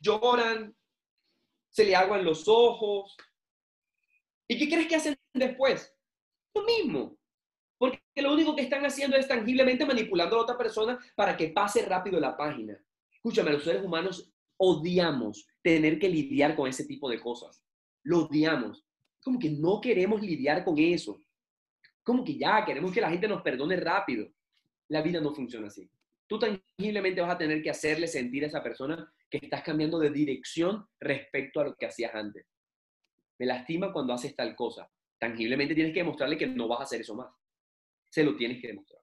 Lloran, 0.00 0.74
se 1.70 1.84
le 1.84 1.94
aguan 1.94 2.24
los 2.24 2.48
ojos. 2.48 3.16
¿Y 4.48 4.58
qué 4.58 4.68
crees 4.68 4.88
que 4.88 4.96
hacen 4.96 5.16
después? 5.34 5.94
Lo 6.54 6.62
mismo. 6.64 7.16
Porque 7.78 8.00
lo 8.16 8.32
único 8.32 8.56
que 8.56 8.62
están 8.62 8.84
haciendo 8.86 9.16
es 9.16 9.28
tangiblemente 9.28 9.84
manipulando 9.84 10.36
a 10.36 10.42
otra 10.42 10.56
persona 10.56 10.98
para 11.14 11.36
que 11.36 11.48
pase 11.48 11.84
rápido 11.84 12.18
la 12.18 12.36
página. 12.36 12.78
Escúchame, 13.12 13.52
los 13.52 13.64
seres 13.64 13.84
humanos 13.84 14.32
odiamos 14.58 15.46
tener 15.62 15.98
que 15.98 16.08
lidiar 16.08 16.56
con 16.56 16.68
ese 16.68 16.86
tipo 16.86 17.10
de 17.10 17.20
cosas. 17.20 17.65
Lo 18.06 18.26
odiamos. 18.26 18.84
Como 19.20 19.38
que 19.38 19.50
no 19.50 19.80
queremos 19.80 20.22
lidiar 20.22 20.64
con 20.64 20.78
eso. 20.78 21.18
Como 22.04 22.24
que 22.24 22.38
ya 22.38 22.64
queremos 22.64 22.92
que 22.92 23.00
la 23.00 23.10
gente 23.10 23.26
nos 23.26 23.42
perdone 23.42 23.76
rápido. 23.76 24.28
La 24.88 25.02
vida 25.02 25.20
no 25.20 25.34
funciona 25.34 25.66
así. 25.66 25.90
Tú 26.28 26.38
tangiblemente 26.38 27.20
vas 27.20 27.34
a 27.34 27.38
tener 27.38 27.60
que 27.62 27.70
hacerle 27.70 28.06
sentir 28.06 28.44
a 28.44 28.46
esa 28.46 28.62
persona 28.62 29.12
que 29.28 29.38
estás 29.42 29.62
cambiando 29.64 29.98
de 29.98 30.10
dirección 30.10 30.86
respecto 31.00 31.60
a 31.60 31.64
lo 31.64 31.74
que 31.74 31.86
hacías 31.86 32.14
antes. 32.14 32.46
Me 33.38 33.46
lastima 33.46 33.92
cuando 33.92 34.12
haces 34.12 34.36
tal 34.36 34.54
cosa. 34.54 34.88
Tangiblemente 35.18 35.74
tienes 35.74 35.92
que 35.92 36.00
demostrarle 36.00 36.38
que 36.38 36.46
no 36.46 36.68
vas 36.68 36.80
a 36.80 36.84
hacer 36.84 37.00
eso 37.00 37.16
más. 37.16 37.34
Se 38.08 38.22
lo 38.22 38.36
tienes 38.36 38.60
que 38.60 38.68
demostrar. 38.68 39.02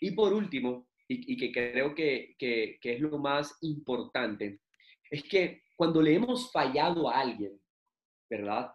Y 0.00 0.10
por 0.10 0.32
último, 0.32 0.88
y, 1.06 1.36
que 1.36 1.52
creo 1.52 1.94
que, 1.94 2.34
que, 2.36 2.78
que 2.80 2.94
es 2.94 3.00
lo 3.00 3.18
más 3.18 3.56
importante, 3.60 4.58
es 5.08 5.22
que 5.22 5.62
cuando 5.76 6.02
le 6.02 6.14
hemos 6.14 6.50
fallado 6.50 7.08
a 7.08 7.20
alguien, 7.20 7.61
¿verdad? 8.32 8.72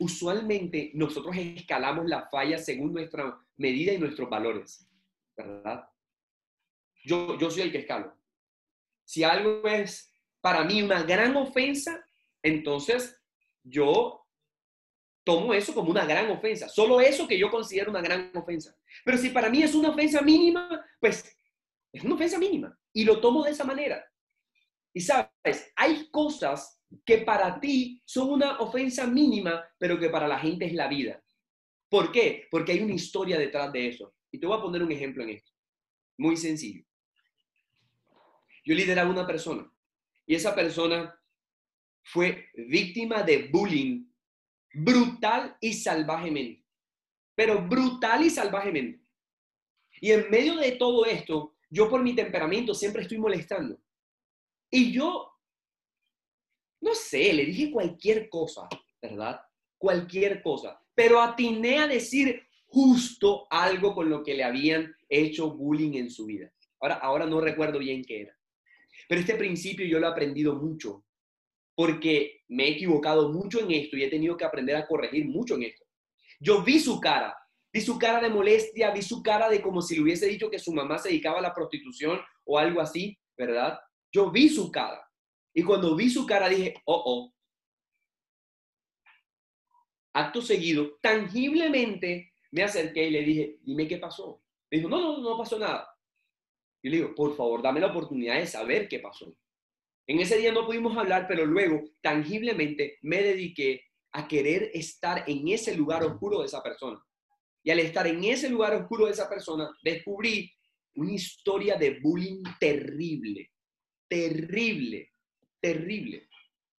Usualmente 0.00 0.90
nosotros 0.94 1.36
escalamos 1.36 2.06
la 2.06 2.28
falla 2.28 2.58
según 2.58 2.92
nuestra 2.92 3.38
medida 3.56 3.92
y 3.92 3.98
nuestros 3.98 4.28
valores, 4.28 4.84
¿verdad? 5.36 5.88
Yo, 7.04 7.38
yo 7.38 7.48
soy 7.48 7.62
el 7.62 7.72
que 7.72 7.78
escalo. 7.78 8.12
Si 9.04 9.22
algo 9.22 9.66
es 9.68 10.12
para 10.40 10.64
mí 10.64 10.82
una 10.82 11.04
gran 11.04 11.36
ofensa, 11.36 12.04
entonces 12.42 13.16
yo 13.62 14.26
tomo 15.22 15.54
eso 15.54 15.72
como 15.72 15.92
una 15.92 16.04
gran 16.04 16.28
ofensa. 16.28 16.68
Solo 16.68 17.00
eso 17.00 17.28
que 17.28 17.38
yo 17.38 17.48
considero 17.48 17.92
una 17.92 18.02
gran 18.02 18.32
ofensa. 18.34 18.76
Pero 19.04 19.18
si 19.18 19.28
para 19.30 19.48
mí 19.48 19.62
es 19.62 19.72
una 19.76 19.90
ofensa 19.90 20.20
mínima, 20.20 20.84
pues 20.98 21.38
es 21.92 22.02
una 22.02 22.16
ofensa 22.16 22.38
mínima. 22.38 22.76
Y 22.92 23.04
lo 23.04 23.20
tomo 23.20 23.44
de 23.44 23.52
esa 23.52 23.64
manera. 23.64 24.04
Y 24.92 25.00
sabes, 25.00 25.72
hay 25.76 26.10
cosas 26.10 26.75
que 27.04 27.18
para 27.18 27.60
ti 27.60 28.02
son 28.04 28.30
una 28.30 28.58
ofensa 28.58 29.06
mínima, 29.06 29.64
pero 29.78 29.98
que 29.98 30.10
para 30.10 30.28
la 30.28 30.38
gente 30.38 30.66
es 30.66 30.72
la 30.72 30.88
vida. 30.88 31.22
¿Por 31.88 32.12
qué? 32.12 32.46
Porque 32.50 32.72
hay 32.72 32.80
una 32.80 32.94
historia 32.94 33.38
detrás 33.38 33.72
de 33.72 33.88
eso. 33.88 34.14
Y 34.30 34.38
te 34.38 34.46
voy 34.46 34.58
a 34.58 34.62
poner 34.62 34.82
un 34.82 34.92
ejemplo 34.92 35.22
en 35.22 35.30
esto. 35.30 35.52
Muy 36.18 36.36
sencillo. 36.36 36.84
Yo 38.64 38.74
lideraba 38.74 39.10
una 39.10 39.26
persona 39.26 39.70
y 40.26 40.34
esa 40.34 40.54
persona 40.54 41.16
fue 42.02 42.48
víctima 42.54 43.22
de 43.22 43.48
bullying 43.48 44.06
brutal 44.74 45.56
y 45.60 45.72
salvajemente. 45.72 46.64
Pero 47.34 47.66
brutal 47.66 48.24
y 48.24 48.30
salvajemente. 48.30 49.00
Y 50.00 50.10
en 50.10 50.28
medio 50.30 50.56
de 50.56 50.72
todo 50.72 51.06
esto, 51.06 51.56
yo 51.70 51.88
por 51.88 52.02
mi 52.02 52.14
temperamento 52.14 52.74
siempre 52.74 53.02
estoy 53.02 53.18
molestando. 53.18 53.80
Y 54.70 54.92
yo, 54.92 55.35
no 56.80 56.94
sé, 56.94 57.32
le 57.32 57.44
dije 57.44 57.70
cualquier 57.70 58.28
cosa, 58.28 58.68
¿verdad? 59.00 59.40
Cualquier 59.78 60.42
cosa. 60.42 60.80
Pero 60.94 61.20
atiné 61.20 61.78
a 61.78 61.86
decir 61.86 62.42
justo 62.66 63.46
algo 63.50 63.94
con 63.94 64.10
lo 64.10 64.22
que 64.22 64.34
le 64.34 64.44
habían 64.44 64.94
hecho 65.08 65.54
bullying 65.54 65.94
en 65.94 66.10
su 66.10 66.26
vida. 66.26 66.52
Ahora, 66.80 66.96
ahora 66.96 67.26
no 67.26 67.40
recuerdo 67.40 67.78
bien 67.78 68.04
qué 68.04 68.22
era. 68.22 68.36
Pero 69.08 69.20
este 69.20 69.36
principio 69.36 69.86
yo 69.86 69.98
lo 69.98 70.06
he 70.06 70.10
aprendido 70.10 70.54
mucho, 70.56 71.04
porque 71.74 72.42
me 72.48 72.64
he 72.64 72.70
equivocado 72.72 73.32
mucho 73.32 73.60
en 73.60 73.70
esto 73.70 73.96
y 73.96 74.04
he 74.04 74.10
tenido 74.10 74.36
que 74.36 74.44
aprender 74.44 74.76
a 74.76 74.86
corregir 74.86 75.26
mucho 75.26 75.54
en 75.54 75.64
esto. 75.64 75.84
Yo 76.40 76.62
vi 76.62 76.80
su 76.80 77.00
cara, 77.00 77.36
vi 77.72 77.80
su 77.80 77.98
cara 77.98 78.20
de 78.20 78.30
molestia, 78.30 78.90
vi 78.90 79.02
su 79.02 79.22
cara 79.22 79.48
de 79.48 79.62
como 79.62 79.80
si 79.82 79.94
le 79.94 80.02
hubiese 80.02 80.26
dicho 80.26 80.50
que 80.50 80.58
su 80.58 80.72
mamá 80.72 80.98
se 80.98 81.08
dedicaba 81.08 81.38
a 81.38 81.42
la 81.42 81.54
prostitución 81.54 82.20
o 82.44 82.58
algo 82.58 82.80
así, 82.80 83.18
¿verdad? 83.36 83.78
Yo 84.12 84.30
vi 84.30 84.48
su 84.48 84.70
cara. 84.70 85.05
Y 85.58 85.62
cuando 85.62 85.96
vi 85.96 86.10
su 86.10 86.26
cara 86.26 86.50
dije, 86.50 86.74
oh, 86.84 87.02
oh. 87.06 87.34
Acto 90.12 90.42
seguido, 90.42 90.98
tangiblemente 91.00 92.34
me 92.50 92.62
acerqué 92.62 93.06
y 93.06 93.10
le 93.10 93.22
dije, 93.22 93.58
dime 93.62 93.88
qué 93.88 93.96
pasó. 93.96 94.42
Me 94.70 94.76
dijo, 94.76 94.90
no, 94.90 95.00
no, 95.00 95.18
no 95.18 95.38
pasó 95.38 95.58
nada. 95.58 95.88
Y 96.82 96.90
le 96.90 96.96
digo, 96.98 97.14
por 97.14 97.34
favor, 97.34 97.62
dame 97.62 97.80
la 97.80 97.86
oportunidad 97.86 98.34
de 98.34 98.46
saber 98.46 98.86
qué 98.86 98.98
pasó. 98.98 99.34
En 100.06 100.20
ese 100.20 100.36
día 100.36 100.52
no 100.52 100.66
pudimos 100.66 100.94
hablar, 100.94 101.26
pero 101.26 101.46
luego 101.46 101.82
tangiblemente 102.02 102.98
me 103.00 103.22
dediqué 103.22 103.82
a 104.12 104.28
querer 104.28 104.70
estar 104.74 105.24
en 105.26 105.48
ese 105.48 105.74
lugar 105.74 106.04
oscuro 106.04 106.40
de 106.40 106.46
esa 106.46 106.62
persona. 106.62 107.02
Y 107.64 107.70
al 107.70 107.78
estar 107.78 108.06
en 108.06 108.22
ese 108.24 108.50
lugar 108.50 108.74
oscuro 108.74 109.06
de 109.06 109.12
esa 109.12 109.26
persona, 109.26 109.74
descubrí 109.82 110.52
una 110.96 111.12
historia 111.12 111.76
de 111.76 111.98
bullying 111.98 112.42
terrible, 112.60 113.52
terrible, 114.06 115.12
terrible. 115.66 116.28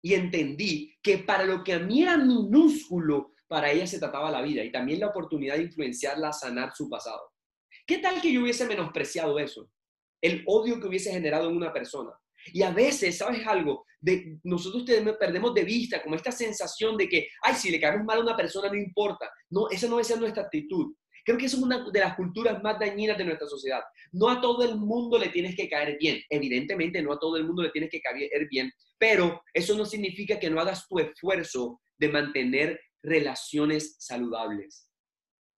Y 0.03 0.15
entendí 0.15 0.97
que 1.03 1.19
para 1.19 1.45
lo 1.45 1.65
que 1.65 1.73
a 1.73 1.79
mí 1.81 2.03
era 2.03 2.17
minúsculo, 2.17 3.33
para 3.49 3.71
ella 3.71 3.87
se 3.87 3.99
trataba 3.99 4.31
la 4.31 4.43
vida 4.43 4.63
y 4.63 4.71
también 4.71 5.01
la 5.01 5.09
oportunidad 5.09 5.57
de 5.57 5.65
influenciarla 5.65 6.29
a 6.29 6.33
sanar 6.33 6.73
su 6.75 6.89
pasado. 6.89 7.33
¿Qué 7.87 7.99
tal 7.99 8.21
que 8.21 8.33
yo 8.33 8.43
hubiese 8.43 8.67
menospreciado 8.67 9.39
eso? 9.39 9.71
El 10.21 10.45
odio 10.47 10.81
que 10.81 10.87
hubiese 10.87 11.11
generado 11.11 11.49
en 11.49 11.57
una 11.57 11.73
persona. 11.73 12.13
Y 12.53 12.63
a 12.63 12.71
veces, 12.71 13.19
¿sabes 13.19 13.45
algo? 13.47 13.85
De, 14.01 14.39
nosotros 14.45 14.85
perdemos 15.19 15.53
de 15.55 15.65
vista 15.65 16.01
como 16.03 16.15
esta 16.15 16.31
sensación 16.31 16.97
de 16.97 17.09
que, 17.09 17.29
ay, 17.43 17.55
si 17.55 17.71
le 17.71 17.81
caemos 17.81 18.05
mal 18.05 18.19
a 18.19 18.23
una 18.23 18.37
persona 18.37 18.69
no 18.69 18.77
importa. 18.77 19.29
No, 19.51 19.69
esa 19.69 19.89
no 19.89 19.99
es 19.99 20.17
nuestra 20.17 20.45
actitud. 20.45 20.95
Creo 21.25 21.37
que 21.37 21.47
eso 21.47 21.57
es 21.57 21.63
una 21.65 21.91
de 21.91 22.01
las 22.01 22.15
culturas 22.15 22.63
más 22.63 22.79
dañinas 22.79 23.19
de 23.19 23.25
nuestra 23.25 23.49
sociedad. 23.49 23.83
No 24.13 24.29
a 24.29 24.41
todo 24.41 24.63
el 24.65 24.77
mundo 24.77 25.19
le 25.19 25.29
tienes 25.29 25.57
que 25.57 25.69
caer 25.69 25.97
bien. 25.99 26.23
Evidentemente, 26.31 27.03
no 27.03 27.13
a 27.13 27.19
todo 27.19 27.37
el 27.37 27.45
mundo 27.45 27.63
le 27.63 27.71
tienes 27.71 27.91
que 27.91 28.01
caer 28.01 28.49
bien, 28.51 28.73
pero 28.99 29.43
eso 29.53 29.77
no 29.77 29.85
significa 29.85 30.39
que 30.39 30.51
no 30.51 30.61
hagas 30.61 30.87
tu 30.89 30.99
esfuerzo 30.99 31.81
de 31.99 32.09
mantener 32.09 32.81
relaciones 33.03 33.97
saludables. 33.99 34.87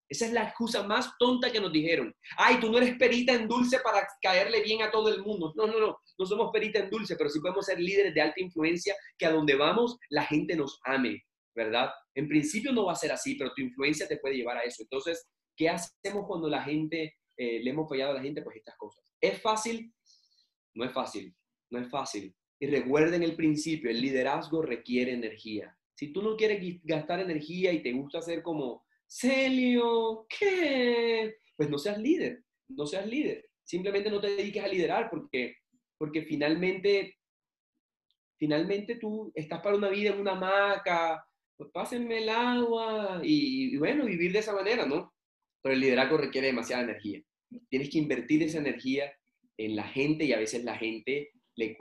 Esa 0.09 0.25
es 0.25 0.33
la 0.33 0.45
excusa 0.45 0.83
más 0.85 1.13
tonta 1.19 1.53
que 1.53 1.61
nos 1.61 1.71
dijeron. 1.71 2.15
Ay, 2.39 2.59
tú 2.61 2.71
no 2.71 2.79
eres 2.79 2.97
perita 2.97 3.35
en 3.35 3.47
dulce 3.47 3.79
para 3.81 4.07
caerle 4.23 4.63
bien 4.63 4.83
a 4.83 4.91
todo 4.91 5.13
el 5.13 5.23
mundo. 5.23 5.53
No, 5.55 5.67
no, 5.67 5.79
no. 5.79 5.99
No 6.19 6.27
somos 6.27 6.51
perita 6.51 6.79
en 6.79 6.89
dulce, 6.89 7.15
pero 7.17 7.29
sí 7.29 7.41
podemos 7.41 7.67
ser 7.67 7.79
líderes 7.79 8.15
de 8.15 8.23
alta 8.23 8.41
influencia 8.41 8.97
que 9.19 9.27
a 9.27 9.33
donde 9.33 9.55
vamos 9.55 9.99
la 10.09 10.25
gente 10.25 10.57
nos 10.57 10.81
ame, 10.85 11.23
¿verdad? 11.55 11.91
En 12.15 12.27
principio 12.27 12.73
no 12.73 12.87
va 12.87 12.93
a 12.93 12.97
ser 12.97 13.13
así, 13.13 13.35
pero 13.35 13.53
tu 13.55 13.61
influencia 13.61 14.09
te 14.09 14.17
puede 14.17 14.37
llevar 14.37 14.57
a 14.57 14.63
eso. 14.63 14.83
Entonces, 14.83 15.29
¿qué 15.55 15.69
hacemos 15.69 16.27
cuando 16.27 16.49
la 16.49 16.63
gente, 16.63 17.18
eh, 17.39 17.61
le 17.63 17.71
hemos 17.71 17.89
fallado 17.89 18.11
a 18.11 18.15
la 18.17 18.23
gente? 18.23 18.43
Pues 18.43 18.57
estas 18.57 18.77
cosas. 18.77 19.03
¿Es 19.21 19.41
fácil? 19.41 19.95
No 20.75 20.85
es 20.85 20.93
fácil. 20.93 21.35
No 21.71 21.79
es 21.79 21.89
fácil. 21.89 22.35
Y 22.61 22.67
recuerden 22.67 23.23
el 23.23 23.37
principio, 23.37 23.91
el 23.91 24.01
liderazgo 24.01 24.61
requiere 24.61 25.13
energía. 25.13 25.75
Si 25.95 26.13
tú 26.13 26.23
no 26.23 26.37
quieres 26.37 26.81
gastar 26.85 27.21
energía 27.21 27.73
y 27.73 27.83
te 27.83 27.93
gusta 27.93 28.21
ser 28.21 28.43
como, 28.43 28.85
Celio, 29.09 30.27
¿qué? 30.29 31.37
Pues 31.57 31.71
no 31.71 31.79
seas 31.79 31.99
líder, 31.99 32.45
no 32.69 32.87
seas 32.87 33.07
líder. 33.07 33.49
Simplemente 33.65 34.11
no 34.11 34.21
te 34.21 34.29
dediques 34.29 34.63
a 34.63 34.69
liderar 34.69 35.09
porque, 35.11 35.57
porque 35.97 36.23
finalmente, 36.23 37.19
finalmente 38.37 38.97
tú 38.97 39.33
estás 39.35 39.61
para 39.61 39.77
una 39.77 39.89
vida 39.89 40.11
en 40.11 40.21
una 40.21 40.33
hamaca, 40.33 41.25
pues 41.57 41.71
pásenme 41.73 42.19
el 42.19 42.29
agua 42.29 43.21
y, 43.23 43.77
bueno, 43.79 44.05
vivir 44.05 44.33
de 44.33 44.39
esa 44.39 44.55
manera, 44.55 44.87
¿no? 44.87 45.13
Pero 45.63 45.75
el 45.75 45.81
liderazgo 45.81 46.17
requiere 46.19 46.49
demasiada 46.49 46.85
energía. 46.85 47.23
Tienes 47.69 47.91
que 47.91 47.99
invertir 47.99 48.43
esa 48.43 48.59
energía 48.59 49.13
en 49.57 49.77
la 49.77 49.85
gente 49.85 50.25
y 50.25 50.33
a 50.33 50.39
veces 50.39 50.65
la 50.65 50.77
gente 50.77 51.31
le, 51.57 51.77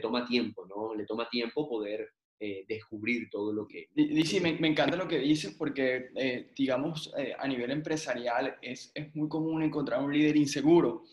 toma 0.00 0.26
tiempo, 0.26 0.66
¿no? 0.66 0.94
Le 0.94 1.04
toma 1.04 1.28
tiempo 1.28 1.68
poder 1.68 2.10
eh, 2.38 2.64
descubrir 2.68 3.28
todo 3.30 3.52
lo 3.52 3.66
que... 3.66 3.88
Dice, 3.94 4.40
me, 4.40 4.52
me, 4.58 4.68
encanta 4.68 4.96
lo 4.96 5.08
que 5.08 5.18
dices 5.18 5.54
porque, 5.56 6.10
eh, 6.16 6.52
digamos, 6.54 7.12
eh, 7.18 7.32
a 7.38 7.48
nivel 7.48 7.70
empresarial 7.70 8.56
es, 8.60 8.92
es 8.94 9.14
muy 9.14 9.28
común 9.28 9.62
encontrar 9.62 10.02
un 10.02 10.12
líder 10.12 10.36
inseguro 10.36 11.04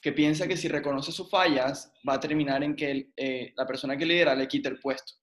que 0.00 0.12
piensa 0.12 0.46
que 0.46 0.56
si 0.56 0.68
reconoce 0.68 1.10
sus 1.10 1.28
fallas 1.28 1.92
va 2.08 2.14
a 2.14 2.20
terminar 2.20 2.62
en 2.62 2.76
que 2.76 3.10
la 3.56 3.66
persona 3.66 3.96
que 3.96 4.06
lidera 4.06 4.36
le 4.36 4.46
quite 4.46 4.68
el 4.68 4.78
puesto 4.78 5.14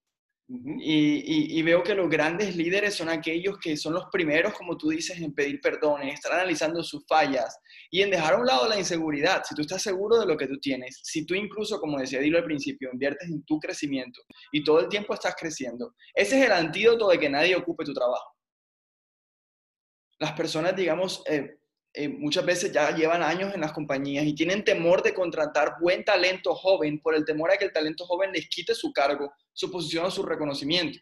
y, 0.47 1.61
veo 1.63 1.81
que 1.81 1.95
los 1.95 2.07
grandes 2.07 2.55
líderes 2.55 2.93
son 2.93 3.09
aquellos 3.09 3.57
que 3.57 3.75
son 3.75 3.93
los 3.93 4.05
primeros, 4.11 4.53
como 4.53 4.77
tú 4.77 4.89
dices, 4.89 5.19
en 5.19 5.33
pedir 5.33 5.59
perdón, 5.59 6.03
en 6.03 6.09
estar 6.09 6.31
analizando 6.33 6.83
sus 6.83 7.03
fallas 7.07 7.57
y 7.89 8.03
en 8.03 8.11
dejar 8.11 8.35
a 8.35 8.37
un 8.37 8.45
lado 8.45 8.67
la 8.67 8.77
inseguridad. 8.77 9.43
Si 9.43 9.55
tú 9.55 9.61
estás 9.61 9.81
seguro 9.81 10.19
de 10.19 10.27
lo 10.27 10.37
que 10.37 10.47
tú 10.47 10.59
tienes, 10.59 10.99
si 11.03 11.25
tú 11.25 11.33
incluso, 11.33 11.79
como 11.79 11.99
decía 11.99 12.19
Dilo 12.19 12.37
al 12.37 12.43
principio, 12.43 12.89
inviertes 12.93 13.27
en 13.27 13.43
tu 13.43 13.59
crecimiento 13.59 14.21
y 14.51 14.63
todo 14.63 14.81
el 14.81 14.87
tiempo 14.87 15.15
estás 15.15 15.35
creciendo, 15.35 15.95
ese 16.13 16.39
es 16.39 16.45
el 16.45 16.51
antídoto 16.51 17.09
de 17.09 17.17
que 17.17 17.29
nadie 17.29 17.55
ocupe 17.55 17.83
tu 17.83 17.93
trabajo. 17.93 18.35
Las 20.19 20.33
personas, 20.33 20.75
digamos, 20.75 21.23
eh, 21.27 21.57
eh, 21.97 22.09
muchas 22.09 22.45
veces 22.45 22.73
ya 22.73 22.93
llevan 22.93 23.23
años 23.23 23.53
en 23.53 23.61
las 23.61 23.71
compañías 23.71 24.25
y 24.25 24.35
tienen 24.35 24.63
temor 24.63 25.01
de 25.01 25.13
contratar 25.13 25.75
buen 25.79 26.03
talento 26.03 26.53
joven 26.53 26.99
por 26.99 27.15
el 27.15 27.23
temor 27.23 27.51
a 27.51 27.57
que 27.57 27.65
el 27.65 27.71
talento 27.71 28.05
joven 28.05 28.31
les 28.33 28.49
quite 28.49 28.75
su 28.75 28.91
cargo, 28.91 29.33
su 29.53 29.71
posición 29.71 30.05
o 30.05 30.11
su 30.11 30.23
reconocimiento. 30.23 30.99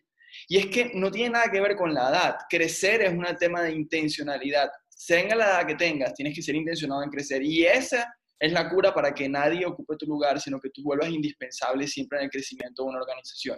Y 0.48 0.58
es 0.58 0.68
que 0.68 0.92
no 0.94 1.10
tiene 1.10 1.32
nada 1.32 1.52
que 1.52 1.62
ver 1.62 1.76
con 1.76 1.94
la 1.94 2.10
edad. 2.10 2.36
Crecer 2.50 3.02
es 3.02 3.12
un 3.12 3.26
tema 3.40 3.62
de 3.64 3.72
intencionalidad. 3.72 4.70
Tenga 5.08 5.36
la 5.36 5.46
edad 5.46 5.68
que 5.68 5.76
tengas, 5.76 6.14
tienes 6.14 6.36
que 6.36 6.42
ser 6.42 6.56
intencionado 6.56 7.02
en 7.04 7.10
crecer. 7.10 7.42
Y 7.42 7.66
esa 7.66 8.14
es 8.40 8.52
la 8.52 8.70
cura 8.70 8.94
para 8.94 9.14
que 9.14 9.28
nadie 9.28 9.66
ocupe 9.66 9.96
tu 9.98 10.06
lugar, 10.06 10.40
sino 10.40 10.60
que 10.60 10.70
tú 10.70 10.84
vuelvas 10.84 11.10
indispensable 11.10 11.88
siempre 11.88 12.20
en 12.20 12.26
el 12.26 12.30
crecimiento 12.30 12.84
de 12.84 12.90
una 12.90 13.00
organización. 13.00 13.58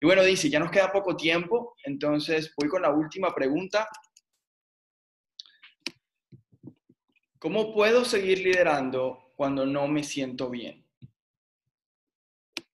Y 0.00 0.06
bueno, 0.06 0.22
dice, 0.22 0.50
ya 0.50 0.58
nos 0.58 0.70
queda 0.70 0.92
poco 0.92 1.16
tiempo, 1.16 1.74
entonces 1.84 2.52
voy 2.58 2.68
con 2.68 2.82
la 2.82 2.90
última 2.90 3.34
pregunta 3.34 3.88
¿Cómo 7.46 7.72
puedo 7.72 8.04
seguir 8.04 8.40
liderando 8.40 9.30
cuando 9.36 9.64
no 9.64 9.86
me 9.86 10.02
siento 10.02 10.50
bien? 10.50 10.84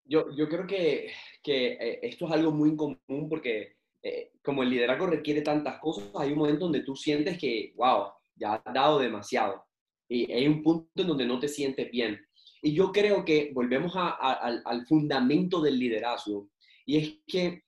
Yo, 0.03 0.35
yo 0.35 0.49
creo 0.49 0.67
que, 0.67 1.13
que 1.43 1.73
eh, 1.73 2.01
esto 2.01 2.25
es 2.25 2.33
algo 2.33 2.53
muy 2.53 2.75
común 2.75 3.29
porque 3.29 3.77
eh, 4.03 4.33
como 4.43 4.63
el 4.63 4.71
liderazgo 4.71 5.09
requiere 5.09 5.43
tantas 5.43 5.79
cosas, 5.79 6.09
hay 6.15 6.33
un 6.33 6.39
momento 6.39 6.65
donde 6.65 6.85
tú 6.85 6.97
sientes 6.97 7.37
que, 7.37 7.75
wow, 7.77 8.13
ya 8.35 8.55
has 8.55 8.73
dado 8.73 8.99
demasiado. 8.99 9.63
Y 10.09 10.33
hay 10.33 10.49
un 10.49 10.63
punto 10.63 11.03
en 11.03 11.09
donde 11.09 11.27
no 11.27 11.39
te 11.39 11.49
sientes 11.49 11.91
bien. 11.91 12.27
Y 12.63 12.73
yo 12.73 12.93
creo 12.93 13.27
que 13.27 13.51
volvemos 13.53 13.93
al, 13.95 14.63
al 14.65 14.87
fundamento 14.87 15.61
del 15.61 15.79
liderazgo. 15.79 16.49
Y 16.87 16.97
es 16.97 17.15
que 17.27 17.65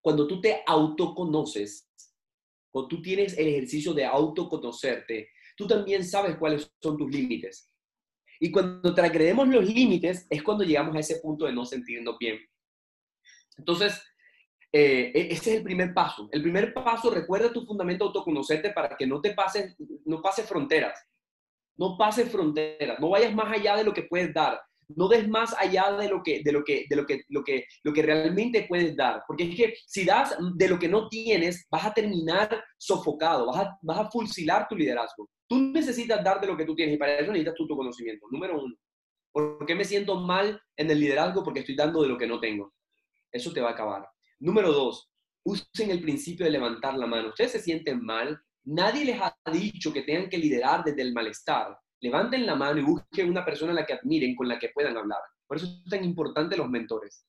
cuando 0.00 0.26
tú 0.26 0.40
te 0.40 0.62
autoconoces, 0.66 1.90
cuando 2.70 2.88
tú 2.88 3.02
tienes 3.02 3.36
el 3.36 3.46
ejercicio 3.46 3.92
de 3.92 4.06
autoconocerte, 4.06 5.28
tú 5.60 5.66
también 5.66 6.02
sabes 6.04 6.36
cuáles 6.36 6.72
son 6.82 6.96
tus 6.96 7.10
límites. 7.10 7.70
Y 8.40 8.50
cuando 8.50 8.94
transgredemos 8.94 9.46
los 9.48 9.66
límites 9.66 10.26
es 10.30 10.42
cuando 10.42 10.64
llegamos 10.64 10.96
a 10.96 11.00
ese 11.00 11.20
punto 11.20 11.44
de 11.44 11.52
no 11.52 11.66
sentirnos 11.66 12.16
bien. 12.18 12.40
Entonces, 13.58 14.02
eh, 14.72 15.12
e-, 15.14 15.32
ese 15.34 15.50
es 15.50 15.56
el 15.58 15.62
primer 15.62 15.92
paso. 15.92 16.30
El 16.32 16.40
primer 16.40 16.72
paso, 16.72 17.10
recuerda 17.10 17.52
tu 17.52 17.66
fundamento 17.66 18.06
autoconocerte 18.06 18.70
para 18.70 18.96
que 18.96 19.06
no 19.06 19.20
te 19.20 19.34
pases, 19.34 19.76
no 20.06 20.22
pases 20.22 20.48
fronteras. 20.48 20.98
No 21.76 21.96
pases 21.98 22.30
fronteras, 22.30 22.98
no 22.98 23.10
vayas 23.10 23.34
más 23.34 23.52
allá 23.52 23.76
de 23.76 23.84
lo 23.84 23.92
que 23.92 24.02
puedes 24.02 24.34
dar 24.34 24.60
no 24.96 25.08
des 25.08 25.28
más 25.28 25.54
allá 25.58 25.92
de 25.92 26.08
lo 26.08 26.22
que, 26.22 26.42
de 26.42 26.52
lo 26.52 26.64
que, 26.64 26.86
de 26.88 26.96
lo 26.96 27.06
que, 27.06 27.22
lo 27.28 27.44
que, 27.44 27.64
lo 27.82 27.92
que 27.92 28.02
realmente 28.02 28.66
puedes 28.68 28.96
dar. 28.96 29.22
Porque 29.26 29.44
es 29.44 29.56
que 29.56 29.74
si 29.86 30.04
das 30.04 30.36
de 30.54 30.68
lo 30.68 30.78
que 30.78 30.88
no 30.88 31.08
tienes, 31.08 31.66
vas 31.70 31.86
a 31.86 31.94
terminar 31.94 32.62
sofocado, 32.78 33.46
vas 33.46 33.66
a, 33.66 33.78
vas 33.82 33.98
a 33.98 34.10
fusilar 34.10 34.66
tu 34.68 34.76
liderazgo. 34.76 35.28
Tú 35.50 35.58
necesitas 35.58 36.22
dar 36.22 36.40
de 36.40 36.46
lo 36.46 36.56
que 36.56 36.64
tú 36.64 36.76
tienes 36.76 36.94
y 36.94 36.98
para 36.98 37.18
eso 37.18 37.32
necesitas 37.32 37.56
tu, 37.56 37.66
tu 37.66 37.76
conocimiento. 37.76 38.26
Número 38.30 38.62
uno. 38.62 38.74
¿Por 39.32 39.66
qué 39.66 39.74
me 39.74 39.84
siento 39.84 40.14
mal 40.20 40.62
en 40.76 40.90
el 40.90 41.00
liderazgo? 41.00 41.42
Porque 41.42 41.60
estoy 41.60 41.74
dando 41.74 42.02
de 42.02 42.08
lo 42.08 42.16
que 42.16 42.28
no 42.28 42.38
tengo. 42.38 42.72
Eso 43.32 43.52
te 43.52 43.60
va 43.60 43.70
a 43.70 43.72
acabar. 43.72 44.08
Número 44.38 44.72
dos, 44.72 45.10
usen 45.44 45.90
el 45.90 46.00
principio 46.00 46.46
de 46.46 46.52
levantar 46.52 46.96
la 46.96 47.06
mano. 47.06 47.30
Ustedes 47.30 47.52
se 47.52 47.60
sienten 47.60 48.02
mal. 48.04 48.40
Nadie 48.62 49.04
les 49.04 49.20
ha 49.20 49.36
dicho 49.52 49.92
que 49.92 50.02
tengan 50.02 50.28
que 50.28 50.38
liderar 50.38 50.84
desde 50.84 51.02
el 51.02 51.12
malestar 51.12 51.76
levanten 52.00 52.46
la 52.46 52.54
mano 52.54 52.80
y 52.80 52.82
busquen 52.82 53.28
una 53.28 53.44
persona 53.44 53.72
a 53.72 53.74
la 53.74 53.86
que 53.86 53.92
admiren, 53.92 54.34
con 54.34 54.48
la 54.48 54.58
que 54.58 54.70
puedan 54.70 54.96
hablar. 54.96 55.20
Por 55.46 55.58
eso 55.58 55.66
es 55.66 55.90
tan 55.90 56.04
importante 56.04 56.56
los 56.56 56.68
mentores. 56.68 57.26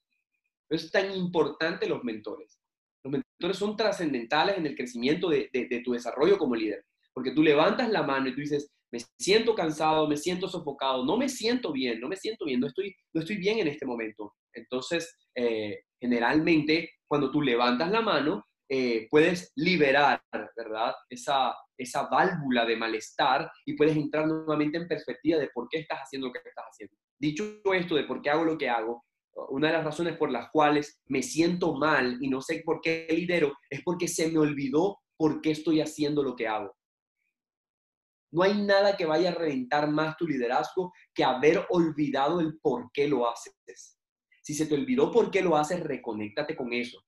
Por 0.68 0.76
eso 0.76 0.86
es 0.86 0.92
tan 0.92 1.12
importante 1.12 1.88
los 1.88 2.04
mentores. 2.04 2.60
Los 3.04 3.12
mentores 3.12 3.58
son 3.58 3.76
trascendentales 3.76 4.58
en 4.58 4.66
el 4.66 4.76
crecimiento 4.76 5.30
de, 5.30 5.50
tu 5.84 5.94
desarrollo 5.94 6.38
como 6.38 6.56
líder. 6.56 6.86
Porque 7.14 7.32
tú 7.32 7.44
levantas 7.44 7.90
la 7.90 8.04
mano 8.04 8.30
y 8.30 8.34
tú 8.34 8.42
dices, 8.42 8.72
me 8.92 9.00
siento 9.20 9.56
cansado, 9.56 10.08
me 10.08 10.18
siento 10.18 10.48
sofocado, 10.48 11.06
no 11.06 11.18
me 11.18 11.30
siento 11.30 11.72
bien, 11.72 12.00
no 12.00 12.08
me 12.08 12.18
siento 12.18 12.46
bien, 12.46 12.60
no 12.60 12.68
estoy, 12.68 12.94
no 13.14 13.22
estoy 13.22 13.38
bien 13.38 13.60
en 13.60 13.68
este 13.68 13.86
momento. 13.86 14.34
Entonces, 14.54 15.18
eh, 15.36 15.80
generalmente, 16.00 16.92
cuando 17.08 17.32
tú 17.32 17.42
levantas 17.42 17.90
la 17.90 18.02
mano, 18.02 18.46
eh, 18.70 19.08
puedes 19.10 19.52
liberar, 19.56 20.22
¿verdad? 20.56 20.94
Esa, 21.10 21.54
esa 21.78 22.08
válvula 22.08 22.66
de 22.66 22.78
malestar 22.78 23.50
y 23.66 23.76
puedes 23.76 23.96
entrar 23.98 24.28
nuevamente 24.28 24.78
en 24.78 24.88
perspectiva 24.88 25.40
de 25.40 25.50
por 25.54 25.68
qué 25.70 25.80
estás 25.80 26.00
haciendo 26.00 26.28
lo 26.28 26.34
que 26.34 26.40
estás 26.40 26.66
haciendo. 26.70 26.96
Dicho 27.20 27.62
esto 27.74 27.96
de 27.96 28.06
por 28.06 28.22
qué 28.22 28.30
hago 28.30 28.46
lo 28.46 28.58
que 28.58 28.70
hago, 28.70 29.04
una 29.50 29.68
de 29.68 29.74
las 29.74 29.84
razones 29.84 30.18
por 30.18 30.32
las 30.32 30.50
cuales 30.52 31.02
me 31.08 31.22
siento 31.24 31.76
mal 31.76 32.18
y 32.22 32.30
no 32.30 32.42
sé 32.42 32.62
por 32.66 32.82
qué 32.82 33.08
lidero 33.10 33.54
es 33.70 33.82
porque 33.84 34.08
se 34.08 34.30
me 34.32 34.40
olvidó 34.40 35.00
por 35.18 35.42
qué 35.42 35.52
estoy 35.52 35.82
haciendo 35.82 36.24
lo 36.24 36.36
que 36.36 36.48
hago. 36.48 36.74
No 38.32 38.44
hay 38.44 38.62
nada 38.62 38.96
que 38.96 39.06
vaya 39.06 39.30
a 39.30 39.36
reventar 39.36 39.90
más 39.90 40.16
tu 40.18 40.26
liderazgo 40.26 40.94
que 41.14 41.24
haber 41.24 41.66
olvidado 41.70 42.40
el 42.40 42.58
por 42.60 42.92
qué 42.94 43.08
lo 43.08 43.30
haces. 43.30 43.98
Si 44.42 44.54
se 44.54 44.66
te 44.66 44.76
olvidó 44.76 45.12
por 45.12 45.30
qué 45.30 45.42
lo 45.42 45.56
haces, 45.56 45.82
reconéctate 45.82 46.56
con 46.56 46.74
eso. 46.74 47.04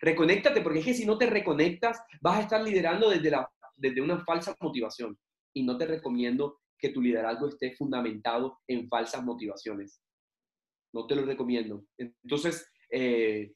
Reconéctate, 0.00 0.62
porque 0.62 0.78
es 0.78 0.84
que 0.84 0.94
si 0.94 1.04
no 1.04 1.18
te 1.18 1.26
reconectas, 1.26 2.00
vas 2.20 2.38
a 2.38 2.42
estar 2.42 2.62
liderando 2.62 3.10
desde, 3.10 3.30
la, 3.30 3.48
desde 3.76 4.00
una 4.00 4.24
falsa 4.24 4.56
motivación. 4.60 5.18
Y 5.54 5.64
no 5.64 5.76
te 5.76 5.86
recomiendo 5.86 6.60
que 6.78 6.88
tu 6.88 7.00
liderazgo 7.00 7.48
esté 7.48 7.76
fundamentado 7.76 8.60
en 8.66 8.88
falsas 8.88 9.22
motivaciones. 9.22 10.02
No 10.92 11.06
te 11.06 11.14
lo 11.14 11.24
recomiendo. 11.24 11.84
Entonces, 11.98 12.66
eh, 12.90 13.52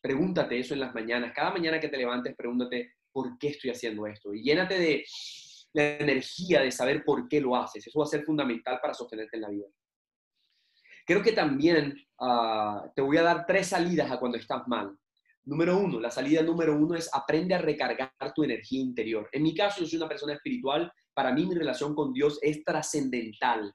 pregúntate 0.00 0.58
eso 0.58 0.74
en 0.74 0.80
las 0.80 0.94
mañanas. 0.94 1.32
Cada 1.34 1.50
mañana 1.50 1.80
que 1.80 1.88
te 1.88 1.96
levantes, 1.96 2.34
pregúntate, 2.36 2.94
¿por 3.12 3.36
qué 3.38 3.48
estoy 3.48 3.70
haciendo 3.70 4.06
esto? 4.06 4.32
Y 4.32 4.42
llénate 4.42 4.78
de 4.78 5.04
la 5.74 5.98
energía 5.98 6.62
de 6.62 6.70
saber 6.70 7.04
por 7.04 7.28
qué 7.28 7.40
lo 7.40 7.56
haces. 7.56 7.86
Eso 7.86 7.98
va 7.98 8.04
a 8.04 8.08
ser 8.08 8.24
fundamental 8.24 8.78
para 8.80 8.94
sostenerte 8.94 9.36
en 9.36 9.42
la 9.42 9.50
vida. 9.50 9.66
Creo 11.04 11.22
que 11.22 11.32
también 11.32 11.94
ah, 12.20 12.90
te 12.94 13.02
voy 13.02 13.18
a 13.18 13.22
dar 13.22 13.44
tres 13.46 13.68
salidas 13.68 14.10
a 14.10 14.18
cuando 14.18 14.38
estás 14.38 14.66
mal. 14.66 14.96
Número 15.44 15.76
uno, 15.76 16.00
la 16.00 16.10
salida 16.10 16.42
número 16.42 16.74
uno 16.74 16.94
es 16.94 17.10
aprende 17.12 17.54
a 17.54 17.58
recargar 17.58 18.12
tu 18.34 18.44
energía 18.44 18.80
interior. 18.80 19.28
En 19.30 19.42
mi 19.42 19.54
caso, 19.54 19.80
yo 19.80 19.86
soy 19.86 19.98
una 19.98 20.08
persona 20.08 20.32
espiritual. 20.32 20.90
Para 21.12 21.32
mí, 21.32 21.44
mi 21.44 21.54
relación 21.54 21.94
con 21.94 22.12
Dios 22.14 22.38
es 22.40 22.64
trascendental. 22.64 23.74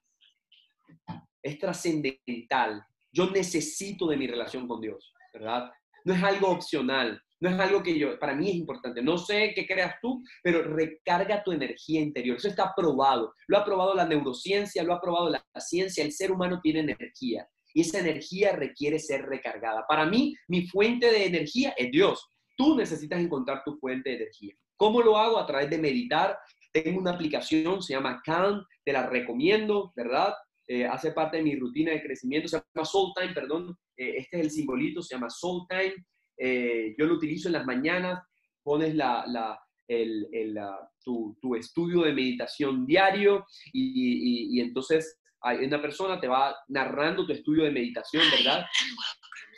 Es 1.44 1.60
trascendental. 1.60 2.84
Yo 3.12 3.30
necesito 3.30 4.08
de 4.08 4.18
mi 4.18 4.26
relación 4.26 4.68
con 4.68 4.82
Dios, 4.82 5.14
¿verdad? 5.34 5.72
No 6.06 6.14
es 6.14 6.24
algo 6.24 6.50
opcional. 6.50 7.22
No 7.42 7.50
es 7.50 7.60
algo 7.60 7.82
que 7.82 7.98
yo, 7.98 8.20
para 8.20 8.36
mí 8.36 8.50
es 8.50 8.56
importante. 8.56 9.02
No 9.02 9.18
sé 9.18 9.54
qué 9.56 9.66
creas 9.66 9.96
tú, 10.02 10.24
pero 10.44 10.62
recarga 10.62 11.44
tu 11.44 11.52
energía 11.52 12.02
interior. 12.02 12.38
Eso 12.38 12.50
está 12.50 12.74
probado. 12.76 13.34
Lo 13.48 13.58
ha 13.58 13.64
probado 13.64 13.94
la 13.94 14.06
neurociencia, 14.06 14.84
lo 14.84 14.94
ha 14.94 15.02
probado 15.02 15.30
la 15.30 15.44
ciencia. 15.60 16.04
El 16.04 16.12
ser 16.12 16.32
humano 16.32 16.60
tiene 16.62 16.80
energía 16.80 17.48
y 17.74 17.82
esa 17.82 18.00
energía 18.00 18.54
requiere 18.54 19.00
ser 19.00 19.26
recargada. 19.26 19.86
Para 19.88 20.06
mí, 20.06 20.36
mi 20.48 20.68
fuente 20.68 21.12
de 21.12 21.26
energía 21.26 21.74
es 21.78 21.92
Dios. 21.92 22.28
Tú 22.58 22.76
necesitas 22.76 23.20
encontrar 23.20 23.64
tu 23.64 23.78
fuente 23.78 24.10
de 24.10 24.16
energía. 24.18 24.54
¿Cómo 24.76 25.02
lo 25.02 25.18
hago? 25.18 25.38
A 25.38 25.46
través 25.46 25.70
de 25.70 25.78
meditar. 25.78 26.38
Tengo 26.72 27.00
una 27.00 27.12
aplicación, 27.12 27.82
se 27.82 27.94
llama 27.94 28.22
Calm, 28.24 28.64
te 28.86 28.94
la 28.94 29.08
recomiendo, 29.08 29.92
¿verdad? 29.96 30.36
Eh, 30.68 30.86
hace 30.86 31.12
parte 31.14 31.38
de 31.38 31.44
mi 31.44 31.56
rutina 31.56 31.92
de 31.92 32.04
crecimiento, 32.04 32.48
se 32.48 32.58
llama 32.58 32.86
Soul 32.86 33.12
Time, 33.16 33.34
perdón. 33.34 33.76
Eh, 33.98 34.18
este 34.18 34.38
es 34.38 34.44
el 34.44 34.52
simbolito, 34.52 35.02
se 35.02 35.16
llama 35.16 35.30
Soul 35.30 35.66
Time. 35.68 35.96
Eh, 36.40 36.96
yo 36.98 37.06
lo 37.06 37.16
utilizo 37.16 37.50
en 37.50 37.54
las 37.54 37.66
mañanas, 37.66 38.24
pones 38.64 38.96
la, 38.96 39.26
la, 39.28 39.60
el, 39.88 40.28
el, 40.32 40.58
tu, 41.04 41.38
tu, 41.42 41.56
estudio 41.56 42.04
de 42.04 42.14
meditación 42.14 42.86
diario 42.86 43.46
y, 43.74 44.54
y, 44.54 44.58
y 44.58 44.62
entonces 44.62 45.20
hay 45.42 45.58
una 45.66 45.82
persona 45.82 46.20
te 46.20 46.28
va 46.28 46.56
narrando 46.68 47.26
tu 47.26 47.34
estudio 47.34 47.64
de 47.64 47.72
meditación, 47.72 48.24
¿verdad? 48.32 48.66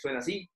Suena 0.02 0.20
así. 0.20 0.50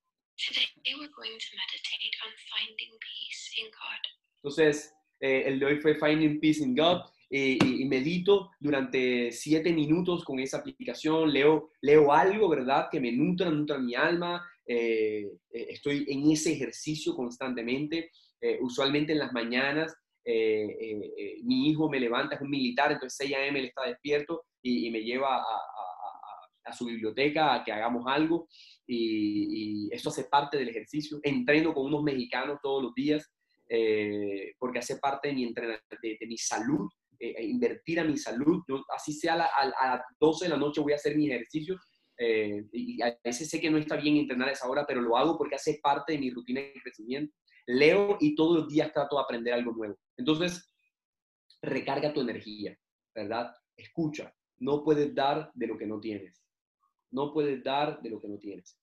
Entonces, 4.38 4.94
eh, 5.20 5.44
el 5.46 5.60
de 5.60 5.66
hoy 5.66 5.80
fue 5.80 5.96
Finding 5.96 6.40
Peace 6.40 6.64
in 6.64 6.76
God 6.76 7.02
y, 7.30 7.86
medito 7.86 8.52
durante 8.60 9.32
siete 9.32 9.74
minutos 9.74 10.24
con 10.24 10.40
esa 10.40 10.58
aplicación, 10.58 11.32
leo, 11.34 11.72
leo 11.82 12.12
algo, 12.12 12.48
¿verdad? 12.50 12.88
Que 12.92 13.00
me 13.00 13.12
nutra, 13.12 13.50
nutra 13.50 13.78
mi 13.80 13.96
alma, 13.96 14.46
eh, 14.68 15.26
eh, 15.52 15.66
estoy 15.70 16.06
en 16.08 16.32
ese 16.32 16.54
ejercicio 16.54 17.16
constantemente, 17.16 18.12
usualmente 18.62 19.14
en 19.14 19.20
las 19.20 19.34
mañanas. 19.34 19.96
mi 20.26 21.70
hijo 21.70 21.90
me 21.90 22.00
levanta, 22.00 22.36
es 22.36 22.42
un 22.42 22.50
militar, 22.50 22.92
entonces 22.92 23.18
6 23.18 23.34
a.m. 23.36 23.60
él 23.60 23.66
está 23.66 23.88
despierto 23.88 24.44
y, 24.62 24.92
me 24.92 25.02
lleva 25.02 25.38
a, 25.38 26.74
su 26.74 26.86
biblioteca 26.86 27.54
a 27.54 27.64
que 27.64 27.72
hagamos 27.72 28.06
algo 28.08 28.48
y, 28.86 29.90
eso 29.92 30.10
hace 30.10 30.26
parte 30.26 30.58
del 30.58 30.70
ejercicio. 30.70 31.20
Entreno 31.24 31.74
con 31.74 31.86
unos 31.86 32.04
mexicanos 32.04 32.60
todos 32.62 32.84
los 32.84 32.94
días 32.94 33.32
eh, 33.68 34.54
porque 34.60 34.80
hace 34.80 34.98
parte 34.98 35.30
de 35.30 35.34
mi, 35.34 35.52
de, 35.54 36.18
de 36.20 36.28
mi 36.28 36.38
salud, 36.38 36.88
eh, 37.20 37.46
invertir 37.46 38.00
a 38.00 38.04
mi 38.04 38.18
salud. 38.18 38.62
así 38.96 39.14
sea 39.14 39.34
a, 39.34 39.66
las 39.66 40.02
12 40.20 40.46
de 40.46 40.50
la 40.50 40.58
noche 40.58 40.82
voy 40.82 40.94
a 40.94 40.98
hacer 40.98 41.16
mi 41.16 41.30
ejercicio. 41.32 41.76
Eh, 42.18 42.66
y 42.72 43.02
a 43.02 43.18
veces 43.24 43.50
sé 43.50 43.60
que 43.60 43.70
no 43.70 43.78
está 43.78 43.98
bien 43.98 44.18
entrenar 44.18 44.50
a 44.50 44.54
esa 44.54 44.70
hora, 44.70 44.86
pero 44.88 45.02
lo 45.02 45.18
hago 45.18 45.38
porque 45.38 45.56
hace 45.56 45.80
parte 45.82 46.14
de 46.14 46.20
mi 46.20 46.32
rutina 46.32 46.62
de 46.62 46.74
crecimiento. 46.82 47.36
Leo 47.68 48.18
y 48.20 48.36
todos 48.36 48.60
los 48.60 48.68
días 48.70 48.94
trato 48.94 49.18
de 49.18 49.24
aprender 49.24 49.54
algo 49.54 49.74
nuevo. 49.74 49.98
Entonces, 50.18 50.72
recarga 51.62 52.14
tu 52.14 52.22
energía, 52.22 52.78
¿verdad? 53.14 53.54
Escucha, 53.76 54.34
no 54.58 54.84
puedes 54.84 55.14
dar 55.14 55.52
de 55.54 55.68
lo 55.68 55.78
que 55.78 55.88
no 55.88 56.00
tienes. 56.00 56.44
No 57.12 57.34
puedes 57.34 57.64
dar 57.64 58.02
de 58.02 58.10
lo 58.10 58.20
que 58.20 58.28
no 58.28 58.38
tienes. 58.38 58.80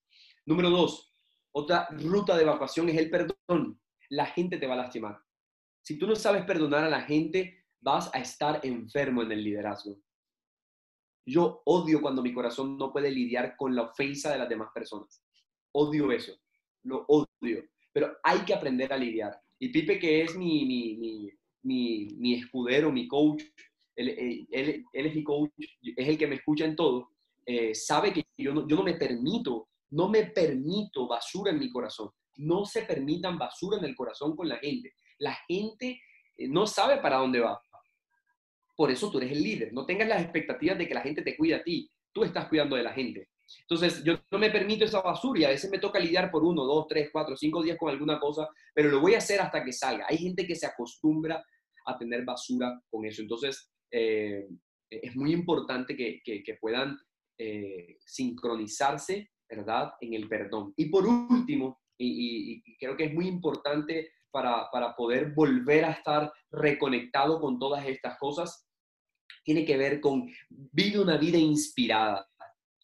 Número 0.47 0.71
dos, 0.71 1.15
otra 1.53 1.89
ruta 1.91 2.37
de 2.37 2.43
evacuación 2.43 2.89
es 2.89 2.97
el 2.97 3.11
perdón. 3.11 3.81
La 4.11 4.27
gente 4.27 4.59
te 4.59 4.67
va 4.67 4.75
a 4.75 4.79
lastimar. 4.79 5.19
Si 5.83 5.99
tú 5.99 6.07
no 6.07 6.15
sabes 6.15 6.45
perdonar 6.45 6.85
a 6.85 6.91
la 6.91 7.03
gente, 7.03 7.65
vas 7.81 8.11
a 8.15 8.21
estar 8.21 8.61
enfermo 8.65 9.23
en 9.23 9.33
el 9.33 9.45
liderazgo. 9.45 9.99
Yo 11.25 11.63
odio 11.65 12.01
cuando 12.01 12.23
mi 12.23 12.33
corazón 12.33 12.77
no 12.77 12.93
puede 12.93 13.11
lidiar 13.11 13.57
con 13.57 13.75
la 13.75 13.83
ofensa 13.83 14.33
de 14.33 14.39
las 14.39 14.49
demás 14.49 14.71
personas. 14.75 15.23
Odio 15.73 16.11
eso. 16.11 16.33
Lo 16.83 17.05
odio. 17.09 17.65
Pero 17.93 18.17
hay 18.23 18.41
que 18.41 18.55
aprender 18.55 18.93
a 18.93 18.97
lidiar. 18.97 19.41
Y 19.59 19.69
Pipe, 19.69 19.99
que 19.99 20.23
es 20.23 20.37
mi, 20.37 20.65
mi, 20.65 21.31
mi, 21.63 22.09
mi, 22.17 22.35
escudero, 22.35 22.91
mi 22.91 23.07
coach, 23.07 23.45
él, 23.95 24.47
él, 24.51 24.85
es 24.93 25.15
mi 25.15 25.23
coach, 25.23 25.51
es 25.59 26.09
el 26.09 26.19
que 26.19 26.27
me 26.27 26.37
escucha 26.37 26.65
en 26.65 26.75
todo, 26.75 27.11
eh, 27.47 27.75
sabe 27.75 28.13
que 28.13 28.25
yo 28.37 28.55
no, 28.55 28.67
yo 28.67 28.77
no 28.77 28.83
me 28.83 28.95
permito, 28.95 29.69
no 29.91 30.09
me 30.09 30.25
permito 30.27 31.07
basura 31.07 31.53
en 31.53 31.59
mi 31.59 31.71
corazón. 31.71 32.11
No 32.37 32.65
se 32.65 32.83
permitan 32.83 33.39
basura 33.39 33.79
en 33.79 33.85
el 33.85 33.95
corazón 33.95 34.35
con 34.35 34.49
la 34.49 34.57
gente. 34.57 34.95
La 35.19 35.37
gente 35.47 36.01
eh, 36.37 36.49
no 36.49 36.67
sabe 36.67 36.99
para 36.99 37.19
dónde 37.19 37.41
va. 37.41 37.61
Por 38.75 38.91
eso 38.91 39.11
tú 39.11 39.19
eres 39.19 39.33
el 39.33 39.43
líder. 39.43 39.73
No 39.73 39.87
tengas 39.87 40.09
las 40.09 40.23
expectativas 40.23 40.79
de 40.79 40.89
que 40.89 40.95
la 40.95 41.03
gente 41.03 41.23
te 41.23 41.37
cuide 41.37 41.57
a 41.57 41.63
ti. 41.63 41.91
Tú 42.13 42.25
estás 42.25 42.49
cuidando 42.49 42.77
de 42.77 42.83
la 42.83 42.93
gente. 42.93 43.29
Entonces, 43.61 44.03
yo 44.05 44.19
no 44.31 44.39
me 44.39 44.51
permito 44.51 44.85
esa 44.85 45.03
basura 45.03 45.41
y 45.41 45.45
a 45.45 45.51
veces 45.51 45.71
me 45.71 45.79
toca 45.79 45.99
lidiar 45.99 46.31
por 46.31 46.43
uno, 46.43 46.65
dos, 46.65 46.87
tres, 46.89 47.11
cuatro, 47.13 47.37
cinco 47.37 47.63
días 47.63 47.77
con 47.79 47.91
alguna 47.91 48.19
cosa, 48.19 48.49
pero 48.75 48.89
lo 48.89 49.01
voy 49.01 49.15
a 49.15 49.19
hacer 49.19 49.41
hasta 49.41 49.63
que 49.63 49.73
salga. 49.73 50.07
Hay 50.09 50.17
gente 50.19 50.47
que 50.47 50.55
se 50.55 50.67
acostumbra 50.67 51.45
a 51.87 51.99
tener 51.99 52.25
basura 52.25 52.81
con 52.91 53.05
eso. 53.05 53.23
Entonces, 53.23 53.71
eh, 53.91 54.47
es 54.89 55.17
muy 55.17 55.33
importante 55.33 55.97
que, 55.97 56.21
que, 56.25 56.57
puedan 56.61 56.99
eh, 57.39 57.99
sincronizarse, 58.05 59.31
¿verdad?, 59.49 59.93
en 60.01 60.15
el 60.15 60.29
perdón. 60.29 60.73
Y 60.77 60.87
por 60.87 61.07
último, 61.07 61.81
y 61.99 62.63
creo 62.79 62.97
que 62.97 63.05
es 63.05 63.15
muy 63.15 63.27
importante 63.27 64.11
para, 64.33 64.69
para 64.71 64.97
poder 64.97 65.33
volver 65.33 65.85
a 65.85 65.93
estar 65.93 66.33
reconectado 66.51 67.41
con 67.41 67.59
todas 67.59 67.87
estas 67.87 68.19
cosas, 68.19 68.67
tiene 69.45 69.65
que 69.65 69.77
ver 69.77 70.01
con 70.01 70.29
vive 70.49 70.99
una 70.99 71.17
vida 71.17 71.39
inspirada. 71.39 72.29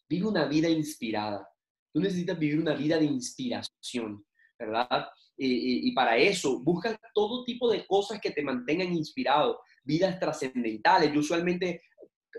Vive 0.07 0.27
una 0.27 0.45
vida 0.45 0.69
inspirada. 0.69 1.47
Tú 1.93 1.99
necesitas 1.99 2.37
vivir 2.37 2.59
una 2.59 2.73
vida 2.73 2.97
de 2.97 3.05
inspiración, 3.05 4.25
¿verdad? 4.57 5.07
Y, 5.41 5.93
para 5.93 6.17
eso, 6.17 6.59
busca 6.59 6.99
todo 7.13 7.45
tipo 7.45 7.71
de 7.71 7.85
cosas 7.87 8.19
que 8.19 8.31
te 8.31 8.43
mantengan 8.43 8.93
inspirado, 8.93 9.61
vidas 9.83 10.19
trascendentales. 10.19 11.13
Yo 11.13 11.21
usualmente 11.21 11.81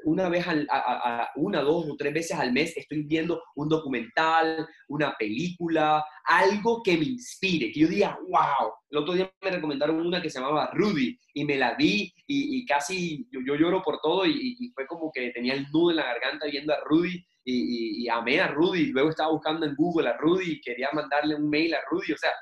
una 0.05 0.29
vez, 0.29 0.47
al, 0.47 0.67
a, 0.71 1.31
una, 1.37 1.61
dos 1.61 1.87
o 1.89 1.97
tres 1.97 2.15
veces 2.15 2.39
al 2.39 2.53
mes 2.53 2.77
estoy 2.77 3.03
viendo 3.03 3.43
un 3.57 3.69
documental, 3.69 4.67
una 4.89 5.15
película, 5.19 6.05
algo 6.25 6.83
que 6.83 6.97
me 6.97 7.05
inspire, 7.05 7.73
que 7.73 7.81
yo 7.81 7.89
diga, 7.89 8.19
wow. 8.29 8.73
El 8.91 8.99
otro 8.99 9.15
día 9.15 9.33
me 9.43 9.51
recomendaron 9.51 10.05
una 10.05 10.21
que 10.21 10.31
se 10.31 10.41
llamaba 10.41 10.71
Rudy 10.73 11.19
y 11.35 11.45
me 11.45 11.57
la 11.57 11.75
vi 11.75 12.13
y, 12.27 12.65
casi 12.67 13.27
yo, 13.31 13.41
lloro 13.41 13.83
por 13.83 14.01
todo 14.01 14.27
y, 14.27 14.73
fue 14.75 14.87
como 14.87 15.11
que 15.13 15.31
tenía 15.31 15.55
el 15.55 15.67
nudo 15.73 15.91
en 15.91 15.97
la 15.97 16.05
garganta 16.05 16.47
viendo 16.47 16.73
a 16.73 16.81
Rudy 16.85 17.25
y, 17.45 18.09
amé 18.09 18.41
a 18.41 18.49
Rudy. 18.49 18.87
Luego 18.87 19.11
estaba 19.11 19.33
buscando 19.33 19.67
en 19.67 19.75
Google 19.75 20.09
a 20.09 20.17
Rudy 20.17 20.53
y 20.53 20.61
quería 20.61 20.89
mandarle 20.93 21.35
un 21.35 21.49
mail 21.49 21.75
a 21.75 21.81
Rudy. 21.91 22.13
O 22.13 22.19
sea, 22.19 22.33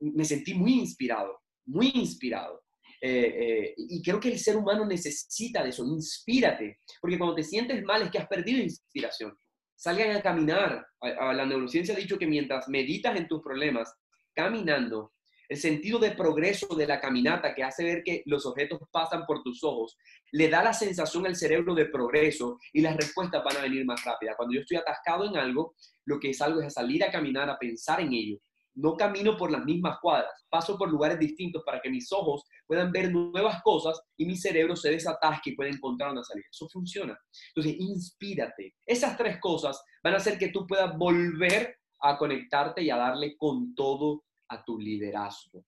me 0.00 0.24
sentí 0.24 0.54
muy 0.54 0.74
inspirado, 0.74 1.40
muy 1.66 1.90
inspirado. 1.94 2.62
Eh, 3.02 3.34
eh, 3.40 3.74
y 3.76 4.02
creo 4.02 4.20
que 4.20 4.28
el 4.28 4.38
ser 4.38 4.56
humano 4.56 4.84
necesita 4.84 5.62
de 5.62 5.70
eso, 5.70 5.84
inspírate, 5.84 6.80
porque 7.00 7.16
cuando 7.16 7.34
te 7.34 7.42
sientes 7.42 7.82
mal 7.82 8.02
es 8.02 8.10
que 8.10 8.18
has 8.18 8.28
perdido 8.28 8.62
inspiración. 8.62 9.36
Salgan 9.74 10.16
a 10.16 10.22
caminar. 10.22 10.86
la 11.00 11.46
neurociencia 11.46 11.94
ha 11.94 11.98
dicho 11.98 12.18
que 12.18 12.26
mientras 12.26 12.68
meditas 12.68 13.16
en 13.16 13.26
tus 13.26 13.40
problemas, 13.42 13.90
caminando, 14.34 15.14
el 15.50 15.56
sentido 15.56 15.98
de 15.98 16.12
progreso 16.12 16.76
de 16.76 16.86
la 16.86 17.00
caminata 17.00 17.52
que 17.54 17.64
hace 17.64 17.82
ver 17.82 18.02
que 18.04 18.22
los 18.26 18.46
objetos 18.46 18.78
pasan 18.92 19.26
por 19.26 19.42
tus 19.42 19.64
ojos, 19.64 19.96
le 20.30 20.48
da 20.48 20.62
la 20.62 20.72
sensación 20.72 21.26
al 21.26 21.34
cerebro 21.34 21.74
de 21.74 21.86
progreso 21.86 22.58
y 22.72 22.80
las 22.80 22.96
respuestas 22.96 23.42
van 23.42 23.56
a 23.56 23.62
venir 23.62 23.84
más 23.84 24.04
rápidas. 24.04 24.36
Cuando 24.36 24.54
yo 24.54 24.60
estoy 24.60 24.76
atascado 24.76 25.26
en 25.26 25.36
algo, 25.36 25.74
lo 26.04 26.20
que 26.20 26.30
es 26.30 26.40
algo 26.40 26.60
es 26.60 26.74
salir 26.74 27.02
a 27.02 27.10
caminar, 27.10 27.50
a 27.50 27.58
pensar 27.58 28.00
en 28.00 28.12
ello, 28.12 28.38
no 28.74 28.96
camino 28.96 29.36
por 29.36 29.50
las 29.50 29.64
mismas 29.64 29.98
cuadras, 30.00 30.32
paso 30.48 30.78
por 30.78 30.88
lugares 30.88 31.18
distintos 31.18 31.64
para 31.66 31.80
que 31.80 31.90
mis 31.90 32.12
ojos 32.12 32.44
puedan 32.70 32.92
ver 32.92 33.10
nuevas 33.10 33.60
cosas 33.64 34.00
y 34.16 34.24
mi 34.24 34.36
cerebro 34.36 34.76
se 34.76 34.92
desatasque 34.92 35.50
y 35.50 35.56
pueda 35.56 35.70
encontrar 35.70 36.12
una 36.12 36.22
salida. 36.22 36.46
Eso 36.48 36.68
funciona. 36.68 37.18
Entonces, 37.48 37.80
inspírate. 37.80 38.76
Esas 38.86 39.16
tres 39.16 39.40
cosas 39.40 39.82
van 40.04 40.14
a 40.14 40.18
hacer 40.18 40.38
que 40.38 40.50
tú 40.50 40.68
puedas 40.68 40.96
volver 40.96 41.80
a 41.98 42.16
conectarte 42.16 42.80
y 42.80 42.90
a 42.90 42.96
darle 42.96 43.36
con 43.36 43.74
todo 43.74 44.22
a 44.50 44.64
tu 44.64 44.78
liderazgo. 44.78 45.64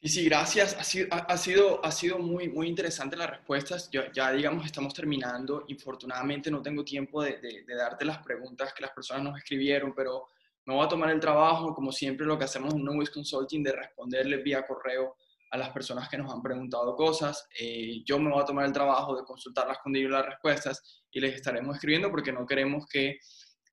Y 0.00 0.08
sí, 0.08 0.24
gracias. 0.26 0.76
Ha 0.78 0.84
sido, 0.84 1.08
ha, 1.10 1.36
sido, 1.36 1.84
ha 1.84 1.90
sido 1.90 2.20
muy, 2.20 2.48
muy 2.48 2.68
interesante 2.68 3.16
las 3.16 3.30
respuestas. 3.30 3.90
Ya, 3.90 4.30
digamos, 4.30 4.66
estamos 4.66 4.94
terminando. 4.94 5.64
Infortunadamente 5.66 6.48
no 6.48 6.62
tengo 6.62 6.84
tiempo 6.84 7.24
de, 7.24 7.40
de 7.40 7.74
darte 7.74 8.04
las 8.04 8.18
preguntas 8.18 8.72
que 8.72 8.82
las 8.82 8.92
personas 8.92 9.24
nos 9.24 9.38
escribieron, 9.38 9.92
pero 9.92 10.28
me 10.64 10.74
voy 10.74 10.86
a 10.86 10.88
tomar 10.88 11.10
el 11.10 11.18
trabajo, 11.18 11.74
como 11.74 11.90
siempre 11.90 12.24
lo 12.24 12.38
que 12.38 12.44
hacemos 12.44 12.72
en 12.72 12.84
No 12.84 12.92
Consulting, 13.12 13.64
de 13.64 13.72
responderles 13.72 14.44
vía 14.44 14.64
correo 14.64 15.16
a 15.54 15.56
las 15.56 15.70
personas 15.70 16.08
que 16.08 16.18
nos 16.18 16.32
han 16.34 16.42
preguntado 16.42 16.96
cosas. 16.96 17.46
Eh, 17.60 18.02
yo 18.04 18.18
me 18.18 18.28
voy 18.28 18.42
a 18.42 18.44
tomar 18.44 18.64
el 18.64 18.72
trabajo 18.72 19.14
de 19.16 19.22
consultarlas 19.22 19.78
con 19.78 19.94
ellos 19.94 20.10
las 20.10 20.26
respuestas 20.26 21.04
y 21.12 21.20
les 21.20 21.36
estaremos 21.36 21.76
escribiendo 21.76 22.10
porque 22.10 22.32
no 22.32 22.44
queremos 22.44 22.86
que 22.88 23.20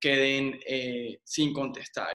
queden 0.00 0.60
eh, 0.64 1.18
sin 1.24 1.52
contestar. 1.52 2.10